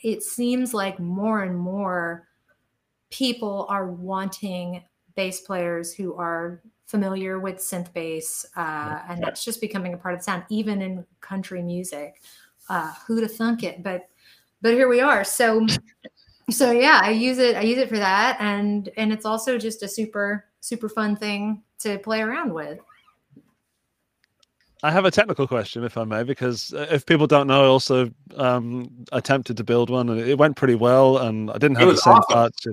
it 0.04 0.24
seems 0.24 0.74
like 0.74 1.00
more 1.00 1.44
and 1.44 1.58
more 1.58 2.28
people 3.10 3.66
are 3.70 3.88
wanting 3.88 4.84
bass 5.16 5.42
players 5.42 5.94
who 5.94 6.14
are 6.16 6.62
familiar 6.86 7.40
with 7.40 7.58
synth 7.58 7.92
bass, 7.94 8.46
uh, 8.56 9.00
and 9.10 9.22
that's 9.22 9.44
just 9.44 9.62
becoming 9.62 9.94
a 9.94 9.98
part 9.98 10.14
of 10.14 10.20
the 10.20 10.24
sound, 10.24 10.44
even 10.50 10.82
in 10.82 11.06
country 11.22 11.62
music. 11.62 12.22
Uh, 12.70 12.94
who'd 13.06 13.24
have 13.24 13.34
thunk 13.34 13.64
it? 13.64 13.84
But 13.84 14.10
but 14.62 14.74
here 14.74 14.88
we 14.88 15.00
are. 15.02 15.24
So 15.24 15.66
so 16.50 16.72
yeah, 16.72 17.00
I 17.04 17.12
use 17.12 17.38
it. 17.38 17.56
I 17.56 17.62
use 17.62 17.78
it 17.78 17.90
for 17.90 17.98
that, 17.98 18.38
and 18.40 18.90
and 18.98 19.12
it's 19.12 19.26
also 19.26 19.58
just 19.58 19.84
a 19.84 19.88
super 19.88 20.46
super 20.62 20.90
fun 20.90 21.16
thing 21.16 21.64
to 21.80 21.98
play 22.00 22.22
around 22.22 22.54
with. 22.54 22.80
I 24.84 24.92
have 24.92 25.06
a 25.06 25.12
technical 25.12 25.48
question, 25.48 25.84
if 25.84 25.98
I 25.98 26.04
may, 26.04 26.24
because 26.24 26.72
uh, 26.74 26.86
if 26.92 27.06
people 27.06 27.26
don't 27.26 27.48
know, 27.48 27.64
I 27.64 27.68
also 27.68 28.12
um, 28.36 28.90
attempted 29.12 29.58
to 29.58 29.64
build 29.64 29.90
one, 29.90 30.10
and 30.10 30.20
it 30.20 30.38
went 30.38 30.56
pretty 30.56 30.76
well. 30.76 31.18
And 31.18 31.50
I 31.50 31.58
didn't 31.58 31.78
have 31.78 31.88
the 31.88 31.94
was 31.94 32.04
same 32.04 32.14
awesome. 32.14 32.34
parts. 32.34 32.68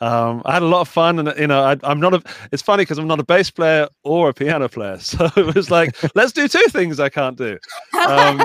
Um, 0.00 0.42
I 0.44 0.52
had 0.52 0.62
a 0.62 0.66
lot 0.66 0.80
of 0.82 0.88
fun, 0.88 1.18
and 1.20 1.32
you 1.38 1.46
know, 1.46 1.62
I, 1.62 1.76
I'm 1.84 2.00
not 2.00 2.12
a. 2.12 2.22
It's 2.50 2.62
funny 2.62 2.82
because 2.82 2.98
I'm 2.98 3.06
not 3.06 3.20
a 3.20 3.24
bass 3.24 3.50
player 3.50 3.88
or 4.02 4.28
a 4.28 4.34
piano 4.34 4.68
player, 4.68 4.98
so 5.00 5.30
it 5.36 5.54
was 5.54 5.70
like, 5.70 5.96
let's 6.14 6.32
do 6.32 6.48
two 6.48 6.66
things 6.68 7.00
I 7.00 7.08
can't 7.08 7.36
do. 7.36 7.58
Um, 8.02 8.40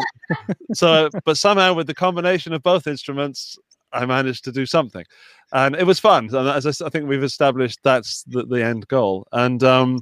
so, 0.73 1.09
but 1.25 1.37
somehow 1.37 1.73
with 1.73 1.87
the 1.87 1.95
combination 1.95 2.53
of 2.53 2.61
both 2.61 2.85
instruments, 2.85 3.57
I 3.93 4.05
managed 4.05 4.43
to 4.45 4.51
do 4.51 4.65
something, 4.65 5.05
and 5.53 5.75
it 5.75 5.85
was 5.85 5.99
fun. 5.99 6.33
And 6.33 6.47
as 6.49 6.81
I, 6.81 6.85
I 6.85 6.89
think 6.89 7.07
we've 7.07 7.23
established, 7.23 7.79
that's 7.83 8.23
the, 8.23 8.45
the 8.45 8.63
end 8.63 8.87
goal. 8.87 9.27
And 9.31 9.63
um, 9.63 9.99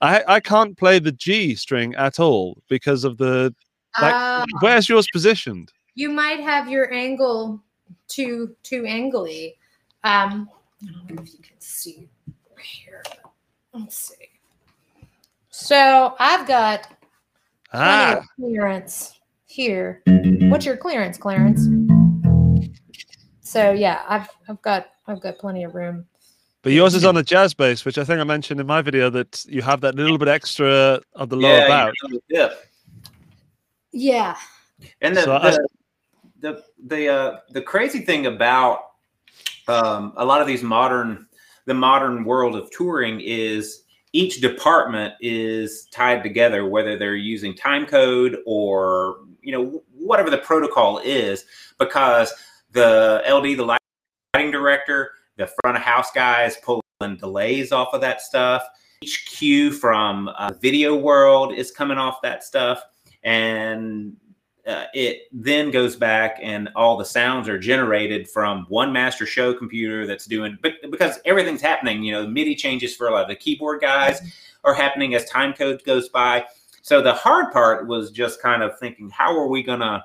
I, 0.00 0.22
I 0.26 0.40
can't 0.40 0.76
play 0.76 0.98
the 0.98 1.12
G 1.12 1.54
string 1.54 1.94
at 1.96 2.18
all 2.20 2.62
because 2.68 3.04
of 3.04 3.18
the. 3.18 3.54
Like, 4.00 4.14
Ah, 4.14 4.44
where's 4.60 4.88
yours 4.88 5.06
positioned? 5.12 5.70
you 5.94 6.08
might 6.08 6.40
have 6.40 6.68
your 6.68 6.92
angle 6.92 7.62
too 8.08 8.56
too 8.64 8.82
angly. 8.82 9.54
Um, 10.02 10.48
I 10.82 10.86
don't 10.90 11.10
know 11.16 11.22
if 11.22 11.32
you 11.32 11.38
can 11.38 11.60
see 11.60 12.08
here. 12.60 13.02
Let's 13.72 13.96
see. 13.96 14.14
So 15.50 16.16
I've 16.18 16.46
got 16.48 16.88
Ah, 17.72 18.20
clearance 18.36 19.20
here. 19.46 20.02
What's 20.50 20.66
your 20.66 20.76
clearance, 20.76 21.16
Clarence? 21.18 21.68
So 23.54 23.70
yeah, 23.70 24.02
I've 24.08 24.28
I've 24.48 24.60
got 24.62 24.88
I've 25.06 25.20
got 25.20 25.38
plenty 25.38 25.62
of 25.62 25.76
room. 25.76 26.06
but 26.62 26.72
yours 26.72 26.92
is 26.96 27.04
on 27.04 27.16
a 27.16 27.22
jazz 27.22 27.54
bass, 27.54 27.84
which 27.84 27.98
I 27.98 28.04
think 28.04 28.18
I 28.18 28.24
mentioned 28.24 28.58
in 28.58 28.66
my 28.66 28.82
video 28.82 29.10
that 29.10 29.44
you 29.48 29.62
have 29.62 29.80
that 29.82 29.94
little 29.94 30.18
bit 30.18 30.26
extra 30.26 31.00
of 31.14 31.28
the 31.28 31.36
lower 31.36 31.58
yeah, 31.58 31.68
bout. 31.68 31.94
yeah. 32.28 32.48
Yeah. 33.92 34.36
And 35.02 35.16
the 35.16 35.22
So 35.22 35.36
I- 35.36 35.50
the, 35.52 35.68
the 36.40 36.64
the 36.86 37.08
uh, 37.08 37.38
the 37.50 37.62
crazy 37.62 38.00
thing 38.00 38.26
about 38.26 38.86
um, 39.68 40.14
a 40.16 40.24
lot 40.24 40.40
of 40.40 40.48
these 40.48 40.64
modern, 40.64 41.28
the 41.66 41.74
modern 41.74 42.24
world 42.24 42.56
of 42.56 42.72
touring 42.72 43.20
is 43.20 43.84
each 44.12 44.40
department 44.40 45.14
is 45.20 45.86
tied 45.92 46.24
together, 46.24 46.66
whether 46.68 46.98
they're 46.98 47.14
using 47.14 47.54
time 47.54 47.86
code 47.86 48.38
or 48.46 49.18
you 49.42 49.52
know 49.52 49.80
whatever 49.96 50.28
the 50.28 50.38
protocol 50.38 50.98
is, 51.04 51.44
because 51.78 52.32
the 52.74 53.22
LD, 53.26 53.56
the 53.56 53.78
lighting 54.34 54.50
director, 54.50 55.12
the 55.36 55.50
front 55.62 55.76
of 55.76 55.82
house 55.82 56.10
guys 56.12 56.56
pulling 56.62 57.16
delays 57.16 57.72
off 57.72 57.94
of 57.94 58.00
that 58.02 58.20
stuff. 58.20 58.62
HQ 59.02 59.74
from 59.74 60.28
uh, 60.28 60.52
video 60.60 60.94
world 60.96 61.54
is 61.54 61.70
coming 61.70 61.98
off 61.98 62.22
that 62.22 62.44
stuff, 62.44 62.82
and 63.22 64.16
uh, 64.66 64.84
it 64.94 65.22
then 65.32 65.70
goes 65.70 65.94
back 65.94 66.38
and 66.42 66.70
all 66.74 66.96
the 66.96 67.04
sounds 67.04 67.48
are 67.48 67.58
generated 67.58 68.28
from 68.28 68.64
one 68.68 68.92
master 68.92 69.26
show 69.26 69.52
computer 69.52 70.06
that's 70.06 70.24
doing 70.24 70.56
but 70.62 70.72
because 70.90 71.18
everything's 71.26 71.60
happening 71.60 72.02
you 72.02 72.12
know 72.12 72.26
midi 72.26 72.54
changes 72.54 72.96
for 72.96 73.08
a 73.08 73.10
lot 73.10 73.22
of 73.22 73.28
the 73.28 73.36
keyboard 73.36 73.78
guys 73.80 74.22
are 74.64 74.72
happening 74.72 75.14
as 75.14 75.26
time 75.26 75.52
code 75.52 75.82
goes 75.84 76.08
by 76.08 76.42
so 76.80 77.02
the 77.02 77.12
hard 77.12 77.52
part 77.52 77.86
was 77.86 78.10
just 78.10 78.40
kind 78.40 78.62
of 78.62 78.78
thinking 78.78 79.10
how 79.10 79.36
are 79.36 79.48
we 79.48 79.62
gonna 79.62 80.02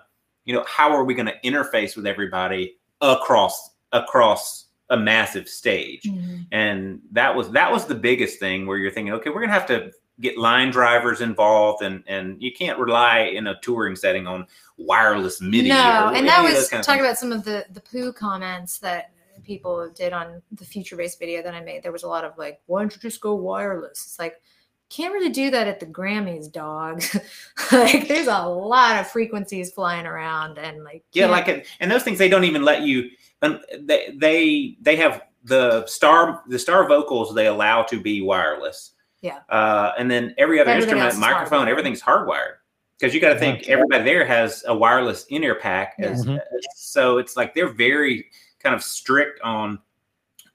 you 0.50 0.56
know 0.56 0.66
how 0.68 0.90
are 0.92 1.04
we 1.04 1.14
gonna 1.14 1.36
interface 1.46 1.96
with 1.96 2.08
everybody 2.08 2.76
across 3.02 3.76
across 3.92 4.66
a 4.90 4.98
massive 4.98 5.48
stage 5.48 6.02
Mhm. 6.02 6.48
and 6.52 7.00
that 7.12 7.36
was 7.36 7.52
that 7.52 7.72
was 7.72 7.86
the 7.86 7.94
biggest 7.94 8.40
thing 8.40 8.66
where 8.66 8.80
you're 8.80 8.90
thinking 8.90 9.14
okay 9.14 9.30
we're 9.30 9.42
gonna 9.42 9.54
have 9.54 9.68
to 9.68 9.92
get 10.20 10.40
line 10.40 10.72
drivers 10.72 11.22
involved 11.22 11.84
and 11.84 12.04
and 12.08 12.42
you 12.42 12.52
can't 12.52 12.80
rely 12.80 13.20
in 13.20 13.46
a 13.46 13.60
touring 13.62 13.96
setting 13.96 14.26
on 14.26 14.48
wireless 14.78 15.40
midi 15.40 15.70
No, 15.70 16.12
and 16.16 16.28
that 16.28 16.42
was 16.42 16.68
kind 16.68 16.80
of 16.80 16.86
talking 16.88 17.02
about 17.02 17.20
some 17.20 17.32
of 17.32 17.44
the 17.44 17.68
the 17.70 17.82
poo 17.82 18.12
comments 18.12 18.80
that 18.80 19.12
people 19.44 19.88
did 19.96 20.14
on 20.14 20.42
the 20.52 20.66
future 20.66 20.96
based 20.96 21.20
video 21.20 21.44
that 21.44 21.54
I 21.54 21.62
made. 21.62 21.84
There 21.84 21.92
was 21.92 22.04
a 22.04 22.08
lot 22.08 22.26
of 22.26 22.38
like, 22.40 22.60
why 22.66 22.82
don't 22.82 22.94
you 22.94 23.00
just 23.00 23.22
go 23.22 23.36
wireless? 23.36 24.04
It's 24.06 24.20
like 24.20 24.42
can't 24.90 25.14
really 25.14 25.30
do 25.30 25.52
that 25.52 25.68
at 25.68 25.80
the 25.80 25.86
Grammys, 25.86 26.52
dog. 26.52 27.04
like 27.72 28.08
there's 28.08 28.28
a 28.28 28.42
lot 28.48 29.00
of 29.00 29.08
frequencies 29.08 29.72
flying 29.72 30.06
around 30.06 30.58
and 30.58 30.84
like 30.84 31.04
yeah 31.14 31.24
can't- 31.24 31.32
like 31.32 31.48
it- 31.48 31.68
and 31.80 31.90
those 31.92 32.04
things 32.04 32.18
they 32.18 32.30
don't 32.30 32.44
even 32.44 32.64
let 32.64 32.82
you 32.82 33.10
and 33.42 33.60
they 33.82 34.14
they 34.18 34.78
they 34.82 34.96
have 34.96 35.22
the 35.46 35.86
star 35.86 36.44
the 36.48 36.60
star 36.60 36.88
vocals 36.88 37.34
they 37.34 37.48
allow 37.48 37.82
to 37.84 38.02
be 38.02 38.22
wireless 38.22 38.92
Yeah. 39.22 39.40
uh 39.50 39.94
and 39.98 40.10
then 40.12 40.34
every 40.38 40.60
other 40.60 40.72
Everything 40.72 40.98
instrument 40.98 41.20
microphone 41.20 41.66
hardwired. 41.68 41.70
everything's 41.72 42.02
hardwired 42.02 42.54
because 43.00 43.14
you 43.16 43.22
got 43.22 43.34
to 43.34 43.40
think 43.40 43.60
Okay. 43.60 43.72
everybody 43.72 44.04
there 44.04 44.26
has 44.26 44.64
a 44.68 44.76
wireless 44.76 45.26
in-ear 45.30 45.56
pack 45.56 45.96
as, 46.00 46.26
Mhm. 46.26 46.40
so 46.76 47.18
it's 47.20 47.38
like 47.38 47.54
they're 47.56 47.72
very 47.74 48.26
kind 48.60 48.76
of 48.76 48.84
strict 48.84 49.40
on 49.42 49.80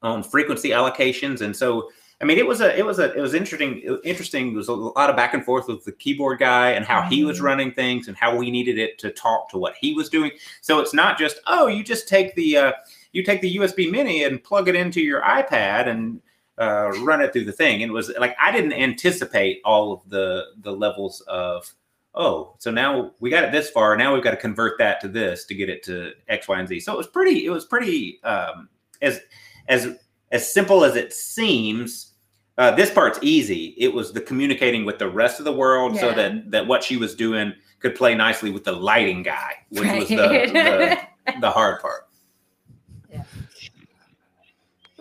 on 0.02 0.23
frequency 0.23 0.69
allocations 0.70 1.40
and 1.40 1.56
so 1.56 1.89
i 2.20 2.24
mean 2.24 2.39
it 2.39 2.47
was 2.47 2.61
a 2.61 2.78
it 2.78 2.85
was 2.86 2.99
a 2.99 3.12
it 3.15 3.20
was 3.20 3.35
interesting 3.35 3.81
interesting. 4.05 4.49
There 4.49 4.59
was 4.59 4.69
a 4.69 4.73
lot 4.73 5.11
of 5.11 5.16
back 5.16 5.35
and 5.35 5.45
forth 5.45 5.66
with 5.69 5.85
the 5.85 5.93
keyboard 5.93 6.39
guy 6.39 6.70
and 6.70 6.85
how 6.85 7.03
he 7.03 7.24
was 7.24 7.41
Mhm. 7.41 7.43
running 7.43 7.73
things 7.73 8.09
and 8.09 8.16
how 8.16 8.36
we 8.36 8.51
needed 8.51 8.78
it 8.78 8.99
to 8.99 9.11
talk 9.11 9.51
to 9.51 9.59
what 9.59 9.74
he 9.81 9.95
was 9.95 10.09
doing. 10.09 10.31
So 10.61 10.78
it's 10.81 10.95
not 10.95 11.19
just 11.19 11.41
oh 11.47 11.66
you 11.66 11.82
just 11.82 12.09
take 12.09 12.35
the 12.35 12.57
uh, 12.57 12.73
you 13.12 13.23
take 13.24 13.41
the 13.41 13.57
usb 13.57 13.91
mini 13.91 14.24
and 14.24 14.43
plug 14.43 14.69
it 14.69 14.77
into 14.77 15.01
your 15.01 15.23
ipad 15.23 15.89
and 15.89 16.20
uh, 16.59 16.91
run 17.03 17.20
it 17.20 17.32
through 17.32 17.45
the 17.47 17.53
thing. 17.53 17.82
And 17.82 17.91
it 17.91 17.93
was 17.95 18.12
like 18.19 18.36
i 18.41 18.53
didn't 18.53 18.74
anticipate 18.74 19.61
all 19.65 19.93
of 19.93 20.09
the 20.09 20.45
the 20.62 20.73
levels 20.73 21.20
of 21.23 21.73
oh 22.15 22.55
so 22.59 22.70
now 22.70 23.11
we 23.19 23.28
got 23.28 23.43
it 23.45 23.51
this 23.53 23.70
far. 23.70 23.97
Now 23.97 24.15
we've 24.15 24.23
got 24.23 24.31
to 24.31 24.36
convert 24.36 24.78
that 24.78 25.01
to 25.01 25.09
this 25.09 25.45
to 25.47 25.55
get 25.55 25.69
it 25.69 25.82
to 25.85 26.12
x 26.28 26.47
y 26.47 26.61
and 26.61 26.69
z. 26.69 26.78
So 26.81 26.93
it 26.93 26.97
was 26.97 27.09
pretty 27.09 27.45
it 27.47 27.51
was 27.51 27.65
pretty 27.65 28.23
um 28.23 28.69
as 29.03 29.20
as 29.69 29.97
as 30.35 30.52
simple 30.52 30.85
as 30.85 30.97
it 30.97 31.15
seems 31.15 32.11
uh, 32.59 32.73
this 32.73 32.90
part's 32.90 33.19
easy. 33.23 33.74
It 33.78 33.93
was 33.94 34.12
the 34.12 34.20
communicating 34.20 34.85
with 34.85 34.98
the 34.98 35.09
rest 35.09 35.39
of 35.39 35.44
the 35.44 35.52
world 35.52 35.97
so 35.97 36.12
that 36.12 36.51
that 36.51 36.66
what 36.66 36.85
she 36.85 36.97
was 36.97 37.15
doing 37.15 37.55
could 37.81 37.94
play 37.94 38.15
nicely 38.15 38.51
with 38.51 38.65
the 38.65 38.73
lighting 38.73 39.23
guy 39.23 39.52
which 39.70 39.90
was 39.93 40.09
the, 40.09 40.16
the 40.16 40.98
the 41.40 41.51
hard 41.51 41.81
part. 41.81 42.09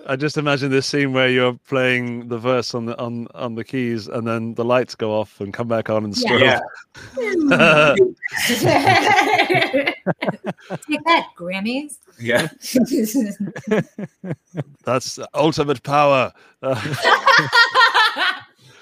I 0.05 0.17
just 0.17 0.37
imagine 0.37 0.69
this 0.69 0.85
scene 0.85 1.13
where 1.13 1.29
you're 1.29 1.57
playing 1.67 2.27
the 2.27 2.37
verse 2.37 2.75
on 2.75 2.85
the 2.85 2.97
on 2.99 3.27
on 3.35 3.55
the 3.55 3.63
keys, 3.63 4.07
and 4.07 4.27
then 4.27 4.53
the 4.53 4.65
lights 4.65 4.95
go 4.95 5.13
off 5.13 5.39
and 5.39 5.53
come 5.53 5.67
back 5.67 5.89
on 5.89 6.03
and 6.03 6.15
Yeah. 6.17 6.59
strobe. 7.09 8.05
Take 10.87 11.03
that, 11.05 11.27
Grammys. 11.37 11.97
yeah 12.19 12.47
That's 14.85 15.19
ultimate 15.33 15.83
power. 15.83 16.31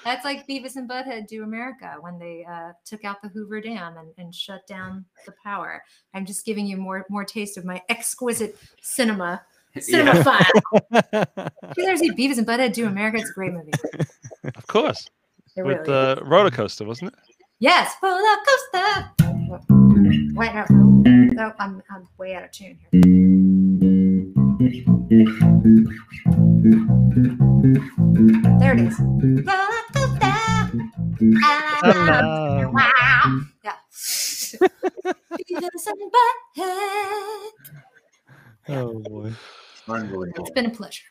That's 0.04 0.24
like 0.24 0.48
Beavis 0.48 0.74
and 0.74 0.88
Butthead 0.90 1.28
do 1.28 1.44
America 1.44 1.94
when 2.00 2.18
they 2.18 2.44
uh, 2.50 2.72
took 2.84 3.04
out 3.04 3.22
the 3.22 3.28
Hoover 3.28 3.60
Dam 3.60 3.96
and, 3.98 4.08
and 4.18 4.34
shut 4.34 4.66
down 4.66 5.04
the 5.26 5.32
power. 5.44 5.80
I'm 6.12 6.26
just 6.26 6.44
giving 6.44 6.66
you 6.66 6.76
more 6.76 7.06
more 7.08 7.24
taste 7.24 7.56
of 7.56 7.64
my 7.64 7.80
exquisite 7.88 8.56
cinema 8.82 9.42
cinema 9.78 10.14
Yeah. 10.16 10.22
file. 10.24 10.62
You 11.76 11.84
ever 11.86 11.96
see 11.96 12.10
Beavis 12.10 12.38
and 12.38 12.46
Butthead 12.46 12.72
do 12.74 12.86
America? 12.86 13.18
It's 13.18 13.30
a 13.30 13.32
great 13.32 13.52
movie. 13.52 13.70
of 14.56 14.66
course, 14.66 15.08
It 15.56 15.62
with 15.62 15.78
really 15.78 15.84
the 15.86 16.16
is. 16.20 16.28
roller 16.28 16.50
coaster, 16.50 16.84
wasn't 16.84 17.12
it? 17.12 17.18
Yes, 17.60 17.94
roller 18.02 18.36
coaster. 18.44 19.91
Wait, 20.34 20.54
no, 20.54 20.64
no, 20.70 21.52
I'm, 21.58 21.82
I'm 21.90 22.08
way 22.18 22.34
out 22.34 22.44
of 22.44 22.50
tune 22.52 22.78
here. 22.80 22.90
There 28.58 28.72
it 28.72 28.80
is. 28.80 28.98
Roller. 29.00 29.82
Hello. 31.82 32.70
Wow. 32.72 33.40
Yeah. 33.62 33.76
Beavis 35.50 35.86
and 35.86 36.00
Butthead. 36.56 37.50
oh 38.68 38.98
boy. 39.00 39.32
It's 39.88 40.50
been 40.50 40.66
a 40.66 40.70
pleasure. 40.70 41.04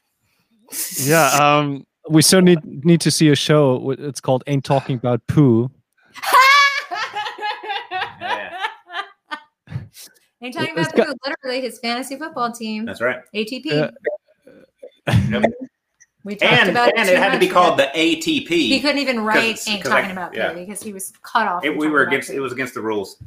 Yeah. 0.98 1.28
Um. 1.38 1.86
We 2.10 2.24
so 2.24 2.40
need 2.40 2.60
need 2.84 3.02
to 3.02 3.12
see 3.12 3.30
a 3.30 3.36
show. 3.36 3.92
It's 3.92 4.20
called 4.20 4.44
"Ain't 4.48 4.64
Talking 4.64 4.96
About 4.96 5.26
Poo." 5.28 5.70
Ain't 10.42 10.54
talking 10.56 10.74
It's 10.78 10.88
about 10.94 10.96
got- 10.96 11.08
who, 11.08 11.16
literally 11.26 11.62
his 11.62 11.80
fantasy 11.80 12.16
football 12.18 12.52
team, 12.52 12.86
That's 12.86 13.02
right. 13.02 13.20
ATP. 13.34 13.66
Yeah. 13.66 13.92
Yep. 15.30 15.44
We 16.24 16.36
talked 16.36 16.54
And 16.54 16.70
about 16.70 16.96
and 16.96 17.08
too 17.08 17.14
it 17.16 17.18
had 17.20 17.34
to 17.34 17.40
be 17.40 17.48
called 17.48 17.80
the 17.80 17.88
ATP. 17.96 18.48
He 18.50 18.80
couldn't 18.80 19.00
even 19.00 19.22
write 19.22 19.44
it's- 19.44 19.68
"Ain't 19.68 19.82
'cause 19.84 19.92
I- 19.92 20.02
talking 20.02 20.12
about 20.16 20.36
yeah. 20.36 20.52
poo" 20.54 20.60
because 20.60 20.82
he 20.84 20.94
was 20.94 21.12
cut 21.24 21.48
off. 21.48 21.66
It- 21.66 21.76
we 21.76 21.88
were 21.90 22.04
against 22.04 22.30
poo. 22.30 22.36
it 22.36 22.40
was 22.40 22.52
against 22.54 22.74
the 22.76 22.82
rules. 22.82 23.22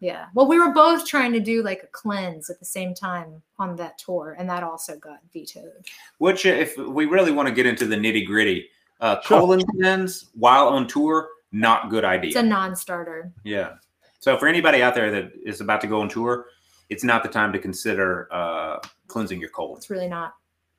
Yeah. 0.00 0.26
Well, 0.34 0.46
we 0.48 0.58
were 0.58 0.72
both 0.72 1.06
trying 1.06 1.32
to 1.32 1.40
do 1.40 1.62
like 1.62 1.82
a 1.84 1.86
cleanse 1.86 2.50
at 2.50 2.58
the 2.58 2.64
same 2.64 2.92
time 2.92 3.40
on 3.58 3.76
that 3.76 3.98
tour, 3.98 4.34
and 4.38 4.50
that 4.50 4.62
also 4.64 4.96
got 4.98 5.20
vetoed. 5.32 5.86
Which, 6.18 6.44
uh, 6.44 6.50
if 6.50 6.76
we 6.76 7.06
really 7.06 7.30
want 7.30 7.48
to 7.48 7.54
get 7.54 7.66
into 7.66 7.86
the 7.86 7.96
nitty 7.96 8.26
gritty, 8.26 8.68
uh, 9.00 9.20
Sure. 9.22 9.38
colon 9.40 9.62
cleanse 9.64 10.26
while 10.34 10.68
on 10.68 10.88
tour, 10.88 11.28
not 11.52 11.88
good 11.88 12.04
idea. 12.04 12.28
It's 12.30 12.36
a 12.36 12.42
non-starter. 12.42 13.30
yeah. 13.44 13.74
So 14.24 14.38
for 14.38 14.48
anybody 14.48 14.82
out 14.82 14.94
there 14.94 15.10
that 15.10 15.32
is 15.44 15.60
about 15.60 15.82
to 15.82 15.86
go 15.86 16.00
on 16.00 16.08
tour, 16.08 16.46
it's 16.88 17.04
not 17.04 17.22
the 17.22 17.28
time 17.28 17.52
to 17.52 17.58
consider 17.58 18.26
uh, 18.32 18.78
cleansing 19.06 19.38
your 19.38 19.50
colon. 19.50 19.76
It's 19.76 19.90
really 19.90 20.08
not. 20.08 20.32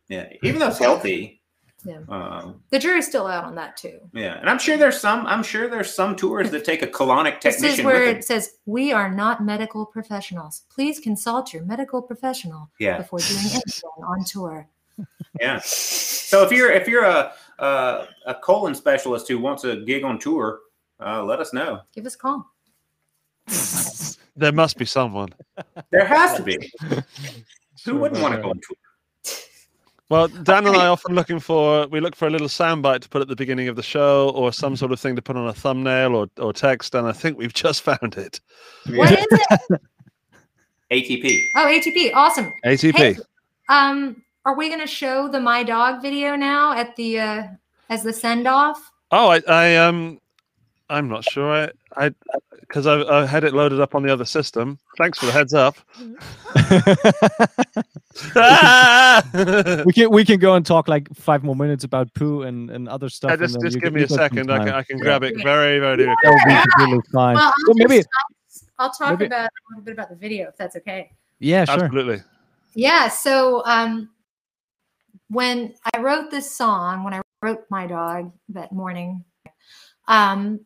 Yeah, 0.09 0.27
even 0.41 0.59
though 0.59 0.69
it's 0.69 0.79
healthy. 0.79 1.43
Yeah. 1.83 1.99
Um, 2.09 2.63
The 2.71 2.79
jury's 2.79 3.05
still 3.05 3.27
out 3.27 3.43
on 3.43 3.53
that 3.53 3.77
too. 3.77 3.99
yeah, 4.13 4.39
and 4.39 4.49
I'm 4.49 4.57
sure 4.57 4.77
there's 4.77 4.99
some. 4.99 5.27
I'm 5.27 5.43
sure 5.43 5.67
there's 5.69 5.93
some 5.93 6.15
tours 6.15 6.49
that 6.49 6.65
take 6.65 6.81
a 6.81 6.87
colonic 6.87 7.39
technician. 7.39 7.61
This 7.61 7.77
is 7.77 7.85
where 7.85 8.03
it 8.05 8.23
says, 8.25 8.55
"We 8.65 8.91
are 8.91 9.11
not 9.13 9.43
medical 9.43 9.85
professionals. 9.85 10.63
Please 10.73 10.99
consult 10.99 11.53
your 11.53 11.63
medical 11.65 12.01
professional 12.01 12.71
Yeah, 12.79 12.97
before 12.97 13.19
doing 13.19 13.45
anything 13.51 13.91
on 14.03 14.23
tour." 14.23 14.67
yeah. 15.39 15.59
So 15.63 16.41
if 16.43 16.51
you're 16.51 16.71
if 16.71 16.87
you're 16.87 17.05
a 17.05 17.31
a, 17.59 18.07
a 18.25 18.33
colon 18.41 18.73
specialist 18.73 19.27
who 19.27 19.37
wants 19.37 19.63
a 19.65 19.75
gig 19.75 20.03
on 20.03 20.17
tour, 20.17 20.61
uh, 20.99 21.23
let 21.23 21.39
us 21.39 21.53
know. 21.53 21.81
Give 21.93 22.07
us 22.07 22.15
a 22.15 22.17
call. 22.17 22.54
There 24.37 24.51
must 24.51 24.77
be 24.77 24.85
someone. 24.85 25.29
There 25.91 26.05
has 26.05 26.35
to 26.37 26.43
be. 26.43 26.57
Who 27.85 27.97
wouldn't 27.97 28.21
want 28.21 28.35
to 28.35 28.41
go 28.41 28.49
on 28.49 28.59
tour? 28.61 28.77
Well, 30.09 30.27
Dan 30.27 30.67
and 30.67 30.75
I 30.75 30.87
often 30.87 31.15
looking 31.15 31.39
for 31.39 31.87
we 31.87 31.99
look 31.99 32.15
for 32.15 32.27
a 32.27 32.29
little 32.29 32.47
soundbite 32.47 32.99
to 33.01 33.09
put 33.09 33.21
at 33.21 33.27
the 33.27 33.35
beginning 33.35 33.69
of 33.69 33.75
the 33.75 33.83
show, 33.83 34.29
or 34.35 34.53
some 34.53 34.75
sort 34.75 34.91
of 34.91 34.99
thing 34.99 35.15
to 35.15 35.21
put 35.21 35.35
on 35.35 35.47
a 35.47 35.53
thumbnail 35.53 36.15
or, 36.15 36.27
or 36.37 36.53
text, 36.53 36.93
and 36.93 37.07
I 37.07 37.11
think 37.11 37.37
we've 37.37 37.53
just 37.53 37.81
found 37.81 38.15
it. 38.17 38.39
What 38.89 39.11
is 39.11 39.25
it? 39.31 39.81
ATP. 40.91 41.39
Oh, 41.55 41.65
ATP. 41.65 42.11
Awesome. 42.13 42.53
ATP. 42.63 42.95
Hey, 42.95 43.17
um, 43.69 44.21
are 44.45 44.55
we 44.55 44.67
going 44.67 44.81
to 44.81 44.87
show 44.87 45.27
the 45.27 45.39
My 45.39 45.63
Dog 45.63 46.03
video 46.03 46.35
now 46.35 46.73
at 46.73 46.95
the 46.95 47.19
uh, 47.19 47.43
as 47.89 48.03
the 48.03 48.13
send 48.13 48.47
off? 48.47 48.91
Oh, 49.09 49.29
I, 49.29 49.41
I 49.47 49.75
um, 49.77 50.19
I'm 50.89 51.09
not 51.09 51.23
sure. 51.23 51.51
I, 51.51 51.69
I, 51.97 52.11
because 52.59 52.85
I, 52.87 53.01
I 53.01 53.25
had 53.25 53.43
it 53.43 53.53
loaded 53.53 53.79
up 53.81 53.95
on 53.95 54.03
the 54.03 54.11
other 54.13 54.25
system. 54.25 54.77
Thanks 54.97 55.17
for 55.19 55.25
the 55.25 55.31
heads 55.31 55.53
up. 55.53 55.75
we 59.85 59.93
can 59.93 60.09
we 60.11 60.23
can 60.25 60.39
go 60.39 60.55
and 60.55 60.65
talk 60.65 60.87
like 60.87 61.13
five 61.15 61.43
more 61.43 61.55
minutes 61.55 61.83
about 61.83 62.13
poo 62.13 62.43
and, 62.43 62.69
and 62.69 62.87
other 62.87 63.09
stuff. 63.09 63.31
Yeah, 63.31 63.37
just 63.37 63.53
then 63.55 63.63
just 63.63 63.75
give 63.75 63.83
can- 63.83 63.93
me 63.93 63.99
a 63.99 64.03
you've 64.03 64.09
got 64.09 64.15
some 64.15 64.29
second. 64.29 64.51
I 64.51 64.57
can. 64.59 64.69
I 64.69 64.83
can 64.83 64.97
grab 64.99 65.23
it 65.23 65.35
very 65.43 65.79
very. 65.79 66.05
That 66.05 66.17
would 66.23 66.39
be 66.47 66.71
completely 66.77 67.11
fine. 67.11 67.35
Well, 67.35 67.45
I'll, 67.45 67.53
So 67.65 67.73
maybe 67.75 67.97
I'll, 67.97 68.03
I'll 68.79 68.91
talk 68.91 69.19
maybe- 69.19 69.25
about 69.25 69.47
a 69.47 69.51
little 69.71 69.83
bit 69.85 69.93
about 69.93 70.09
the 70.09 70.15
video 70.15 70.49
if 70.49 70.57
that's 70.57 70.75
okay. 70.77 71.11
yeah, 71.39 71.65
sure. 71.65 71.83
Absolutely. 71.83 72.21
Yeah. 72.75 73.07
So 73.09 73.63
um, 73.65 74.09
when 75.29 75.73
I 75.93 75.99
wrote 75.99 76.29
this 76.31 76.49
song, 76.51 77.03
when 77.03 77.13
I 77.13 77.21
wrote 77.41 77.65
My 77.69 77.87
Dog 77.87 78.31
that 78.49 78.71
morning, 78.71 79.23
um, 80.07 80.59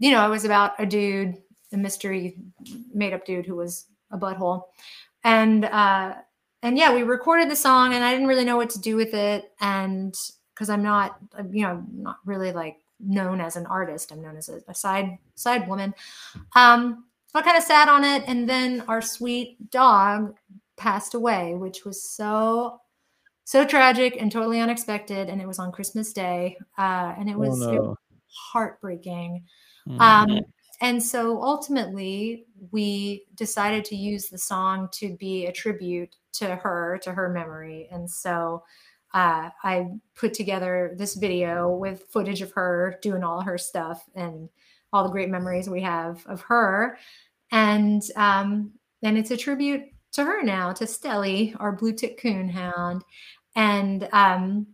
you 0.00 0.10
know, 0.10 0.26
it 0.26 0.30
was 0.30 0.44
about 0.44 0.72
a 0.80 0.86
dude, 0.86 1.36
a 1.72 1.76
mystery 1.76 2.36
made 2.92 3.12
up 3.12 3.24
dude 3.24 3.46
who 3.46 3.54
was 3.54 3.86
a 4.10 4.18
butthole. 4.18 4.64
And 5.22 5.64
uh, 5.66 6.16
and 6.62 6.76
yeah, 6.76 6.92
we 6.92 7.04
recorded 7.04 7.48
the 7.50 7.56
song 7.56 7.94
and 7.94 8.02
I 8.02 8.10
didn't 8.12 8.26
really 8.26 8.44
know 8.44 8.56
what 8.56 8.70
to 8.70 8.80
do 8.80 8.96
with 8.96 9.14
it. 9.14 9.52
And 9.60 10.14
because 10.52 10.68
I'm 10.68 10.82
not, 10.82 11.18
you 11.52 11.62
know, 11.62 11.84
not 11.92 12.16
really 12.24 12.52
like 12.52 12.78
known 12.98 13.40
as 13.40 13.56
an 13.56 13.66
artist. 13.66 14.12
I'm 14.12 14.20
known 14.20 14.36
as 14.36 14.48
a, 14.48 14.60
a 14.68 14.74
side 14.74 15.16
side 15.34 15.68
woman. 15.68 15.94
Um, 16.56 17.04
so 17.28 17.38
I 17.38 17.42
kind 17.42 17.56
of 17.56 17.62
sat 17.62 17.88
on 17.88 18.02
it, 18.04 18.24
and 18.26 18.48
then 18.48 18.82
our 18.88 19.00
sweet 19.00 19.70
dog 19.70 20.36
passed 20.76 21.14
away, 21.14 21.54
which 21.54 21.84
was 21.84 22.02
so 22.02 22.80
so 23.44 23.64
tragic 23.64 24.16
and 24.20 24.30
totally 24.32 24.60
unexpected. 24.60 25.28
And 25.28 25.40
it 25.40 25.46
was 25.46 25.58
on 25.58 25.72
Christmas 25.72 26.12
Day, 26.12 26.58
uh, 26.76 27.14
and 27.18 27.30
it 27.30 27.36
Oh, 27.36 27.38
was, 27.38 27.62
it 27.62 27.72
no. 27.72 27.80
was 27.82 27.96
heartbreaking. 28.52 29.44
Mm. 29.88 30.00
Um, 30.00 30.40
and 30.80 31.02
so 31.02 31.42
ultimately, 31.42 32.46
we 32.70 33.26
decided 33.34 33.84
to 33.86 33.96
use 33.96 34.28
the 34.28 34.38
song 34.38 34.88
to 34.92 35.16
be 35.16 35.46
a 35.46 35.52
tribute 35.52 36.16
to 36.34 36.56
her, 36.56 36.98
to 37.02 37.12
her 37.12 37.28
memory. 37.28 37.88
And 37.90 38.10
so 38.10 38.62
uh, 39.12 39.50
I 39.62 39.88
put 40.14 40.32
together 40.32 40.94
this 40.96 41.16
video 41.16 41.68
with 41.70 42.06
footage 42.10 42.42
of 42.42 42.52
her 42.52 42.98
doing 43.02 43.24
all 43.24 43.40
her 43.42 43.58
stuff 43.58 44.08
and 44.14 44.48
all 44.92 45.04
the 45.04 45.10
great 45.10 45.28
memories 45.28 45.68
we 45.68 45.82
have 45.82 46.24
of 46.26 46.40
her. 46.42 46.96
And 47.52 48.02
um, 48.16 48.72
and 49.02 49.18
it's 49.18 49.30
a 49.30 49.36
tribute 49.36 49.82
to 50.12 50.24
her 50.24 50.42
now, 50.42 50.72
to 50.72 50.84
Stelly, 50.84 51.56
our 51.58 51.72
blue 51.72 51.92
tick 51.92 52.20
coon 52.20 52.48
hound. 52.48 53.02
And 53.56 54.08
um, 54.12 54.66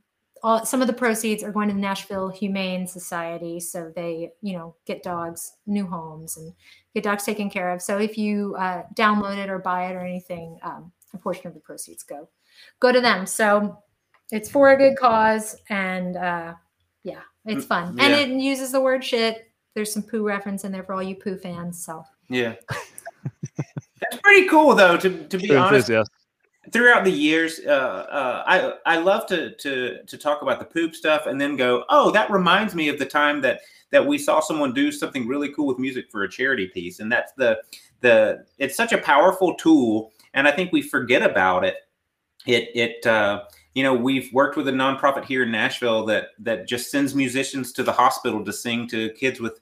all, 0.46 0.64
some 0.64 0.80
of 0.80 0.86
the 0.86 0.92
proceeds 0.92 1.42
are 1.42 1.50
going 1.50 1.66
to 1.66 1.74
the 1.74 1.80
Nashville 1.80 2.28
Humane 2.28 2.86
Society, 2.86 3.58
so 3.58 3.92
they, 3.96 4.30
you 4.42 4.56
know, 4.56 4.76
get 4.86 5.02
dogs 5.02 5.54
new 5.66 5.84
homes 5.84 6.36
and 6.36 6.52
get 6.94 7.02
dogs 7.02 7.24
taken 7.24 7.50
care 7.50 7.70
of. 7.70 7.82
So 7.82 7.98
if 7.98 8.16
you 8.16 8.54
uh, 8.56 8.84
download 8.94 9.38
it 9.38 9.50
or 9.50 9.58
buy 9.58 9.88
it 9.88 9.94
or 9.94 10.00
anything, 10.06 10.56
um, 10.62 10.92
a 11.12 11.18
portion 11.18 11.48
of 11.48 11.54
the 11.54 11.58
proceeds 11.60 12.04
go 12.04 12.28
go 12.78 12.92
to 12.92 13.00
them. 13.00 13.26
So 13.26 13.82
it's 14.30 14.48
for 14.48 14.70
a 14.70 14.76
good 14.76 14.96
cause, 14.96 15.56
and 15.68 16.16
uh, 16.16 16.54
yeah, 17.02 17.22
it's 17.44 17.64
Mm, 17.64 17.68
fun, 17.68 17.96
and 17.98 18.14
it 18.14 18.28
uses 18.28 18.70
the 18.70 18.80
word 18.80 19.02
shit. 19.04 19.50
There's 19.74 19.92
some 19.92 20.04
poo 20.04 20.24
reference 20.24 20.62
in 20.62 20.70
there 20.70 20.84
for 20.84 20.94
all 20.94 21.02
you 21.02 21.16
poo 21.16 21.36
fans. 21.38 21.84
So 21.84 22.04
Yeah. 22.28 22.54
That's 24.00 24.22
pretty 24.22 24.48
cool 24.48 24.76
though, 24.76 24.96
to, 24.96 25.26
to 25.26 25.38
be 25.38 25.48
True 25.48 25.56
honest. 25.56 25.90
enthusiast. 25.90 26.10
Throughout 26.72 27.04
the 27.04 27.10
years, 27.10 27.60
uh, 27.66 27.70
uh, 27.70 28.42
I 28.46 28.94
I 28.94 28.98
love 28.98 29.26
to 29.26 29.54
to 29.56 30.02
to 30.04 30.18
talk 30.18 30.42
about 30.42 30.58
the 30.58 30.64
poop 30.64 30.94
stuff 30.94 31.26
and 31.26 31.40
then 31.40 31.56
go, 31.56 31.84
oh, 31.88 32.10
that 32.12 32.30
reminds 32.30 32.74
me 32.74 32.88
of 32.88 32.98
the 32.98 33.06
time 33.06 33.40
that 33.42 33.60
that 33.90 34.04
we 34.04 34.18
saw 34.18 34.40
someone 34.40 34.74
do 34.74 34.90
something 34.90 35.26
really 35.26 35.52
cool 35.52 35.66
with 35.66 35.78
music 35.78 36.10
for 36.10 36.22
a 36.22 36.30
charity 36.30 36.68
piece, 36.68 37.00
and 37.00 37.10
that's 37.10 37.32
the 37.32 37.58
the 38.00 38.44
it's 38.58 38.76
such 38.76 38.92
a 38.92 38.98
powerful 38.98 39.54
tool, 39.54 40.12
and 40.34 40.46
I 40.46 40.52
think 40.52 40.72
we 40.72 40.82
forget 40.82 41.22
about 41.22 41.64
it. 41.64 41.76
It 42.46 42.68
it 42.74 43.06
uh, 43.06 43.44
you 43.74 43.82
know 43.82 43.94
we've 43.94 44.32
worked 44.32 44.56
with 44.56 44.68
a 44.68 44.72
nonprofit 44.72 45.24
here 45.24 45.44
in 45.44 45.50
Nashville 45.50 46.04
that 46.06 46.28
that 46.40 46.68
just 46.68 46.90
sends 46.90 47.14
musicians 47.14 47.72
to 47.72 47.82
the 47.82 47.92
hospital 47.92 48.44
to 48.44 48.52
sing 48.52 48.88
to 48.88 49.10
kids 49.10 49.40
with 49.40 49.60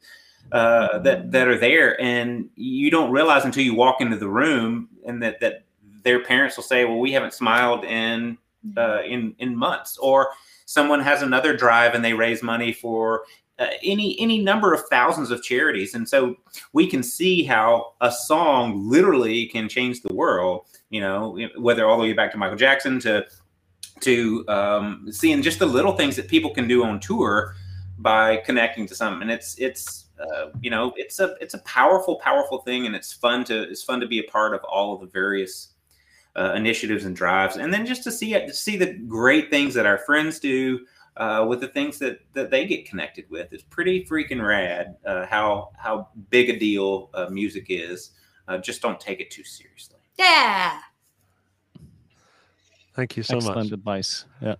uh, 0.52 0.98
that 1.00 1.30
that 1.32 1.48
are 1.48 1.58
there, 1.58 2.00
and 2.00 2.48
you 2.56 2.90
don't 2.90 3.10
realize 3.10 3.44
until 3.44 3.64
you 3.64 3.74
walk 3.74 4.00
into 4.00 4.16
the 4.16 4.28
room 4.28 4.88
and 5.06 5.22
that 5.22 5.40
that 5.40 5.64
their 6.04 6.22
parents 6.22 6.56
will 6.56 6.64
say, 6.64 6.84
"Well, 6.84 6.98
we 6.98 7.12
haven't 7.12 7.34
smiled 7.34 7.84
in 7.84 8.38
uh, 8.76 9.02
in 9.02 9.34
in 9.38 9.56
months," 9.56 9.98
or 9.98 10.30
someone 10.66 11.00
has 11.00 11.22
another 11.22 11.56
drive 11.56 11.94
and 11.94 12.04
they 12.04 12.14
raise 12.14 12.42
money 12.42 12.72
for 12.72 13.24
uh, 13.58 13.68
any 13.82 14.18
any 14.20 14.42
number 14.42 14.72
of 14.74 14.82
thousands 14.90 15.30
of 15.30 15.42
charities, 15.42 15.94
and 15.94 16.08
so 16.08 16.36
we 16.72 16.86
can 16.86 17.02
see 17.02 17.44
how 17.44 17.92
a 18.00 18.10
song 18.10 18.88
literally 18.88 19.46
can 19.46 19.68
change 19.68 20.02
the 20.02 20.14
world. 20.14 20.66
You 20.90 21.00
know, 21.00 21.38
whether 21.56 21.86
all 21.86 21.96
the 21.96 22.02
way 22.02 22.12
back 22.12 22.32
to 22.32 22.38
Michael 22.38 22.56
Jackson 22.56 22.98
to 23.00 23.26
to 24.00 24.44
um, 24.48 25.06
seeing 25.10 25.40
just 25.40 25.58
the 25.58 25.66
little 25.66 25.92
things 25.92 26.16
that 26.16 26.28
people 26.28 26.50
can 26.50 26.66
do 26.66 26.84
on 26.84 26.98
tour 27.00 27.54
by 27.98 28.38
connecting 28.38 28.86
to 28.88 28.94
something, 28.94 29.22
and 29.22 29.30
it's 29.30 29.58
it's. 29.58 30.02
Uh, 30.16 30.46
you 30.60 30.70
know, 30.70 30.92
it's 30.96 31.18
a 31.18 31.34
it's 31.40 31.54
a 31.54 31.58
powerful, 31.62 32.20
powerful 32.20 32.58
thing, 32.58 32.86
and 32.86 32.94
it's 32.94 33.12
fun 33.12 33.42
to 33.42 33.62
it's 33.68 33.82
fun 33.82 33.98
to 33.98 34.06
be 34.06 34.20
a 34.20 34.22
part 34.30 34.54
of 34.54 34.62
all 34.62 34.94
of 34.94 35.00
the 35.00 35.08
various 35.08 35.73
uh, 36.36 36.52
initiatives 36.54 37.04
and 37.04 37.14
drives, 37.14 37.56
and 37.56 37.72
then 37.72 37.86
just 37.86 38.02
to 38.04 38.10
see 38.10 38.34
it, 38.34 38.46
to 38.46 38.52
see 38.52 38.76
the 38.76 38.94
great 38.94 39.50
things 39.50 39.74
that 39.74 39.86
our 39.86 39.98
friends 39.98 40.38
do 40.40 40.84
uh, 41.16 41.46
with 41.48 41.60
the 41.60 41.68
things 41.68 41.98
that 41.98 42.18
that 42.32 42.50
they 42.50 42.66
get 42.66 42.86
connected 42.88 43.24
with. 43.30 43.52
It's 43.52 43.62
pretty 43.62 44.04
freaking 44.04 44.44
rad 44.46 44.96
uh, 45.06 45.26
how 45.26 45.70
how 45.76 46.08
big 46.30 46.50
a 46.50 46.58
deal 46.58 47.10
uh, 47.14 47.28
music 47.30 47.66
is. 47.68 48.10
Uh, 48.48 48.58
just 48.58 48.82
don't 48.82 49.00
take 49.00 49.20
it 49.20 49.30
too 49.30 49.44
seriously. 49.44 49.98
yeah, 50.18 50.78
Thank 52.94 53.16
you 53.16 53.22
so 53.22 53.36
Excellent 53.36 53.70
much. 53.70 53.72
advice. 53.72 54.24
Yeah. 54.40 54.54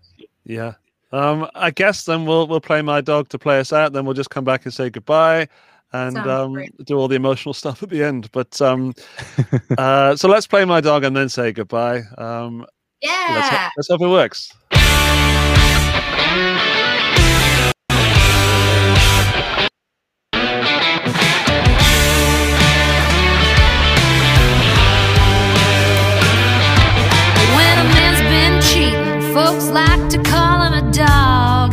Yeah. 0.44 0.72
Um, 1.12 1.48
I 1.54 1.70
guess 1.70 2.04
then 2.04 2.26
we'll 2.26 2.46
we'll 2.48 2.60
play 2.60 2.82
my 2.82 3.00
dog 3.00 3.28
to 3.28 3.38
play 3.38 3.60
us 3.60 3.72
out. 3.72 3.92
Then 3.92 4.04
we'll 4.04 4.14
just 4.14 4.30
come 4.30 4.44
back 4.44 4.64
and 4.64 4.74
say 4.74 4.90
goodbye, 4.90 5.48
and 5.94 6.18
um, 6.18 6.64
do 6.84 6.96
all 6.96 7.06
the 7.06 7.14
emotional 7.14 7.54
stuff 7.54 7.82
at 7.82 7.88
the 7.88 8.02
end. 8.02 8.30
But 8.32 8.60
um, 8.60 8.94
uh, 9.78 10.16
so 10.16 10.28
let's 10.28 10.46
play 10.46 10.64
my 10.64 10.80
dog 10.80 11.04
and 11.04 11.16
then 11.16 11.28
say 11.28 11.52
goodbye. 11.52 12.02
Um, 12.18 12.60
let's, 12.60 12.70
yeah. 13.00 13.68
ho- 13.68 13.70
let's 13.76 13.88
hope 13.88 14.00
it 14.02 14.08
works. 14.08 14.52
When 27.54 27.78
a 27.78 27.84
man's 27.94 28.20
been 28.32 28.60
cheating, 28.62 29.32
folks 29.32 29.68
like 29.70 30.08
to 30.10 30.20
call 30.24 30.62
him 30.62 30.72
a 30.72 30.92
dog. 30.92 31.70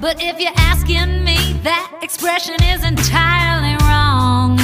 But 0.00 0.22
if 0.22 0.40
you're 0.40 0.52
asking 0.56 1.24
me, 1.24 1.31
that 1.62 2.00
expression 2.02 2.58
is 2.74 2.82
entirely 2.82 3.78
wrong. 3.86 4.58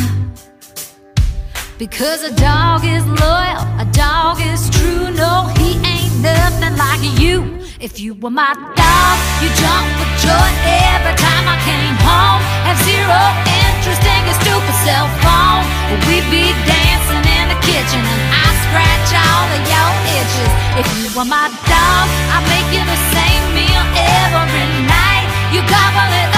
Because 1.78 2.26
a 2.26 2.34
dog 2.34 2.82
is 2.82 3.06
loyal, 3.06 3.62
a 3.78 3.86
dog 3.94 4.42
is 4.42 4.66
true. 4.74 5.06
No, 5.14 5.46
he 5.62 5.78
ain't 5.86 6.10
nothing 6.18 6.74
like 6.74 7.02
you. 7.22 7.62
If 7.78 8.00
you 8.00 8.14
were 8.18 8.34
my 8.34 8.50
dog, 8.74 9.16
you 9.38 9.46
jump 9.54 9.86
for 9.94 10.10
joy 10.26 10.50
every 10.90 11.14
time 11.14 11.46
I 11.46 11.54
came 11.62 11.94
home. 12.02 12.42
Have 12.66 12.78
zero 12.82 13.22
interest 13.62 14.02
in 14.02 14.20
your 14.26 14.38
stupid 14.42 14.76
cell 14.82 15.06
phone. 15.22 15.62
We'd 16.10 16.26
be 16.34 16.50
dancing 16.66 17.22
in 17.22 17.46
the 17.46 17.58
kitchen 17.62 18.02
and 18.02 18.22
I 18.34 18.46
scratch 18.66 19.10
all 19.14 19.46
of 19.46 19.62
your 19.70 19.90
itches. 20.18 20.52
If 20.82 20.86
you 20.98 21.06
were 21.14 21.30
my 21.30 21.46
dog, 21.70 22.06
I'd 22.34 22.42
make 22.50 22.68
you 22.74 22.82
the 22.82 23.00
same 23.14 23.44
meal 23.54 23.84
every 23.94 24.66
night. 24.82 25.26
You 25.54 25.62
gobble 25.62 26.10
it 26.10 26.28
up 26.34 26.37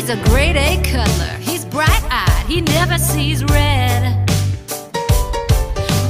he's 0.00 0.08
a 0.08 0.16
grade 0.30 0.56
A 0.56 0.80
cuddler. 0.80 1.36
He's 1.44 1.64
bright 1.66 2.04
eyed. 2.08 2.46
He 2.48 2.62
never 2.62 2.96
sees 2.96 3.44
red. 3.44 4.16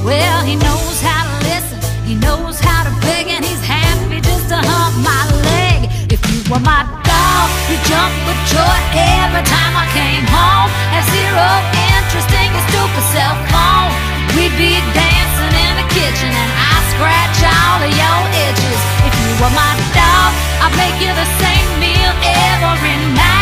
Well, 0.07 0.39
he 0.47 0.55
knows 0.55 0.97
how 1.03 1.27
to 1.27 1.35
listen. 1.51 1.79
He 2.07 2.15
knows 2.15 2.55
how 2.59 2.87
to 2.87 2.93
beg, 3.03 3.27
and 3.27 3.43
he's 3.43 3.59
happy 3.59 4.21
just 4.23 4.47
to 4.47 4.55
hump 4.63 4.95
my 5.03 5.23
leg. 5.51 5.91
If 6.07 6.23
you 6.31 6.39
were 6.47 6.63
my 6.63 6.87
dog, 7.03 7.47
you'd 7.67 7.83
jump 7.83 8.15
with 8.23 8.39
joy 8.47 8.77
every 8.95 9.43
time 9.43 9.73
I 9.75 9.85
came 9.91 10.23
home. 10.23 10.71
Have 10.95 11.07
zero 11.11 11.47
interest 11.91 12.31
in 12.31 12.47
your 12.47 12.65
stupid 12.71 13.05
cell 13.11 13.35
phone. 13.51 13.91
We'd 14.39 14.55
be 14.55 14.79
dancing 14.95 15.53
in 15.67 15.73
the 15.83 15.87
kitchen, 15.91 16.31
and 16.31 16.51
I 16.55 16.75
scratch 16.95 17.37
all 17.43 17.79
of 17.83 17.91
your 17.91 18.19
itches. 18.47 18.81
If 19.03 19.13
you 19.19 19.31
were 19.43 19.51
my 19.51 19.73
dog, 19.91 20.31
I'd 20.63 20.73
make 20.79 20.95
you 21.03 21.11
the 21.11 21.27
same 21.43 21.67
meal 21.83 22.13
every 22.23 22.95
night. 23.19 23.40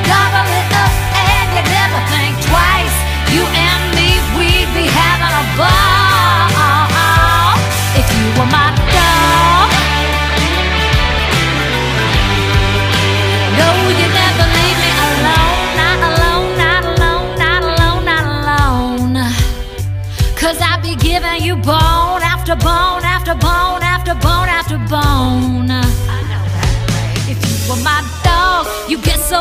It 0.00 0.72
up 0.72 0.92
and 1.12 1.46
you 1.52 1.62
never 1.68 2.00
think 2.08 2.32
twice. 2.48 2.96
You 3.32 3.44
and 3.44 3.82
me, 3.94 4.16
we'd 4.36 4.70
be 4.72 4.86
having 4.88 5.34
a 5.42 5.44
ball 5.60 6.50
if 8.00 8.06
you 8.16 8.26
were 8.40 8.50
my 8.50 8.69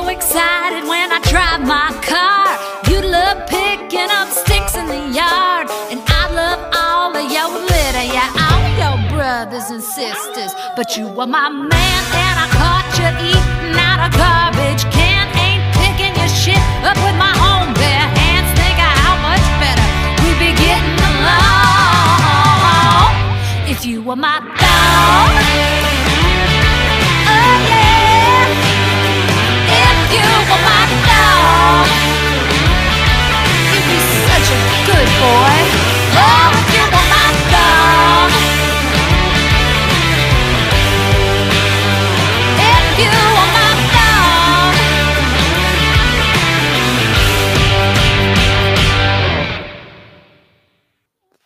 excited 0.10 0.88
when 0.90 1.12
I 1.12 1.20
drive 1.30 1.62
my 1.62 1.94
car. 2.02 2.58
You 2.90 3.02
love 3.02 3.48
picking 3.48 4.10
up 4.10 4.30
sticks 4.30 4.76
in 4.76 4.88
the 4.88 5.02
yard, 5.14 5.70
and 5.92 6.02
I 6.08 6.30
love 6.34 6.60
all 6.74 7.16
of 7.16 7.32
your 7.32 7.50
litter, 7.50 8.06
yeah, 8.10 8.30
all 8.50 8.66
your 8.82 8.98
brothers 9.14 9.70
and 9.70 9.84
sisters. 9.84 10.54
But 10.76 10.98
you 10.98 11.08
were 11.08 11.28
my 11.28 11.50
man, 11.50 12.02
and 12.26 12.36
I 12.44 12.48
caught 12.58 12.90
you 12.98 13.10
eating 13.30 13.78
out 13.78 14.00
a 14.08 14.10
garbage 14.18 14.84
can. 14.92 15.30
Ain't 15.38 15.64
picking 15.78 16.14
your 16.18 16.32
shit 16.42 16.64
up 16.84 16.98
with 17.06 17.18
my 17.22 17.34
own 17.50 17.74
bare 17.78 18.10
hands. 18.18 18.50
Think 18.58 18.78
of 18.82 18.94
how 19.06 19.16
much 19.22 19.46
better 19.62 19.86
we'd 20.26 20.40
be 20.42 20.52
getting 20.58 21.00
along 21.12 22.50
if 23.70 23.86
you 23.86 24.02
were 24.02 24.16
my 24.16 24.40
dog. 24.58 25.79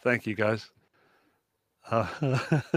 Thank 0.04 0.28
you, 0.28 0.36
guys. 0.36 0.70
Uh, 1.90 2.08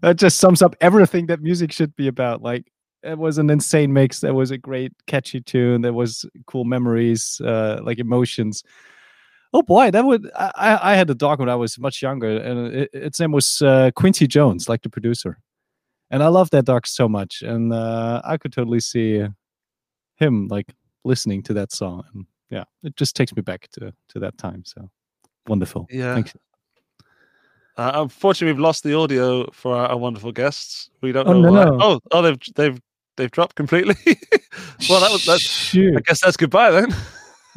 that 0.00 0.14
just 0.16 0.38
sums 0.38 0.62
up 0.62 0.74
everything 0.80 1.26
that 1.26 1.42
music 1.42 1.72
should 1.72 1.94
be 1.96 2.08
about. 2.08 2.42
Like 2.42 2.64
it 3.02 3.18
was 3.18 3.38
an 3.38 3.50
insane 3.50 3.92
mix. 3.92 4.20
That 4.20 4.34
was 4.34 4.50
a 4.50 4.58
great 4.58 4.92
catchy 5.06 5.40
tune. 5.40 5.82
There 5.82 5.92
was 5.92 6.24
cool 6.46 6.64
memories, 6.64 7.40
uh, 7.44 7.80
like 7.82 7.98
emotions. 7.98 8.62
Oh 9.52 9.62
boy, 9.62 9.90
that 9.90 10.04
would 10.04 10.30
I, 10.36 10.78
I 10.92 10.94
had 10.94 11.10
a 11.10 11.14
dog 11.14 11.40
when 11.40 11.48
I 11.48 11.56
was 11.56 11.78
much 11.78 12.02
younger, 12.02 12.36
and 12.38 12.74
it, 12.74 12.90
its 12.92 13.18
name 13.18 13.32
was 13.32 13.60
uh, 13.62 13.90
Quincy 13.96 14.26
Jones, 14.28 14.68
like 14.68 14.82
the 14.82 14.88
producer. 14.90 15.38
And 16.10 16.22
I 16.22 16.28
love 16.28 16.50
that 16.50 16.64
dog 16.64 16.86
so 16.86 17.08
much, 17.08 17.42
and 17.42 17.72
uh, 17.72 18.20
I 18.24 18.36
could 18.36 18.52
totally 18.52 18.80
see 18.80 19.24
him 20.16 20.48
like 20.48 20.72
listening 21.04 21.42
to 21.44 21.52
that 21.54 21.72
song. 21.72 22.04
And 22.14 22.26
yeah, 22.50 22.64
it 22.82 22.94
just 22.96 23.16
takes 23.16 23.34
me 23.34 23.42
back 23.42 23.68
to 23.72 23.92
to 24.10 24.18
that 24.20 24.36
time. 24.38 24.64
So 24.64 24.88
wonderful. 25.48 25.86
Yeah. 25.90 26.14
Thanks. 26.14 26.32
uh, 27.76 27.92
unfortunately, 27.94 28.52
we've 28.52 28.60
lost 28.60 28.84
the 28.84 28.94
audio 28.94 29.50
for 29.52 29.74
our, 29.74 29.86
our 29.88 29.96
wonderful 29.96 30.32
guests. 30.32 30.90
We 31.00 31.12
don't 31.12 31.26
Oh, 31.26 31.32
know 31.32 31.50
no, 31.50 31.52
why. 31.52 31.64
no. 31.64 31.78
Oh, 31.80 32.00
oh, 32.12 32.22
they've 32.22 32.38
they've 32.54 32.80
they've 33.20 33.30
dropped 33.30 33.54
completely. 33.54 33.94
well, 34.88 35.00
that 35.00 35.10
was 35.12 35.24
that's. 35.24 35.42
Shoot. 35.42 35.96
I 35.96 36.00
guess 36.00 36.20
that's 36.22 36.36
goodbye 36.36 36.70
then. 36.70 36.94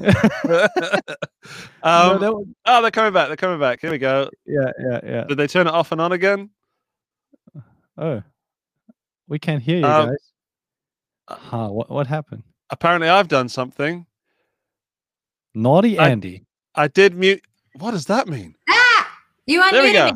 No, 1.85 2.13
um, 2.13 2.21
that 2.21 2.33
was- 2.33 2.47
oh, 2.65 2.81
they're 2.81 2.89
coming 2.91 3.11
back. 3.13 3.27
They're 3.27 3.35
coming 3.35 3.59
back. 3.59 3.81
Here 3.81 3.91
we 3.91 3.97
go. 3.97 4.29
yeah, 4.45 4.71
yeah, 4.79 4.99
yeah. 5.03 5.23
Did 5.25 5.37
they 5.37 5.47
turn 5.47 5.67
it 5.67 5.73
off 5.73 5.91
and 5.91 5.99
on 5.99 6.13
again? 6.13 6.49
Oh, 7.97 8.23
we 9.27 9.37
can't 9.39 9.61
hear 9.61 9.77
you 9.79 9.85
Um, 9.85 10.09
guys. 10.09 10.31
Huh, 11.29 11.67
what 11.67 11.89
what 11.89 12.07
happened? 12.07 12.43
Apparently, 12.69 13.09
I've 13.09 13.27
done 13.27 13.49
something. 13.49 14.05
Naughty 15.53 15.99
I- 15.99 16.09
Andy. 16.09 16.45
I 16.75 16.87
did 16.87 17.13
mute. 17.15 17.43
What 17.79 17.91
does 17.91 18.05
that 18.05 18.27
mean? 18.27 18.55
Ah, 18.69 19.17
you 19.45 19.61
unmuted 19.61 19.71
There 19.71 19.83
we 19.83 19.93
go. 19.93 20.05
me. 20.07 20.11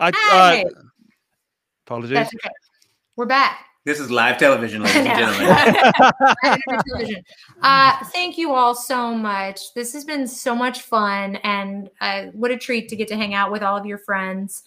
I 0.00 0.10
Hey. 0.54 0.64
uh, 0.64 0.70
apologies. 1.86 2.14
That's 2.14 2.34
okay. 2.34 2.54
We're 3.16 3.26
back. 3.26 3.66
This 3.84 3.98
is 3.98 4.10
live 4.12 4.38
television, 4.38 4.82
ladies 4.82 4.96
and 4.96 5.06
gentlemen. 6.44 7.24
Uh, 7.62 8.04
thank 8.06 8.38
you 8.38 8.52
all 8.52 8.74
so 8.74 9.14
much. 9.14 9.72
This 9.74 9.92
has 9.92 10.04
been 10.04 10.26
so 10.26 10.54
much 10.54 10.82
fun, 10.82 11.36
and 11.36 11.90
uh, 12.00 12.26
what 12.32 12.50
a 12.50 12.56
treat 12.56 12.88
to 12.88 12.96
get 12.96 13.06
to 13.08 13.16
hang 13.16 13.34
out 13.34 13.52
with 13.52 13.62
all 13.62 13.76
of 13.76 13.86
your 13.86 13.98
friends 13.98 14.64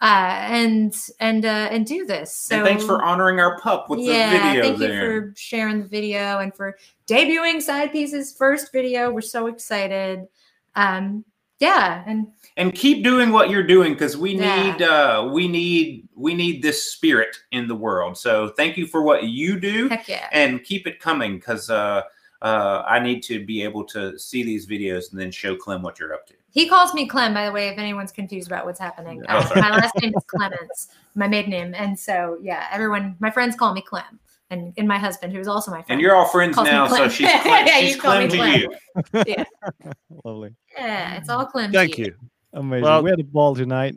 uh, 0.00 0.46
and 0.48 0.94
and 1.20 1.44
uh, 1.44 1.68
and 1.70 1.86
do 1.86 2.04
this. 2.04 2.36
So 2.36 2.56
and 2.56 2.66
thanks 2.66 2.84
for 2.84 3.02
honoring 3.02 3.40
our 3.40 3.58
pup 3.60 3.88
with 3.88 4.00
yeah, 4.00 4.30
the 4.30 4.38
video 4.38 4.62
thank 4.62 4.78
there. 4.78 4.92
you 4.92 5.30
for 5.30 5.34
sharing 5.36 5.82
the 5.82 5.88
video 5.88 6.38
and 6.38 6.54
for 6.54 6.76
debuting 7.06 7.62
Side 7.62 7.92
Pieces' 7.92 8.34
first 8.36 8.70
video. 8.72 9.10
We're 9.10 9.22
so 9.22 9.46
excited. 9.46 10.26
Um, 10.74 11.24
yeah, 11.64 12.04
and 12.06 12.26
and 12.56 12.72
keep 12.74 13.02
doing 13.02 13.30
what 13.32 13.50
you're 13.50 13.66
doing 13.76 13.92
because 13.94 14.16
we 14.16 14.30
Yeah. 14.36 14.62
need 14.62 14.82
uh 14.82 15.28
we 15.32 15.48
need 15.48 16.08
we 16.14 16.32
need 16.34 16.62
this 16.62 16.78
spirit 16.94 17.32
in 17.50 17.66
the 17.66 17.74
world 17.86 18.16
so 18.16 18.32
thank 18.58 18.76
you 18.76 18.86
for 18.86 19.00
what 19.02 19.24
you 19.24 19.58
do 19.58 19.88
heck 19.88 20.06
yeah. 20.08 20.28
and 20.32 20.62
keep 20.62 20.86
it 20.86 20.96
coming 21.00 21.32
because 21.38 21.68
uh 21.70 22.02
uh 22.42 22.82
i 22.86 22.98
need 23.00 23.20
to 23.30 23.44
be 23.44 23.56
able 23.68 23.84
to 23.94 24.16
see 24.18 24.42
these 24.50 24.64
videos 24.74 25.10
and 25.10 25.20
then 25.20 25.30
show 25.32 25.56
clem 25.56 25.82
what 25.82 25.98
you're 25.98 26.14
up 26.14 26.24
to 26.30 26.34
He 26.60 26.68
calls 26.68 26.94
me 26.94 27.02
Clem, 27.12 27.34
by 27.34 27.44
the 27.46 27.52
way, 27.58 27.66
if 27.72 27.78
anyone's 27.78 28.12
confused 28.12 28.46
about 28.46 28.62
what's 28.66 28.78
happening. 28.78 29.18
Oh, 29.28 29.38
Uh, 29.38 29.60
my 29.66 29.70
last 29.74 29.92
name 30.00 30.12
is 30.16 30.24
Clements, 30.32 30.78
my 31.16 31.26
maiden 31.26 31.50
name. 31.50 31.74
And 31.74 31.98
so, 31.98 32.38
yeah, 32.40 32.68
everyone, 32.70 33.16
my 33.18 33.30
friends 33.36 33.56
call 33.56 33.74
me 33.74 33.82
Clem. 33.82 34.20
And, 34.50 34.72
and 34.78 34.86
my 34.86 34.98
husband, 35.06 35.32
who's 35.34 35.48
also 35.48 35.72
my 35.72 35.82
friend. 35.82 35.90
and 35.94 36.00
you're 36.00 36.14
all 36.14 36.28
friends 36.36 36.54
now 36.56 36.86
so 36.86 37.08
she's 37.08 37.26
clem, 37.42 37.66
Yeah, 37.66 37.78
she's 37.80 37.96
you 37.96 38.00
call 38.00 38.18
me 38.20 38.28
clem 38.28 38.60
to 38.60 38.76
Clem. 39.10 39.24
you 39.26 39.92
Lovely. 40.24 40.50
Yeah, 40.76 41.16
it's 41.16 41.28
all 41.28 41.46
Clem. 41.46 41.72
Thank 41.72 41.98
you. 41.98 42.14
Amazing. 42.52 42.84
Well- 42.84 43.02
we 43.02 43.10
had 43.10 43.20
a 43.20 43.24
ball 43.24 43.54
tonight. 43.54 43.96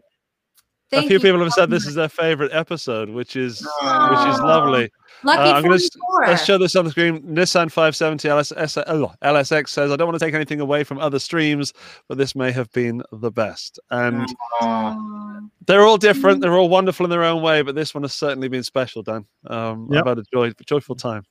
Thank 0.89 1.03
a 1.03 1.07
few 1.09 1.15
you 1.15 1.19
people 1.19 1.43
have 1.43 1.51
said 1.51 1.69
this 1.69 1.85
is 1.85 1.95
their 1.95 2.07
favorite 2.07 2.53
episode, 2.53 3.09
which 3.09 3.35
is 3.35 3.59
which 3.59 4.27
is 4.29 4.39
lovely. 4.39 4.89
Lucky 5.21 5.41
Uh, 5.41 5.53
I'm 5.55 5.63
gonna 5.63 5.79
Let's 6.25 6.45
show 6.45 6.57
this 6.57 6.77
on 6.77 6.85
the 6.85 6.91
screen. 6.91 7.21
Nissan 7.23 7.69
570 7.69 8.29
LS, 8.29 8.53
LSX 8.53 9.67
says, 9.67 9.91
I 9.91 9.97
don't 9.97 10.07
want 10.07 10.17
to 10.17 10.25
take 10.25 10.33
anything 10.33 10.61
away 10.61 10.85
from 10.85 10.97
other 10.99 11.19
streams, 11.19 11.73
but 12.07 12.17
this 12.17 12.35
may 12.37 12.53
have 12.53 12.71
been 12.71 13.03
the 13.11 13.29
best. 13.29 13.79
And 13.91 14.33
Aw. 14.61 15.41
they're 15.65 15.81
all 15.83 15.97
different. 15.97 16.39
They're 16.39 16.53
all 16.55 16.69
wonderful 16.69 17.05
in 17.05 17.09
their 17.09 17.25
own 17.25 17.41
way, 17.41 17.63
but 17.63 17.75
this 17.75 17.93
one 17.93 18.03
has 18.03 18.13
certainly 18.13 18.47
been 18.47 18.63
special, 18.63 19.03
Dan. 19.03 19.25
Um, 19.47 19.89
Yep. 19.91 20.01
I've 20.03 20.07
had 20.07 20.19
a 20.19 20.23
joy, 20.33 20.53
joyful 20.65 20.95
time. 20.95 21.23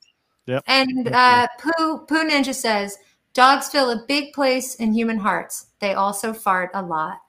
And 0.67 1.07
uh, 1.11 1.47
Poo, 1.59 2.05
Poo 2.05 2.29
Ninja 2.29 2.53
says, 2.53 2.95
dogs 3.37 3.69
fill 3.69 3.91
a 3.91 4.03
big 4.07 4.33
place 4.33 4.75
in 4.75 4.91
human 4.91 5.17
hearts. 5.17 5.67
They 5.79 5.93
also 5.93 6.33
fart 6.33 6.71
a 6.73 6.81
lot. 6.81 7.19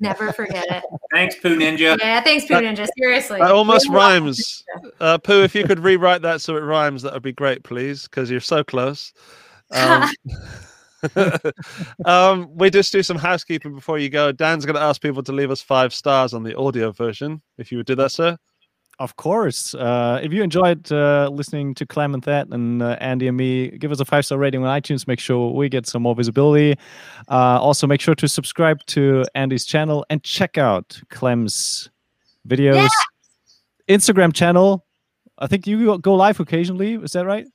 Never 0.00 0.32
forget 0.32 0.64
it. 0.70 0.82
thanks 1.12 1.36
poo 1.36 1.56
ninja 1.56 1.98
Yeah, 1.98 2.22
thanks, 2.22 2.46
Poo 2.46 2.54
Ninja. 2.54 2.88
Seriously. 2.98 3.38
That 3.38 3.50
almost 3.50 3.88
Really 3.88 3.98
rhymes. 3.98 4.64
Uh, 5.00 5.18
Poo, 5.18 5.42
if 5.42 5.54
you 5.54 5.64
could 5.64 5.80
rewrite 5.80 6.22
that 6.22 6.40
so 6.40 6.56
it 6.56 6.60
rhymes, 6.60 7.02
that 7.02 7.12
would 7.12 7.22
be 7.22 7.32
great, 7.32 7.62
please, 7.62 8.04
because 8.04 8.30
you're 8.30 8.40
so 8.40 8.64
close. 8.64 9.12
Um, 9.70 10.10
um, 12.04 12.48
we 12.54 12.70
just 12.70 12.92
do 12.92 13.02
some 13.02 13.18
housekeeping 13.18 13.74
before 13.74 13.98
you 13.98 14.08
go. 14.08 14.32
Dan's 14.32 14.64
going 14.64 14.76
to 14.76 14.82
ask 14.82 15.00
people 15.00 15.22
to 15.24 15.32
leave 15.32 15.50
us 15.50 15.60
five 15.60 15.94
stars 15.94 16.34
on 16.34 16.42
the 16.42 16.56
audio 16.56 16.90
version. 16.90 17.42
If 17.58 17.70
you 17.70 17.78
would 17.78 17.86
do 17.86 17.94
that, 17.96 18.12
sir. 18.12 18.38
Of 18.98 19.16
course. 19.16 19.74
Uh, 19.74 20.20
if 20.22 20.32
you 20.32 20.42
enjoyed 20.42 20.90
uh, 20.90 21.28
listening 21.30 21.74
to 21.74 21.84
Clem 21.84 22.14
and 22.14 22.22
that 22.22 22.48
and 22.48 22.82
uh, 22.82 22.96
Andy 22.98 23.28
and 23.28 23.36
me, 23.36 23.68
give 23.68 23.92
us 23.92 24.00
a 24.00 24.06
five 24.06 24.24
star 24.24 24.38
rating 24.38 24.64
on 24.64 24.80
iTunes. 24.80 25.06
Make 25.06 25.20
sure 25.20 25.52
we 25.52 25.68
get 25.68 25.86
some 25.86 26.02
more 26.02 26.14
visibility. 26.14 26.78
Uh, 27.28 27.60
also, 27.60 27.86
make 27.86 28.00
sure 28.00 28.14
to 28.14 28.26
subscribe 28.26 28.78
to 28.86 29.26
Andy's 29.34 29.66
channel 29.66 30.06
and 30.08 30.22
check 30.22 30.56
out 30.56 30.98
Clem's 31.10 31.90
videos, 32.48 32.88
Instagram 33.88 34.32
channel. 34.32 34.86
I 35.38 35.46
think 35.46 35.66
you 35.66 35.98
go 35.98 36.14
live 36.14 36.40
occasionally. 36.40 36.94
Is 36.94 37.12
that 37.12 37.26
right? 37.26 37.46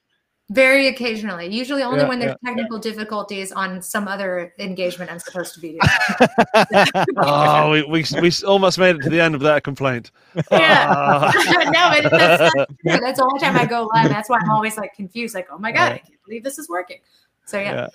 Very 0.52 0.88
occasionally. 0.90 1.48
Usually 1.48 1.82
only 1.82 2.02
Yeah, 2.02 2.10
when 2.10 2.20
there's 2.20 2.36
technical 2.46 2.78
difficulties 2.78 3.54
on 3.54 3.82
some 3.82 4.08
other 4.08 4.54
engagement 4.60 5.10
I'm 5.10 5.20
supposed 5.20 5.54
to 5.54 5.62
be 5.62 5.80
doing. 5.80 6.86
Oh, 7.18 7.72
we, 7.72 7.84
we, 7.84 8.06
we 8.22 8.32
almost 8.46 8.78
made 8.78 8.98
it 8.98 9.02
to 9.04 9.10
the 9.10 9.22
end 9.22 9.34
of 9.34 9.42
that 9.42 9.64
complaint. 9.64 10.12
Yeah. 10.52 10.88
Ah. 10.90 11.32
no, 12.04 12.10
but 12.10 12.18
that's, 12.18 12.54
that's, 12.84 13.00
that's 13.02 13.20
the 13.20 13.24
only 13.24 13.40
time 13.40 13.56
I 13.56 13.66
go 13.66 13.90
live. 13.94 14.10
That's 14.10 14.30
why 14.30 14.40
I'm 14.42 14.50
always 14.50 14.76
like 14.78 14.94
confused, 14.94 15.34
like, 15.36 15.48
oh 15.52 15.58
my 15.58 15.72
God, 15.72 15.94
I 15.94 15.98
can't 16.00 16.22
believe 16.26 16.44
this 16.44 16.60
is 16.60 16.68
working. 16.68 17.00
So 17.46 17.58
yeah. 17.58 17.88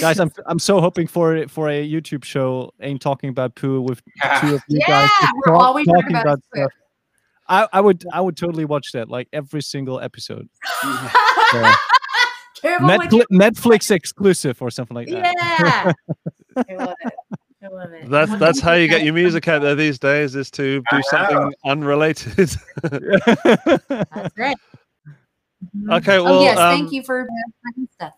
Guys, 0.00 0.18
I'm 0.18 0.32
I'm 0.46 0.58
so 0.58 0.80
hoping 0.80 1.06
for 1.06 1.36
it 1.36 1.50
for 1.50 1.68
a 1.68 1.86
YouTube 1.88 2.24
show 2.24 2.72
ain't 2.80 3.02
talking 3.02 3.28
about 3.28 3.54
poo 3.54 3.80
with 3.82 4.00
two 4.40 4.54
of 4.54 4.62
you 4.66 4.78
Yeah, 4.80 4.86
guys 4.88 5.10
just 5.20 5.32
we're 5.36 5.52
talk- 5.52 5.62
all 5.62 5.74
we 5.74 5.84
talk 5.84 6.08
about 6.08 6.40
poo. 6.54 6.60
stuff. 6.62 6.72
I, 7.52 7.68
I 7.74 7.80
would 7.82 8.04
I 8.12 8.20
would 8.20 8.36
totally 8.36 8.64
watch 8.64 8.92
that 8.92 9.10
like 9.10 9.28
every 9.32 9.60
single 9.60 10.00
episode. 10.00 10.48
Careful 12.62 12.88
Netflix, 12.88 13.24
Netflix 13.30 13.90
exclusive 13.90 14.62
or 14.62 14.70
something 14.70 14.94
like 14.94 15.08
that. 15.08 15.34
Yeah. 16.56 16.64
I 16.70 16.74
love 16.76 16.94
it. 17.04 17.12
I 17.62 17.68
love 17.68 17.92
it. 17.92 18.08
That's 18.08 18.34
that's 18.36 18.60
how 18.60 18.72
you 18.72 18.88
get 18.88 19.02
your 19.04 19.12
music 19.12 19.46
out 19.48 19.60
there 19.60 19.74
these 19.74 19.98
days 19.98 20.34
is 20.34 20.50
to 20.52 20.82
do 20.90 21.02
something 21.02 21.52
unrelated. 21.66 22.48
That's 22.82 24.38
right. 24.38 24.56
Mhm. 25.76 25.92
Okay, 25.92 26.18
oh 26.18 26.24
well, 26.24 26.42
yes, 26.42 26.58
um, 26.58 26.76
thank 26.76 26.92
you 26.92 27.04
for 27.04 27.22
uh, 27.22 27.70
stuff. 27.92 28.14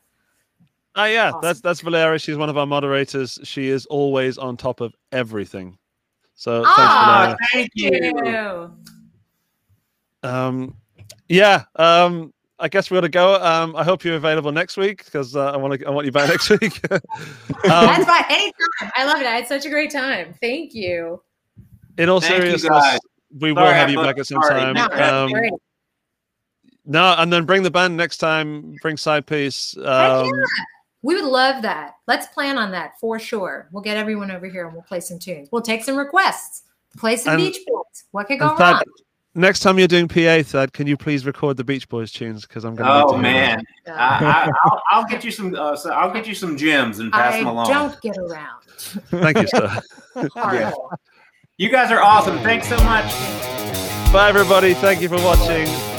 Ah, 0.94 1.04
yeah, 1.06 1.28
Awesome. 1.28 1.40
that's 1.42 1.60
that's 1.60 1.80
Valeria. 1.82 2.18
She's 2.18 2.36
one 2.38 2.48
of 2.48 2.56
our 2.56 2.66
moderators. 2.66 3.38
She 3.42 3.68
is 3.68 3.84
always 3.86 4.38
on 4.38 4.56
top 4.56 4.80
of 4.80 4.94
everything. 5.12 5.76
So 6.36 6.62
Ah, 6.64 7.36
thanks, 7.52 7.52
Thank 7.52 7.70
you. 7.74 8.72
Ew. 10.24 10.28
Um, 10.30 10.76
yeah. 11.28 11.64
Um, 11.76 12.32
I 12.58 12.68
guess 12.68 12.90
we're 12.90 12.98
gonna 12.98 13.08
go. 13.08 13.42
Um, 13.42 13.74
I 13.76 13.84
hope 13.84 14.04
you're 14.04 14.14
available 14.16 14.52
next 14.52 14.76
week 14.76 15.04
because 15.04 15.34
uh, 15.36 15.50
I 15.52 15.56
want 15.56 15.78
to. 15.80 15.86
I 15.86 15.90
want 15.90 16.06
you 16.06 16.12
back 16.12 16.28
next 16.30 16.48
week. 16.50 16.80
um, 16.92 17.00
That's 17.64 18.04
fine. 18.04 18.24
Anytime. 18.30 18.92
I 18.96 19.04
love 19.04 19.20
it. 19.20 19.26
I 19.26 19.32
had 19.32 19.46
such 19.48 19.66
a 19.66 19.70
great 19.70 19.90
time. 19.90 20.34
Thank 20.40 20.74
you. 20.74 21.20
in 21.98 22.08
all 22.08 22.20
Thank 22.20 22.42
seriousness, 22.42 22.70
guys. 22.70 22.98
we 23.40 23.52
will 23.52 23.64
have 23.66 23.88
I 23.88 23.92
you 23.92 23.98
back 23.98 24.18
at 24.18 24.26
some 24.26 24.40
party. 24.40 24.60
time. 24.60 24.74
No, 24.74 25.22
Um. 25.24 25.50
No, 26.86 27.14
and 27.18 27.32
then 27.32 27.44
bring 27.44 27.62
the 27.62 27.70
band 27.70 27.96
next 27.96 28.18
time. 28.18 28.76
Bring 28.82 28.96
side 28.96 29.26
piece. 29.26 29.76
Um, 29.78 29.84
yeah. 30.26 30.30
We 31.02 31.14
would 31.14 31.24
love 31.24 31.62
that. 31.62 31.94
Let's 32.06 32.26
plan 32.28 32.56
on 32.58 32.70
that 32.72 32.92
for 33.00 33.18
sure. 33.18 33.68
We'll 33.72 33.82
get 33.82 33.96
everyone 33.96 34.30
over 34.30 34.46
here 34.46 34.64
and 34.66 34.74
we'll 34.74 34.82
play 34.84 35.00
some 35.00 35.18
tunes. 35.18 35.48
We'll 35.50 35.62
take 35.62 35.82
some 35.84 35.96
requests. 35.96 36.62
Play 36.96 37.16
some 37.16 37.34
And- 37.34 37.42
Beach 37.42 37.58
Boys. 37.66 38.04
What 38.10 38.26
could 38.26 38.38
go 38.38 38.50
and 38.50 38.58
Thad, 38.58 38.72
wrong? 38.74 38.82
Next 39.34 39.60
time 39.60 39.78
you're 39.78 39.88
doing 39.88 40.08
PA, 40.08 40.42
Thad, 40.42 40.72
can 40.72 40.86
you 40.86 40.96
please 40.96 41.26
record 41.26 41.56
the 41.56 41.64
Beach 41.64 41.88
Boys 41.88 42.10
tunes? 42.12 42.42
Because 42.46 42.64
I'm 42.64 42.74
going 42.74 42.88
to. 42.88 43.06
Oh 43.06 43.16
man, 43.18 43.62
I, 43.86 43.90
I, 43.92 44.50
I'll, 44.64 44.82
I'll 44.90 45.04
get 45.06 45.24
you 45.24 45.30
some. 45.30 45.54
Uh, 45.54 45.76
so 45.76 45.90
I'll 45.90 46.12
get 46.12 46.26
you 46.26 46.34
some 46.34 46.56
gems 46.56 46.98
and 46.98 47.12
pass 47.12 47.34
I 47.34 47.38
them 47.38 47.46
along. 47.48 47.68
don't 47.68 48.00
get 48.00 48.16
around. 48.18 48.62
Thank 49.10 49.38
you, 49.38 49.46
sir. 49.48 49.80
Horrible. 50.34 50.92
You 51.56 51.68
guys 51.68 51.90
are 51.90 52.02
awesome. 52.02 52.38
Thanks 52.40 52.68
so 52.68 52.76
much. 52.84 53.06
Bye, 54.12 54.28
everybody. 54.28 54.74
Thank 54.74 55.00
you 55.00 55.08
for 55.08 55.16
watching. 55.16 55.93